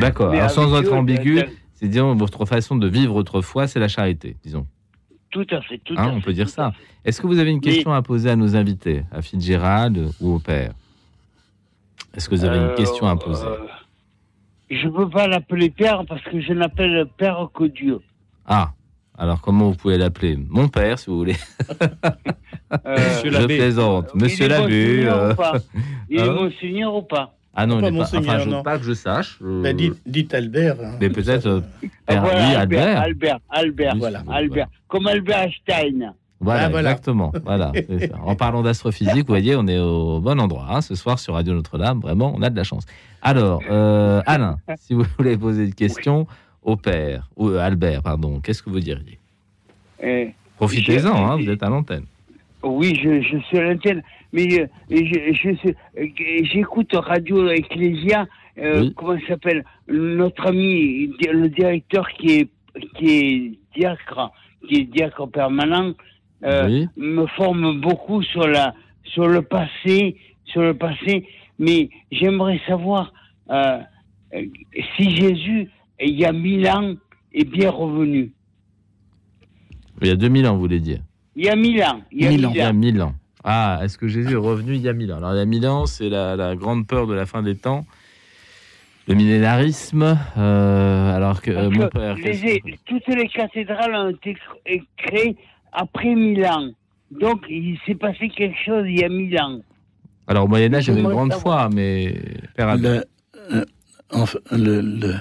D'accord. 0.00 0.32
Alors, 0.32 0.50
sans 0.50 0.74
être 0.76 0.82
Dieu, 0.88 0.92
ambigu, 0.94 1.44
c'est 1.74 1.88
disons 1.88 2.14
votre 2.16 2.44
façon 2.44 2.76
de 2.76 2.88
vivre 2.88 3.12
votre 3.14 3.40
foi, 3.40 3.66
c'est 3.68 3.78
la 3.80 3.88
charité, 3.88 4.36
disons. 4.42 4.66
Tout 5.30 5.46
à 5.50 5.60
fait, 5.62 5.78
tout 5.84 5.94
Hein, 5.96 6.08
à 6.08 6.08
on 6.08 6.16
fait. 6.20 6.26
peut 6.26 6.32
dire 6.32 6.48
ça. 6.48 6.72
Est-ce 7.04 7.20
que 7.20 7.26
vous 7.26 7.38
avez 7.38 7.50
une 7.50 7.60
Mais- 7.64 7.72
question 7.72 7.92
à 7.92 8.02
poser 8.02 8.30
à 8.30 8.36
nos 8.36 8.56
invités, 8.56 9.02
à 9.12 9.22
Fitzgerald 9.22 10.10
ou 10.20 10.34
au 10.34 10.38
père? 10.38 10.72
Est-ce 12.16 12.28
que 12.28 12.34
vous 12.34 12.44
avez 12.44 12.56
une 12.56 12.62
Euh, 12.64 12.74
question 12.74 13.06
à 13.06 13.14
poser? 13.16 13.46
euh, 13.46 13.58
je 14.70 14.88
peux 14.88 15.08
pas 15.08 15.28
l'appeler 15.28 15.70
père 15.70 16.04
parce 16.08 16.22
que 16.22 16.40
je 16.40 16.52
n'appelle 16.52 17.06
père 17.16 17.48
que 17.54 17.64
Dieu. 17.64 18.00
Ah, 18.48 18.72
Alors, 19.18 19.40
comment 19.42 19.68
vous 19.70 19.74
pouvez 19.76 19.98
l'appeler? 19.98 20.38
Mon 20.48 20.68
père, 20.68 20.98
si 20.98 21.10
vous 21.10 21.18
voulez. 21.18 21.36
Euh, 22.86 22.96
Monsieur 22.96 23.30
Je 23.30 23.38
l'abbé. 23.38 23.56
plaisante. 23.58 24.14
Monsieur 24.14 24.46
il 24.46 24.52
est 24.52 24.58
l'abbé. 24.58 24.84
monseigneur 25.04 25.16
euh, 25.18 25.32
ou 25.32 25.34
pas? 25.36 25.52
Il 26.10 26.18
est 26.18 26.22
Hein? 26.22 26.32
monseigneur 26.32 26.94
ou 26.94 27.02
pas? 27.02 27.34
Ah 27.54 27.66
non, 27.66 27.80
Pas 27.80 27.88
il 27.88 27.92
n'est 27.92 27.98
pas, 27.98 28.04
enfin, 28.04 28.16
monseigneur, 28.18 28.40
je 28.44 28.48
non. 28.50 28.62
pas 28.62 28.78
que 28.78 28.84
je 28.84 28.92
sache. 28.92 29.38
euh, 29.42 29.62
Ben, 29.62 29.76
dites, 29.76 30.00
dites 30.06 30.32
Albert. 30.34 30.76
hein. 30.82 30.92
mais 31.00 31.10
peut-être 31.10 31.46
euh, 31.46 31.60
Voilà, 32.08 32.48
oui, 32.48 32.54
Albert. 32.54 33.00
Albert, 33.02 33.38
Albert, 33.50 33.92
Oui, 33.94 33.98
voilà. 34.00 34.22
Albert. 34.30 34.68
Comme 34.86 35.06
Albert 35.08 35.38
Einstein. 35.38 36.14
Voilà, 36.40 36.64
Ah, 36.66 36.68
voilà. 36.68 36.90
exactement. 36.90 37.32
Voilà. 37.44 37.72
En 38.24 38.36
parlant 38.36 38.62
d'astrophysique, 38.62 39.26
vous 39.26 39.32
voyez, 39.32 39.56
on 39.56 39.66
est 39.66 39.78
au 39.78 40.20
bon 40.20 40.38
endroit. 40.40 40.66
hein, 40.70 40.80
ce 40.82 40.94
soir 40.94 41.18
sur 41.18 41.34
Radio 41.34 41.52
Notre-Dame, 41.54 41.98
vraiment, 42.00 42.32
on 42.36 42.42
a 42.42 42.50
de 42.50 42.56
la 42.56 42.62
chance. 42.64 42.84
Alors, 43.22 43.60
euh, 43.68 44.22
Alain, 44.26 44.58
si 44.78 44.94
vous 44.94 45.04
voulez 45.18 45.36
poser 45.36 45.64
une 45.64 45.74
question 45.74 46.28
au 46.62 46.76
père, 46.76 47.28
ou 47.36 47.48
euh, 47.48 47.58
Albert, 47.58 48.02
pardon, 48.02 48.40
qu'est-ce 48.40 48.62
que 48.62 48.70
vous 48.70 48.80
diriez? 48.80 49.18
Euh, 50.02 50.26
Profitez-en, 50.56 51.14
hein, 51.14 51.36
vous 51.36 51.48
êtes 51.48 51.62
à 51.62 51.68
l'antenne. 51.68 52.04
oui, 52.62 52.94
je, 53.02 53.20
je 53.20 53.38
suis 53.38 53.58
à 53.58 53.62
l'antenne, 53.62 54.02
mais 54.32 54.60
euh, 54.60 54.66
je, 54.90 55.32
je 55.32 55.70
euh, 55.70 56.44
j'écoute 56.52 56.90
Radio 56.94 57.48
Ecclesia. 57.50 58.26
euh, 58.58 58.80
Oui. 58.82 58.92
Comment 58.96 59.18
ça 59.20 59.26
s'appelle? 59.28 59.64
Notre 59.88 60.46
ami, 60.48 61.06
le 61.32 61.48
directeur 61.48 62.08
qui 62.18 62.28
est 62.40 62.48
qui 62.96 63.06
est 63.10 63.52
diacre, 63.76 64.30
qui 64.68 64.80
est 64.80 64.84
diacre 64.84 65.26
permanent, 65.28 65.92
euh, 66.44 66.66
Oui. 66.66 66.88
me 66.96 67.26
forme 67.26 67.80
beaucoup 67.80 68.22
sur 68.22 68.46
la 68.46 68.74
sur 69.04 69.26
le 69.26 69.42
passé, 69.42 70.16
sur 70.44 70.62
le 70.62 70.74
passé. 70.74 71.26
Mais 71.58 71.88
j'aimerais 72.12 72.60
savoir 72.68 73.12
si 74.96 75.16
Jésus, 75.16 75.68
il 76.06 76.18
y 76.18 76.24
a 76.24 76.32
mille 76.32 76.66
ans, 76.68 76.94
est 77.32 77.44
bien 77.44 77.70
revenu. 77.70 78.32
Il 80.00 80.06
y 80.08 80.10
a 80.10 80.16
2000 80.16 80.46
ans, 80.46 80.54
vous 80.54 80.60
voulez 80.60 80.80
dire 80.80 81.00
Il 81.34 81.44
y 81.44 81.48
a 81.48 81.56
mille 81.56 81.82
ans. 81.82 82.00
Il 82.12 82.22
y 82.22 82.26
a 82.26 82.30
Mille 82.30 82.38
mille 82.38 82.46
ans. 82.46 82.52
Il 82.54 82.56
y 82.58 82.60
a 82.62 82.68
ans. 82.70 82.72
1000 82.74 83.02
ans. 83.02 83.14
Ah, 83.44 83.80
est-ce 83.82 83.98
que 83.98 84.06
Jésus 84.08 84.32
est 84.34 84.36
revenu 84.36 84.74
il 84.74 84.80
y 84.80 84.88
a 84.88 84.92
1000 84.92 85.12
ans 85.12 85.16
Alors, 85.18 85.34
il 85.34 85.38
y 85.38 85.40
a 85.40 85.44
1000 85.46 85.66
ans, 85.66 85.86
c'est 85.86 86.08
la, 86.08 86.36
la 86.36 86.54
grande 86.56 86.86
peur 86.86 87.06
de 87.06 87.14
la 87.14 87.26
fin 87.26 87.42
des 87.42 87.56
temps. 87.56 87.84
Le 89.08 89.14
millénarisme, 89.14 90.18
euh, 90.36 91.16
alors 91.16 91.40
que 91.40 91.50
euh, 91.50 91.70
mon 91.70 91.86
que 91.88 91.92
père. 91.98 92.14
les- 92.16 92.62
toutes 92.84 93.06
les 93.08 93.26
cathédrales 93.28 93.94
ont 93.94 94.10
été 94.10 94.34
cr- 94.66 94.82
créées 94.98 95.36
après 95.72 96.14
mille 96.14 96.44
ans. 96.44 96.68
Donc, 97.10 97.46
il 97.48 97.78
s'est 97.86 97.94
passé 97.94 98.28
quelque 98.28 98.58
chose 98.66 98.84
il 98.86 99.00
y 99.00 99.04
a 99.04 99.08
mille 99.08 99.38
ans. 99.40 99.60
Alors, 100.26 100.44
au 100.44 100.48
Moyen-Âge, 100.48 100.88
il 100.88 100.90
y 100.90 100.92
avait 100.92 101.00
une 101.02 101.08
grande 101.08 101.32
foi, 101.32 101.70
mais. 101.74 102.14
Le, 102.58 103.02
euh, 103.52 103.64
enfin, 104.12 104.38
le, 104.52 104.80
le- 104.82 105.14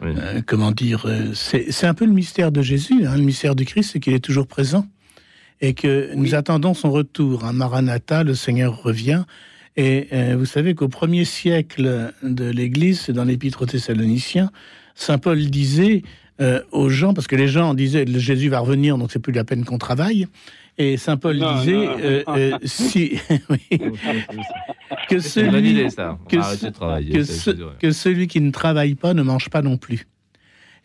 Oui. 0.00 0.10
euh, 0.16 0.40
comment 0.46 0.70
dire, 0.70 1.06
euh, 1.06 1.32
c'est 1.34 1.86
un 1.86 1.94
peu 1.94 2.04
le 2.06 2.12
mystère 2.12 2.52
de 2.52 2.62
Jésus, 2.62 3.06
hein, 3.06 3.16
le 3.16 3.24
mystère 3.24 3.54
du 3.54 3.64
Christ, 3.64 3.90
c'est 3.92 4.00
qu'il 4.00 4.14
est 4.14 4.24
toujours 4.24 4.46
présent 4.46 4.86
et 5.60 5.74
que 5.74 6.10
nous 6.14 6.34
attendons 6.34 6.74
son 6.74 6.90
retour. 6.90 7.44
Un 7.44 7.52
Maranatha, 7.52 8.22
le 8.22 8.34
Seigneur 8.34 8.82
revient. 8.82 9.24
Et 9.76 10.08
euh, 10.12 10.36
vous 10.36 10.44
savez 10.44 10.74
qu'au 10.74 10.88
premier 10.88 11.24
siècle 11.24 12.12
de 12.22 12.50
l'Église, 12.50 13.10
dans 13.10 13.24
l'Épître 13.24 13.62
aux 13.62 13.66
Thessaloniciens, 13.66 14.50
Saint 14.94 15.18
Paul 15.18 15.38
disait 15.50 16.02
euh, 16.40 16.60
aux 16.72 16.88
gens, 16.88 17.14
parce 17.14 17.26
que 17.26 17.36
les 17.36 17.48
gens 17.48 17.74
disaient 17.74 18.04
Jésus 18.06 18.48
va 18.48 18.60
revenir, 18.60 18.98
donc 18.98 19.10
c'est 19.12 19.18
plus 19.18 19.32
la 19.32 19.44
peine 19.44 19.64
qu'on 19.64 19.78
travaille. 19.78 20.26
Et 20.78 20.96
Saint 20.96 21.16
Paul 21.16 21.36
Non, 21.38 21.58
disait 21.58 21.72
non. 21.72 21.96
euh, 22.00 22.22
euh, 22.28 22.58
si 22.64 23.18
oui, 23.50 23.78
que 25.08 25.18
celui 25.18 25.70
idée, 25.70 25.90
ça. 25.90 26.18
On 26.22 26.24
que 26.28 26.42
ce- 27.24 27.52
ce- 27.82 27.90
celui 27.92 28.26
qui 28.28 28.40
ne 28.40 28.50
travaille 28.50 28.94
pas 28.94 29.12
ne 29.14 29.22
mange 29.22 29.48
pas 29.50 29.62
non 29.62 29.76
plus. 29.76 30.06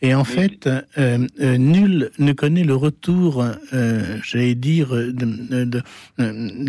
Et 0.02 0.14
en 0.15 0.26
fait, 0.26 0.68
euh, 0.98 1.18
nul 1.57 2.11
ne 2.20 2.34
connaît 2.34 2.65
le 2.65 2.76
retour, 2.76 3.41
euh, 3.74 4.18
j'allais 4.22 4.53
dire, 4.56 4.90
de, 4.90 5.11
de- 5.14 5.64
de- 5.64 5.82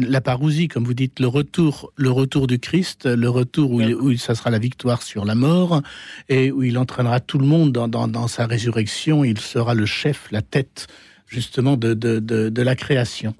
la 0.09 0.21
parousie, 0.21 0.69
comme 0.69 0.85
vous 0.85 0.95
dites, 0.95 1.19
le 1.19 1.27
retour, 1.27 1.91
le 1.97 2.13
retour 2.13 2.47
du 2.47 2.61
Christ, 2.61 3.07
le 3.07 3.29
retour 3.29 3.73
où, 3.73 3.81
il, 3.81 3.97
où 3.97 4.17
ça 4.19 4.37
sera 4.37 4.51
la 4.51 4.61
victoire 4.61 5.03
sur 5.03 5.25
la 5.25 5.35
mort, 5.35 5.83
et 6.29 6.53
où 6.53 6.63
il 6.63 6.79
entraînera 6.79 7.19
tout 7.19 7.39
le 7.39 7.47
monde 7.47 7.73
dans, 7.73 7.89
dans- 7.89 8.07
dans 8.07 8.29
sa 8.29 8.47
résurrection. 8.47 9.25
Il 9.25 9.41
sera 9.41 9.75
le 9.75 9.87
chef, 9.87 10.29
la 10.31 10.43
tête, 10.43 10.87
justement, 11.27 11.77
de, 11.77 11.95
de, 11.95 12.19
de- 12.19 12.49
de 12.49 12.63
la 12.63 12.77
création. 12.77 13.35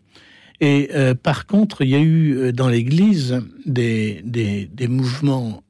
Et 0.61 0.91
euh, 0.95 1.15
par 1.15 1.47
contre, 1.47 1.83
il 1.83 1.89
y 1.91 1.95
a 1.95 2.01
eu 2.01 2.37
euh, 2.37 2.53
dans 2.53 2.69
l'Église 2.69 3.43
des, 3.67 4.21
des, 4.25 4.69
des 4.73 4.89
mouvements 4.89 5.63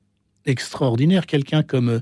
extraordinaires. 0.47 1.27
Quelqu'un 1.27 1.63
comme 1.63 2.01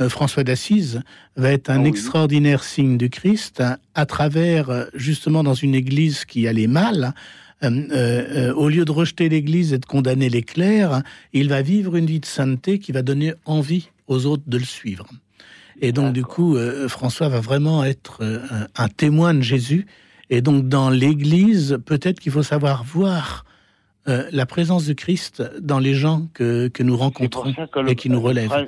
euh, 0.00 0.08
François 0.08 0.42
d'Assise 0.44 1.00
va 1.36 1.52
être 1.52 1.70
un 1.70 1.78
Ah 1.78 1.82
oui. 1.82 1.88
extraordinaire 1.88 2.64
signe 2.64 2.98
du 2.98 3.08
Christ 3.08 3.60
hein, 3.60 3.76
à 3.94 4.04
travers, 4.06 4.86
justement, 4.94 5.44
dans 5.44 5.54
une 5.54 5.74
Église 5.74 6.24
qui 6.24 6.48
allait 6.48 6.66
mal. 6.66 7.14
euh, 7.62 8.52
au 8.54 8.68
lieu 8.68 8.84
de 8.84 8.90
rejeter 8.92 9.28
l'Église 9.28 9.72
et 9.72 9.78
de 9.78 9.86
condamner 9.86 10.28
les 10.28 10.42
clercs, 10.42 11.02
il 11.32 11.48
va 11.48 11.62
vivre 11.62 11.96
une 11.96 12.06
vie 12.06 12.20
de 12.20 12.26
sainteté 12.26 12.78
qui 12.78 12.92
va 12.92 13.00
donner 13.02 13.32
envie 13.46 13.88
aux 14.06 14.26
autres 14.26 14.42
de 14.46 14.58
le 14.58 14.64
suivre. 14.64 15.06
Et 15.80 15.92
donc, 15.92 16.12
du 16.12 16.24
coup, 16.24 16.56
euh, 16.56 16.88
François 16.88 17.28
va 17.28 17.40
vraiment 17.40 17.84
être 17.84 18.18
euh, 18.22 18.38
un, 18.50 18.84
un 18.84 18.88
témoin 18.88 19.34
de 19.34 19.40
Jésus. 19.42 19.86
Et 20.30 20.40
donc, 20.40 20.68
dans 20.68 20.88
l'Église, 20.90 21.78
peut-être 21.84 22.20
qu'il 22.20 22.32
faut 22.32 22.42
savoir 22.42 22.84
voir 22.84 23.44
euh, 24.08 24.24
la 24.32 24.46
présence 24.46 24.86
de 24.86 24.92
Christ 24.92 25.42
dans 25.60 25.78
les 25.78 25.94
gens 25.94 26.28
que, 26.34 26.68
que 26.68 26.82
nous 26.82 26.96
rencontrons 26.96 27.52
ça 27.54 27.66
que 27.66 27.80
le- 27.80 27.90
et 27.90 27.96
qui 27.96 28.08
nous 28.10 28.20
relèvent. 28.20 28.66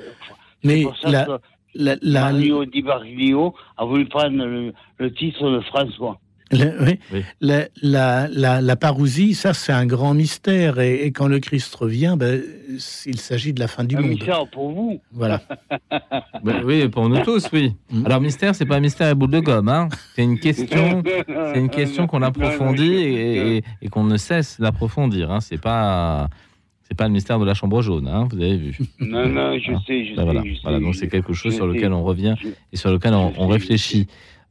Mais 0.63 0.83
pour 0.83 0.97
ça 0.97 1.09
la, 1.09 1.25
que 1.25 1.31
la, 1.75 1.95
la- 2.01 2.21
Mario 2.31 2.65
Di 2.65 2.81
Baglio 2.81 3.53
a 3.77 3.85
voulu 3.85 4.05
prendre 4.07 4.35
le, 4.45 4.73
le 4.97 5.13
titre 5.13 5.49
de 5.49 5.59
François. 5.61 6.19
La- 6.51 6.65
oui, 6.81 6.99
Oui. 7.13 7.23
la, 7.41 7.67
la, 7.81 8.27
la- 8.29 8.61
la 8.61 8.75
parousie, 8.75 9.33
ça 9.33 9.53
c'est 9.53 9.71
un 9.73 9.85
grand 9.85 10.13
mystère. 10.13 10.79
Et, 10.79 11.05
et 11.05 11.11
quand 11.11 11.27
le 11.27 11.39
Christ 11.39 11.73
revient, 11.75 12.15
ben, 12.17 12.41
il 13.05 13.19
s'agit 13.19 13.53
de 13.53 13.59
la 13.59 13.67
fin 13.67 13.83
du 13.83 13.95
un 13.97 14.01
monde. 14.01 14.09
mystère 14.11 14.47
pour 14.49 14.71
vous. 14.71 14.99
Voilà. 15.11 15.41
Ben 16.43 16.61
oui, 16.63 16.87
pour 16.87 17.09
nous 17.09 17.19
tous, 17.23 17.47
oui. 17.51 17.73
Mm. 17.91 18.05
Alors, 18.05 18.21
mystère, 18.21 18.55
c'est 18.55 18.65
pas 18.65 18.75
un 18.77 18.79
mystère 18.79 19.07
à 19.07 19.15
boule 19.15 19.31
de 19.31 19.39
gomme. 19.39 19.67
Hein. 19.69 19.89
C'est 20.15 20.23
une 20.23 20.39
question. 20.39 21.03
C'est 21.27 21.59
une 21.59 21.69
question 21.69 22.07
qu'on 22.07 22.21
approfondit 22.21 22.93
et, 22.93 23.57
et- 23.57 23.63
et 23.81 23.87
qu'on 23.89 24.03
ne 24.03 24.17
cesse 24.17 24.59
d'approfondir. 24.59 25.31
Hein. 25.31 25.39
C'est 25.41 25.59
pas, 25.59 26.29
c'est 26.83 26.95
pas 26.95 27.05
le 27.07 27.13
mystère 27.13 27.39
de 27.39 27.45
la 27.45 27.53
chambre 27.53 27.81
jaune. 27.81 28.07
Hein, 28.07 28.27
vous 28.31 28.37
avez 28.39 28.57
vu. 28.57 28.77
Non, 28.99 29.27
non, 29.27 29.57
je 29.59 29.71
Hein. 29.71 29.81
sais, 29.87 30.05
je 30.05 30.09
Ben 30.11 30.17
sais. 30.17 30.23
voilà. 30.23 30.43
je 30.45 30.53
sais, 30.53 30.59
Voilà, 30.63 30.79
donc 30.79 30.95
c'est 30.95 31.07
quelque 31.09 31.33
chose 31.33 31.53
sur 31.55 31.65
sais. 31.67 31.73
lequel 31.73 31.91
on 31.93 32.03
revient 32.03 32.35
Je- 32.41 32.49
et 32.71 32.77
sur 32.77 32.91
lequel 32.91 33.13
on, 33.13 33.47
réfléchit. 33.47 34.07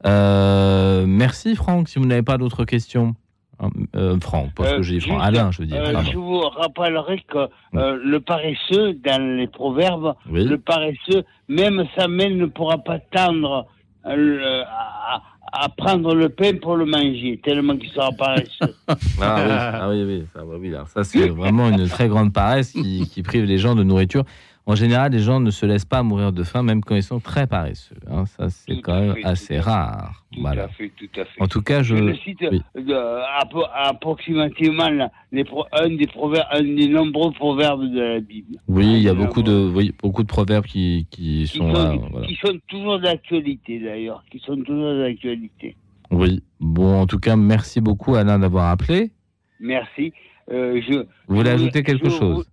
Euh, 0.06 1.04
merci 1.06 1.54
Franck. 1.56 1.88
Si 1.88 1.98
vous 1.98 2.06
n'avez 2.06 2.22
pas 2.22 2.38
d'autres 2.38 2.64
questions, 2.64 3.14
Hein, 3.58 3.70
euh, 3.96 4.20
Franck, 4.20 4.50
parce 4.54 4.70
que 4.70 4.74
Euh, 4.80 4.82
j'ai 4.82 5.00
Franck, 5.00 5.18
Alain, 5.22 5.50
je 5.50 5.62
veux 5.62 5.66
dire. 5.66 5.82
Je 6.12 6.18
vous 6.18 6.40
rappellerai 6.42 7.24
que 7.26 7.48
le 7.72 8.18
paresseux, 8.18 8.92
dans 9.02 9.36
les 9.38 9.46
proverbes, 9.46 10.12
Oui. 10.30 10.44
le 10.44 10.58
paresseux, 10.58 11.24
même 11.48 11.82
sa 11.96 12.06
main 12.06 12.28
ne 12.28 12.44
pourra 12.44 12.76
pas 12.76 12.98
tendre 12.98 13.66
le- 14.04 14.60
à, 14.64 15.22
à 15.54 15.68
prendre 15.70 16.14
le 16.14 16.28
pain 16.28 16.52
pour 16.60 16.76
le 16.76 16.84
manger, 16.84 17.40
tellement 17.42 17.78
qu'il 17.78 17.88
sera 17.88 18.10
paresseux. 18.12 18.74
Ah 19.22 19.36
oui, 19.38 19.52
ah 19.54 19.88
oui, 19.88 20.02
oui, 20.04 20.24
ça, 20.34 20.40
bah 20.40 20.56
oui, 20.60 20.74
alors 20.74 20.88
ça 20.88 21.02
c'est 21.02 21.26
vraiment 21.28 21.70
une 21.70 21.88
très 21.88 22.08
grande 22.08 22.34
paresse 22.34 22.72
qui, 22.72 23.08
qui 23.08 23.22
prive 23.22 23.44
les 23.46 23.56
gens 23.56 23.74
de 23.74 23.82
nourriture. 23.84 24.24
En 24.68 24.74
général, 24.74 25.12
les 25.12 25.20
gens 25.20 25.38
ne 25.38 25.52
se 25.52 25.64
laissent 25.64 25.84
pas 25.84 26.02
mourir 26.02 26.32
de 26.32 26.42
faim, 26.42 26.64
même 26.64 26.82
quand 26.82 26.96
ils 26.96 27.02
sont 27.04 27.20
très 27.20 27.46
paresseux. 27.46 27.94
hein. 28.10 28.26
Ça, 28.26 28.50
c'est 28.50 28.80
quand 28.80 28.98
même 29.00 29.14
fait, 29.14 29.24
assez 29.24 29.60
rare. 29.60 30.24
Tout 30.32 30.40
Voilà. 30.40 30.64
à 30.64 30.68
fait, 30.68 30.90
tout 30.96 31.20
à 31.20 31.24
fait. 31.24 31.40
En 31.40 31.46
tout 31.46 31.62
cas, 31.62 31.84
je. 31.84 31.94
Le 31.94 32.12
oui. 32.50 32.62
euh, 32.90 33.20
appro- 33.40 33.68
approximativement 33.72 34.88
là, 34.90 35.12
les 35.30 35.44
pro- 35.44 35.66
un, 35.72 35.88
des 35.94 36.08
proverbes, 36.08 36.46
un 36.50 36.62
des 36.62 36.88
nombreux 36.88 37.30
proverbes 37.32 37.84
de 37.92 38.00
la 38.00 38.20
Bible. 38.20 38.56
Oui, 38.66 38.86
il 38.94 39.02
y 39.02 39.08
a 39.08 39.14
beaucoup 39.14 39.42
de, 39.42 39.70
oui, 39.72 39.94
beaucoup 40.02 40.22
de 40.24 40.28
proverbes 40.28 40.64
qui, 40.66 41.06
qui 41.10 41.44
Qui 41.44 41.58
sont 41.58 41.72
sont, 41.72 41.82
là. 41.84 41.94
voilà. 42.10 42.26
qui 42.26 42.34
sont 42.34 42.58
toujours 42.66 42.98
d'actualité 42.98 43.78
d'ailleurs, 43.78 44.24
qui 44.32 44.40
sont 44.40 44.56
toujours 44.56 44.98
d'actualité. 44.98 45.76
Oui. 46.10 46.42
Bon, 46.58 47.00
en 47.02 47.06
tout 47.06 47.18
cas, 47.20 47.36
merci 47.36 47.80
beaucoup 47.80 48.16
Alain 48.16 48.38
d'avoir 48.40 48.70
appelé. 48.70 49.12
Merci. 49.60 50.12
Euh, 50.52 50.80
je, 50.88 50.98
Vous 51.26 51.36
voulez 51.36 51.50
ajouter 51.50 51.82
quelque 51.82 52.08
je- 52.08 52.14
chose? 52.16 52.46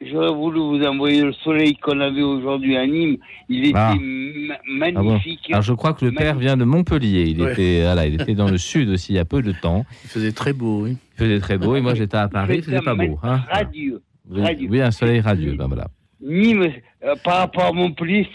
J'aurais 0.00 0.32
voulu 0.34 0.58
vous 0.60 0.82
envoyer 0.84 1.22
le 1.22 1.32
soleil 1.32 1.76
qu'on 1.76 2.00
avait 2.00 2.22
aujourd'hui 2.22 2.76
à 2.76 2.86
Nîmes. 2.86 3.16
Il 3.48 3.66
était 3.66 3.72
Ah. 3.76 3.92
Ah 3.94 3.96
bon 3.96 5.02
magnifique. 5.02 5.40
Alors, 5.50 5.62
je 5.62 5.72
crois 5.74 5.92
que 5.94 6.04
le 6.06 6.12
père 6.12 6.38
vient 6.38 6.56
de 6.56 6.64
Montpellier. 6.64 7.24
Il 7.28 7.42
Ouais. 7.42 7.52
était, 7.52 7.82
voilà, 7.82 8.06
il 8.06 8.20
était 8.20 8.34
dans 8.34 8.48
le 8.50 8.56
sud 8.58 8.88
aussi 8.90 9.12
il 9.12 9.16
y 9.16 9.18
a 9.18 9.24
peu 9.26 9.42
de 9.42 9.52
temps. 9.52 9.84
Il 10.04 10.08
faisait 10.10 10.32
très 10.32 10.52
beau, 10.52 10.82
oui. 10.84 10.96
Il 11.16 11.18
faisait 11.24 11.40
très 11.40 11.58
beau 11.58 11.74
et 11.76 11.80
moi 11.80 11.94
j'étais 11.94 12.16
à 12.16 12.28
Paris, 12.28 12.56
il 12.58 12.62
faisait 12.62 12.80
pas 12.80 12.94
beau. 12.94 13.18
Hein 13.22 13.40
Radieux. 13.50 14.00
oui, 14.30 14.40
radieux. 14.42 14.68
oui, 14.70 14.80
un 14.80 14.90
soleil 14.90 15.20
radieux. 15.20 15.54
Ben 15.54 15.66
voilà. 15.66 15.88
Nîmes, 16.22 16.68
euh, 17.04 17.14
par 17.24 17.38
rapport 17.38 17.64
à 17.66 17.72
Montpellier, 17.72 18.26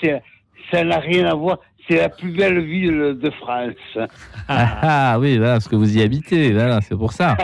ça 0.71 0.83
n'a 0.83 0.99
rien 0.99 1.25
à 1.25 1.33
voir. 1.35 1.59
C'est 1.87 1.97
la 1.97 2.09
plus 2.09 2.31
belle 2.31 2.59
ville 2.63 3.17
de 3.21 3.29
France. 3.31 3.97
Ah, 4.47 5.13
ah 5.13 5.19
oui, 5.19 5.37
voilà, 5.37 5.53
parce 5.53 5.67
que 5.67 5.75
vous 5.75 5.97
y 5.97 6.01
habitez, 6.01 6.53
voilà, 6.53 6.79
c'est 6.81 6.95
pour 6.95 7.11
ça. 7.11 7.37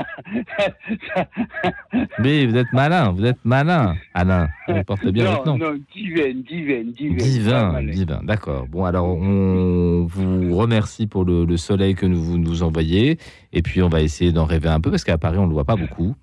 Mais 2.20 2.45
vous 2.45 2.56
êtes 2.56 2.72
malin, 2.72 3.11
vous 3.11 3.26
êtes 3.26 3.44
malin, 3.44 3.95
Alain. 4.14 4.48
Vous 4.68 4.84
portez 4.84 5.11
bien 5.11 5.41
non, 5.45 5.57
non, 5.57 5.80
divin, 5.94 6.34
divin, 6.36 6.84
divin. 6.86 7.16
Divin, 7.18 7.84
divin, 7.84 8.22
d'accord. 8.24 8.68
Bon, 8.68 8.86
alors 8.86 9.07
on 9.07 10.06
vous 10.06 10.56
remercie 10.56 11.07
pour 11.07 11.26
le, 11.26 11.57
soleil 11.57 11.95
que 11.95 12.06
vous 12.06 12.38
nous 12.38 12.64
envoyez, 12.64 13.18
et 13.52 13.61
puis 13.61 13.82
on 13.82 13.90
va 13.90 14.02
essayer 14.02 14.32
d'en 14.32 14.45
rêver 14.45 14.70
un 14.70 14.80
peu, 14.80 14.90
parce 14.90 15.03
qu'à 15.03 15.18
Paris, 15.18 15.38
on 15.38 15.44
ne 15.44 15.49
le 15.49 15.53
voit 15.53 15.66
pas 15.66 15.76
beaucoup. 15.76 16.16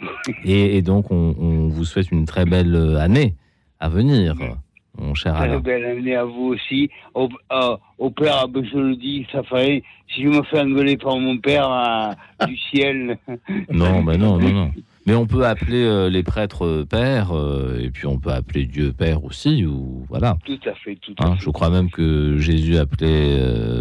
Et, 0.44 0.80
donc, 0.80 1.10
on, 1.10 1.68
vous 1.68 1.84
souhaite 1.84 2.12
une 2.12 2.24
très 2.24 2.44
belle 2.44 2.96
année 3.00 3.34
à 3.80 3.88
venir 3.88 4.36
mon 4.98 5.14
cher 5.14 5.34
Alain. 5.36 5.60
belle 5.60 5.84
année 5.84 6.14
à 6.14 6.24
vous 6.24 6.54
aussi. 6.54 6.90
Au, 7.14 7.28
au 7.98 8.10
père, 8.10 8.48
ben, 8.48 8.64
je 8.64 8.78
le 8.78 8.96
dis, 8.96 9.26
ça. 9.32 9.42
Si 9.50 10.22
je 10.22 10.28
me 10.28 10.42
fais 10.44 10.60
engueuler 10.60 10.96
par 10.96 11.16
mon 11.18 11.38
père 11.38 11.70
euh, 11.70 12.46
du 12.46 12.56
ciel. 12.56 13.18
Non, 13.70 14.02
mais 14.02 14.16
non, 14.16 14.38
non, 14.38 14.50
non. 14.50 14.72
Mais 15.06 15.14
on 15.14 15.26
peut 15.26 15.46
appeler 15.46 15.84
euh, 15.84 16.10
les 16.10 16.22
prêtres 16.22 16.66
euh, 16.66 16.84
père, 16.84 17.32
et 17.80 17.90
puis 17.90 18.06
on 18.06 18.18
peut 18.18 18.30
appeler 18.30 18.66
Dieu 18.66 18.92
père 18.92 19.24
aussi, 19.24 19.64
ou 19.64 20.04
voilà. 20.08 20.36
Tout 20.44 20.58
à 20.66 20.74
fait, 20.74 20.96
tout 20.96 21.14
à 21.18 21.26
hein, 21.26 21.36
fait. 21.36 21.44
Je 21.44 21.50
crois 21.50 21.70
même 21.70 21.90
que 21.90 22.36
Jésus 22.38 22.76
appelait 22.76 23.38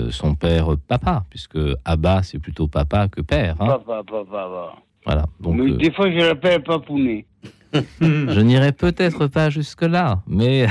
son 0.09 0.35
père 0.35 0.69
papa, 0.87 1.25
puisque 1.29 1.59
Abba 1.85 2.23
c'est 2.23 2.39
plutôt 2.39 2.67
papa 2.67 3.07
que 3.07 3.21
père. 3.21 3.55
Hein. 3.59 3.67
Papa, 3.67 4.03
papa, 4.03 4.25
papa. 4.31 4.75
Voilà. 5.07 5.25
Donc, 5.39 5.55
mais 5.55 5.71
des 5.71 5.89
fois 5.91 6.11
je 6.11 6.17
l'appelle 6.17 6.61
papounet. 6.61 7.25
je 8.01 8.39
n'irai 8.41 8.73
peut-être 8.73 9.27
pas 9.27 9.49
jusque-là, 9.49 10.21
mais 10.27 10.67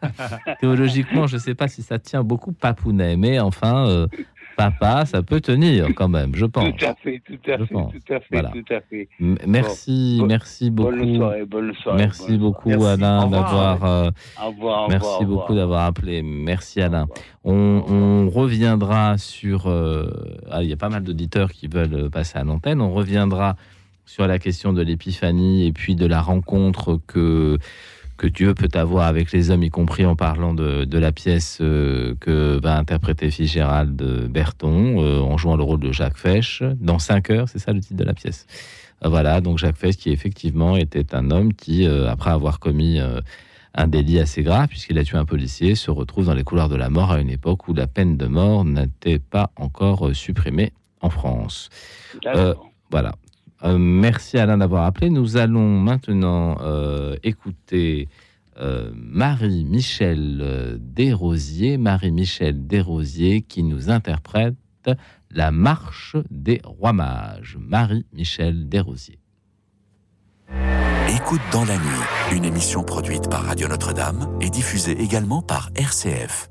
théologiquement, 0.60 1.26
je 1.26 1.34
ne 1.34 1.40
sais 1.40 1.54
pas 1.54 1.68
si 1.68 1.82
ça 1.82 1.98
tient 1.98 2.22
beaucoup 2.22 2.52
papounet. 2.52 3.18
Mais 3.18 3.38
enfin, 3.40 3.86
euh, 3.88 4.06
papa, 4.56 5.04
ça 5.06 5.22
peut 5.22 5.40
tenir 5.40 5.88
quand 5.94 6.08
même, 6.08 6.34
je 6.34 6.46
pense. 6.46 6.76
Tout 6.76 6.84
à 6.84 6.94
fait, 6.94 7.22
tout 7.24 7.50
à 7.50 7.58
fait, 7.58 7.66
tout 7.66 8.12
à 8.12 8.20
fait, 8.20 8.42
tout 8.42 8.74
à 8.74 8.80
fait. 8.80 9.08
merci, 9.46 10.22
merci 10.26 10.70
beaucoup. 10.70 10.96
Bonne 10.96 11.16
soirée, 11.16 11.44
bonne 11.44 11.74
soirée. 11.74 11.98
Merci 11.98 12.38
beaucoup, 12.38 12.84
Alain, 12.84 13.26
d'avoir. 13.28 13.84
Euh, 13.84 14.10
merci 14.88 15.24
beaucoup 15.24 15.54
d'avoir 15.54 15.84
appelé. 15.84 16.22
Merci, 16.22 16.80
Alain. 16.80 17.06
On, 17.44 18.28
reviendra 18.30 19.18
sur. 19.18 19.66
Euh, 19.66 20.10
ah, 20.50 20.62
il 20.62 20.68
y 20.68 20.72
a 20.72 20.76
pas 20.76 20.88
mal 20.88 21.02
d'auditeurs 21.02 21.50
qui 21.52 21.68
veulent 21.68 22.10
passer 22.10 22.38
à 22.38 22.44
l'antenne. 22.44 22.80
On 22.80 22.92
reviendra 22.92 23.56
sur 24.06 24.26
la 24.26 24.38
question 24.38 24.72
de 24.72 24.82
l'épiphanie 24.82 25.66
et 25.66 25.72
puis 25.72 25.96
de 25.96 26.06
la 26.06 26.20
rencontre 26.20 27.00
que, 27.06 27.58
que 28.16 28.26
Dieu 28.26 28.54
peut 28.54 28.68
avoir 28.74 29.06
avec 29.06 29.32
les 29.32 29.50
hommes, 29.50 29.62
y 29.62 29.70
compris 29.70 30.06
en 30.06 30.16
parlant 30.16 30.54
de, 30.54 30.84
de 30.84 30.98
la 30.98 31.12
pièce 31.12 31.58
euh, 31.60 32.14
que 32.20 32.60
va 32.62 32.76
interpréter 32.76 33.30
Fitzgerald 33.30 33.96
Berton 34.30 35.02
euh, 35.02 35.20
en 35.20 35.36
jouant 35.36 35.56
le 35.56 35.62
rôle 35.62 35.80
de 35.80 35.92
Jacques 35.92 36.16
Fesch 36.16 36.62
dans 36.80 36.98
5 36.98 37.30
heures, 37.30 37.48
c'est 37.48 37.58
ça 37.58 37.72
le 37.72 37.80
titre 37.80 37.96
de 37.96 38.04
la 38.04 38.14
pièce. 38.14 38.46
Euh, 39.04 39.08
voilà, 39.08 39.40
donc 39.40 39.58
Jacques 39.58 39.76
Fesch 39.76 39.96
qui 39.96 40.10
effectivement 40.10 40.76
était 40.76 41.14
un 41.14 41.30
homme 41.30 41.52
qui, 41.52 41.86
après 41.86 42.30
avoir 42.30 42.60
commis 42.60 43.00
un 43.74 43.88
délit 43.88 44.20
assez 44.20 44.42
grave, 44.42 44.68
puisqu'il 44.68 44.98
a 44.98 45.04
tué 45.04 45.18
un 45.18 45.24
policier, 45.24 45.74
se 45.74 45.90
retrouve 45.90 46.26
dans 46.26 46.34
les 46.34 46.44
couloirs 46.44 46.68
de 46.68 46.76
la 46.76 46.90
mort 46.90 47.10
à 47.10 47.20
une 47.20 47.30
époque 47.30 47.68
où 47.68 47.74
la 47.74 47.86
peine 47.86 48.16
de 48.16 48.26
mort 48.26 48.64
n'était 48.64 49.18
pas 49.18 49.50
encore 49.56 50.14
supprimée 50.14 50.72
en 51.00 51.10
France. 51.10 51.68
voilà. 52.90 53.12
Euh, 53.62 53.78
merci 53.78 54.38
Alain 54.38 54.58
d'avoir 54.58 54.84
appelé. 54.84 55.10
Nous 55.10 55.36
allons 55.36 55.80
maintenant 55.80 56.58
euh, 56.60 57.16
écouter 57.22 58.08
euh, 58.58 58.90
Marie-Michel 58.94 60.78
Desrosiers, 60.80 61.78
Marie-Michel 61.78 62.66
Desrosiers 62.66 63.42
qui 63.42 63.62
nous 63.62 63.90
interprète 63.90 64.54
La 65.30 65.50
marche 65.50 66.16
des 66.30 66.60
rois 66.64 66.92
mages. 66.92 67.56
Marie-Michel 67.60 68.68
Desrosiers. 68.68 69.18
Écoute 71.08 71.40
dans 71.52 71.64
la 71.64 71.76
nuit, 71.76 72.36
une 72.36 72.44
émission 72.44 72.82
produite 72.82 73.30
par 73.30 73.44
Radio 73.44 73.68
Notre-Dame 73.68 74.38
et 74.40 74.50
diffusée 74.50 75.00
également 75.00 75.42
par 75.42 75.70
RCF. 75.74 76.48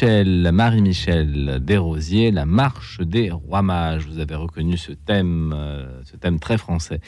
Michel, 0.00 0.50
Marie-Michel 0.50 1.58
Desrosiers, 1.60 2.30
la 2.30 2.46
marche 2.46 3.00
des 3.00 3.30
rois 3.30 3.60
mages. 3.60 4.06
Vous 4.06 4.18
avez 4.18 4.34
reconnu 4.34 4.78
ce 4.78 4.92
thème, 4.92 5.52
euh, 5.54 6.02
ce 6.04 6.16
thème 6.16 6.40
très 6.40 6.56
français. 6.56 7.00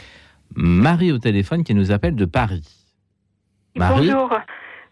Marie 0.54 1.10
au 1.10 1.16
téléphone 1.16 1.64
qui 1.64 1.74
nous 1.74 1.90
appelle 1.90 2.16
de 2.16 2.26
Paris. 2.26 2.68
Marie 3.76 4.10
Bonjour. 4.10 4.38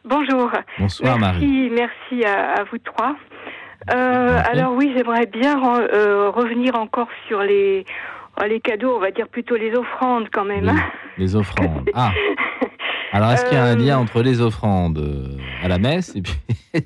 Bonjour. 0.06 0.50
Bonsoir 0.78 1.18
Marie. 1.18 1.68
Merci 1.70 2.24
à, 2.24 2.64
vous 2.70 2.78
trois. 2.78 3.16
Euh, 3.92 4.40
alors 4.50 4.72
oui, 4.72 4.90
j'aimerais 4.96 5.26
bien 5.26 5.58
euh, 5.62 6.30
revenir 6.30 6.76
encore 6.76 7.08
sur 7.28 7.42
les, 7.42 7.84
les 8.46 8.60
cadeaux, 8.60 8.94
on 8.96 9.00
va 9.00 9.10
dire 9.10 9.28
plutôt 9.28 9.56
les 9.56 9.74
offrandes 9.74 10.28
quand 10.32 10.44
même. 10.44 10.72
les 11.18 11.36
offrandes. 11.36 11.90
Ah. 11.94 12.12
Alors, 13.12 13.32
est-ce 13.32 13.44
qu'il 13.46 13.54
y 13.54 13.60
a 13.60 13.64
un 13.64 13.76
lien 13.76 13.98
euh, 13.98 14.02
entre 14.02 14.22
les 14.22 14.40
offrandes 14.40 14.98
euh, 14.98 15.64
à 15.64 15.68
la 15.68 15.78
messe 15.78 16.14
et 16.14 16.22
puis 16.22 16.34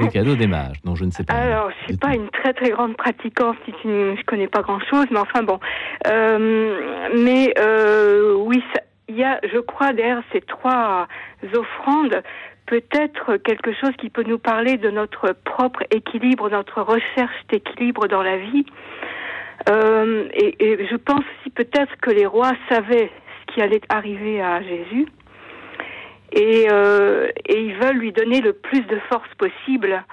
les 0.00 0.08
cadeaux 0.08 0.36
des 0.36 0.46
mages? 0.46 0.76
Non, 0.84 0.94
je 0.94 1.04
ne 1.04 1.10
sais 1.10 1.24
pas. 1.24 1.34
Alors, 1.34 1.70
je 1.70 1.82
ne 1.82 1.88
suis 1.88 1.96
pas 1.96 2.14
une 2.14 2.28
très 2.28 2.52
très 2.52 2.70
grande 2.70 2.96
pratiquante, 2.96 3.56
si 3.64 3.72
tu 3.82 3.88
ne 3.88 4.14
connais 4.24 4.46
pas 4.46 4.62
grand-chose, 4.62 5.06
mais 5.10 5.18
enfin 5.18 5.42
bon. 5.42 5.58
Euh, 6.06 7.08
mais 7.16 7.52
oui, 8.36 8.62
il 9.08 9.16
y 9.16 9.24
a, 9.24 9.40
je 9.52 9.58
crois, 9.58 9.92
derrière 9.92 10.22
ces 10.32 10.42
trois 10.42 11.08
offrandes, 11.54 12.22
peut-être 12.66 13.36
quelque 13.38 13.72
chose 13.74 13.92
qui 13.98 14.10
peut 14.10 14.24
nous 14.26 14.38
parler 14.38 14.76
de 14.76 14.90
notre 14.90 15.32
propre 15.44 15.82
équilibre, 15.90 16.48
notre 16.50 16.82
recherche 16.82 17.36
d'équilibre 17.50 18.06
dans 18.06 18.22
la 18.22 18.38
vie. 18.38 18.64
Et, 19.68 20.64
et 20.64 20.86
je 20.86 20.96
pense 20.96 21.20
aussi 21.20 21.50
peut-être 21.50 21.96
que 22.00 22.10
les 22.10 22.26
rois 22.26 22.52
savaient 22.68 23.10
ce 23.40 23.54
qui 23.54 23.62
allait 23.62 23.80
arriver 23.88 24.42
à 24.42 24.62
Jésus 24.62 25.06
et, 26.34 26.66
euh, 26.70 27.28
ils 27.48 27.74
veulent 27.76 27.96
lui 27.96 28.12
donner 28.12 28.40
le 28.40 28.52
plus 28.52 28.82
de 28.82 28.98
force 29.08 29.32
possible. 29.38 30.04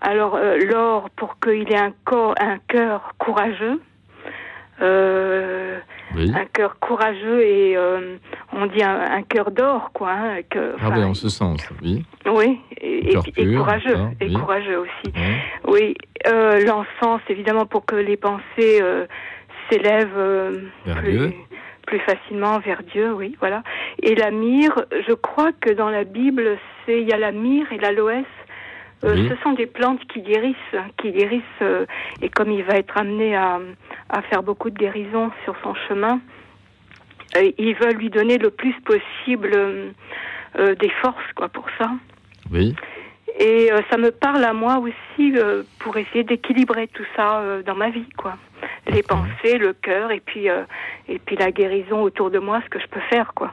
Alors 0.00 0.36
euh, 0.36 0.56
l'or 0.56 1.10
pour 1.10 1.38
qu'il 1.40 1.70
ait 1.72 1.76
un 1.76 1.92
corps, 2.04 2.34
un 2.40 2.58
cœur 2.68 3.14
courageux, 3.18 3.80
euh, 4.80 5.78
un 6.16 6.44
cœur 6.46 6.78
courageux 6.78 7.42
et 7.42 7.76
euh, 7.76 8.16
on 8.52 8.66
dit 8.66 8.82
un, 8.82 9.00
un 9.00 9.22
cœur 9.22 9.50
d'or 9.50 9.90
quoi. 9.92 10.10
Hein, 10.10 10.42
que, 10.48 10.74
ah 10.80 10.90
oui, 10.94 11.04
en 11.04 11.14
ce 11.14 11.28
sens, 11.28 11.60
oui. 11.82 12.04
Oui, 12.26 12.58
et, 12.80 13.10
et, 13.36 13.54
courageux, 13.54 13.96
et 14.20 14.32
courageux 14.32 14.78
aussi. 14.78 15.14
Oui, 15.66 15.94
euh, 16.26 16.64
l'encens 16.64 17.20
évidemment 17.28 17.66
pour 17.66 17.84
que 17.86 17.96
les 17.96 18.16
pensées 18.16 18.82
s'élèvent 19.70 20.60
plus, 20.84 21.34
plus 21.86 21.98
facilement 22.00 22.58
vers 22.58 22.82
Dieu, 22.82 23.12
oui, 23.12 23.36
voilà. 23.40 23.62
Et 24.02 24.14
la 24.14 24.30
myrrhe, 24.30 24.86
je 25.06 25.12
crois 25.12 25.52
que 25.60 25.70
dans 25.70 25.88
la 25.88 26.04
Bible, 26.04 26.58
c'est 26.84 27.00
il 27.00 27.08
y 27.08 27.12
a 27.12 27.18
la 27.18 27.32
myrrhe 27.32 27.72
et 27.72 27.78
l'aloès. 27.78 28.24
Euh, 29.04 29.28
ce 29.28 29.42
sont 29.42 29.52
des 29.52 29.66
plantes 29.66 30.00
qui 30.12 30.22
guérissent, 30.22 30.56
qui 31.00 31.12
guérissent. 31.12 31.42
Euh, 31.62 31.86
et 32.20 32.28
comme 32.28 32.50
il 32.50 32.64
va 32.64 32.74
être 32.74 32.96
amené 32.96 33.36
à, 33.36 33.60
à 34.08 34.22
faire 34.22 34.42
beaucoup 34.42 34.70
de 34.70 34.78
guérisons 34.78 35.30
sur 35.44 35.54
son 35.62 35.74
chemin, 35.88 36.20
euh, 37.36 37.50
il 37.58 37.74
veut 37.74 37.92
lui 37.92 38.10
donner 38.10 38.38
le 38.38 38.50
plus 38.50 38.74
possible 38.84 39.52
des 40.80 40.90
forces, 41.02 41.32
quoi, 41.36 41.48
pour 41.48 41.66
ça. 41.78 41.90
Oui. 42.50 42.74
Et 43.38 43.70
ça 43.90 43.96
me 43.96 44.10
parle 44.10 44.42
à 44.42 44.52
moi 44.52 44.78
aussi 44.78 45.32
pour 45.78 45.96
essayer 45.96 46.24
d'équilibrer 46.24 46.88
tout 46.88 47.04
ça 47.14 47.42
dans 47.64 47.76
ma 47.76 47.90
vie, 47.90 48.08
quoi 48.16 48.36
les 48.90 49.02
pensées, 49.02 49.58
le 49.58 49.72
cœur, 49.74 50.10
et 50.10 50.20
puis, 50.20 50.48
euh, 50.48 50.62
et 51.08 51.18
puis 51.18 51.36
la 51.36 51.50
guérison 51.50 52.02
autour 52.02 52.30
de 52.30 52.38
moi, 52.38 52.60
ce 52.64 52.70
que 52.70 52.80
je 52.80 52.86
peux 52.88 53.00
faire, 53.10 53.32
quoi. 53.34 53.52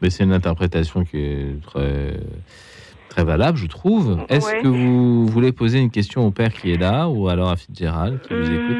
Mais 0.00 0.10
c'est 0.10 0.24
une 0.24 0.32
interprétation 0.32 1.04
qui 1.04 1.18
est 1.18 1.62
très, 1.62 2.14
très 3.12 3.24
valable, 3.24 3.58
je 3.58 3.66
trouve. 3.66 4.24
Est-ce 4.28 4.54
que 4.54 4.68
vous 4.68 5.26
voulez 5.26 5.52
poser 5.52 5.78
une 5.78 5.90
question 5.90 6.26
au 6.26 6.30
père 6.30 6.52
qui 6.52 6.72
est 6.72 6.78
là, 6.78 7.08
ou 7.08 7.28
alors 7.28 7.50
à 7.50 7.56
Fitzgerald 7.56 8.20
qui 8.22 8.32
vous 8.32 8.50
écoute 8.50 8.76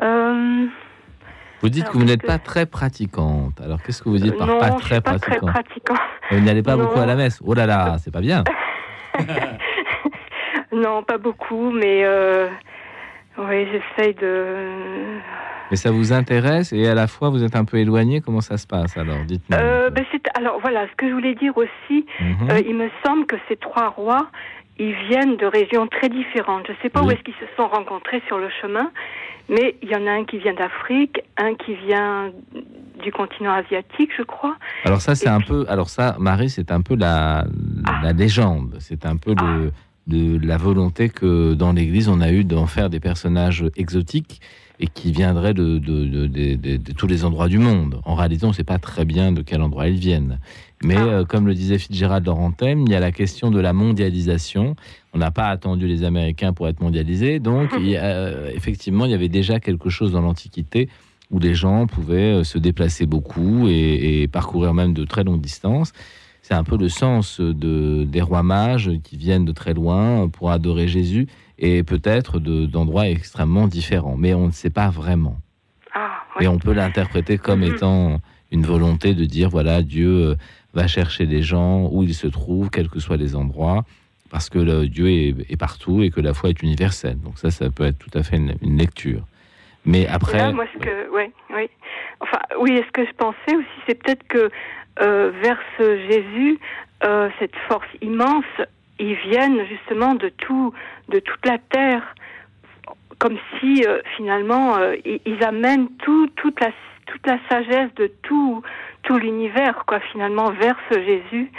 hum, 0.00 0.02
euh, 0.02 0.66
Vous 1.60 1.68
dites 1.68 1.88
que 1.88 1.98
vous 1.98 2.04
n'êtes 2.04 2.26
pas 2.26 2.38
très 2.38 2.64
pratiquante. 2.64 3.60
Alors 3.60 3.82
qu'est-ce 3.82 4.02
que 4.02 4.08
vous 4.08 4.18
dites 4.18 4.38
par 4.38 4.58
pas, 4.58 4.70
très, 4.70 5.00
pas 5.00 5.18
très 5.18 5.36
pratiquante 5.36 5.98
Vous 6.30 6.40
n'allez 6.40 6.62
pas 6.62 6.76
beaucoup 6.76 6.98
à 6.98 7.06
la 7.06 7.14
messe 7.14 7.40
Oh 7.44 7.52
là 7.52 7.66
là, 7.66 7.96
c'est 7.98 8.12
pas 8.12 8.20
bien. 8.20 8.42
non, 10.72 11.02
pas 11.02 11.18
beaucoup, 11.18 11.70
mais 11.70 12.04
euh, 12.04 12.48
oui, 13.36 13.68
j'essaye 13.70 14.14
de. 14.14 15.18
Mais 15.72 15.76
ça 15.76 15.90
vous 15.90 16.12
intéresse 16.12 16.74
et 16.74 16.86
à 16.86 16.94
la 16.94 17.06
fois 17.06 17.30
vous 17.30 17.42
êtes 17.42 17.56
un 17.56 17.64
peu 17.64 17.78
éloigné. 17.78 18.20
Comment 18.20 18.42
ça 18.42 18.58
se 18.58 18.66
passe 18.66 18.94
alors? 18.98 19.24
Dites-moi. 19.26 19.58
Euh, 19.58 19.88
ben 19.88 20.04
alors 20.34 20.58
voilà, 20.60 20.86
ce 20.86 20.94
que 20.96 21.08
je 21.08 21.14
voulais 21.14 21.34
dire 21.34 21.56
aussi, 21.56 22.04
mhm. 22.20 22.50
euh, 22.50 22.60
il 22.68 22.76
me 22.76 22.90
semble 23.02 23.24
que 23.24 23.36
ces 23.48 23.56
trois 23.56 23.88
rois, 23.88 24.28
ils 24.78 24.94
viennent 25.08 25.38
de 25.38 25.46
régions 25.46 25.86
très 25.86 26.10
différentes. 26.10 26.66
Je 26.66 26.72
ne 26.72 26.76
sais 26.82 26.90
pas 26.90 27.02
où 27.02 27.10
est-ce 27.10 27.22
qu'ils 27.22 27.40
se 27.40 27.46
sont 27.56 27.68
rencontrés 27.68 28.22
sur 28.26 28.36
le 28.36 28.50
chemin, 28.60 28.90
mais 29.48 29.76
il 29.82 29.88
y 29.88 29.96
en 29.96 30.06
a 30.06 30.10
un 30.10 30.24
qui 30.26 30.36
vient 30.36 30.52
d'Afrique, 30.52 31.22
un 31.38 31.54
qui 31.54 31.74
vient 31.86 32.30
du 33.02 33.10
continent 33.10 33.52
asiatique, 33.52 34.10
je 34.14 34.24
crois. 34.24 34.56
Alors 34.84 35.00
ça, 35.00 35.14
c'est 35.14 35.30
un 35.30 35.40
peu. 35.40 35.64
Alors 35.70 35.88
ça, 35.88 36.16
Marie, 36.18 36.50
c'est 36.50 36.70
un 36.70 36.82
peu 36.82 36.96
la, 36.96 37.46
ah. 37.86 38.00
la 38.02 38.12
légende. 38.12 38.76
C'est 38.78 39.06
un 39.06 39.16
peu 39.16 39.30
le 39.30 39.70
ah 39.72 39.78
de 40.06 40.38
la 40.44 40.56
volonté 40.56 41.08
que 41.08 41.54
dans 41.54 41.72
l'Église, 41.72 42.08
on 42.08 42.20
a 42.20 42.30
eu 42.30 42.44
d'en 42.44 42.66
faire 42.66 42.90
des 42.90 43.00
personnages 43.00 43.64
exotiques 43.76 44.40
et 44.82 44.88
qui 44.88 45.12
viendraient 45.12 45.54
de, 45.54 45.78
de, 45.78 46.92
tous 46.92 47.06
les 47.06 47.24
endroits 47.24 47.46
du 47.46 47.58
monde. 47.58 48.00
En 48.04 48.16
réalité, 48.16 48.44
on 48.44 48.48
ne 48.48 48.52
sait 48.52 48.64
pas 48.64 48.80
très 48.80 49.04
bien 49.04 49.30
de 49.30 49.40
quel 49.40 49.62
endroit 49.62 49.86
ils 49.86 49.98
viennent. 49.98 50.40
Mais 50.82 50.96
ah. 50.96 51.04
euh, 51.04 51.24
comme 51.24 51.46
le 51.46 51.54
disait 51.54 51.78
Fitzgerald 51.78 52.26
Laurenthem, 52.26 52.82
il 52.86 52.90
y 52.90 52.96
a 52.96 53.00
la 53.00 53.12
question 53.12 53.52
de 53.52 53.60
la 53.60 53.72
mondialisation. 53.72 54.74
On 55.14 55.18
n'a 55.18 55.30
pas 55.30 55.46
attendu 55.46 55.86
les 55.86 56.02
Américains 56.02 56.52
pour 56.52 56.66
être 56.66 56.80
mondialisés. 56.80 57.38
Donc, 57.38 57.72
euh, 57.78 58.50
effectivement, 58.52 59.04
il 59.04 59.12
y 59.12 59.14
avait 59.14 59.28
déjà 59.28 59.60
quelque 59.60 59.88
chose 59.88 60.10
dans 60.10 60.20
l'Antiquité 60.20 60.88
où 61.30 61.38
les 61.38 61.54
gens 61.54 61.86
pouvaient 61.86 62.40
euh, 62.40 62.44
se 62.44 62.58
déplacer 62.58 63.06
beaucoup 63.06 63.68
et 63.68 64.28
parcourir 64.32 64.74
même 64.74 64.94
de 64.94 65.04
très 65.04 65.22
longues 65.22 65.40
distances 65.40 65.92
c'est 66.42 66.54
un 66.54 66.64
peu 66.64 66.76
le 66.76 66.88
sens 66.88 67.40
de, 67.40 68.04
des 68.04 68.20
rois 68.20 68.42
mages 68.42 68.90
qui 69.04 69.16
viennent 69.16 69.44
de 69.44 69.52
très 69.52 69.74
loin 69.74 70.28
pour 70.28 70.50
adorer 70.50 70.88
Jésus 70.88 71.28
et 71.58 71.82
peut-être 71.82 72.38
d'endroits 72.38 73.08
extrêmement 73.08 73.66
différents. 73.66 74.16
Mais 74.16 74.34
on 74.34 74.46
ne 74.46 74.52
sait 74.52 74.70
pas 74.70 74.90
vraiment. 74.90 75.38
Ah, 75.94 76.22
Et 76.40 76.48
on 76.48 76.58
peut 76.58 76.72
l'interpréter 76.72 77.38
comme 77.38 77.60
mhm. 77.60 77.74
étant 77.74 78.20
une 78.50 78.64
volonté 78.64 79.14
de 79.14 79.24
dire 79.24 79.48
voilà, 79.48 79.82
Dieu 79.82 80.30
euh, 80.30 80.34
va 80.74 80.86
chercher 80.86 81.26
les 81.26 81.42
gens 81.42 81.88
où 81.90 82.02
ils 82.02 82.14
se 82.14 82.26
trouvent, 82.26 82.70
quels 82.70 82.88
que 82.88 83.00
soient 83.00 83.16
les 83.16 83.34
endroits, 83.34 83.84
parce 84.30 84.48
que 84.48 84.58
le, 84.58 84.86
Dieu 84.88 85.08
est, 85.10 85.56
partout 85.56 86.02
et 86.02 86.10
que 86.10 86.20
la 86.20 86.34
foi 86.34 86.50
est 86.50 86.62
universelle. 86.62 87.18
Donc 87.20 87.38
ça, 87.38 87.50
ça 87.50 87.70
peut 87.70 87.84
être 87.84 87.98
tout 87.98 88.16
à 88.16 88.22
fait 88.22 88.36
une, 88.36 88.78
lecture. 88.78 89.22
Mais 89.84 90.06
après, 90.06 90.52
moi, 90.52 90.64
ce 90.72 90.78
que, 90.78 91.10
oui. 91.12 91.32
Enfin, 92.20 92.38
oui. 92.60 92.80
Ce 92.86 92.92
que 92.92 93.04
je 93.04 93.12
pensais 93.12 93.56
aussi, 93.56 93.78
c'est 93.86 94.02
peut-être 94.02 94.26
que 94.28 94.48
euh, 95.00 95.32
vers 95.42 95.58
ce 95.76 95.98
Jésus, 96.08 96.58
euh, 97.04 97.28
cette 97.40 97.56
force 97.68 97.88
immense, 98.00 98.44
ils 99.02 99.30
viennent 99.30 99.64
justement 99.68 100.14
de 100.14 100.28
tout, 100.28 100.72
de 101.08 101.18
toute 101.18 101.44
la 101.46 101.58
terre, 101.58 102.02
comme 103.18 103.36
si 103.58 103.84
euh, 103.86 104.00
finalement 104.16 104.76
ils, 105.04 105.44
amènent 105.44 105.88
tout, 106.04 106.28
toute 106.36 106.60
la 106.60 106.70
toute 107.06 107.26
la 107.26 107.38
sagesse 107.48 107.92
de 107.96 108.10
tout 108.22 108.62
tout 109.02 109.18
l'univers 109.18 109.84
quoi 109.86 110.00
finalement 110.12 110.50
vers 110.52 110.76
ce 110.90 110.98
Jésus 111.02 111.50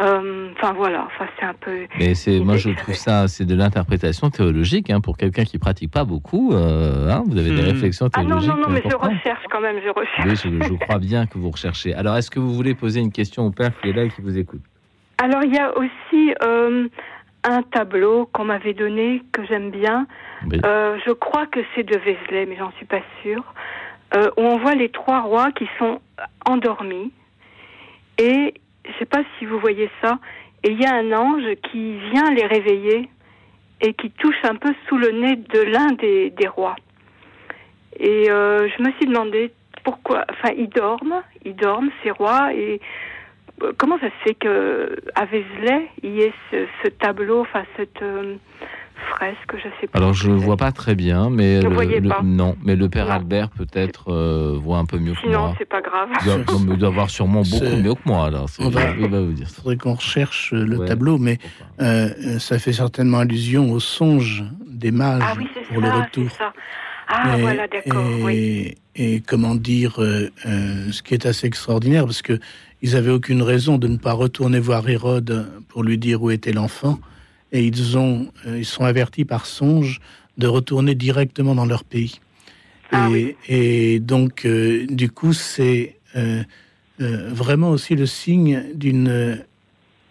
euh, 0.00 0.50
enfin 0.56 0.72
voilà, 0.72 1.06
enfin 1.06 1.26
c'est 1.38 1.44
un 1.44 1.54
peu. 1.54 1.86
Mais 1.98 2.14
c'est, 2.14 2.40
moi 2.40 2.56
je 2.56 2.70
trouve 2.70 2.94
ça, 2.94 3.28
c'est 3.28 3.44
de 3.44 3.54
l'interprétation 3.54 4.28
théologique 4.28 4.90
hein, 4.90 5.00
pour 5.00 5.16
quelqu'un 5.16 5.44
qui 5.44 5.58
pratique 5.58 5.92
pas 5.92 6.04
beaucoup. 6.04 6.52
Euh, 6.52 7.10
hein, 7.10 7.22
vous 7.26 7.38
avez 7.38 7.50
des 7.50 7.62
hmm. 7.62 7.66
réflexions 7.66 8.08
théologiques. 8.08 8.50
Ah 8.52 8.56
non 8.56 8.62
non 8.62 8.68
non, 8.68 8.74
mais 8.74 8.82
je 8.90 8.96
recherche 8.96 9.44
quand 9.50 9.60
même, 9.60 9.76
je 9.84 9.90
recherche. 9.90 10.44
Oui, 10.46 10.60
je, 10.62 10.74
crois 10.74 10.98
bien 10.98 11.26
que 11.26 11.38
vous 11.38 11.50
recherchez. 11.50 11.94
Alors 11.94 12.16
est-ce 12.16 12.30
que 12.30 12.40
vous 12.40 12.54
voulez 12.54 12.74
poser 12.74 13.00
une 13.00 13.12
question 13.12 13.46
au 13.46 13.50
père 13.52 13.70
qui 13.80 13.90
est 13.90 13.92
là 13.92 14.04
et 14.04 14.08
qui 14.08 14.20
vous 14.20 14.36
écoute? 14.36 14.62
Alors 15.24 15.42
il 15.42 15.54
y 15.54 15.58
a 15.58 15.72
aussi 15.78 16.34
euh, 16.42 16.86
un 17.44 17.62
tableau 17.62 18.26
qu'on 18.26 18.44
m'avait 18.44 18.74
donné 18.74 19.22
que 19.32 19.42
j'aime 19.46 19.70
bien. 19.70 20.06
je 20.42 21.12
crois 21.12 21.46
que 21.46 21.60
c'est 21.74 21.82
de 21.82 21.96
Vézelay, 21.96 22.44
mais 22.44 22.56
j'en 22.56 22.72
suis 22.72 22.84
pas 22.84 23.00
sûre. 23.22 23.54
où 24.36 24.42
on 24.42 24.58
voit 24.58 24.74
les 24.74 24.90
trois 24.90 25.22
rois 25.22 25.50
qui 25.52 25.66
sont 25.78 26.00
endormis 26.44 27.10
et 28.18 28.54
je 28.84 28.90
ne 28.90 28.94
sais 28.98 29.06
pas 29.06 29.22
si 29.38 29.46
vous 29.46 29.58
voyez 29.58 29.90
ça, 30.02 30.18
et 30.62 30.70
il 30.70 30.80
y 30.80 30.84
a 30.84 30.94
un 30.94 31.12
ange 31.12 31.54
qui 31.70 31.98
vient 32.10 32.30
les 32.30 32.46
réveiller 32.46 33.08
et 33.80 33.94
qui 33.94 34.10
touche 34.10 34.44
un 34.44 34.56
peu 34.56 34.74
sous 34.88 34.98
le 34.98 35.10
nez 35.10 35.36
de 35.36 35.60
l'un 35.60 35.92
des, 35.92 36.30
des, 36.30 36.48
rois. 36.48 36.76
Et 37.98 38.30
euh, 38.30 38.68
je 38.68 38.82
me 38.82 38.92
suis 38.92 39.06
demandé 39.06 39.52
pourquoi, 39.84 40.24
enfin, 40.30 40.54
ils 40.56 40.68
dorment, 40.68 41.22
ils 41.44 41.56
dorment, 41.56 41.90
ces 42.02 42.10
rois, 42.10 42.52
et 42.54 42.74
euh, 42.74 42.84
comment 43.78 43.98
ça 43.98 44.06
se 44.08 44.28
fait 44.28 44.34
que 44.34 44.96
à 45.14 45.24
Vézelay, 45.26 45.88
il 46.02 46.10
y 46.16 46.20
ait 46.22 46.32
ce, 46.50 46.88
tableau, 46.88 47.40
enfin, 47.42 47.62
cette, 47.76 48.02
euh, 48.02 48.34
fresque, 49.10 49.54
je 49.56 49.68
sais 49.80 49.86
pas. 49.86 49.98
Alors 49.98 50.14
je 50.14 50.30
ne 50.30 50.36
vois 50.36 50.56
pas 50.56 50.72
très 50.72 50.94
bien, 50.94 51.28
mais 51.28 51.60
Vous 51.60 51.68
le, 51.68 51.74
voyez 51.74 52.00
le- 52.00 52.08
pas 52.08 52.20
non, 52.22 52.56
mais 52.64 52.74
le 52.74 52.88
père 52.88 53.06
Non. 53.06 53.12
Albert 53.12 53.50
peut-être 53.50 54.10
euh, 54.12 54.56
voit 54.58 54.78
un 54.78 54.86
peu 54.86 54.98
mieux 54.98 55.12
que 55.12 55.20
Sinon, 55.20 55.40
moi. 55.40 55.54
c'est 55.58 55.68
pas 55.68 55.82
grave. 55.82 56.08
Il 56.20 56.24
doit, 56.26 56.36
non, 56.38 56.58
mais 56.60 56.72
il 56.74 56.78
doit 56.78 56.90
voir 56.90 57.10
sûrement 57.10 57.42
beaucoup 57.42 57.64
C'est- 57.64 57.82
mieux 57.82 57.94
que 57.94 58.00
moi. 58.06 58.26
Alors, 58.26 58.48
c'est- 58.48 58.64
On 58.64 58.70
va- 58.70 58.90
il 58.98 59.08
va 59.08 59.20
vous 59.20 59.32
dire 59.32 59.46
Il 59.46 59.50
ça. 59.50 59.56
faudrait 59.62 59.76
qu'on 59.76 59.94
recherche 59.94 60.52
euh, 60.54 60.64
le 60.64 60.78
Ouais. 60.78 60.86
tableau, 60.86 61.18
mais 61.18 61.38
euh, 61.80 62.08
euh, 62.24 62.38
ça 62.38 62.58
fait 62.58 62.72
certainement 62.72 63.18
allusion 63.18 63.70
au 63.72 63.80
songe 63.80 64.44
des 64.66 64.90
mages 64.90 65.22
Ah 65.24 65.34
oui, 65.36 65.48
c'est 65.54 65.62
pour 65.72 65.82
le 65.82 65.88
ça, 65.88 65.94
retour. 66.02 66.24
c'est 66.30 66.38
ça. 66.38 66.52
Ah, 67.06 67.36
et, 67.36 67.40
voilà, 67.42 67.66
d'accord, 67.68 68.06
et- 68.08 68.22
oui. 68.22 68.74
et 68.96 69.20
comment 69.20 69.54
dire, 69.54 69.96
euh, 70.00 70.30
euh, 70.46 70.90
ce 70.90 71.02
qui 71.02 71.12
est 71.12 71.26
assez 71.26 71.46
extraordinaire, 71.46 72.04
parce 72.06 72.22
que 72.22 72.38
ils 72.84 72.96
avaient 72.96 73.10
aucune 73.10 73.42
raison 73.42 73.78
de 73.78 73.88
ne 73.88 73.96
pas 73.96 74.12
retourner 74.12 74.60
voir 74.60 74.86
Hérode 74.88 75.46
pour 75.68 75.82
lui 75.82 75.96
dire 75.96 76.22
où 76.22 76.30
était 76.30 76.52
l'enfant, 76.52 77.00
et 77.50 77.64
ils 77.64 77.96
ont, 77.96 78.28
euh, 78.46 78.58
ils 78.58 78.66
sont 78.66 78.84
avertis 78.84 79.24
par 79.24 79.46
songe 79.46 80.00
de 80.36 80.46
retourner 80.46 80.94
directement 80.94 81.54
dans 81.54 81.64
leur 81.64 81.82
pays. 81.82 82.20
Ah 82.92 83.08
et, 83.08 83.12
oui. 83.12 83.36
et 83.48 84.00
donc, 84.00 84.44
euh, 84.44 84.86
du 84.88 85.08
coup, 85.10 85.32
c'est 85.32 85.96
euh, 86.14 86.42
euh, 87.00 87.30
vraiment 87.32 87.70
aussi 87.70 87.94
le 87.96 88.04
signe 88.06 88.62
d'une 88.74 89.42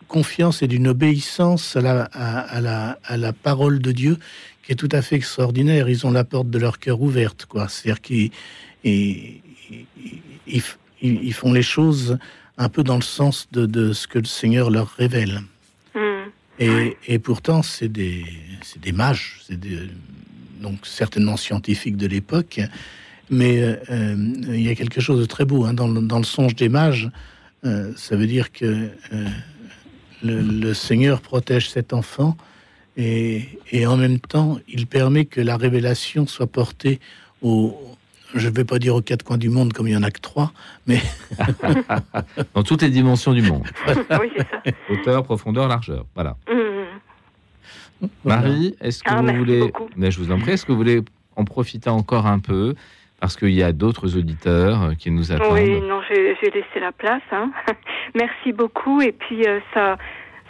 confiance 0.07 0.63
et 0.63 0.67
d'une 0.67 0.87
obéissance 0.87 1.75
à 1.75 1.81
la, 1.81 2.03
à, 2.11 2.39
à 2.39 2.59
la, 2.61 2.99
à 3.03 3.17
la 3.17 3.33
parole 3.33 3.79
de 3.79 3.91
Dieu 3.91 4.17
qui 4.63 4.71
est 4.71 4.75
tout 4.75 4.89
à 4.91 5.01
fait 5.01 5.15
extraordinaire. 5.17 5.89
Ils 5.89 6.07
ont 6.07 6.11
la 6.11 6.23
porte 6.23 6.49
de 6.49 6.57
leur 6.57 6.79
cœur 6.79 7.01
ouverte, 7.01 7.45
quoi. 7.45 7.67
C'est-à-dire 7.67 8.01
qu'ils 8.01 8.31
ils, 8.83 9.41
ils- 10.47 10.63
ils- 11.01 11.19
ils 11.23 11.33
font 11.33 11.51
les 11.53 11.63
choses 11.63 12.17
un 12.57 12.69
peu 12.69 12.83
dans 12.83 12.95
le 12.95 13.01
sens 13.01 13.47
de, 13.51 13.65
de 13.65 13.93
ce 13.93 14.07
que 14.07 14.19
le 14.19 14.25
Seigneur 14.25 14.69
leur 14.69 14.89
révèle. 14.89 15.41
Hmm. 15.95 16.29
Et, 16.59 16.97
et 17.07 17.19
pourtant, 17.19 17.63
c'est 17.63 17.87
des, 17.87 18.25
mages, 18.93 19.41
c'est 19.47 19.59
donc 20.61 20.85
certainement 20.85 21.37
scientifiques 21.37 21.97
de 21.97 22.07
l'époque, 22.07 22.61
mais 23.29 23.61
euh, 23.61 24.15
il 24.47 24.61
y 24.61 24.69
a 24.69 24.75
quelque 24.75 25.01
chose 25.01 25.19
de 25.19 25.25
très 25.25 25.45
beau 25.45 25.65
hein, 25.65 25.73
dans, 25.73 25.87
le, 25.87 26.01
dans 26.01 26.19
le 26.19 26.23
songe 26.23 26.55
des 26.55 26.69
mages. 26.69 27.09
euh, 27.65 27.91
ça 27.95 28.15
veut 28.15 28.27
dire 28.27 28.51
que 28.51 28.89
euh, 29.13 29.27
le, 30.23 30.41
le 30.41 30.73
Seigneur 30.73 31.21
protège 31.21 31.69
cet 31.69 31.91
enfant 31.91 32.37
et, 32.97 33.59
et 33.71 33.87
en 33.87 33.97
même 33.97 34.19
temps, 34.19 34.59
il 34.67 34.85
permet 34.85 35.25
que 35.25 35.41
la 35.41 35.57
révélation 35.57 36.27
soit 36.27 36.47
portée 36.47 36.99
au, 37.41 37.75
je 38.33 38.47
ne 38.49 38.53
vais 38.53 38.63
pas 38.65 38.79
dire 38.79 38.95
aux 38.95 39.01
quatre 39.01 39.23
coins 39.23 39.37
du 39.37 39.49
monde 39.49 39.73
comme 39.73 39.87
il 39.87 39.93
y 39.93 39.97
en 39.97 40.03
a 40.03 40.11
que 40.11 40.19
trois, 40.21 40.51
mais 40.87 40.99
Dans 42.53 42.63
toutes 42.63 42.81
les 42.81 42.89
dimensions 42.89 43.33
du 43.33 43.41
monde. 43.41 43.63
Oui, 44.19 44.31
c'est 44.35 44.47
ça. 44.49 44.61
Hauteur, 44.89 45.23
profondeur, 45.23 45.67
largeur. 45.67 46.05
Voilà. 46.15 46.35
Hmm. 46.49 48.07
Marie, 48.25 48.75
est-ce 48.81 49.03
que 49.03 49.09
Ah, 49.11 49.17
vous 49.17 49.23
merci 49.23 49.39
voulez. 49.39 49.59
beaucoup. 49.59 49.89
Mais 49.95 50.11
je 50.11 50.19
vous 50.19 50.31
en 50.31 50.39
prie, 50.39 50.51
est-ce 50.51 50.65
que 50.65 50.71
vous 50.71 50.77
voulez 50.77 51.01
en 51.35 51.45
profiter 51.45 51.89
encore 51.89 52.27
un 52.27 52.39
peu 52.39 52.75
Parce 53.19 53.35
qu'il 53.37 53.53
y 53.53 53.63
a 53.63 53.71
d'autres 53.71 54.17
auditeurs 54.17 54.81
euh, 54.83 54.93
qui 54.93 55.09
nous 55.11 55.31
attendent. 55.31 55.53
Oui, 55.53 55.79
non, 55.81 56.01
j'ai 56.09 56.35
laissé 56.51 56.79
la 56.81 56.91
place. 56.91 57.21
Hein. 57.31 57.51
Merci 58.15 58.51
beaucoup. 58.51 59.01
Et 59.01 59.11
puis, 59.13 59.45
euh, 59.47 59.59
ça, 59.73 59.97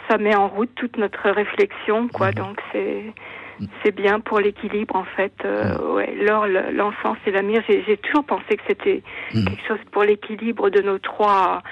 ça 0.08 0.18
met 0.18 0.34
en 0.34 0.48
route 0.48 0.70
toute 0.74 0.96
notre 0.98 1.30
réflexion, 1.30 2.08
quoi. 2.08 2.32
Donc, 2.32 2.58
c'est. 2.72 3.12
C'est 3.82 3.94
bien 3.94 4.20
pour 4.20 4.40
l'équilibre 4.40 4.96
en 4.96 5.04
fait. 5.04 5.32
Euh, 5.44 5.76
ouais, 5.94 6.14
l'or, 6.20 6.46
le- 6.46 6.70
l'enfance 6.72 7.18
et 7.26 7.30
la 7.30 7.42
mire. 7.42 7.62
J'ai 7.68 7.84
j'ai 7.86 7.96
toujours 7.98 8.24
pensé 8.24 8.56
que 8.56 8.62
c'était 8.66 9.02
Mhm. 9.34 9.44
quelque 9.44 9.66
chose 9.68 9.78
pour 9.92 10.02
l'équilibre 10.04 10.70
de 10.70 10.80
nos 10.82 10.98
trois. 10.98 11.62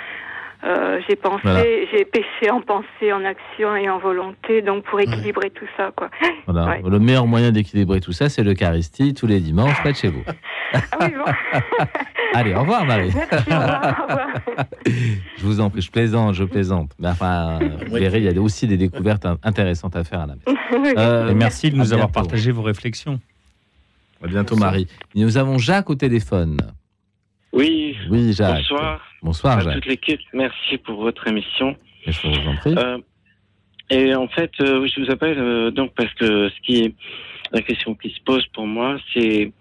Euh, 0.64 1.00
j'ai 1.08 1.16
pensé, 1.16 1.40
Voilà. 1.42 1.64
j'ai 1.92 2.04
péché 2.04 2.50
en 2.52 2.60
pensée, 2.60 3.12
en 3.12 3.24
action 3.24 3.74
et 3.74 3.90
en 3.90 3.98
volonté, 3.98 4.62
donc 4.62 4.84
pour 4.84 5.00
équilibrer 5.00 5.50
tout 5.50 5.66
ça, 5.76 5.90
quoi. 5.96 6.08
Voilà. 6.46 6.66
Ouais. 6.70 6.82
Le 6.88 6.98
meilleur 7.00 7.26
moyen 7.26 7.50
d'équilibrer 7.50 8.00
tout 8.00 8.12
ça, 8.12 8.28
c'est 8.28 8.44
l'Eucharistie 8.44 9.12
tous 9.12 9.26
les 9.26 9.40
dimanches 9.40 9.76
près 9.80 9.90
de 9.92 9.96
chez 9.96 10.08
vous. 10.08 10.22
Ah 10.72 10.78
oui, 11.00 11.08
bon. 11.16 11.24
Allez, 12.34 12.54
au 12.54 12.60
revoir, 12.60 12.84
Marie. 12.86 13.10
Merci, 13.14 13.34
au 13.50 13.54
revoir, 13.54 13.96
au 13.98 14.02
revoir. 14.02 14.28
Je 15.36 15.42
vous 15.44 15.60
en 15.60 15.68
prie, 15.70 15.82
je 15.82 15.90
plaisante, 15.90 16.34
je 16.34 16.44
plaisante. 16.44 16.92
Mais 16.98 17.08
enfin, 17.08 17.58
vous 17.88 17.96
verrez, 17.96 18.18
il 18.18 18.24
y 18.32 18.38
a 18.38 18.40
aussi 18.40 18.66
des 18.68 18.76
découvertes 18.76 19.26
in- 19.26 19.38
intéressantes 19.42 19.96
à 19.96 20.04
faire 20.04 20.20
à 20.20 20.26
la 20.26 20.34
messe. 20.36 20.94
Euh, 20.96 21.30
Et 21.30 21.34
merci 21.34 21.70
de 21.70 21.76
nous 21.76 21.92
avoir 21.92 22.08
bientôt. 22.08 22.20
partagé 22.20 22.52
vos 22.52 22.62
réflexions. 22.62 23.18
À 24.24 24.28
bientôt, 24.28 24.54
Marie. 24.56 24.86
Nous 25.16 25.36
avons 25.36 25.58
Jacques 25.58 25.90
au 25.90 25.96
téléphone. 25.96 26.56
Oui, 27.52 27.91
Oui, 28.10 28.32
Jacques. 28.32 28.56
bonsoir 28.58 29.00
Bonsoir, 29.22 29.58
à 29.58 29.60
Jacques. 29.62 29.74
toute 29.74 29.86
l'équipe. 29.86 30.20
Merci 30.32 30.78
pour 30.78 31.00
votre 31.02 31.26
émission. 31.28 31.76
Je 32.06 32.28
vous 32.28 32.48
en 32.48 32.56
prie. 32.56 32.74
Euh, 32.76 32.98
et 33.90 34.14
en 34.14 34.28
fait, 34.28 34.50
euh, 34.60 34.86
je 34.86 35.00
vous 35.00 35.10
appelle 35.10 35.38
euh, 35.38 35.70
donc 35.70 35.92
parce 35.94 36.12
que 36.14 36.48
ce 36.48 36.60
qui 36.64 36.80
est 36.84 36.94
la 37.52 37.60
question 37.60 37.94
qui 37.94 38.10
se 38.10 38.20
pose 38.24 38.44
pour 38.54 38.66
moi, 38.66 38.96
c'est 39.12 39.52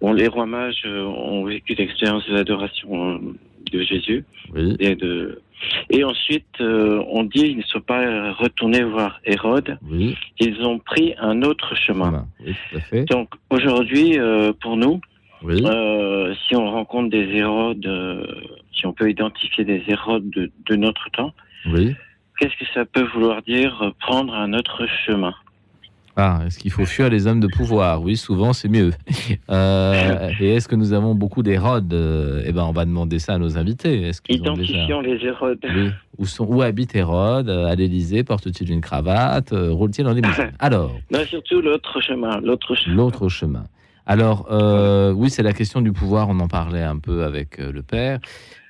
bon, 0.00 0.12
les 0.12 0.26
rois 0.28 0.46
mages 0.46 0.84
ont 0.86 1.44
vécu 1.44 1.74
l'expérience 1.74 2.26
de 2.26 2.34
l'adoration 2.34 3.20
de 3.72 3.82
Jésus 3.82 4.24
Oui, 4.54 4.76
et 4.78 4.94
de 4.94 5.40
et 5.90 6.04
ensuite 6.04 6.46
euh, 6.60 7.02
on 7.08 7.22
dit 7.24 7.46
ils 7.52 7.56
ne 7.58 7.62
sont 7.62 7.80
pas 7.80 8.32
retournés 8.32 8.82
voir 8.82 9.20
Hérode, 9.24 9.78
oui, 9.90 10.16
ils 10.38 10.60
ont 10.62 10.78
pris 10.78 11.14
un 11.18 11.42
autre 11.42 11.74
chemin. 11.74 12.10
voilà. 12.10 12.26
oui, 12.44 12.54
tout 12.70 12.76
à 12.76 12.80
fait. 12.80 13.04
Donc 13.06 13.28
aujourd'hui, 13.50 14.18
euh, 14.18 14.52
pour 14.60 14.76
nous, 14.76 15.00
Oui, 15.44 15.62
Euh, 15.64 16.34
si 16.48 16.56
on 16.56 16.70
rencontre 16.70 17.10
des 17.10 17.28
Hérodes, 17.36 17.86
euh, 17.86 18.24
si 18.74 18.86
on 18.86 18.92
peut 18.92 19.10
identifier 19.10 19.64
des 19.64 19.82
Hérodes 19.86 20.28
de, 20.30 20.50
de 20.68 20.76
notre 20.76 21.10
temps, 21.10 21.32
oui. 21.66 21.94
qu'est-ce 22.38 22.56
que 22.58 22.70
ça 22.72 22.84
peut 22.86 23.06
vouloir 23.14 23.42
dire 23.42 23.78
euh, 23.82 23.90
prendre 24.00 24.32
un 24.34 24.52
autre 24.54 24.86
chemin? 25.06 25.34
Ah, 26.16 26.42
est-ce 26.46 26.60
qu'il 26.60 26.70
faut 26.70 26.86
fuir 26.86 27.10
les 27.10 27.26
hommes 27.26 27.40
de 27.40 27.48
pouvoir? 27.48 28.00
Oui, 28.00 28.16
souvent, 28.16 28.52
c'est 28.52 28.68
mieux. 28.68 28.92
Euh, 29.50 30.30
et 30.40 30.54
est-ce 30.54 30.68
que 30.68 30.76
nous 30.76 30.92
avons 30.92 31.14
beaucoup 31.14 31.42
d'Hérodes 31.42 31.92
Euh, 31.92 32.42
Eh 32.46 32.52
ben, 32.52 32.62
on 32.62 32.72
va 32.72 32.84
demander 32.84 33.18
ça 33.18 33.34
à 33.34 33.38
nos 33.38 33.58
invités. 33.58 34.02
Est-ce 34.02 34.22
qu'ils 34.22 34.40
ont 34.48 34.54
déjà... 34.54 34.72
Identifions 34.72 35.00
les 35.00 35.24
Hérodes. 35.24 35.58
Oui. 35.64 35.90
Où, 36.18 36.24
sont, 36.26 36.46
où 36.46 36.62
habite 36.62 36.94
Hérode? 36.94 37.50
À 37.50 37.74
l'Élysée 37.74 38.22
Porte-t-il 38.24 38.70
une 38.70 38.80
cravate? 38.80 39.50
Roule-t-il 39.52 40.06
en 40.06 40.12
limousine 40.14 40.52
Alors, 40.60 40.92
Non, 41.12 41.18
surtout 41.26 41.60
l'autre 41.60 42.00
chemin, 42.00 42.40
l'autre 42.40 42.74
chemin. 42.76 42.96
l'autre 42.96 43.28
chemin. 43.28 43.64
Alors, 44.06 44.48
euh, 44.50 45.12
oui, 45.12 45.30
c'est 45.30 45.42
la 45.42 45.52
question 45.52 45.80
du 45.80 45.92
pouvoir. 45.92 46.28
On 46.28 46.38
en 46.40 46.48
parlait 46.48 46.82
un 46.82 46.98
peu 46.98 47.24
avec 47.24 47.58
euh, 47.58 47.72
le 47.72 47.82
père. 47.82 48.20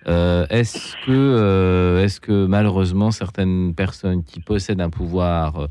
Euh, 0.07 0.47
est-ce 0.49 0.95
que, 1.07 2.03
est-ce 2.05 2.21
que 2.21 2.47
malheureusement 2.47 3.11
certaines 3.11 3.75
personnes 3.75 4.23
qui 4.23 4.41
possèdent 4.41 4.81
un 4.83 4.91
pouvoir 4.91 5.69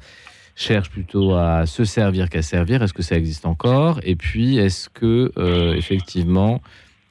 cherchent 0.56 0.90
plutôt 0.90 1.36
à 1.36 1.66
se 1.66 1.86
servir 1.86 2.30
qu'à 2.30 2.42
servir? 2.42 2.84
Est-ce 2.84 2.94
que 2.94 3.04
ça 3.04 3.16
existe 3.16 3.46
encore? 3.46 4.00
Et 4.04 4.16
puis, 4.16 4.58
est-ce 4.58 4.90
que 4.90 5.32
effectivement 5.78 6.62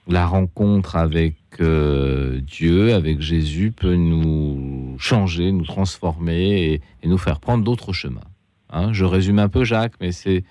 la 0.09 0.27
rencontre 0.27 0.97
avec 0.97 1.37
Dieu, 1.61 2.93
avec 2.93 3.21
Jésus, 3.21 3.71
peut 3.71 3.95
nous 3.95 4.97
changer, 4.99 5.53
nous 5.53 5.65
transformer 5.65 6.73
et, 6.73 6.81
et 7.05 7.09
nous 7.09 7.19
faire 7.19 7.39
prendre 7.39 7.63
d'autres 7.63 7.93
chemins? 7.93 8.21
Hein, 8.71 8.93
Je 8.93 9.05
résume 9.05 9.39
un 9.39 9.49
peu, 9.49 9.63
Jacques, 9.63 9.95
mais 10.01 10.11
c'est 10.11 10.43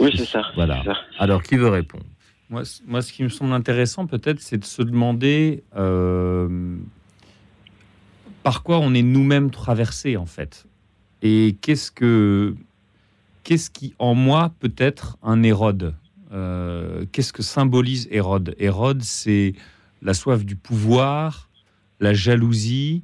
Oui, 0.00 0.12
c'est 0.16 0.24
ça. 0.24 0.42
Voilà. 0.54 0.82
ça. 0.84 0.96
alors, 1.18 1.42
qui 1.42 1.56
veut 1.56 1.68
répondre? 1.68 2.04
Moi, 2.50 2.62
moi, 2.86 3.02
ce 3.02 3.12
qui 3.12 3.22
me 3.22 3.28
semble 3.28 3.52
intéressant, 3.52 4.06
peut-être, 4.06 4.40
c'est 4.40 4.58
de 4.58 4.64
se 4.64 4.82
demander 4.82 5.62
euh, 5.76 6.76
par 8.42 8.62
quoi 8.62 8.78
on 8.78 8.94
est 8.94 9.02
nous-mêmes 9.02 9.50
traversés, 9.50 10.16
en 10.16 10.26
fait. 10.26 10.66
Et 11.22 11.56
qu'est-ce 11.60 11.90
que 11.90 12.54
qu'est-ce 13.44 13.70
qui, 13.70 13.94
en 13.98 14.14
moi, 14.14 14.52
peut 14.60 14.72
être 14.76 15.16
un 15.22 15.42
Hérode? 15.42 15.94
Euh, 16.32 17.04
Qu'est-ce 17.12 17.32
que 17.32 17.42
symbolise 17.42 18.08
Hérode? 18.10 18.54
Hérode, 18.58 19.02
c'est 19.02 19.54
la 20.00 20.14
soif 20.14 20.44
du 20.44 20.56
pouvoir, 20.56 21.48
la 22.00 22.12
jalousie, 22.14 23.02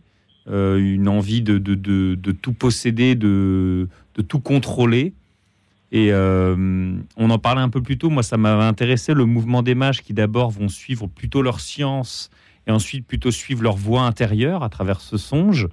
euh, 0.48 0.78
une 0.78 1.08
envie 1.08 1.42
de, 1.42 1.58
de, 1.58 1.74
de- 1.74 2.14
de 2.16 2.32
tout 2.32 2.52
posséder, 2.54 3.14
de, 3.14 3.88
de 4.14 4.22
tout 4.22 4.40
contrôler. 4.40 5.12
Et 5.90 6.12
euh, 6.12 6.96
on 7.16 7.30
en 7.30 7.38
parlait 7.38 7.62
un 7.62 7.70
peu 7.70 7.80
plus 7.82 7.96
tôt. 7.96 8.10
Moi, 8.10 8.22
ça 8.22 8.36
m'avait 8.36 8.64
intéressé 8.64 9.14
le 9.14 9.24
mouvement 9.24 9.62
des 9.62 9.74
mages 9.74 10.02
qui 10.02 10.12
d'abord 10.12 10.50
vont 10.50 10.68
suivre 10.68 11.06
plutôt 11.06 11.40
leur 11.40 11.60
science 11.60 12.28
et 12.66 12.70
ensuite 12.70 13.06
plutôt 13.06 13.30
suivre 13.30 13.62
leur 13.62 13.76
voie 13.76 14.02
intérieure 14.02 14.62
à 14.62 14.68
travers 14.68 15.00
ce 15.00 15.16
songe. 15.16 15.66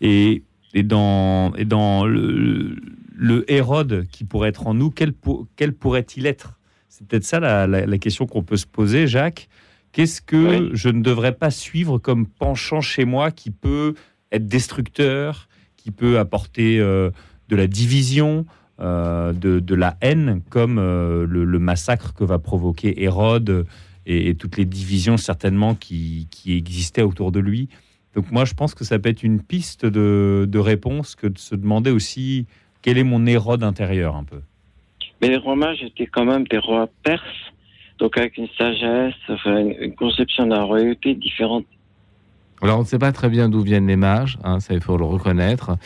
Et, 0.00 0.44
et 0.74 0.84
dans, 0.84 1.52
et 1.56 1.64
dans 1.64 2.06
le, 2.06 2.76
le 3.12 3.50
Hérode 3.50 4.06
qui 4.12 4.22
pourrait 4.24 4.50
être 4.50 4.68
en 4.68 4.74
nous, 4.74 4.90
quel, 4.90 5.12
pour- 5.12 5.48
quel 5.56 5.72
pourrait-il 5.72 6.26
être? 6.26 6.58
C'est 6.88 7.06
peut-être 7.06 7.24
ça 7.24 7.40
la, 7.40 7.66
la- 7.66 7.86
la 7.86 7.98
question 7.98 8.26
qu'on 8.26 8.44
peut 8.44 8.56
se 8.56 8.66
poser, 8.66 9.08
Jacques. 9.08 9.48
Qu'est-ce 9.90 10.20
que 10.20 10.60
Oui. 10.66 10.70
je 10.74 10.88
ne 10.90 11.02
devrais 11.02 11.32
pas 11.32 11.50
suivre 11.50 11.98
comme 11.98 12.26
penchant 12.26 12.80
chez 12.80 13.04
moi 13.04 13.32
qui 13.32 13.50
peut 13.50 13.94
être 14.30 14.46
destructeur, 14.46 15.48
qui 15.76 15.90
peut 15.90 16.18
apporter 16.20 16.78
euh, 16.78 17.10
de 17.48 17.56
la 17.56 17.66
division, 17.66 18.46
euh, 18.80 19.32
de, 19.32 19.60
de 19.60 19.74
la 19.74 19.96
haine, 20.00 20.42
comme 20.50 20.78
euh, 20.78 21.26
le, 21.26 21.44
le 21.44 21.58
massacre 21.58 22.14
que 22.14 22.24
va 22.24 22.38
provoquer 22.38 23.02
Hérode 23.02 23.66
et, 24.06 24.30
et 24.30 24.34
toutes 24.34 24.56
les 24.56 24.64
divisions 24.64 25.16
certainement 25.16 25.74
qui, 25.74 26.28
qui 26.30 26.56
existaient 26.56 27.02
autour 27.02 27.32
de 27.32 27.40
lui. 27.40 27.68
Donc 28.14 28.30
moi, 28.30 28.44
je 28.44 28.54
pense 28.54 28.74
que 28.74 28.84
ça 28.84 28.98
peut 28.98 29.10
être 29.10 29.22
une 29.22 29.40
piste 29.40 29.84
de, 29.84 30.46
de 30.48 30.58
réponse 30.58 31.14
que 31.14 31.26
de 31.26 31.38
se 31.38 31.54
demander 31.54 31.90
aussi 31.90 32.46
quel 32.82 32.98
est 32.98 33.04
mon 33.04 33.26
Hérode 33.26 33.62
intérieur 33.62 34.16
un 34.16 34.24
peu. 34.24 34.40
Mais 35.20 35.28
les 35.28 35.36
rois 35.36 35.56
mages 35.56 35.82
étaient 35.82 36.06
quand 36.06 36.24
même 36.24 36.46
des 36.46 36.58
rois 36.58 36.88
perses, 37.02 37.22
donc 37.98 38.16
avec 38.16 38.38
une 38.38 38.48
sagesse, 38.56 39.14
enfin, 39.28 39.58
une 39.58 39.94
conception 39.94 40.46
de 40.46 40.54
la 40.54 40.62
royauté 40.62 41.14
différente. 41.14 41.66
Alors 42.62 42.78
on 42.78 42.82
ne 42.82 42.86
sait 42.86 42.98
pas 42.98 43.12
très 43.12 43.28
bien 43.28 43.48
d'où 43.48 43.60
viennent 43.60 43.86
les 43.86 43.96
mages, 43.96 44.38
hein, 44.42 44.58
ça 44.58 44.74
il 44.74 44.80
faut 44.80 44.96
le 44.96 45.04
reconnaître, 45.04 45.76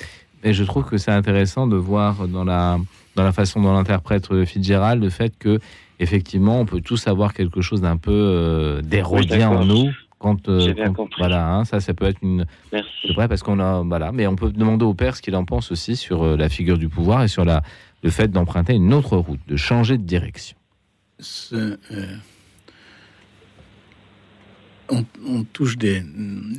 mais 0.43 0.53
je 0.53 0.65
trouve 0.65 0.85
que 0.85 0.97
c'est 0.97 1.11
intéressant 1.11 1.67
de 1.67 1.77
voir 1.77 2.29
dans 2.29 2.45
la, 2.45 2.79
dans 3.17 3.25
la 3.25 3.33
façon 3.33 3.61
dont 3.61 3.73
l'interprète 3.73 4.45
Fitzgerald 4.45 5.03
le 5.03 5.11
fait 5.11 5.33
que 5.39 5.61
effectivement 6.01 6.61
on 6.61 6.67
peut 6.67 6.81
tous 6.81 7.07
avoir 7.07 7.33
quelque 7.35 7.61
chose 7.61 7.81
d'un 7.81 7.97
peu 7.97 8.11
euh, 8.13 8.83
d'érodien 8.83 9.51
en 9.51 9.65
nous 9.65 9.91
quand, 10.23 10.49
euh, 10.49 10.73
voilà, 11.19 11.53
hein, 11.53 11.65
ça, 11.65 11.81
ça 11.81 11.93
peut 11.95 12.07
être 12.07 12.21
une. 12.23 12.47
C'est 12.71 13.13
vrai 13.13 13.27
parce 13.27 13.43
qu'on 13.43 13.59
a, 13.59 13.83
voilà, 13.83 14.13
mais 14.13 14.27
on 14.29 14.37
peut 14.37 14.53
demander 14.53 14.85
au 14.85 14.95
père 14.95 15.17
ce 15.17 15.23
qu'il 15.23 15.35
en 15.35 15.45
pense 15.45 15.73
aussi 15.73 15.97
sur 15.97 16.23
euh, 16.23 16.37
la 16.37 16.49
figure 16.49 16.79
du 16.79 16.89
pouvoir 16.89 17.25
et 17.25 17.29
sur 17.29 17.45
la, 17.45 17.63
le 18.03 18.11
fait 18.11 18.29
d'emprunter 18.29 18.75
une 18.75 18.95
autre 18.95 19.17
route, 19.17 19.41
de 19.49 19.57
changer 19.57 19.99
de 19.99 20.05
direction. 20.05 20.57
Euh, 21.53 21.77
on, 25.27 25.45
touche 25.45 25.77
des, 25.77 26.03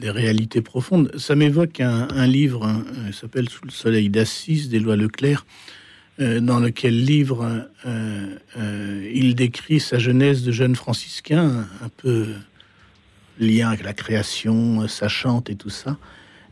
réalités 0.04 0.62
profondes. 0.62 1.12
Ça 1.18 1.36
m'évoque 1.36 1.80
un, 1.80 2.28
livre, 2.28 2.84
il 3.08 3.14
s'appelle 3.14 3.50
Sous 3.50 3.66
le 3.66 3.72
soleil 3.72 4.10
d'Assise 4.10 4.70
d'Éloi 4.70 4.96
Leclerc, 4.96 5.46
dans 6.20 6.60
lequel 6.60 7.04
livre 7.04 7.68
il 9.14 9.36
décrit 9.36 9.80
sa 9.80 10.00
jeunesse 10.00 10.44
de 10.44 10.52
jeune 10.52 10.76
franciscain, 10.76 11.68
un 11.84 11.90
peu 11.98 12.28
lien 13.40 13.70
avec 13.70 13.84
la 13.84 13.94
création, 13.94 14.82
euh, 14.82 14.88
sa 14.88 15.08
chante 15.08 15.50
et 15.50 15.56
tout 15.56 15.70
ça. 15.70 15.98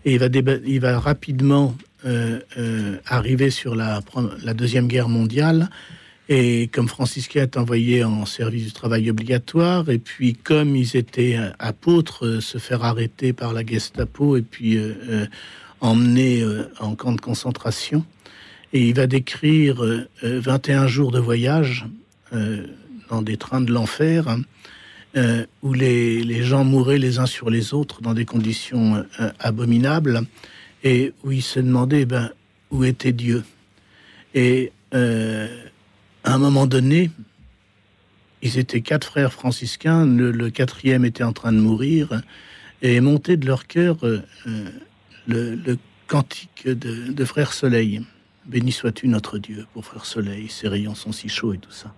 Et 0.06 0.14
il 0.14 0.20
va, 0.20 0.28
il 0.66 0.80
va 0.80 1.00
rapidement 1.00 1.76
euh, 2.06 2.40
euh, 2.58 2.98
arriver 3.06 3.52
sur 3.52 3.76
la, 3.76 4.02
Deuxième 4.54 4.88
Guerre 4.88 5.10
mondiale. 5.10 5.70
Et 6.34 6.70
comme 6.72 6.88
franciscain 6.88 7.42
est 7.42 7.58
envoyé 7.58 8.06
en 8.06 8.26
service 8.26 8.64
du 8.64 8.72
travail 8.72 9.10
obligatoire, 9.10 9.90
et 9.90 9.98
puis 9.98 10.34
comme 10.34 10.78
ils 10.78 10.96
étaient 10.96 11.38
apôtres, 11.60 12.42
se 12.42 12.58
faire 12.58 12.86
arrêter 12.86 13.34
par 13.34 13.52
la 13.52 13.66
Gestapo 13.66 14.38
et 14.38 14.42
puis 14.42 14.80
emmener 15.82 16.42
en 16.80 16.96
camp 16.96 17.12
de 17.12 17.20
concentration. 17.20 18.06
Et 18.72 18.88
il 18.88 18.96
va 18.96 19.08
décrire 19.08 19.84
21 20.24 20.88
jours 20.88 21.12
de 21.12 21.20
voyage 21.20 21.86
dans 22.32 23.22
des 23.22 23.36
trains 23.36 23.60
de 23.60 23.74
l'enfer. 23.74 24.30
Hein, 24.30 24.44
euh, 25.18 25.46
où 25.62 25.74
les, 25.74 26.42
gens 26.42 26.64
mouraient 26.64 26.98
les 26.98 27.20
uns 27.20 27.26
sur 27.26 27.50
les 27.50 27.74
autres 27.74 28.02
dans 28.02 28.14
des 28.14 28.24
conditions 28.24 29.04
euh, 29.20 29.30
abominables, 29.40 30.22
et 30.86 31.12
où 31.26 31.34
il 31.34 31.42
se 31.42 31.60
demandait 31.60 32.06
ben, 32.06 32.32
où 32.72 32.86
était 32.86 33.12
Dieu? 33.12 33.44
Et 34.34 34.72
euh, 34.94 35.50
à 36.24 36.34
un 36.34 36.38
moment 36.38 36.68
donné, 36.68 37.12
ils 38.42 38.58
étaient 38.58 38.82
quatre 38.82 39.06
frères 39.06 39.34
franciscains, 39.34 40.06
le, 40.06 40.50
quatrième 40.50 41.06
était 41.06 41.24
en 41.24 41.34
train 41.34 41.52
de 41.52 41.60
mourir, 41.60 42.22
et 42.82 43.00
montait 43.00 43.38
de 43.38 43.46
leur 43.46 43.68
cœur 43.68 43.98
le, 45.28 45.78
cantique 46.08 46.68
de, 46.68 47.12
de 47.12 47.26
Frère 47.26 47.54
Soleil. 47.54 48.02
Béni 48.46 48.72
sois-tu 48.72 49.08
notre 49.08 49.38
Dieu 49.38 49.66
pour 49.74 49.86
Frère 49.86 50.06
Soleil, 50.06 50.50
ses 50.50 50.68
rayons 50.68 50.96
sont 50.96 51.12
si 51.12 51.30
chauds 51.30 51.54
et 51.54 51.58
tout 51.58 51.72
ça. 51.72 51.94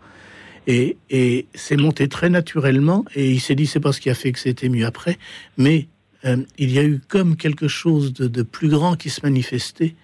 Et, 0.68 1.48
c'est 1.54 1.78
monté 1.78 2.08
très 2.08 2.30
naturellement. 2.30 3.06
Et 3.16 3.32
il 3.32 3.40
s'est 3.40 3.56
dit, 3.56 3.68
c'est 3.68 3.80
pas 3.80 3.92
ce 3.92 4.02
qui 4.02 4.10
a 4.10 4.16
fait 4.16 4.32
que 4.32 4.40
c'était 4.40 4.70
mieux 4.70 4.86
après. 4.86 5.18
Mais 5.58 5.88
euh, 6.26 6.38
il 6.58 6.72
y 6.72 6.80
a 6.80 6.84
eu 6.84 7.02
comme 7.08 7.36
quelque 7.36 7.68
chose 7.68 8.14
de, 8.14 8.42
plus 8.44 8.70
grand 8.70 8.96
qui 8.96 9.10
se 9.10 9.22
manifestait 9.24 9.96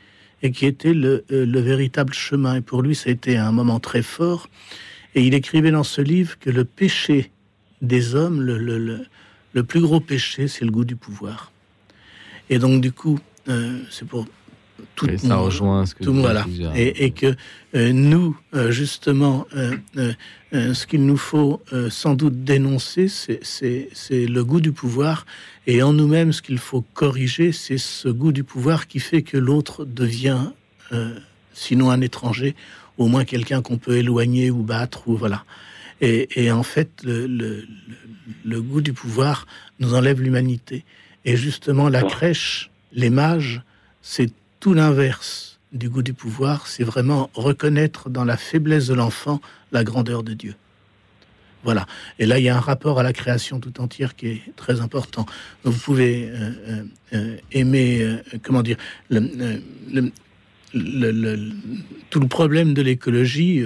et 0.41 0.51
qui 0.51 0.65
était 0.65 0.93
le, 0.93 1.25
euh, 1.31 1.45
le, 1.45 1.59
véritable 1.59 2.13
chemin. 2.13 2.55
Et 2.55 2.61
pour 2.61 2.81
lui, 2.81 2.95
ça 2.95 3.09
a 3.09 3.13
été 3.13 3.37
un 3.37 3.51
moment 3.51 3.79
très 3.79 4.01
fort. 4.01 4.49
Et 5.15 5.23
il 5.23 5.33
écrivait 5.33 5.71
dans 5.71 5.83
ce 5.83 6.01
livre 6.01 6.37
que 6.39 6.49
le 6.49 6.65
péché 6.65 7.31
des 7.81 8.15
hommes, 8.15 8.41
le 8.41 9.63
plus 9.63 9.81
gros 9.81 9.99
péché, 9.99 10.47
c'est 10.47 10.65
le 10.65 10.71
goût 10.71 10.85
du 10.85 10.95
pouvoir. 10.95 11.51
Et 12.49 12.59
donc, 12.59 12.81
du 12.81 12.91
coup, 12.91 13.19
euh, 13.47 13.79
c'est 13.89 14.07
pour 14.07 14.25
tout 14.95 15.09
et 15.09 15.17
ça 15.17 15.37
rejoint 15.37 15.85
ce 15.85 15.95
que 15.95 16.03
tout, 16.03 16.13
voilà. 16.13 16.45
Et, 16.75 17.05
et, 17.05 17.11
que 17.11 17.35
euh, 17.75 17.91
nous, 17.91 18.37
euh, 18.53 18.71
justement, 18.71 19.47
euh, 19.55 20.13
ce 20.51 20.87
qu'il 20.87 21.05
nous 21.05 21.17
faut 21.17 21.61
sans 21.89 22.15
doute 22.15 22.43
dénoncer, 22.43 23.07
c'est 23.07 23.89
le 24.11 24.43
goût 24.43 24.61
du 24.61 24.71
pouvoir. 24.71 25.25
Et 25.67 25.83
en 25.83 25.93
nous-mêmes, 25.93 26.33
ce 26.33 26.41
qu'il 26.41 26.57
faut 26.57 26.81
corriger, 26.93 27.51
c'est 27.51 27.77
ce 27.77 28.09
goût 28.09 28.31
du 28.31 28.43
pouvoir 28.43 28.87
qui 28.87 28.99
fait 28.99 29.21
que 29.21 29.37
l'autre 29.37 29.85
devient, 29.85 30.51
sinon 31.53 31.91
un 31.91 32.01
étranger, 32.01 32.55
au 32.97 33.07
moins 33.07 33.25
quelqu'un 33.25 33.61
qu'on 33.61 33.77
peut 33.77 33.97
éloigner 33.97 34.49
ou 34.49 34.63
battre. 34.63 35.07
Ou 35.07 35.15
voilà. 35.15 35.43
Et, 36.01 36.43
et 36.43 36.51
en 36.51 36.63
fait, 36.63 36.89
le, 37.03 37.27
le, 37.27 37.67
le, 38.45 38.61
goût 38.61 38.81
du 38.81 38.93
pouvoir 38.93 39.45
nous 39.79 39.93
enlève 39.93 40.21
l'humanité. 40.21 40.85
Et 41.25 41.35
justement, 41.35 41.89
la 41.89 42.03
crèche, 42.03 42.71
les 42.93 43.09
mages, 43.09 43.61
c'est 44.01 44.31
tout 44.59 44.73
l'inverse 44.73 45.59
du 45.71 45.89
goût 45.89 46.01
du 46.01 46.13
pouvoir, 46.13 46.67
c'est 46.67 46.83
vraiment 46.83 47.29
reconnaître 47.33 48.09
dans 48.09 48.25
la 48.25 48.37
faiblesse 48.37 48.87
de 48.87 48.93
l'enfant 48.93 49.39
la 49.71 49.83
grandeur 49.83 50.23
de 50.23 50.33
Dieu. 50.33 50.55
Voilà. 51.63 51.85
Et 52.19 52.25
là, 52.25 52.39
il 52.39 52.45
y 52.45 52.49
a 52.49 52.55
un 52.55 52.61
rapport 52.61 52.99
à 52.99 53.03
la 53.03 53.13
création 53.13 53.59
tout 53.59 53.81
entière 53.81 54.15
qui 54.15 54.27
est 54.27 54.41
très 54.55 54.79
important. 54.81 55.25
vous 55.63 55.77
pouvez 55.77 56.29
euh, 56.29 56.51
euh, 56.67 56.83
euh, 57.13 57.37
aimer, 57.51 58.17
comment 58.43 58.63
dire, 58.63 58.77
tout 62.09 62.19
le 62.19 62.27
problème 62.27 62.73
de 62.73 62.81
l'écologie, 62.81 63.63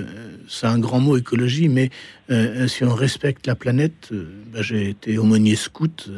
c'est 0.47 0.67
un 0.67 0.79
grand 0.79 0.99
mot 0.99 1.17
écologie, 1.17 1.69
mais 1.69 1.91
euh, 2.29 2.67
si 2.67 2.83
on 2.83 2.95
respecte 2.95 3.47
la 3.47 3.55
planète, 3.55 4.09
euh, 4.11 4.31
bah, 4.53 4.61
j'ai 4.61 4.89
été 4.89 5.17
aumônier 5.17 5.55
scout, 5.55 6.09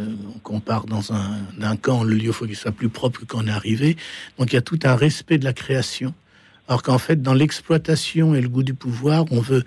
on 0.46 0.60
part 0.60 0.86
dans 0.86 1.12
un, 1.12 1.76
camp, 1.78 2.04
le 2.04 2.16
lieu 2.16 2.32
faut 2.32 2.46
qu'il 2.46 2.56
soit 2.56 2.72
plus 2.72 2.90
propre 2.90 3.22
que 3.22 3.26
quand 3.26 3.44
on 3.44 3.48
est 3.48 3.52
arrivé. 3.52 3.98
Donc 4.38 4.52
il 4.52 4.56
y 4.56 4.60
a 4.60 4.62
tout 4.62 4.80
un 4.84 4.96
respect 4.96 5.38
de 5.38 5.46
la 5.46 5.54
création. 5.54 6.14
Alors 6.68 6.84
qu'en 6.84 6.98
fait, 6.98 7.22
dans 7.22 7.34
l'exploitation 7.34 8.36
et 8.36 8.42
le 8.42 8.50
goût 8.50 8.64
du 8.64 8.74
pouvoir, 8.74 9.26
on 9.32 9.40
veut 9.40 9.64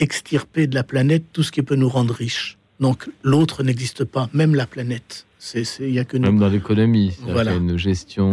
extirper 0.00 0.66
de 0.66 0.74
la 0.74 0.82
planète 0.82 1.24
tout 1.32 1.42
ce 1.42 1.52
qui 1.52 1.62
peut 1.62 1.76
nous 1.76 1.88
rendre 1.88 2.14
riches. 2.14 2.56
Donc 2.80 3.08
l'autre 3.22 3.62
n'existe 3.62 4.04
pas, 4.04 4.28
même 4.32 4.54
la 4.54 4.66
planète. 4.66 5.26
Il 5.80 5.90
y 5.90 5.98
a 5.98 6.04
que 6.04 6.16
Même 6.16 6.38
dans 6.38 6.48
l'économie, 6.48 7.12
voilà. 7.20 7.52
y 7.52 7.54
a 7.54 7.56
une 7.58 7.76
gestion. 7.76 8.32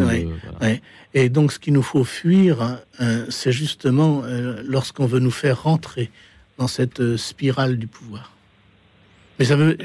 Et 1.13 1.29
donc, 1.29 1.51
ce 1.51 1.59
qu'il 1.59 1.73
nous 1.73 1.81
faut 1.81 2.05
fuir, 2.05 2.61
hein, 2.61 2.79
euh, 3.01 3.25
c'est 3.29 3.51
justement 3.51 4.21
euh, 4.23 4.61
lorsqu'on 4.65 5.05
veut 5.05 5.19
nous 5.19 5.31
faire 5.31 5.63
rentrer 5.63 6.09
dans 6.61 6.67
cette 6.67 6.99
euh, 6.99 7.17
spirale 7.17 7.77
du 7.77 7.87
pouvoir. 7.87 8.31
Mais 9.39 9.45
ça 9.45 9.55
veut. 9.55 9.77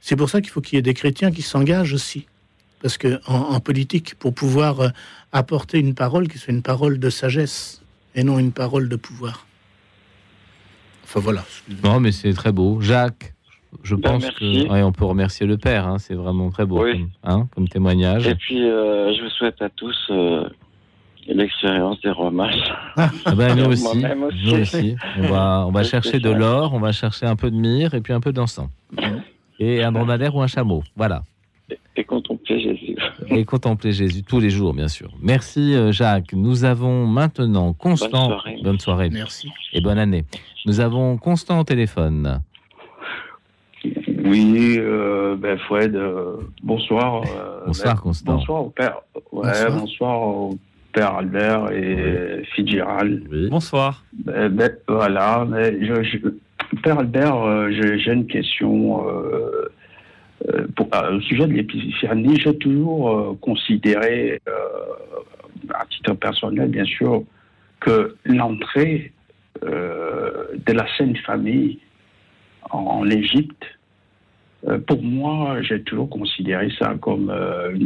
C'est 0.00 0.14
pour 0.14 0.30
ça 0.30 0.40
qu'il 0.40 0.50
faut 0.50 0.60
qu'il 0.60 0.76
y 0.76 0.78
ait 0.78 0.82
des 0.82 0.94
chrétiens 0.94 1.32
qui 1.32 1.42
s'engagent 1.42 1.92
aussi, 1.92 2.26
parce 2.80 2.96
que 2.98 3.20
en, 3.26 3.58
politique, 3.58 4.14
pour 4.14 4.32
pouvoir 4.32 4.92
apporter 5.32 5.80
une 5.80 5.94
parole 5.94 6.28
qui 6.28 6.38
soit 6.38 6.54
une 6.54 6.62
parole 6.62 7.00
de 7.00 7.10
sagesse 7.10 7.82
et 8.14 8.22
non 8.22 8.38
une 8.38 8.52
parole 8.52 8.88
de 8.88 8.94
pouvoir. 8.94 9.46
Enfin 11.02 11.18
voilà. 11.18 11.44
Non, 11.82 11.98
mais 11.98 12.12
c'est 12.12 12.32
très 12.32 12.52
beau, 12.52 12.80
Jacques. 12.80 13.34
Je 13.82 13.96
ben, 13.96 14.20
pense 14.20 14.30
qu'on 14.30 14.70
on 14.70 14.92
peut 14.92 15.04
remercier 15.04 15.46
le 15.46 15.58
Père, 15.58 15.88
hein, 15.88 15.98
c'est 15.98 16.14
vraiment 16.14 16.50
très 16.50 16.66
beau 16.66 16.78
comme, 16.78 17.10
hein, 17.24 17.48
comme, 17.54 17.68
témoignage. 17.68 18.28
Et 18.28 18.36
puis, 18.36 18.62
euh, 18.62 19.12
je 19.14 19.22
vous 19.22 19.30
souhaite 19.30 19.60
à 19.62 19.68
tous 19.68 19.98
euh, 20.10 20.48
l'expérience 21.34 22.00
des 22.00 22.10
rois 22.10 22.32
Ah, 22.96 23.10
ben, 23.36 23.56
nous, 23.56 23.66
aussi, 23.66 24.04
nous 24.44 24.60
aussi. 24.60 24.96
On 25.18 25.28
va, 25.28 25.64
on 25.66 25.70
va 25.70 25.84
chercher 25.84 26.18
de 26.18 26.30
l'or, 26.30 26.74
on 26.74 26.80
va 26.80 26.92
chercher 26.92 27.26
un 27.26 27.36
peu 27.36 27.50
de 27.50 27.56
myrrhe 27.56 27.94
et 27.94 28.00
puis 28.00 28.12
un 28.12 28.20
peu 28.20 28.32
d'encens. 28.32 28.68
Et 29.58 29.82
un 29.82 29.92
dromadaire 29.92 30.34
ou 30.34 30.42
un 30.42 30.46
chameau, 30.46 30.82
voilà. 30.96 31.22
Et, 31.96 32.04
contempler 32.04 32.60
Jésus. 32.60 32.96
et 33.28 33.44
contempler 33.44 33.92
Jésus 33.92 34.22
tous 34.22 34.40
les 34.40 34.50
jours, 34.50 34.72
bien 34.72 34.88
sûr. 34.88 35.10
Merci 35.20 35.74
euh, 35.74 35.92
Jacques. 35.92 36.32
Nous 36.32 36.64
avons 36.64 37.06
maintenant 37.06 37.74
Constant. 37.74 38.28
Bonne 38.28 38.28
soirée. 38.28 38.60
Bonne 38.62 38.78
soirée. 38.78 39.10
Merci. 39.10 39.50
Et 39.72 39.80
bonne 39.80 39.98
année. 39.98 40.24
Nous 40.66 40.80
avons 40.80 41.18
Constant 41.18 41.60
au 41.60 41.64
téléphone. 41.64 42.40
Oui, 44.24 44.76
euh, 44.78 45.36
ben 45.36 45.58
Fred, 45.58 45.96
euh, 45.96 46.36
bonsoir. 46.62 47.22
Euh, 47.22 47.66
bonsoir, 47.66 47.94
ben, 47.94 48.00
Constant. 48.00 48.34
Bonsoir 48.34 48.64
au 48.64 48.70
père. 48.70 49.00
Ouais, 49.32 49.70
bonsoir. 49.70 50.20
au 50.20 50.58
père 50.92 51.16
Albert 51.16 51.72
et 51.72 52.42
Fitzgerald. 52.54 53.22
Bonsoir. 53.50 54.04
Ben, 54.12 54.48
ben, 54.48 54.72
voilà, 54.88 55.46
mais 55.48 55.84
je, 55.84 56.18
père 56.82 56.98
Albert, 56.98 57.70
j'ai 57.70 58.12
une 58.12 58.26
question. 58.26 59.04
Pour, 60.74 60.88
au 61.12 61.20
sujet 61.20 61.46
de 61.46 61.52
l'épiphanie, 61.52 62.40
j'ai 62.40 62.56
toujours 62.56 63.36
considéré, 63.40 64.40
à 65.74 65.84
titre 65.86 66.14
personnel 66.14 66.70
bien 66.70 66.84
sûr, 66.84 67.24
que 67.80 68.16
l'entrée 68.24 69.12
de 69.62 70.72
la 70.72 70.86
Sainte 70.96 71.18
Famille 71.18 71.78
en 72.70 73.08
Égypte 73.08 73.64
euh, 74.68 74.78
pour 74.78 75.02
moi, 75.02 75.62
j'ai 75.62 75.82
toujours 75.82 76.08
considéré 76.10 76.70
ça 76.78 76.94
comme 77.00 77.30
euh, 77.30 77.76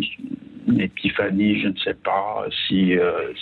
une, 0.67 0.81
épiphanie. 0.81 1.61
Je 1.61 1.69
ne 1.69 1.77
sais 1.79 1.95
pas 1.95 2.45
si, 2.67 2.97
euh, 2.97 3.33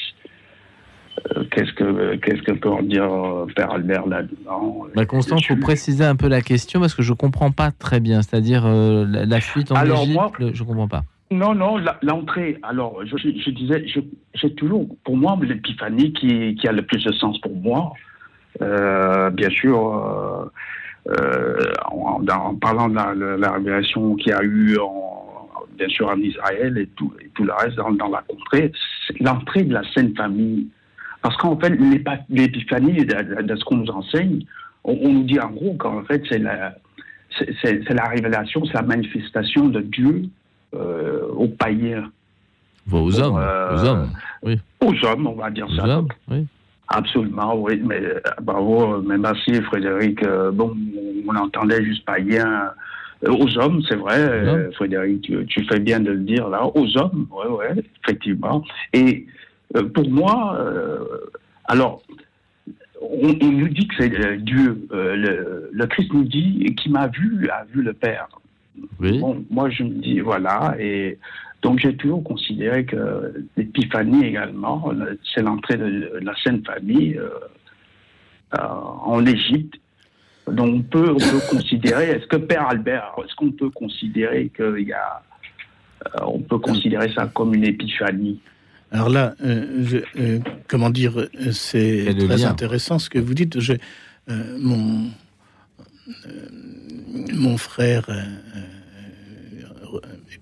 qu'est-ce 1.51 1.73
que 1.73 2.17
qu'est-ce 2.17 2.43
que 2.43 2.53
peut 2.53 2.69
en 2.69 2.83
dire 2.83 3.09
Père 3.55 3.73
Albert 3.73 4.07
là-dedans 4.07 4.87
bah, 4.95 5.07
Constant, 5.07 5.37
il 5.37 5.45
faut 5.45 5.57
préciser 5.57 6.05
un 6.05 6.17
peu 6.17 6.29
la 6.29 6.41
question 6.41 6.81
parce 6.81 6.95
que 6.95 7.03
je 7.03 7.13
comprends 7.13 7.51
pas 7.51 7.71
très 7.71 8.01
bien. 8.01 8.23
C'est-à-dire 8.23 8.67
la, 8.67 9.41
fuite 9.41 9.73
en 9.73 9.77
alors, 9.77 10.03
Égypte, 10.03 10.15
moi, 10.15 10.33
je 10.53 10.63
comprends 10.63 10.89
pas. 10.89 11.03
Non, 11.31 11.55
non, 11.55 11.79
l'entrée. 12.03 12.59
Alors, 12.63 13.01
je, 13.07 13.51
disais, 13.51 13.87
j'ai 14.35 14.55
toujours, 14.55 14.87
pour 15.03 15.17
moi, 15.17 15.39
l'épiphanie 15.41 16.13
qui, 16.13 16.55
qui, 16.57 16.69
a 16.69 16.73
le 16.73 16.83
plus 16.83 17.03
de 17.05 17.13
sens 17.13 17.41
pour 17.41 17.57
moi. 17.57 17.93
bien 18.61 19.51
sûr, 19.51 20.51
en, 21.91 22.55
parlant 22.61 22.89
de 22.89 22.95
la, 23.41 23.53
révélation 23.53 24.15
qu'il 24.17 24.33
y 24.33 24.35
a 24.35 24.43
eu, 24.43 24.77
en, 24.79 25.22
bien 25.83 25.95
sûr, 25.95 26.09
en 26.09 26.19
Israël 26.19 26.79
et 26.79 26.87
tout, 26.97 27.13
et 27.21 27.29
tout 27.35 27.45
le 27.45 27.53
reste 27.53 27.77
dans, 27.77 27.91
dans 27.91 28.09
la 28.09 28.23
contrée, 28.23 28.71
l'entrée 29.21 29.65
de 29.65 29.75
la 29.75 29.83
Sainte 29.93 30.17
Famille. 30.17 30.69
Parce 31.23 31.37
qu'en 31.37 31.59
fait, 31.59 31.71
l'épiphanie, 32.31 33.05
de, 33.05 33.57
ce 33.57 33.65
qu'on 33.65 33.77
nous 33.79 33.91
enseigne, 33.91 34.45
on, 34.85 34.95
nous 34.95 35.25
dit 35.25 35.41
en 35.41 35.51
gros 35.51 35.75
qu'en 35.75 36.03
fait, 36.05 36.23
c'est 36.29 36.39
la, 36.39 36.75
c'est 37.63 37.95
la 37.95 38.05
révélation, 38.05 38.65
c'est 38.65 38.75
la 38.75 38.83
manifestation 38.83 39.69
de 39.69 39.81
Dieu 39.81 40.25
euh, 40.75 41.27
aux 41.37 41.49
païens. 41.49 42.11
aux 42.91 43.21
hommes, 43.21 43.37
euh, 43.39 43.75
aux 43.75 43.85
hommes, 43.85 44.11
oui. 44.43 44.61
Aux 44.81 45.05
hommes, 45.05 45.27
on 45.27 45.35
va 45.35 45.51
dire 45.51 45.67
aux 45.69 45.75
ça. 45.75 45.87
Hommes, 45.87 46.09
oui. 46.29 46.47
Absolument, 46.89 47.55
oui. 47.57 47.81
Mais 47.85 48.03
euh, 48.03 48.21
bravo, 48.41 49.03
mais 49.03 49.19
merci 49.19 49.61
Frédéric. 49.63 50.25
bon, 50.53 50.77
on 51.27 51.37
entendait 51.37 51.85
juste 51.85 52.05
païens 52.05 52.73
aux 53.29 53.59
hommes, 53.59 53.83
c'est 53.89 53.97
vrai, 53.97 54.71
Frédéric, 54.73 55.33
tu, 55.47 55.65
fais 55.67 55.79
bien 55.79 56.01
de 56.01 56.11
le 56.11 56.21
dire 56.21 56.49
là, 56.49 56.67
aux 56.67 56.99
hommes, 56.99 57.27
oui, 57.31 57.47
oui, 57.49 57.83
effectivement. 58.05 58.65
Et 58.93 59.27
pour 59.95 60.09
moi, 60.11 60.59
alors, 61.67 62.03
on, 63.01 63.33
nous 63.33 63.69
dit 63.69 63.87
que 63.89 63.95
c'est 63.99 64.39
Dieu, 64.43 64.87
le, 64.91 65.71
le, 65.73 65.87
Christ 65.87 66.13
nous 66.13 66.25
dit, 66.25 66.75
qui 66.77 66.91
m'a 66.91 67.09
vu, 67.09 67.49
a 67.49 67.65
vu 67.65 67.83
le 67.83 67.93
Père. 67.93 68.29
Bon, 68.99 69.45
moi, 69.51 69.71
je 69.71 69.83
me 69.83 69.91
dis, 69.91 70.21
voilà, 70.21 70.75
et 70.79 71.19
donc 71.63 71.79
j'ai 71.79 71.95
toujours 71.97 72.25
considéré 72.25 72.85
que 72.85 73.47
l'épiphanie 73.57 74.27
également, 74.27 74.93
c'est 75.33 75.43
l'entrée 75.43 75.77
de 75.77 76.19
la 76.21 76.35
Sainte 76.43 76.67
Famille 76.67 77.17
euh, 77.17 77.31
euh, 78.59 78.67
en 79.05 79.25
Égypte. 79.25 79.77
Donc 80.51 80.75
on 80.75 80.83
peut, 80.83 81.11
on 81.11 81.19
peut 81.19 81.41
considérer, 81.49 82.11
est-ce 82.11 82.27
que 82.27 82.37
Père 82.37 82.69
Albert, 82.69 83.15
est-ce 83.25 83.35
qu'on 83.37 83.53
peut 83.53 83.71
considérer 83.71 84.51
qu'il 84.55 84.87
y 84.87 84.93
a, 84.93 85.23
euh, 86.07 86.25
on 86.27 86.41
peut 86.41 86.59
considérer 86.59 87.13
ça 87.15 87.31
comme 87.33 87.55
une 87.55 87.65
épiphanie? 87.65 88.41
Alors 88.91 89.09
là, 89.09 89.35
comment 90.69 90.91
dire, 90.91 91.27
c'est 91.53 92.15
très 92.19 92.45
intéressant 92.45 92.99
ce 92.99 93.09
que 93.09 93.19
vous 93.19 93.33
dites. 93.33 93.59
Je, 93.59 93.73
mon, 94.29 95.09
mon 97.35 97.57
frère 97.57 98.05
euh, 98.09 98.15
euh, 98.57 98.61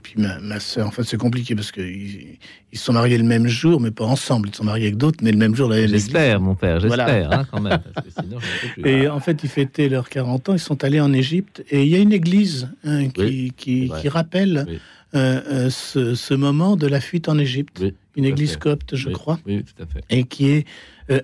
puis 0.03 0.15
ma, 0.17 0.39
ma 0.41 0.61
soeur, 0.61 0.87
en 0.87 0.91
fait, 0.91 1.03
c'est 1.05 1.17
compliqué 1.17 1.55
parce 1.55 1.73
qu'ils 1.73 2.39
ils 2.73 2.79
sont 2.79 2.93
mariés 2.93 3.19
le 3.19 3.25
même 3.25 3.47
jour, 3.47 3.81
mais 3.81 3.91
pas 3.91 4.05
ensemble. 4.05 4.49
Ils 4.49 4.55
sont 4.55 4.65
mariés 4.65 4.87
avec 4.87 4.97
d'autres, 4.97 5.19
mais 5.23 5.33
le 5.33 5.39
même 5.39 5.55
jour. 5.55 5.73
J'espère, 5.73 6.41
mon 6.41 6.55
père, 6.55 6.81
j'espère, 6.81 7.33
hein, 7.33 7.47
quand 7.51 7.61
même. 7.61 7.81
et 8.85 9.09
en 9.09 9.21
fait, 9.21 9.43
ils 9.43 9.49
fêtaient 9.49 9.89
leurs 9.89 10.09
40 10.09 10.49
ans, 10.51 10.53
ils 10.55 10.59
sont 10.59 10.83
allés 10.85 11.01
en 11.01 11.13
Égypte, 11.13 11.65
et 11.71 11.83
il 11.83 11.89
y 11.89 11.95
a 11.95 11.99
une 11.99 12.13
église 12.13 12.69
hein, 12.85 13.09
qui, 13.09 13.53
qui, 13.57 13.91
rappelle 14.09 14.67
euh, 15.15 15.71
ce, 15.71 16.35
moment 16.35 16.77
de 16.77 16.87
la 16.87 17.01
fuite 17.01 17.29
en 17.29 17.39
Égypte. 17.39 17.85
une 18.17 18.25
église 18.25 18.57
copte, 18.57 18.97
je 18.97 19.11
crois. 19.11 19.39
Oui, 19.47 19.65
tout 19.65 19.83
à 19.83 19.87
fait. 19.87 20.05
Et 20.11 20.25
qui 20.25 20.49
est 20.51 20.67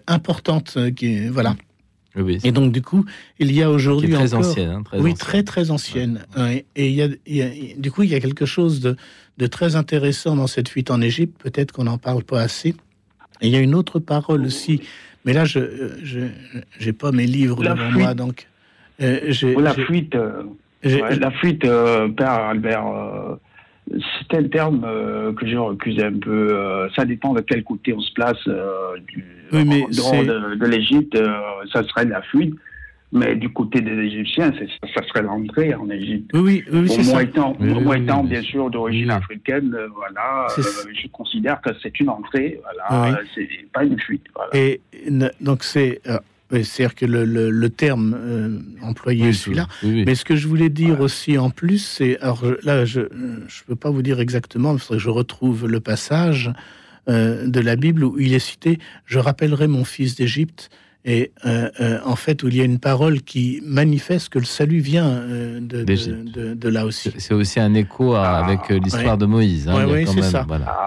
importante, 0.07 0.79
qui 0.95 1.29
voilà. 1.29 1.55
Et 2.45 2.53
donc, 2.53 2.73
du 2.73 2.83
coup, 2.83 3.05
il 3.39 3.53
y 3.53 3.63
a 3.63 3.71
aujourd'hui 3.71 4.11
très 4.11 4.35
ancienne, 4.35 4.71
hein, 4.71 4.99
oui, 4.99 5.15
très 5.15 5.43
très 5.43 5.71
ancienne. 5.71 6.25
Et 6.37 6.65
il 6.77 6.95
y, 6.95 7.43
a, 7.43 7.49
du 7.77 7.91
coup, 7.91 8.03
il 8.03 8.11
y 8.11 8.15
a 8.15 8.21
quelque 8.21 8.47
chose 8.47 8.81
de, 8.81 8.97
de 9.39 9.47
très 9.47 9.77
intéressant 9.77 10.35
dans 10.35 10.47
cette 10.47 10.69
fuite 10.69 10.91
en 10.91 11.01
Égypte. 11.01 11.39
Peut-être 11.43 11.73
qu'on 11.73 11.85
n'en 11.85 11.99
parle 11.99 12.25
pas 12.25 12.41
assez. 12.41 12.75
Et 13.43 13.49
il 13.49 13.51
y 13.51 13.57
a 13.57 13.61
une 13.61 13.75
autre 13.75 13.99
parole 13.99 14.45
aussi, 14.45 14.81
mais 15.25 15.33
là, 15.35 15.45
je 15.45 15.61
n'ai 16.85 16.93
pas 16.93 17.13
mes 17.13 17.27
livres 17.27 17.63
devant 17.63 17.91
moi, 17.91 18.15
donc. 18.15 18.49
Euh, 19.03 19.33
la 19.59 19.75
fuite, 19.75 20.15
euh, 20.15 20.43
la 20.83 21.31
fuite, 21.31 21.67
euh, 21.67 22.09
Père 22.09 22.31
Albert 22.31 22.87
c'est 23.91 24.37
un 24.37 24.49
terme 24.49 24.85
euh, 24.85 25.33
que 25.33 25.47
j'ai 25.47 25.57
recusé 25.57 26.03
un 26.03 26.19
peu. 26.19 26.49
Euh, 26.53 26.89
ça 26.97 27.05
dépend 27.05 27.33
de 27.33 27.41
quel 27.41 27.63
côté 27.63 27.93
on 27.93 28.01
se 28.01 28.13
place 28.13 28.37
euh, 28.49 28.97
du, 29.07 29.25
oui, 29.53 29.65
mais 29.65 29.83
de, 29.83 30.55
de 30.57 30.67
l'Égypte. 30.67 31.17
ça 31.73 31.83
serait 31.85 32.05
la 32.05 32.23
fuite. 32.23 32.55
Mais 33.13 33.37
du 33.37 33.49
côté 33.51 33.81
des 33.81 33.93
Égyptiens, 33.93 34.53
ça 34.95 35.03
serait 35.07 35.23
l'entrée 35.23 35.73
en 35.75 35.89
Égypte. 35.89 36.29
Oui, 36.35 36.65
oui, 36.73 36.89
c'est 36.89 37.05
moi 37.05 37.23
étant, 37.23 37.57
moi 37.61 37.97
étant 37.97 38.25
bien 38.25 38.43
sûr 38.43 38.69
d'origine 38.69 39.13
africaine, 39.13 39.75
voilà, 39.95 40.49
je 40.59 41.07
considère 41.13 41.61
que 41.61 41.71
c'est 41.81 41.99
une 42.01 42.09
entrée, 42.09 42.61
voilà, 42.65 43.21
c'est 43.33 43.49
pas 43.73 43.85
une 43.85 43.99
fuite. 44.01 44.25
Voilà. 44.35 44.51
Et 44.55 44.81
donc 45.41 45.63
c'est 45.63 46.03
c'est-à-dire 46.51 46.95
que 46.95 47.07
le, 47.07 47.25
le, 47.25 47.71
terme 47.71 48.17
euh, 48.17 48.59
employé 48.83 49.29
est 49.29 49.33
celui-là. 49.33 49.67
Mais 49.83 50.15
ce 50.15 50.25
que 50.25 50.37
je 50.37 50.47
voulais 50.47 50.69
dire 50.69 51.01
aussi 51.01 51.39
en 51.39 51.51
plus, 51.51 51.79
c'est. 51.79 52.21
Alors 52.21 52.43
là, 52.63 52.85
je 52.85 53.01
ne 53.01 53.41
peux 53.67 53.77
pas 53.77 53.91
vous 53.91 54.03
dire 54.03 54.21
exactement, 54.21 54.77
faudrait 54.79 54.99
que 54.99 55.03
je 55.03 55.11
retrouve 55.11 55.67
le 55.67 55.81
passage 55.81 56.53
euh, 57.09 57.47
de 57.47 57.61
la 57.61 57.77
Bible 57.77 58.05
où 58.05 58.19
il 58.19 58.35
est 58.35 58.41
cité 58.41 58.79
Je 59.05 59.19
rappellerai 59.19 59.69
mon 59.69 59.85
fils 59.85 60.17
d'Égypte 60.17 60.71
et 61.09 61.31
euh, 61.47 61.71
euh, 61.81 62.01
en 62.05 62.17
fait 62.17 62.43
où 62.43 62.49
il 62.49 62.57
y 62.57 62.61
a 62.61 62.65
une 62.65 62.81
parole 62.81 63.23
qui 63.23 63.63
manifeste 63.65 64.29
que 64.29 64.41
le 64.41 64.45
salut 64.45 64.81
vient 64.81 65.07
euh, 65.07 65.61
de, 65.61 65.85
de, 66.55 66.69
là 66.69 66.85
aussi. 66.85 67.13
C'est 67.17 67.33
aussi 67.33 67.61
un 67.61 67.75
écho 67.75 68.17
avec 68.17 68.69
l'histoire 68.69 69.17
de 69.17 69.25
Moïse. 69.25 69.69
Hein, 69.69 69.87
oui, 69.89 70.05
c'est 70.05 70.23
ça. 70.23 70.45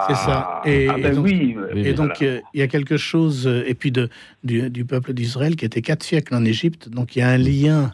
C'est 0.08 0.14
ça. 0.14 0.60
Et, 0.66 0.88
ah, 0.90 0.96
ben 1.02 1.14
donc, 1.14 1.24
oui, 1.24 1.56
et 1.74 1.94
donc 1.94 2.20
il 2.20 2.42
y 2.54 2.60
a 2.60 2.68
quelque 2.68 2.98
chose, 2.98 3.50
et 3.66 3.74
puis 3.74 3.90
de, 3.90 4.10
du, 4.44 4.84
peuple 4.84 5.14
d'Israël 5.14 5.56
qui 5.56 5.64
était 5.64 5.80
quatre 5.80 6.02
siècles 6.02 6.34
en 6.34 6.44
Égypte, 6.44 6.90
donc 6.90 7.16
il 7.16 7.20
y 7.20 7.22
a 7.22 7.28
un 7.30 7.38
lien 7.38 7.92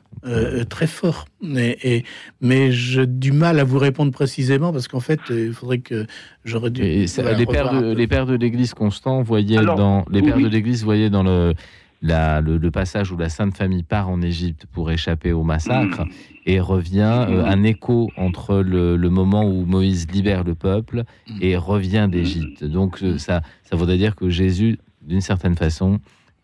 très 0.69 0.89
fort. 0.89 1.27
Et, 1.57 2.03
mais 2.41 2.73
j'ai 2.73 3.07
du 3.07 3.31
mal 3.31 3.61
à 3.61 3.65
vous 3.65 3.79
répondre 3.79 4.11
précisément 4.11 4.73
parce 4.73 4.89
qu'en 4.89 4.99
fait, 4.99 5.21
il 5.31 5.53
faudrait 5.53 5.79
que 5.79 6.07
j'aurais 6.45 6.71
dû. 6.71 6.83
les, 6.83 7.07
pères 7.47 7.73
de, 7.73 7.95
les 7.95 8.07
pères 8.09 8.27
de 8.27 8.35
l'Église 8.35 8.75
Constant 8.75 9.23
voyaient 9.23 9.65
dans 9.65 10.05
les 10.11 10.23
pères 10.23 10.39
de 10.39 10.49
l'Église 10.49 10.83
voyaient 10.83 11.11
dans 11.11 11.23
le 11.23 11.55
le, 12.03 12.69
passage 12.71 13.13
où 13.13 13.17
la 13.17 13.29
Sainte 13.29 13.57
Famille 13.57 13.83
part 13.83 14.09
en 14.09 14.21
Égypte 14.23 14.67
pour 14.73 14.91
échapper 14.91 15.33
au 15.33 15.43
massacre 15.43 16.05
mm. 16.05 16.11
et 16.47 16.61
revient 16.61 17.27
euh, 17.29 17.45
un 17.45 17.63
écho 17.63 18.11
entre 18.17 18.57
le, 18.59 18.97
moment 19.09 19.45
où 19.45 19.65
Moïse 19.65 20.07
libère 20.11 20.45
le 20.45 20.55
peuple 20.55 21.05
mm. 21.29 21.39
et 21.41 21.57
revient 21.57 22.09
d'Égypte. 22.11 22.65
Donc 22.65 23.03
euh, 23.03 23.19
ça, 23.19 23.43
ça 23.63 23.77
voudrait 23.77 23.99
dire 23.99 24.15
que 24.15 24.29
Jésus, 24.29 24.79
d'une 25.03 25.21
certaine 25.21 25.57
façon, 25.57 25.99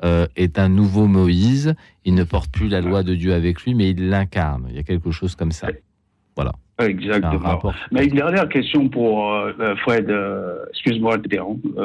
euh, 0.04 0.26
est 0.36 0.58
un 0.58 0.68
nouveau 0.68 1.06
Moïse. 1.06 1.74
Il 2.04 2.14
ne 2.14 2.24
porte 2.24 2.50
plus 2.50 2.68
la 2.68 2.80
loi 2.80 3.02
de 3.02 3.14
Dieu 3.14 3.34
avec 3.34 3.62
lui, 3.62 3.74
mais 3.74 3.90
il 3.90 4.08
l'incarne. 4.08 4.66
Il 4.70 4.76
y 4.76 4.80
a 4.80 4.82
quelque 4.82 5.10
chose 5.10 5.36
comme 5.36 5.52
ça. 5.52 5.68
Voilà. 6.34 6.52
Exactement. 6.78 7.60
Mais 7.92 8.06
une 8.06 8.14
dernière 8.14 8.48
question 8.48 8.88
pour 8.88 9.30
Fred. 9.84 10.12
Excuse-moi, 10.70 11.18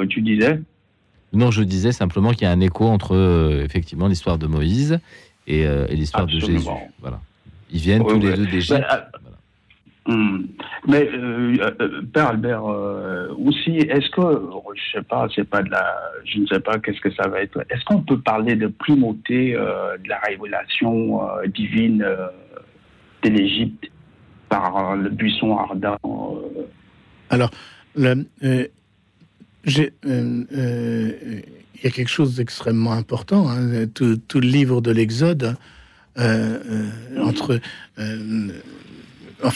tu 0.10 0.22
disais 0.22 0.60
non, 1.34 1.52
je 1.52 1.64
disais 1.64 1.92
simplement 1.92 2.32
qu'il 2.32 2.44
y 2.44 2.46
a 2.46 2.52
un 2.52 2.62
écho 2.62 2.86
entre 2.86 3.16
euh, 3.16 3.64
effectivement 3.64 4.08
l'histoire 4.08 4.38
de 4.38 4.48
Moïse 4.48 5.00
et, 5.46 5.66
euh, 5.66 5.86
l'histoire 5.88 6.26
de 6.26 6.40
Jésus. 6.40 6.70
Voilà. 7.00 7.20
Ils 7.72 7.80
viennent 7.80 8.06
tous 8.06 8.20
les 8.20 8.34
deux 8.34 8.46
d'Égypte. 8.46 8.84
Mais, 10.88 11.04
hmm. 11.04 12.08
Père 12.14 12.28
Albert, 12.30 12.64
aussi, 12.64 13.72
est-ce 13.72 14.10
que, 14.12 14.22
je 14.74 14.98
sais 14.98 15.04
pas, 15.04 15.28
c'est 15.36 15.44
pas 15.44 15.62
de 15.62 15.70
la, 15.70 15.86
je 16.24 16.40
ne 16.40 16.48
sais 16.48 16.62
pas 16.62 16.80
qu'est-ce 16.80 17.02
que 17.02 17.12
ça 17.12 17.28
va 17.28 17.42
être. 17.42 17.60
Est-ce 17.70 17.84
qu'on 17.84 18.02
peut 18.02 18.20
parler 18.20 18.56
de 18.56 18.68
primauté 18.68 19.52
de 19.52 20.08
la 20.08 20.20
révélation 20.20 21.20
divine 21.54 22.08
de 23.24 23.30
l'Égypte 23.30 23.92
par 24.48 24.96
le 24.96 25.10
buisson 25.10 25.58
ardent 25.58 25.98
Alors, 27.30 27.52
le, 27.96 28.24
euh, 29.68 29.90
euh, 30.54 31.42
il 31.76 31.84
y 31.84 31.88
a 31.88 31.92
quelque 31.92 32.10
chose 32.10 32.36
d'extrêmement 32.36 32.94
important. 32.94 33.50
Hein, 33.50 33.88
tout, 33.94 34.20
le 34.36 34.48
livre 34.48 34.82
de 34.82 34.92
l'Exode, 34.92 35.56
euh, 36.18 36.90
entre, 37.18 37.60
en 38.00 38.50
en 39.44 39.52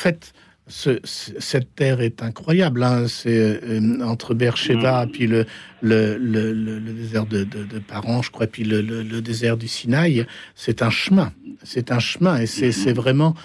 cette 0.71 1.75
terre 1.75 2.01
est 2.01 2.23
incroyable. 2.23 2.83
Hein. 2.83 3.07
C'est 3.07 3.59
entre 4.01 4.33
Beersheba, 4.33 5.05
mm. 5.05 5.11
puis 5.11 5.27
le, 5.27 5.45
le, 5.81 6.17
le, 6.17 6.79
désert 6.79 7.25
de, 7.25 7.43
de, 7.43 7.79
Paran, 7.79 8.21
je 8.21 8.31
crois, 8.31 8.47
puis 8.47 8.63
le, 8.63 9.21
désert 9.21 9.57
du 9.57 9.67
Sinaï. 9.67 10.25
C'est 10.55 10.81
un 10.81 10.89
chemin. 10.89 11.33
C'est 11.63 11.91
un 11.91 11.99
chemin. 11.99 12.37
Et 12.39 12.47
c'est 12.47 12.69
mm-hmm. 12.69 12.93
vraiment 12.93 13.35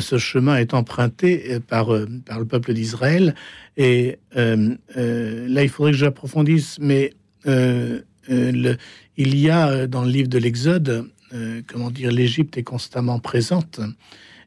ce 0.00 0.18
chemin 0.18 0.56
est 0.56 0.74
emprunté 0.74 1.58
par, 1.68 1.88
par 2.24 2.38
le 2.38 2.44
peuple 2.44 2.72
d'Israël. 2.72 3.34
Et 3.76 4.18
euh, 4.36 4.74
euh, 4.96 5.46
là, 5.48 5.62
il 5.62 5.68
faudrait 5.68 5.92
que 5.92 5.98
j'approfondisse, 5.98 6.78
mais 6.80 7.12
euh, 7.46 8.00
il 8.28 9.38
y 9.38 9.50
a 9.50 9.86
dans 9.86 10.02
le 10.02 10.10
livre 10.10 10.28
de 10.28 10.38
l'Exode, 10.38 11.08
comment 11.68 11.90
dire, 11.90 12.10
l'Égypte 12.10 12.56
est 12.56 12.64
constamment 12.64 13.20
présente. 13.20 13.80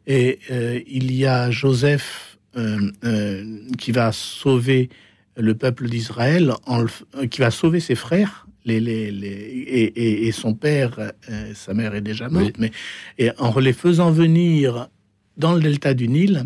Et 0.07 0.39
il 0.87 1.13
y 1.13 1.25
a 1.25 1.51
Joseph 1.51 2.37
qui 3.77 3.91
va 3.91 4.11
sauver 4.11 4.89
le 5.35 5.55
peuple 5.55 5.87
d'Israël, 5.87 6.53
qui 7.29 7.41
va 7.41 7.51
sauver 7.51 7.79
ses 7.79 7.95
frères 7.95 8.47
les, 8.65 8.79
les, 8.79 10.27
et, 10.27 10.31
son 10.31 10.53
père, 10.53 11.11
sa 11.55 11.73
mère 11.73 11.95
est 11.95 12.01
déjà 12.01 12.29
morte, 12.29 12.55
mais 12.59 12.71
et 13.17 13.31
en 13.37 13.57
les 13.59 13.73
faisant 13.73 14.11
venir 14.11 14.89
dans 15.37 15.53
le 15.53 15.61
delta 15.61 15.93
du 15.93 16.07
Nil, 16.07 16.45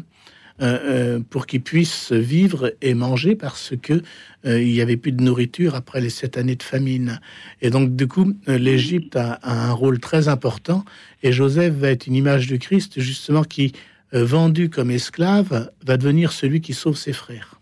euh, 0.61 0.77
euh, 0.84 1.19
pour 1.31 1.47
qu'ils 1.47 1.63
puissent 1.63 2.11
vivre 2.11 2.75
et 2.81 2.93
manger 2.93 3.35
parce 3.35 3.73
que 3.81 4.03
euh, 4.45 4.61
il 4.61 4.69
y 4.69 4.81
avait 4.81 4.97
plus 4.97 5.11
de 5.11 5.23
nourriture 5.23 5.73
après 5.73 5.99
les 5.99 6.11
sept 6.11 6.38
années 6.38 6.55
de 6.55 6.61
famine. 6.61 7.19
Et 7.63 7.71
donc 7.71 7.95
du 7.95 8.07
coup, 8.07 8.34
l'Égypte 8.45 9.15
a, 9.15 9.39
un 9.41 9.71
rôle 9.71 9.99
très 9.99 10.27
important 10.27 10.85
et 11.23 11.31
Joseph 11.31 11.73
va 11.73 11.89
être 11.89 12.05
une 12.05 12.13
image 12.13 12.45
du 12.45 12.59
Christ 12.59 12.99
justement 12.99 13.43
qui, 13.43 13.73
vendu 14.11 14.69
comme 14.69 14.91
esclave, 14.91 15.71
va 15.84 15.97
devenir 15.97 16.31
celui 16.31 16.61
qui 16.61 16.73
sauve 16.73 16.97
ses 16.97 17.13
frères. 17.13 17.59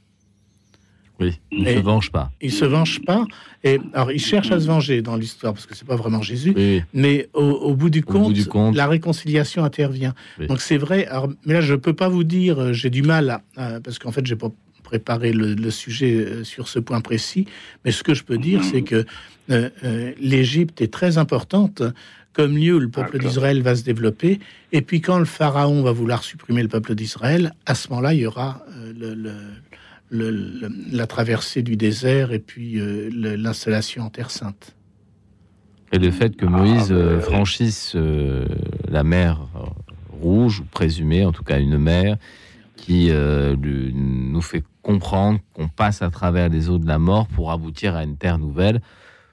Oui, 1.22 1.40
il 1.52 1.64
ne 1.64 1.76
se 1.76 1.80
venge 1.80 2.12
pas. 2.12 2.32
Il 2.42 2.52
se 2.52 2.66
venge 2.66 3.00
pas. 3.06 3.26
Et 3.64 3.80
alors, 3.94 4.12
il 4.12 4.20
cherche 4.20 4.52
à 4.52 4.60
se 4.60 4.66
venger 4.66 5.04
dans 5.04 5.16
l'histoire 5.16 5.54
parce 5.54 5.68
que 5.68 5.76
c'est 5.76 5.88
pas 5.88 5.96
vraiment 5.96 6.22
Jésus. 6.24 6.84
Mais 6.94 7.30
au, 7.34 7.76
bout 7.76 7.92
du, 7.92 8.04
compte, 8.04 8.36
la 8.76 8.88
réconciliation 8.88 9.64
intervient. 9.64 10.16
Donc 10.48 10.62
c'est 10.62 10.78
vrai. 10.78 11.08
mais 11.46 11.54
là, 11.54 11.62
je 11.62 11.76
peux 11.76 11.94
pas 11.94 12.10
vous 12.10 12.24
dire. 12.24 12.60
Euh, 12.60 12.74
j'ai 12.74 12.90
du 12.90 13.04
mal 13.04 13.30
à, 13.56 13.80
parce 13.82 14.00
qu'en 14.00 14.12
fait, 14.12 14.26
j'ai 14.26 14.36
pas 14.36 14.50
préparé 14.84 15.32
le, 15.32 15.72
sujet 15.72 16.16
euh, 16.16 16.44
sur 16.44 16.68
ce 16.68 16.80
point 16.80 17.02
précis. 17.02 17.46
Mais 17.86 17.92
ce 17.92 18.04
que 18.04 18.16
je 18.16 18.24
peux 18.24 18.38
dire, 18.38 18.64
c'est 18.64 18.82
que 18.82 19.06
euh, 19.52 20.12
l'Égypte 20.20 20.82
est 20.82 20.92
très 20.92 21.18
importante 21.20 21.84
comme 22.34 22.58
lieu 22.58 22.76
où 22.76 22.80
le 22.80 22.90
peuple 22.90 23.20
d'Israël 23.20 23.62
va 23.62 23.76
se 23.76 23.84
développer. 23.84 24.40
Et 24.72 24.82
puis 24.82 25.02
quand 25.02 25.20
le 25.20 25.26
pharaon 25.26 25.84
va 25.84 25.92
vouloir 25.92 26.24
supprimer 26.24 26.64
le 26.64 26.70
peuple 26.70 26.96
d'Israël, 26.96 27.54
à 27.66 27.76
ce 27.76 27.90
moment-là, 27.90 28.14
il 28.14 28.22
y 28.22 28.26
aura 28.26 28.64
le 28.98 29.34
la 30.12 31.08
traversée 31.08 31.64
du 31.64 31.78
désert 31.78 32.32
et 32.34 32.40
puis 32.40 32.80
euh, 32.80 33.10
l'installation 33.38 34.04
en 34.04 34.10
Terre 34.10 34.32
Sainte. 34.32 34.76
Et 35.94 36.00
le 36.00 36.12
fait 36.12 36.36
que 36.36 36.46
Moïse 36.46 36.92
ah, 36.92 36.96
euh, 36.96 37.20
franchisse 37.20 37.94
euh, 37.96 38.46
la 38.90 39.04
mer 39.04 39.48
rouge, 40.22 40.62
ou 40.62 40.66
présumée 40.66 41.26
en 41.26 41.32
tout 41.32 41.44
cas 41.44 41.60
une 41.60 41.78
mer, 41.78 42.18
qui 42.76 43.12
nous 43.12 44.42
fait 44.42 44.64
comprendre 44.82 45.40
qu'on 45.54 45.68
passe 45.68 46.02
à 46.02 46.10
travers 46.10 46.50
les 46.50 46.68
eaux 46.68 46.80
de 46.80 46.88
la 46.88 46.98
mort 46.98 47.28
pour 47.28 47.52
aboutir 47.52 47.96
à 47.96 48.04
une 48.04 48.18
terre 48.18 48.40
nouvelle, 48.40 48.82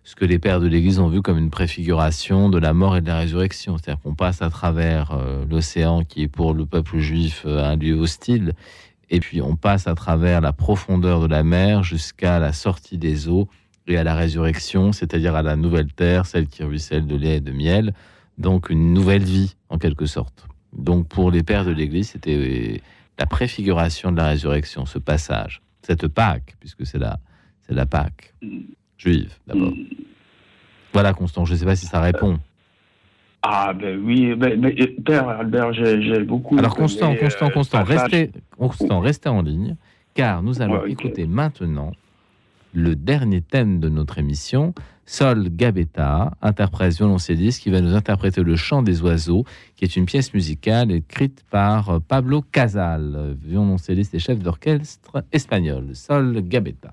ce 0.04 0.14
que 0.14 0.26
les 0.26 0.38
pères 0.38 0.60
de 0.60 0.66
l'Église 0.66 0.98
ont 0.98 1.08
vu 1.08 1.22
comme 1.22 1.38
une 1.38 1.48
préfiguration 1.48 2.50
de 2.50 2.58
la 2.58 2.74
mort 2.74 2.98
et 2.98 3.00
de 3.00 3.06
la 3.06 3.18
résurrection. 3.18 3.78
C'est-à-dire 3.78 4.02
qu'on 4.02 4.14
passe 4.14 4.42
à 4.42 4.50
travers 4.50 5.18
l'océan 5.50 6.04
qui 6.04 6.24
est 6.24 6.28
pour 6.28 6.52
le 6.52 6.66
peuple 6.66 6.98
juif 6.98 7.46
un 7.46 7.76
lieu 7.76 7.94
hostile 7.94 8.52
et 9.10 9.20
puis 9.20 9.40
on 9.40 9.56
passe 9.56 9.86
à 9.86 9.94
travers 9.94 10.40
la 10.40 10.52
profondeur 10.52 11.20
de 11.20 11.26
la 11.26 11.42
mer 11.42 11.82
jusqu'à 11.82 12.38
la 12.38 12.52
sortie 12.52 12.98
des 12.98 13.28
eaux 13.28 13.48
et 13.86 13.96
à 13.96 14.04
la 14.04 14.14
résurrection, 14.14 14.92
c'est-à-dire 14.92 15.34
à 15.34 15.42
la 15.42 15.56
nouvelle 15.56 15.92
terre, 15.92 16.26
celle 16.26 16.46
qui 16.46 16.62
ruisselle 16.62 17.06
de 17.06 17.16
lait 17.16 17.36
et 17.36 17.40
de 17.40 17.52
miel, 17.52 17.94
donc 18.36 18.70
une 18.70 18.92
nouvelle 18.92 19.24
vie 19.24 19.54
en 19.70 19.78
quelque 19.78 20.06
sorte. 20.06 20.46
Donc 20.76 21.08
pour 21.08 21.30
les 21.30 21.42
pères 21.42 21.64
de 21.64 21.70
l'Église, 21.70 22.10
c'était 22.10 22.82
la 23.18 23.26
préfiguration 23.26 24.12
de 24.12 24.18
la 24.18 24.28
résurrection, 24.28 24.84
ce 24.86 24.98
passage, 24.98 25.62
cette 25.82 26.06
Pâque, 26.08 26.56
puisque 26.60 26.86
c'est 26.86 26.98
la, 26.98 27.18
c'est 27.66 27.74
la 27.74 27.86
Pâque 27.86 28.34
juive 28.98 29.32
d'abord. 29.46 29.72
Voilà, 30.92 31.12
Constant, 31.12 31.44
je 31.44 31.54
ne 31.54 31.58
sais 31.58 31.64
pas 31.64 31.76
si 31.76 31.86
ça 31.86 32.00
répond. 32.00 32.38
Ah 33.42 33.72
ben 33.72 34.00
oui, 34.04 34.34
ben, 34.34 34.60
ben, 34.60 34.74
Père 35.04 35.28
Albert, 35.28 35.72
j'ai 35.72 36.20
beaucoup. 36.24 36.58
Alors 36.58 36.74
Constant, 36.74 37.14
Constant, 37.14 37.46
euh, 37.46 37.50
Constant, 37.50 37.84
restez, 37.84 38.30
Constant, 38.56 39.00
restez 39.00 39.28
en 39.28 39.42
ligne, 39.42 39.76
car 40.14 40.42
nous 40.42 40.60
allons 40.60 40.84
écouter 40.86 41.26
maintenant 41.26 41.92
le 42.74 42.96
dernier 42.96 43.40
thème 43.40 43.80
de 43.80 43.88
notre 43.88 44.18
émission. 44.18 44.74
Sol 45.06 45.48
Gabetta, 45.48 46.32
interprète 46.42 46.92
violoncelliste, 46.92 47.62
qui 47.62 47.70
va 47.70 47.80
nous 47.80 47.94
interpréter 47.94 48.42
le 48.42 48.56
chant 48.56 48.82
des 48.82 49.00
oiseaux, 49.00 49.44
qui 49.76 49.86
est 49.86 49.96
une 49.96 50.04
pièce 50.04 50.34
musicale 50.34 50.92
écrite 50.92 51.44
par 51.50 52.02
Pablo 52.02 52.42
Casal, 52.42 53.34
violoncelliste 53.42 54.14
et 54.14 54.18
chef 54.18 54.40
d'orchestre 54.40 55.24
espagnol. 55.32 55.94
Sol 55.94 56.42
Gabetta. 56.42 56.92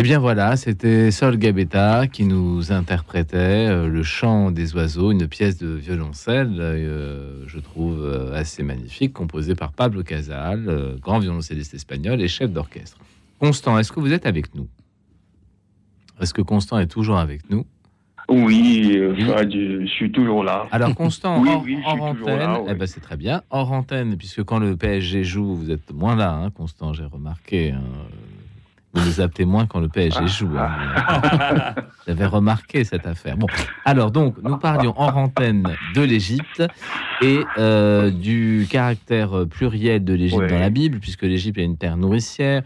Eh 0.00 0.02
bien 0.02 0.18
voilà, 0.18 0.56
c'était 0.56 1.10
Sol 1.10 1.36
Gabetta 1.36 2.06
qui 2.06 2.24
nous 2.24 2.72
interprétait 2.72 3.66
euh, 3.68 3.86
Le 3.86 4.02
chant 4.02 4.50
des 4.50 4.74
oiseaux, 4.74 5.12
une 5.12 5.28
pièce 5.28 5.58
de 5.58 5.68
violoncelle, 5.74 6.56
euh, 6.58 7.44
je 7.46 7.58
trouve 7.58 8.00
euh, 8.00 8.32
assez 8.32 8.62
magnifique, 8.62 9.12
composée 9.12 9.54
par 9.54 9.74
Pablo 9.74 10.02
Casal, 10.02 10.96
grand 11.02 11.18
violoncelliste 11.18 11.74
espagnol 11.74 12.22
et 12.22 12.28
chef 12.28 12.50
d'orchestre. 12.50 12.96
Constant, 13.40 13.78
est-ce 13.78 13.92
que 13.92 14.00
vous 14.00 14.14
êtes 14.14 14.24
avec 14.24 14.54
nous? 14.54 14.68
Est-ce 16.18 16.32
que 16.32 16.40
Constant 16.40 16.78
est 16.78 16.86
toujours 16.86 17.18
avec 17.18 17.50
nous? 17.50 17.66
Oui, 18.30 18.94
je 18.94 19.86
suis 19.86 20.10
toujours 20.10 20.42
là. 20.42 20.66
Alors 20.70 20.94
Constant, 20.94 21.42
oui, 21.62 21.76
hors, 21.84 22.00
antenne, 22.00 22.50
eh 22.70 22.72
ben, 22.72 22.86
c'est 22.86 23.00
très 23.00 23.18
bien. 23.18 23.42
Hors 23.50 23.70
antenne, 23.70 24.16
puisque 24.16 24.44
quand 24.44 24.60
le 24.60 24.78
PSG 24.78 25.24
joue, 25.24 25.54
vous 25.54 25.70
êtes 25.70 25.92
moins 25.92 26.16
là, 26.16 26.32
hein, 26.32 26.50
Constant, 26.50 26.94
j'ai 26.94 27.04
remarqué. 27.04 27.72
Hein, 27.72 27.82
vous 28.92 29.04
nous 29.04 29.20
appelez 29.20 29.44
moins 29.44 29.66
quand 29.66 29.80
le 29.80 29.88
PSG 29.88 30.26
joue. 30.26 30.50
Hein. 30.58 31.74
J'avais 32.06 32.26
remarqué 32.26 32.84
cette 32.84 33.06
affaire. 33.06 33.36
Bon, 33.36 33.46
alors 33.84 34.10
donc, 34.10 34.36
nous 34.42 34.56
parlions 34.56 34.98
en 34.98 35.08
antenne 35.14 35.68
de 35.94 36.02
l'Égypte 36.02 36.62
et 37.22 37.40
euh, 37.58 38.10
du 38.10 38.66
caractère 38.68 39.46
pluriel 39.48 40.04
de 40.04 40.14
l'Égypte 40.14 40.48
dans 40.48 40.58
la 40.58 40.70
Bible, 40.70 40.98
puisque 40.98 41.22
l'Égypte 41.22 41.58
est 41.58 41.64
une 41.64 41.76
terre 41.76 41.96
nourricière. 41.96 42.62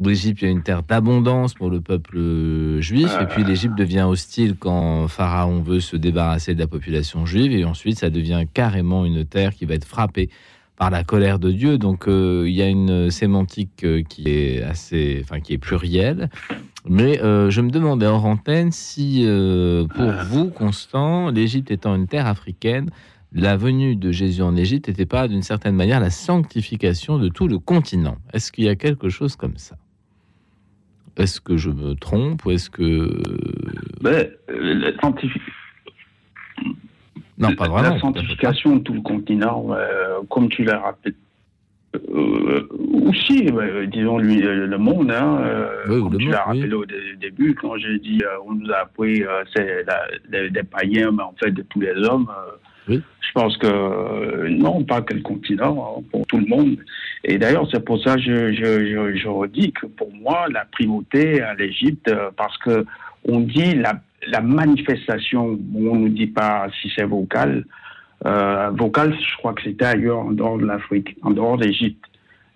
L'Égypte 0.00 0.44
est 0.44 0.50
une 0.50 0.62
terre 0.62 0.84
d'abondance 0.84 1.54
pour 1.54 1.70
le 1.70 1.80
peuple 1.80 2.18
juif, 2.78 3.12
et 3.20 3.26
puis 3.26 3.42
l'Égypte 3.42 3.74
devient 3.76 4.06
hostile 4.08 4.54
quand 4.56 5.08
Pharaon 5.08 5.60
veut 5.60 5.80
se 5.80 5.96
débarrasser 5.96 6.54
de 6.54 6.60
la 6.60 6.68
population 6.68 7.26
juive, 7.26 7.52
et 7.52 7.64
ensuite 7.64 7.98
ça 7.98 8.08
devient 8.08 8.44
carrément 8.54 9.04
une 9.04 9.24
terre 9.24 9.52
qui 9.52 9.64
va 9.64 9.74
être 9.74 9.84
frappée 9.84 10.30
par 10.78 10.90
la 10.90 11.04
colère 11.04 11.38
de 11.38 11.50
Dieu. 11.50 11.76
Donc 11.76 12.08
euh, 12.08 12.44
il 12.46 12.54
y 12.54 12.62
a 12.62 12.68
une 12.68 13.10
sémantique 13.10 13.84
euh, 13.84 14.02
qui 14.02 14.28
est 14.28 14.62
assez, 14.62 15.20
enfin 15.22 15.40
qui 15.40 15.52
est 15.52 15.58
plurielle. 15.58 16.30
Mais 16.88 17.20
euh, 17.20 17.50
je 17.50 17.60
me 17.60 17.70
demandais 17.70 18.06
en 18.06 18.22
antenne 18.22 18.70
si, 18.72 19.26
pour 19.94 20.12
vous, 20.30 20.50
Constant, 20.50 21.30
l'Égypte 21.30 21.70
étant 21.70 21.94
une 21.94 22.06
terre 22.06 22.26
africaine, 22.26 22.90
la 23.32 23.58
venue 23.58 23.94
de 23.94 24.10
Jésus 24.10 24.40
en 24.40 24.56
Égypte 24.56 24.88
n'était 24.88 25.04
pas 25.04 25.28
d'une 25.28 25.42
certaine 25.42 25.74
manière 25.74 26.00
la 26.00 26.08
sanctification 26.08 27.18
de 27.18 27.28
tout 27.28 27.46
le 27.46 27.58
continent. 27.58 28.16
Est-ce 28.32 28.50
qu'il 28.50 28.64
y 28.64 28.68
a 28.70 28.76
quelque 28.76 29.10
chose 29.10 29.36
comme 29.36 29.58
ça? 29.58 29.76
Est-ce 31.18 31.40
que 31.40 31.56
je 31.56 31.70
me 31.70 31.94
trompe 31.94 32.46
ou 32.46 32.52
est-ce 32.52 32.70
que... 32.70 33.20
La, 34.00 34.92
non, 37.38 37.54
pas 37.54 37.68
vraiment. 37.68 37.94
La 37.94 38.00
sanctification 38.00 38.76
de 38.76 38.82
tout 38.82 38.94
le 38.94 39.00
continent, 39.00 39.68
euh, 39.70 40.20
comme 40.28 40.48
tu 40.48 40.64
l'as 40.64 40.78
rappelé. 40.78 41.14
Euh, 41.94 42.68
aussi, 43.06 43.48
disons 43.86 44.18
lui, 44.18 44.42
le 44.42 44.76
monde, 44.76 45.10
hein, 45.10 45.38
euh, 45.42 46.02
comme 46.02 46.18
tu 46.18 46.28
l'as 46.28 46.42
rappelé 46.42 46.72
au 46.72 46.84
début, 47.18 47.54
quand 47.54 47.76
j'ai 47.78 47.98
dit 47.98 48.20
on 48.46 48.52
nous 48.54 48.70
a 48.70 48.80
appris 48.80 49.22
c'est 49.54 49.86
des, 50.30 50.62
païens, 50.64 51.12
mais 51.12 51.22
en 51.22 51.34
fait 51.40 51.50
de 51.50 51.62
tous 51.62 51.80
les 51.80 51.94
hommes. 52.04 52.28
Je 52.88 53.32
pense 53.34 53.56
que 53.58 54.48
non, 54.48 54.82
pas 54.82 55.02
que 55.02 55.14
le 55.14 55.20
continent, 55.20 55.98
hein, 55.98 56.02
pour 56.10 56.26
tout 56.26 56.38
le 56.38 56.46
monde. 56.46 56.78
Et 57.24 57.36
d'ailleurs, 57.36 57.68
c'est 57.70 57.84
pour 57.84 58.02
ça 58.02 58.16
que 58.16 58.22
je, 58.22 58.52
je, 58.52 59.14
je, 59.16 59.28
redis 59.28 59.72
que 59.72 59.86
pour 59.86 60.10
moi, 60.14 60.46
la 60.50 60.64
primauté 60.64 61.42
à 61.42 61.54
l'Égypte, 61.54 62.10
parce 62.36 62.56
que 62.58 62.86
on 63.24 63.40
dit 63.40 63.74
la 63.74 64.00
la 64.26 64.40
manifestation, 64.40 65.58
on 65.74 65.94
ne 65.94 65.98
nous 65.98 66.08
dit 66.08 66.26
pas 66.26 66.68
si 66.80 66.90
c'est 66.94 67.04
vocal. 67.04 67.64
Euh, 68.26 68.70
vocal, 68.70 69.14
je 69.14 69.36
crois 69.36 69.52
que 69.52 69.62
c'était 69.62 69.84
ailleurs, 69.84 70.18
en 70.18 70.32
dehors 70.32 70.58
de 70.58 70.66
l'Afrique, 70.66 71.16
en 71.22 71.30
dehors 71.30 71.56
d'Égypte. 71.56 72.04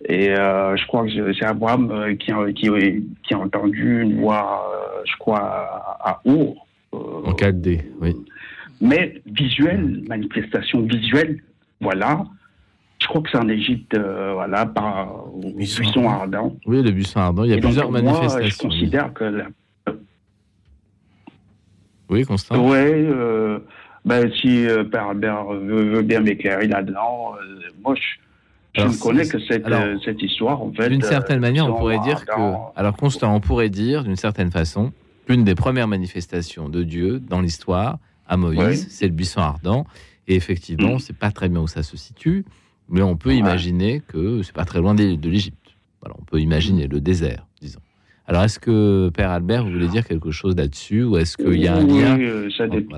Et 0.09 0.31
euh, 0.31 0.77
je 0.77 0.85
crois 0.87 1.07
que 1.07 1.33
c'est 1.33 1.45
Abraham 1.45 1.91
euh, 1.93 2.15
qui, 2.17 2.33
a, 2.33 2.53
qui, 2.53 2.69
qui, 3.23 3.35
a 3.35 3.39
entendu 3.39 4.03
une 4.03 4.21
voix, 4.21 4.69
je 5.05 5.17
crois, 5.19 5.41
à, 6.01 6.21
haut. 6.25 6.57
en 6.91 7.33
4D, 7.33 7.83
oui. 8.01 8.17
Mais 8.81 9.23
visuelle, 9.27 10.03
manifestation 10.09 10.81
visuelle, 10.83 11.41
voilà. 11.81 12.25
Je 13.01 13.07
crois 13.07 13.21
que 13.23 13.31
c'est 13.31 13.39
en 13.39 13.49
Égypte, 13.49 13.97
voilà, 13.97 14.67
par 14.67 15.27
buisson 15.57 16.09
ardent. 16.09 16.57
Oui, 16.67 16.83
le 16.83 16.91
buisson 16.91 17.21
ardent. 17.21 17.45
Il 17.45 17.51
y 17.51 17.55
a 17.55 17.59
plusieurs 17.59 17.91
manifestations. 17.91 18.39
Moi, 18.39 18.49
je 18.49 18.59
considère 18.59 19.13
que 19.13 19.25
la 19.25 19.47
oui, 22.09 22.25
Constant. 22.25 22.57
Oui, 22.57 22.77
euh, 22.77 23.59
ben, 24.05 24.31
si 24.41 24.67
euh, 24.67 24.85
Père 24.85 25.09
Albert 25.09 25.47
veut, 25.47 26.03
bien 26.03 26.21
m'éclairer 26.21 26.67
là-dedans, 26.67 27.35
euh, 27.35 27.69
moi, 27.83 27.95
je, 28.75 28.83
ne 28.83 29.01
connais 29.01 29.27
que 29.27 29.39
cette, 29.41 29.67
cette 30.05 30.23
histoire, 30.23 30.63
en 30.63 30.73
fait. 30.73 30.89
D'une 30.89 31.03
certaine 31.03 31.41
manière, 31.41 31.67
on 31.67 31.79
pourrait 31.79 32.01
dire 32.01 32.25
que. 32.25 32.33
Alors, 32.77 32.97
Constant, 32.97 33.35
on 33.35 33.41
pourrait 33.41 33.71
dire, 33.71 34.05
d'une 34.05 34.17
certaine 34.17 34.51
façon, 34.51 34.93
l'une 35.29 35.45
des 35.45 35.55
premières 35.55 35.89
manifestations 35.89 36.69
de 36.69 36.83
Dieu 36.83 37.21
dans 37.21 37.41
l'histoire 37.41 37.99
à 38.27 38.37
Moïse, 38.37 38.87
c'est 38.91 39.07
le 39.07 39.13
buisson 39.13 39.41
ardent. 39.41 39.87
Et 40.29 40.37
effectivement, 40.37 40.89
on 40.89 40.93
mm. 40.93 40.95
ne 40.95 41.01
sait 41.01 41.13
pas 41.13 41.31
très 41.31 41.49
bien 41.49 41.61
où 41.61 41.67
ça 41.67 41.83
se 41.83 41.97
situe, 41.97 42.45
mais 42.89 43.03
on 43.03 43.17
peut 43.17 43.35
imaginer 43.35 44.01
que 44.07 44.43
c'est 44.43 44.55
pas 44.55 44.65
très 44.65 44.81
loin 44.81 44.95
de, 44.95 45.29
l'Égypte. 45.29 45.59
Voilà, 46.01 46.17
on 46.19 46.25
peut 46.25 46.41
imaginer 46.41 46.87
le 46.87 47.01
désert. 47.01 47.47
Alors, 48.33 48.45
est-ce 48.45 48.59
que 48.59 49.11
Père 49.11 49.29
Albert, 49.29 49.63
vous 49.63 49.73
voulez 49.73 49.89
dire 49.89 50.07
quelque 50.07 50.31
chose 50.31 50.57
là-dessus 50.57 51.05
ou 51.05 51.19
est-ce 51.19 51.37
qu'il 51.37 51.61
y 51.61 51.69
a 51.69 51.75
un 51.75 51.87
lien 51.87 52.19
euh, 52.19 52.49
ça 52.57 52.67
dépend. 52.67 52.97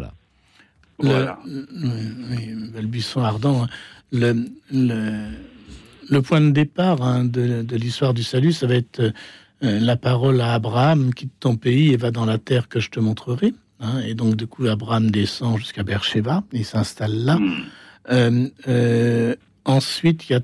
voilà. 0.97 1.40
Le, 1.44 2.86
buisson 2.86 3.20
ardent, 3.20 3.65
hein. 3.65 3.69
le, 4.12 4.47
le, 4.70 6.23
point 6.23 6.40
de 6.40 6.51
départ 6.51 7.02
hein, 7.02 7.24
de, 7.24 7.66
l'histoire 7.74 8.15
du 8.15 8.23
salut, 8.23 8.52
ça 8.52 8.69
va 8.69 8.77
être 8.77 9.01
euh, 9.01 9.11
la 9.61 9.97
parole 9.97 10.40
à 10.40 10.55
Abraham 10.55 11.12
quitte 11.12 11.32
ton 11.40 11.56
pays 11.56 11.93
et 11.93 11.97
va 11.97 12.12
dans 12.12 12.27
la 12.27 12.39
terre 12.39 12.69
que 12.69 12.78
je 12.78 12.90
te 12.90 13.01
montrerai. 13.01 13.55
Hein. 13.81 14.02
et 14.06 14.15
donc, 14.15 14.36
du 14.36 14.47
coup, 14.47 14.69
Abraham 14.69 15.11
descend 15.11 15.59
jusqu'à 15.59 15.82
Beersheba 15.82 16.44
et 16.52 16.62
s'installe 16.62 17.24
là. 17.24 17.40
Hmm. 18.09 18.51
Euh, 18.69 19.35
ensuite, 19.65 20.31
il 20.31 20.35
y 20.35 20.36
a 20.36 20.43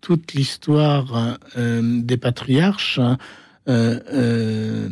toute 0.00 0.32
l'histoire 0.32 1.36
des 1.54 2.16
patriarches. 2.16 2.98
Euh, 3.68 4.00
euh, 4.12 4.88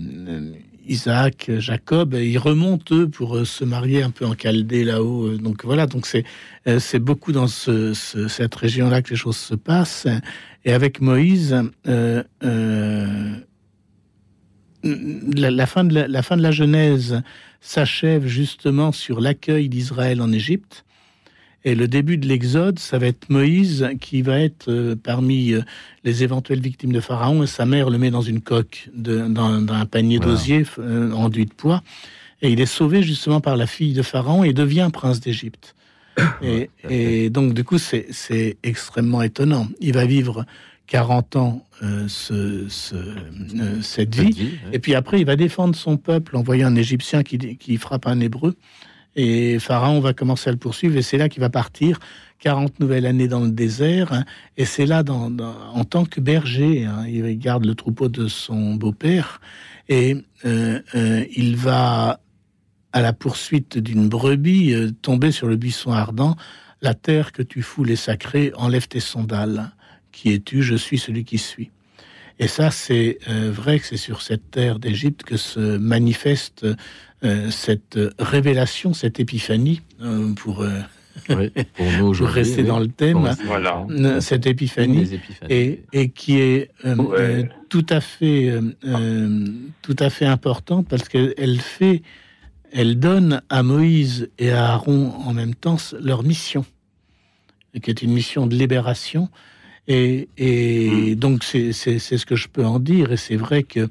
Isaac, 0.86 1.50
Jacob, 1.58 2.14
ils 2.14 2.38
remontent 2.38 2.94
eux 2.94 3.08
pour 3.08 3.36
euh, 3.36 3.44
se 3.44 3.64
marier 3.64 4.02
un 4.02 4.10
peu 4.10 4.26
en 4.26 4.34
Chaldée 4.34 4.84
là-haut. 4.84 5.36
Donc 5.36 5.64
voilà, 5.64 5.86
donc 5.86 6.06
c'est 6.06 6.98
beaucoup 6.98 7.32
dans 7.32 7.46
ce, 7.46 7.94
cette 7.94 8.54
région-là 8.54 9.02
que 9.02 9.10
les 9.10 9.16
choses 9.16 9.36
se 9.36 9.54
passent. 9.54 10.06
Et 10.64 10.72
avec 10.72 11.00
Moïse, 11.00 11.56
la, 11.84 12.24
fin 15.66 15.84
de 15.84 15.94
la, 15.94 16.22
fin 16.22 16.36
de 16.36 16.42
la 16.42 16.50
Genèse 16.50 17.22
s'achève 17.60 18.26
justement 18.26 18.92
sur 18.92 19.20
l'accueil 19.20 19.68
d'Israël 19.68 20.20
en 20.20 20.32
Égypte. 20.32 20.84
Et 21.64 21.74
le 21.74 21.88
début 21.88 22.16
de 22.16 22.26
l'Exode, 22.26 22.78
ça 22.78 22.98
va 22.98 23.06
être 23.06 23.28
Moïse 23.28 23.90
qui 24.00 24.22
va 24.22 24.38
être 24.40 24.70
euh, 24.70 24.96
parmi 24.96 25.52
euh, 25.52 25.62
les 26.04 26.22
éventuelles 26.22 26.60
victimes 26.60 26.92
de 26.92 27.00
Pharaon. 27.00 27.42
Et 27.42 27.46
sa 27.46 27.66
mère 27.66 27.90
le 27.90 27.98
met 27.98 28.10
dans 28.10 28.22
une 28.22 28.40
coque, 28.40 28.88
de, 28.94 29.28
dans, 29.28 29.66
un 29.68 29.86
panier 29.86 30.18
d'osier 30.18 30.64
euh, 30.78 31.12
enduit 31.12 31.44
de 31.44 31.52
poids. 31.52 31.82
Et 32.40 32.50
il 32.50 32.60
est 32.60 32.66
sauvé 32.66 33.02
justement 33.02 33.42
par 33.42 33.56
la 33.56 33.66
fille 33.66 33.92
de 33.92 34.02
Pharaon 34.02 34.42
et 34.42 34.54
devient 34.54 34.88
prince 34.90 35.20
d'Égypte. 35.20 35.74
Et, 36.88 37.30
donc, 37.30 37.54
du 37.54 37.62
coup, 37.64 37.78
c'est 37.78 38.56
extrêmement 38.62 39.22
étonnant. 39.22 39.68
Il 39.80 39.92
va 39.92 40.06
vivre 40.06 40.44
40 40.86 41.36
ans 41.36 41.64
ce, 42.08 42.66
cette 43.82 44.14
vie. 44.14 44.50
Et 44.72 44.78
puis 44.78 44.94
après, 44.94 45.20
il 45.20 45.26
va 45.26 45.36
défendre 45.36 45.76
son 45.76 45.98
peuple 45.98 46.36
en 46.36 46.42
voyant 46.42 46.68
un 46.68 46.76
Égyptien 46.76 47.22
qui, 47.22 47.38
qui 47.56 47.76
frappe 47.76 48.06
un 48.06 48.20
Hébreu. 48.20 48.56
Et 49.16 49.58
Pharaon 49.58 50.00
va 50.00 50.12
commencer 50.12 50.48
à 50.48 50.52
le 50.52 50.58
poursuivre 50.58 50.96
et 50.96 51.02
c'est 51.02 51.18
là 51.18 51.28
qu'il 51.28 51.40
va 51.40 51.50
partir 51.50 51.98
40 52.40 52.80
nouvelles 52.80 53.06
années 53.06 53.28
dans 53.28 53.40
le 53.40 53.50
désert. 53.50 54.12
Hein. 54.12 54.24
et 54.56 54.64
c'est 54.64 54.86
là, 54.86 55.02
en 55.08 55.84
tant 55.84 56.04
que 56.04 56.20
berger, 56.20 56.84
hein, 56.84 57.06
il 57.06 57.38
garde 57.38 57.64
le 57.64 57.74
troupeau 57.74 58.08
de 58.08 58.28
son 58.28 58.74
beau-père 58.74 59.40
et 59.88 60.16
euh, 60.44 60.80
euh, 60.94 61.24
il 61.36 61.56
va 61.56 62.20
à 62.92 63.02
la 63.02 63.12
poursuite 63.12 63.78
d'une 63.78 64.08
brebis 64.08 64.72
euh, 64.72 64.90
tomber 65.02 65.32
sur 65.32 65.46
le 65.46 65.56
buisson 65.56 65.92
ardent. 65.92 66.36
La 66.80 66.94
terre 66.94 67.32
que 67.32 67.42
tu 67.42 67.62
foules 67.62 67.90
est 67.90 67.96
sacrée, 67.96 68.52
enlève 68.56 68.88
tes 68.88 69.00
sandales. 69.00 69.72
Qui 70.12 70.32
es-tu? 70.32 70.62
Je 70.62 70.76
suis 70.76 70.98
celui 70.98 71.24
qui 71.24 71.38
suis. 71.38 71.70
Et 72.38 72.48
ça, 72.48 72.70
c'est 72.70 73.18
vrai 73.28 73.78
que 73.78 73.86
c'est 73.86 73.98
sur 73.98 74.22
cette 74.22 74.50
terre 74.50 74.78
d'Égypte 74.78 75.24
que 75.24 75.36
se 75.36 75.76
manifeste 75.76 76.66
euh, 77.22 77.50
cette 77.50 77.98
révélation, 78.18 78.94
cette 78.94 79.20
épiphanie, 79.20 79.82
euh, 80.00 80.32
pour, 80.32 80.62
euh, 80.62 80.80
pour, 81.74 82.16
rester 82.26 82.62
dans 82.62 82.78
le 82.78 82.88
thème, 82.88 83.34
voilà. 83.44 83.86
cette 84.20 84.46
épiphanie, 84.46 85.20
et, 85.50 85.82
et, 85.92 86.08
qui 86.08 86.40
est 86.40 86.70
tout 87.68 87.84
à 87.90 88.00
fait, 88.00 88.58
tout 89.82 89.96
à 89.98 90.08
fait 90.08 90.24
importante 90.24 90.88
parce 90.88 91.10
qu'elle 91.10 91.60
fait, 91.60 92.00
elle 92.72 92.98
donne 92.98 93.42
à 93.50 93.62
Moïse 93.62 94.30
et 94.38 94.50
à 94.50 94.72
Aaron 94.72 95.12
en 95.26 95.34
même 95.34 95.54
temps 95.54 95.76
leur 96.00 96.22
mission, 96.22 96.64
qui 97.82 97.90
est 97.90 98.00
une 98.00 98.12
mission 98.12 98.46
de 98.46 98.54
libération. 98.54 99.28
Et, 99.88 100.28
et 100.38 101.14
hmm. 101.14 101.14
donc 101.16 101.44
c'est 101.44 101.72
ce 101.72 102.24
que 102.24 102.36
je 102.36 102.48
peux 102.48 102.64
en 102.64 102.78
dire. 102.78 103.12
Et 103.12 103.16
c'est 103.18 103.36
vrai 103.36 103.62
que 103.62 103.90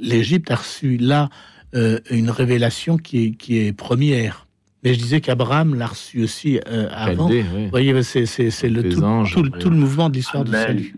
l'Égypte 0.00 0.50
a 0.50 0.56
reçu 0.56 0.96
là 0.96 1.28
une 1.72 2.30
révélation 2.30 2.96
qui 2.96 3.26
est, 3.26 3.30
qui 3.32 3.58
est 3.58 3.72
première. 3.72 4.46
Mais 4.84 4.94
je 4.94 4.98
disais 4.98 5.20
qu'Abraham 5.20 5.74
l'a 5.74 5.86
reçu 5.86 6.22
aussi 6.22 6.60
avant. 6.92 7.28
Vous 7.28 7.68
voyez, 7.70 8.02
c'est 8.02 8.68
le 8.68 8.88
tout, 8.88 9.50
tout, 9.58 9.70
le 9.70 9.76
mouvement 9.76 10.08
de 10.08 10.14
l'histoire 10.14 10.44
du 10.44 10.52
salut. 10.52 10.94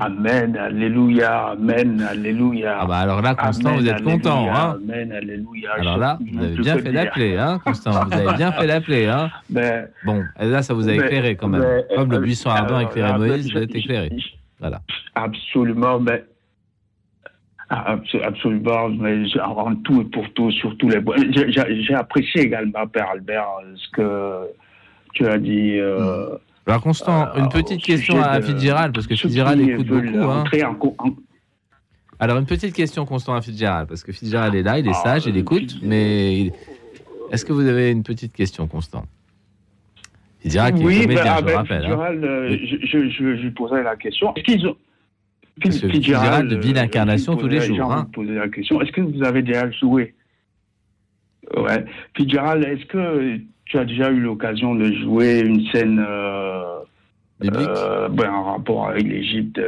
Amen, 0.00 0.56
Alléluia, 0.56 1.52
Amen, 1.52 2.02
Alléluia. 2.02 2.78
Ah 2.80 2.86
bah 2.86 2.98
alors 2.98 3.22
là, 3.22 3.34
Constant, 3.34 3.76
vous 3.76 3.88
êtes 3.88 4.02
content, 4.02 4.52
hein 4.52 4.76
Amen, 4.82 5.12
Alléluia. 5.12 5.70
Alors 5.78 5.98
là, 5.98 6.18
vous 6.20 6.42
avez 6.42 6.56
bien 6.56 6.78
fait 6.78 6.92
l'appeler, 6.92 7.36
hein, 7.36 7.60
Constant. 7.64 8.04
Vous 8.06 8.12
avez 8.12 8.36
bien 8.36 8.52
fait 8.52 8.66
l'appeler, 8.66 9.06
hein. 9.06 9.30
Bon, 10.04 10.22
là, 10.38 10.62
ça 10.62 10.74
vous 10.74 10.88
a 10.88 10.92
éclairé 10.92 11.36
quand 11.36 11.48
même. 11.48 11.64
Comme 11.94 12.10
le 12.10 12.18
buisson 12.18 12.50
ardent 12.50 12.80
éclairé 12.80 13.16
Moïse, 13.18 13.52
vous 13.52 13.58
êtes 13.58 13.74
éclairé. 13.74 14.10
Voilà. 14.60 14.80
Absolument, 15.14 16.00
mais 16.00 16.24
Absolument, 17.68 18.90
mais 18.90 19.24
en 19.40 19.74
tout 19.76 20.02
et 20.02 20.04
pour 20.04 20.32
tout, 20.34 20.52
sur 20.52 20.76
tous 20.76 20.88
les. 20.88 21.02
J'ai 21.82 21.94
apprécié 21.94 22.42
également, 22.42 22.86
Père 22.86 23.10
Albert, 23.10 23.48
ce 23.74 23.88
que 23.90 24.46
tu 25.14 25.26
as 25.26 25.38
dit. 25.38 25.76
Euh, 25.78 26.34
hmm. 26.34 26.38
Alors 26.68 26.80
Constant, 26.80 27.26
euh, 27.26 27.38
une 27.38 27.48
petite 27.48 27.82
question 27.82 28.22
à 28.22 28.40
Fitzgerald, 28.40 28.94
parce 28.94 29.08
que 29.08 29.16
Fitzgerald 29.16 29.60
écoute 29.60 29.86
beaucoup. 29.86 30.30
Hein. 30.30 30.44
Alors 32.20 32.38
une 32.38 32.46
petite 32.46 32.72
question, 32.72 33.04
Constant, 33.04 33.34
à 33.34 33.40
Fitzgerald, 33.40 33.88
parce 33.88 34.04
que 34.04 34.12
Fitzgerald 34.12 34.54
est 34.54 34.62
là, 34.62 34.78
il 34.78 34.86
est 34.86 34.92
ah, 34.94 35.02
sage, 35.02 35.26
il 35.26 35.36
écoute, 35.36 35.78
mais 35.82 36.52
est-ce 37.32 37.44
que 37.44 37.52
vous 37.52 37.66
avez 37.66 37.90
une 37.90 38.04
petite 38.04 38.32
question, 38.32 38.68
Constant? 38.68 39.06
Fitzgerald 40.46 40.76
qui 40.76 40.82
est 40.82 40.86
oui, 40.86 41.06
ben, 41.06 41.16
je 41.16 41.22
ben, 41.22 41.56
rappelle. 41.56 41.56
Hein. 41.56 41.80
Fitzgerald, 41.80 42.24
euh, 42.24 42.56
je, 42.62 43.08
je, 43.08 43.36
je, 43.36 43.48
poserai 43.48 43.82
la 43.82 43.96
question. 43.96 44.32
Est-ce 44.36 44.44
qu'ils 44.44 44.66
ont... 44.66 44.76
Fitzgerald 45.60 46.52
vit 46.52 46.72
l'incarnation 46.72 47.36
tous 47.36 47.48
les 47.48 47.60
jours. 47.60 47.92
Hein. 47.92 48.08
poser 48.12 48.34
la 48.34 48.48
question. 48.48 48.80
Est-ce 48.80 48.92
que 48.92 49.00
vous 49.00 49.24
avez 49.24 49.42
déjà 49.42 49.70
joué? 49.70 50.14
Ouais. 51.56 51.84
Fitzgerald, 52.16 52.64
est-ce 52.64 52.86
que 52.86 53.38
tu 53.64 53.78
as 53.78 53.84
déjà 53.84 54.10
eu 54.10 54.20
l'occasion 54.20 54.74
de 54.74 54.92
jouer 54.92 55.40
une 55.40 55.66
scène 55.68 56.04
euh, 56.06 56.80
euh, 57.44 58.08
ben, 58.08 58.30
en 58.30 58.52
rapport 58.52 58.88
avec 58.88 59.04
l'Égypte 59.04 59.60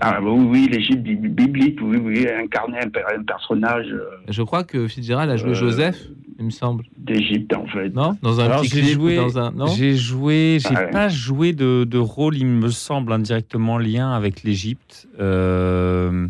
ah, 0.00 0.20
oui, 0.22 0.46
oui 0.48 0.68
l'Égypte 0.70 1.02
biblique, 1.02 1.78
oui, 1.82 1.98
oui, 1.98 2.26
incarner 2.28 2.78
un, 2.80 3.22
personnage. 3.22 3.86
Euh, 3.92 4.04
Je 4.28 4.42
crois 4.42 4.64
que 4.64 4.88
Fitzgerald 4.88 5.30
a 5.30 5.36
joué 5.36 5.54
Joseph, 5.54 5.96
il 6.38 6.46
me 6.46 6.50
semble. 6.50 6.84
D'Égypte, 6.96 7.54
en 7.54 7.66
fait. 7.66 7.90
Non 7.90 8.16
Dans 8.22 8.40
un 8.40 8.60
petit 8.60 8.70
clip 8.70 8.94
joué, 8.94 9.16
dans 9.16 9.38
un... 9.38 9.52
J'ai 9.76 9.96
joué, 9.96 10.58
j'ai 10.60 10.74
ah 10.76 10.86
pas 10.88 11.08
joué 11.08 11.52
de, 11.52 11.84
de, 11.84 11.98
rôle, 11.98 12.36
il 12.36 12.46
me 12.46 12.68
semble, 12.68 13.12
indirectement 13.12 13.78
lien 13.78 14.12
avec 14.12 14.42
l'Égypte. 14.42 15.08
Euh, 15.20 16.28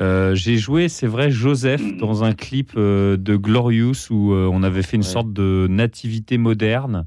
euh, 0.00 0.34
j'ai 0.34 0.56
joué, 0.56 0.88
c'est 0.88 1.06
vrai, 1.06 1.30
Joseph 1.30 1.82
mm. 1.82 1.96
dans 1.98 2.22
un 2.22 2.32
clip 2.32 2.72
euh, 2.76 3.16
de 3.16 3.36
Glorious 3.36 4.10
où 4.10 4.32
euh, 4.32 4.48
on 4.50 4.62
avait 4.62 4.82
fait 4.82 4.96
une 4.96 5.02
sorte 5.02 5.32
de 5.32 5.66
nativité 5.68 6.38
moderne. 6.38 7.04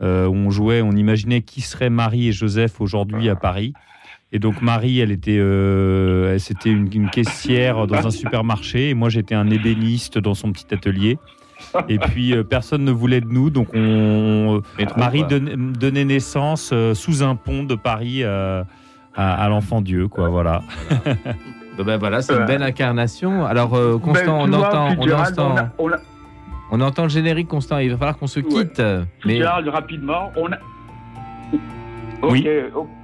où 0.00 0.06
on 0.06 0.50
jouait, 0.50 0.82
on 0.82 0.92
imaginait 0.92 1.42
qui 1.42 1.60
serait 1.60 1.90
Marie 1.90 2.28
et 2.28 2.32
Joseph 2.32 2.80
aujourd'hui 2.80 3.28
à 3.28 3.36
Paris. 3.36 3.72
Et 4.32 4.40
donc 4.40 4.60
Marie, 4.62 4.98
elle 4.98 5.12
était, 5.12 5.40
c'était 6.38 6.70
une, 6.70 6.88
une, 6.92 7.08
caissière 7.08 7.86
dans 7.86 8.06
un 8.06 8.10
supermarché, 8.22 8.90
et 8.90 8.94
moi 8.94 9.08
j'étais 9.08 9.36
un 9.36 9.48
ébéniste 9.48 10.18
dans 10.18 10.34
son 10.34 10.50
petit 10.50 10.74
atelier. 10.74 11.18
Et 11.88 11.98
puis 11.98 12.34
personne 12.44 12.84
ne 12.84 12.92
voulait 12.92 13.20
de 13.20 13.28
nous, 13.28 13.50
donc 13.50 13.68
on, 13.74 14.62
Marie 14.96 15.24
donnait, 15.24 16.04
naissance 16.04 16.72
sous 16.94 17.22
un 17.22 17.36
pont 17.36 17.64
de 17.64 17.74
Paris 17.74 18.24
à, 18.24 18.64
à 19.14 19.48
l'enfant 19.48 19.80
Dieu, 19.80 20.08
quoi. 20.08 20.28
Voilà. 20.28 20.62
Ben 21.82 21.96
voilà, 21.96 22.22
c'est 22.22 22.34
une 22.34 22.46
belle 22.46 22.62
incarnation. 22.62 23.44
Alors, 23.44 23.74
euh, 23.74 23.98
Constant, 23.98 24.46
ben, 24.46 24.54
on, 24.54 24.62
entend, 24.62 24.88
on, 24.96 25.10
entend, 25.10 25.54
on, 26.70 26.80
entend 26.80 27.02
le 27.04 27.08
générique, 27.08 27.48
Constant. 27.48 27.78
Il 27.78 27.90
va 27.90 27.96
falloir 27.96 28.16
qu'on 28.16 28.28
se 28.28 28.40
quitte. 28.40 28.80
Mais... 29.24 29.42
rapidement, 29.42 30.30
on 30.36 30.52
a... 30.52 30.56
Ok, 32.22 32.30
oui. 32.30 32.48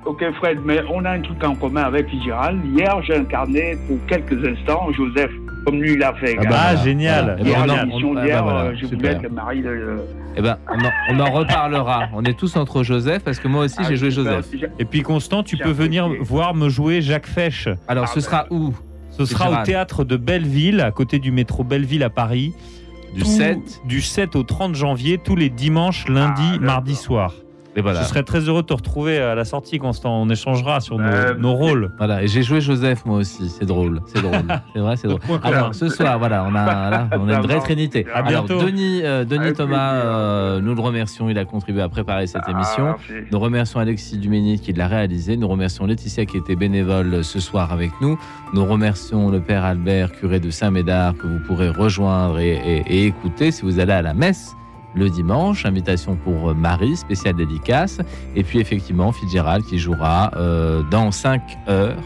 ok, 0.06 0.24
Fred, 0.38 0.60
mais 0.64 0.80
on 0.88 1.04
a 1.04 1.10
un 1.10 1.20
truc 1.20 1.42
en 1.44 1.54
commun 1.54 1.82
avec 1.82 2.08
Fitzgerald. 2.08 2.64
Hier, 2.64 3.02
j'ai 3.02 3.16
incarné 3.16 3.76
pour 3.86 3.98
quelques 4.06 4.42
instants 4.46 4.90
Joseph, 4.92 5.32
comme 5.64 5.80
lui 5.80 5.96
l'a 5.96 6.14
fait. 6.14 6.36
Ah, 6.38 6.48
bah, 6.48 6.76
génial. 6.76 7.36
On, 7.40 8.08
on, 8.08 8.14
d'hier, 8.20 8.46
euh, 8.46 8.72
je 8.74 8.86
voulais 8.86 9.10
être 9.10 9.22
le 9.22 9.28
mari 9.28 9.62
de. 9.62 9.98
Eh 10.36 10.42
ben, 10.42 10.56
on 11.08 11.18
en, 11.18 11.30
reparlera. 11.30 12.08
On 12.14 12.22
est 12.22 12.38
tous 12.38 12.56
entre 12.56 12.82
Joseph, 12.82 13.22
parce 13.24 13.38
que 13.40 13.48
moi 13.48 13.64
aussi, 13.64 13.78
j'ai 13.80 13.94
ah, 13.94 13.96
joué 13.96 14.10
Joseph. 14.10 14.46
Et 14.78 14.84
puis, 14.84 15.02
Constant, 15.02 15.42
tu 15.42 15.56
peux 15.56 15.70
venir 15.70 16.08
voir 16.20 16.54
me 16.54 16.68
jouer 16.68 17.02
Jacques 17.02 17.26
Fesch. 17.26 17.68
Alors, 17.88 18.08
ce 18.08 18.20
sera 18.20 18.46
où? 18.50 18.74
Ce 19.10 19.24
sera 19.24 19.50
au 19.50 19.64
théâtre 19.64 20.04
de 20.04 20.16
Belleville, 20.16 20.80
à 20.80 20.92
côté 20.92 21.18
du 21.18 21.32
métro 21.32 21.64
Belleville 21.64 22.02
à 22.02 22.10
Paris. 22.10 22.52
Du 23.14 23.24
7 23.24 23.58
Du 23.86 24.00
7 24.00 24.36
au 24.36 24.44
30 24.44 24.76
janvier, 24.76 25.18
tous 25.18 25.34
les 25.34 25.50
dimanches, 25.50 26.08
lundi, 26.08 26.42
ah, 26.54 26.58
mardi 26.60 26.94
soir. 26.94 27.34
Et 27.76 27.82
voilà. 27.82 28.02
Je 28.02 28.08
serais 28.08 28.22
très 28.22 28.40
heureux 28.40 28.62
de 28.62 28.66
te 28.66 28.72
retrouver 28.72 29.18
à 29.18 29.34
la 29.34 29.44
sortie, 29.44 29.78
Constant. 29.78 30.20
On 30.20 30.28
échangera 30.28 30.80
sur 30.80 30.98
nos, 30.98 31.04
euh, 31.04 31.34
rôles. 31.42 31.92
Voilà, 31.98 32.22
et 32.22 32.28
j'ai 32.28 32.42
joué 32.42 32.60
Joseph 32.60 33.04
moi 33.04 33.18
aussi. 33.18 33.48
C'est 33.48 33.64
drôle, 33.64 34.00
c'est 34.06 34.22
drôle. 34.22 34.42
c'est 34.74 34.80
vrai, 34.80 34.96
c'est 34.96 35.08
drôle. 35.08 35.20
Alors, 35.44 35.74
ce 35.74 35.88
soir, 35.88 36.18
voilà, 36.18 36.44
on 36.44 36.54
a, 36.54 37.08
on 37.16 37.28
a 37.28 37.34
une 37.34 37.42
vraie 37.42 37.60
trinité. 37.60 38.06
Alors, 38.12 38.44
Denis, 38.44 39.02
euh, 39.04 39.24
Denis 39.24 39.52
Thomas, 39.52 39.94
euh, 39.94 40.60
nous 40.60 40.74
le 40.74 40.80
remercions. 40.80 41.30
Il 41.30 41.38
a 41.38 41.44
contribué 41.44 41.82
à 41.82 41.88
préparer 41.88 42.26
cette 42.26 42.42
ah, 42.46 42.50
émission. 42.50 42.94
Nous 43.30 43.38
remercions 43.38 43.78
Alexis 43.78 44.18
Duménil 44.18 44.60
qui 44.60 44.72
l'a 44.72 44.88
réalisé. 44.88 45.36
Nous 45.36 45.48
remercions 45.48 45.86
Laetitia 45.86 46.26
qui 46.26 46.38
était 46.38 46.56
bénévole 46.56 47.22
ce 47.22 47.38
soir 47.38 47.72
avec 47.72 47.92
nous. 48.00 48.18
Nous 48.52 48.64
remercions 48.64 49.30
le 49.30 49.40
Père 49.40 49.64
Albert, 49.64 50.12
curé 50.12 50.40
de 50.40 50.50
Saint-Médard, 50.50 51.14
que 51.16 51.26
vous 51.26 51.40
pourrez 51.46 51.68
rejoindre 51.68 52.40
et, 52.40 52.82
et 52.86 53.06
écouter 53.06 53.52
si 53.52 53.62
vous 53.62 53.78
allez 53.78 53.92
à 53.92 54.02
la 54.02 54.14
messe 54.14 54.56
le 54.94 55.08
dimanche. 55.08 55.66
Invitation 55.66 56.16
pour 56.16 56.54
Marie, 56.54 56.96
spéciale 56.96 57.36
dédicace. 57.36 57.98
Et 58.36 58.42
puis 58.42 58.60
effectivement, 58.60 59.12
Fitzgerald 59.12 59.64
qui 59.64 59.78
jouera 59.78 60.30
euh, 60.36 60.82
dans 60.90 61.10
5 61.10 61.40
heures, 61.68 61.96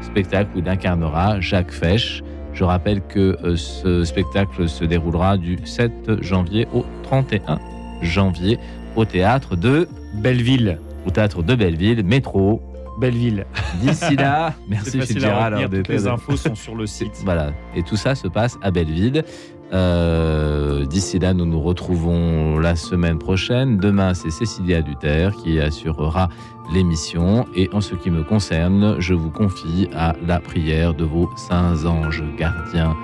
spectacle 0.00 0.50
où 0.54 0.58
il 0.60 0.68
incarnera 0.68 1.40
Jacques 1.40 1.72
Fesch. 1.72 2.22
Je 2.52 2.64
rappelle 2.64 3.00
que 3.06 3.38
euh, 3.44 3.56
ce 3.56 4.04
spectacle 4.04 4.68
se 4.68 4.84
déroulera 4.84 5.36
du 5.36 5.58
7 5.64 6.22
janvier 6.22 6.66
au 6.74 6.84
31 7.04 7.58
janvier 8.02 8.58
au 8.96 9.04
théâtre 9.04 9.56
de 9.56 9.88
Belleville. 10.14 10.78
Au 11.06 11.10
théâtre 11.10 11.42
de 11.42 11.54
Belleville, 11.54 12.04
métro. 12.04 12.62
Belleville. 12.98 13.46
D'ici 13.80 14.16
là, 14.16 14.52
merci 14.68 15.00
Fitzgerald. 15.00 15.70
Toutes 15.70 15.88
les 15.88 16.06
infos 16.06 16.36
sont 16.36 16.54
sur 16.54 16.74
le 16.74 16.86
site. 16.86 17.22
Voilà, 17.24 17.52
et 17.74 17.82
tout 17.82 17.96
ça 17.96 18.14
se 18.14 18.28
passe 18.28 18.58
à 18.62 18.70
Belleville. 18.70 19.24
Euh, 19.72 20.84
d'ici 20.86 21.18
là, 21.18 21.34
nous 21.34 21.46
nous 21.46 21.60
retrouvons 21.60 22.58
la 22.58 22.76
semaine 22.76 23.18
prochaine. 23.18 23.78
Demain, 23.78 24.14
c'est 24.14 24.30
Cécilia 24.30 24.82
Duterre 24.82 25.34
qui 25.36 25.60
assurera 25.60 26.28
l'émission. 26.72 27.46
Et 27.54 27.68
en 27.72 27.80
ce 27.80 27.94
qui 27.94 28.10
me 28.10 28.22
concerne, 28.22 28.96
je 28.98 29.14
vous 29.14 29.30
confie 29.30 29.88
à 29.94 30.14
la 30.26 30.40
prière 30.40 30.94
de 30.94 31.04
vos 31.04 31.30
saints 31.36 31.84
anges 31.84 32.24
gardiens. 32.36 32.96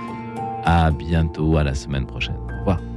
À 0.65 0.91
bientôt, 0.91 1.57
à 1.57 1.65
la 1.65 1.75
semaine 1.75 2.07
prochaine. 2.07 2.39
Au 2.49 2.59
revoir. 2.59 2.96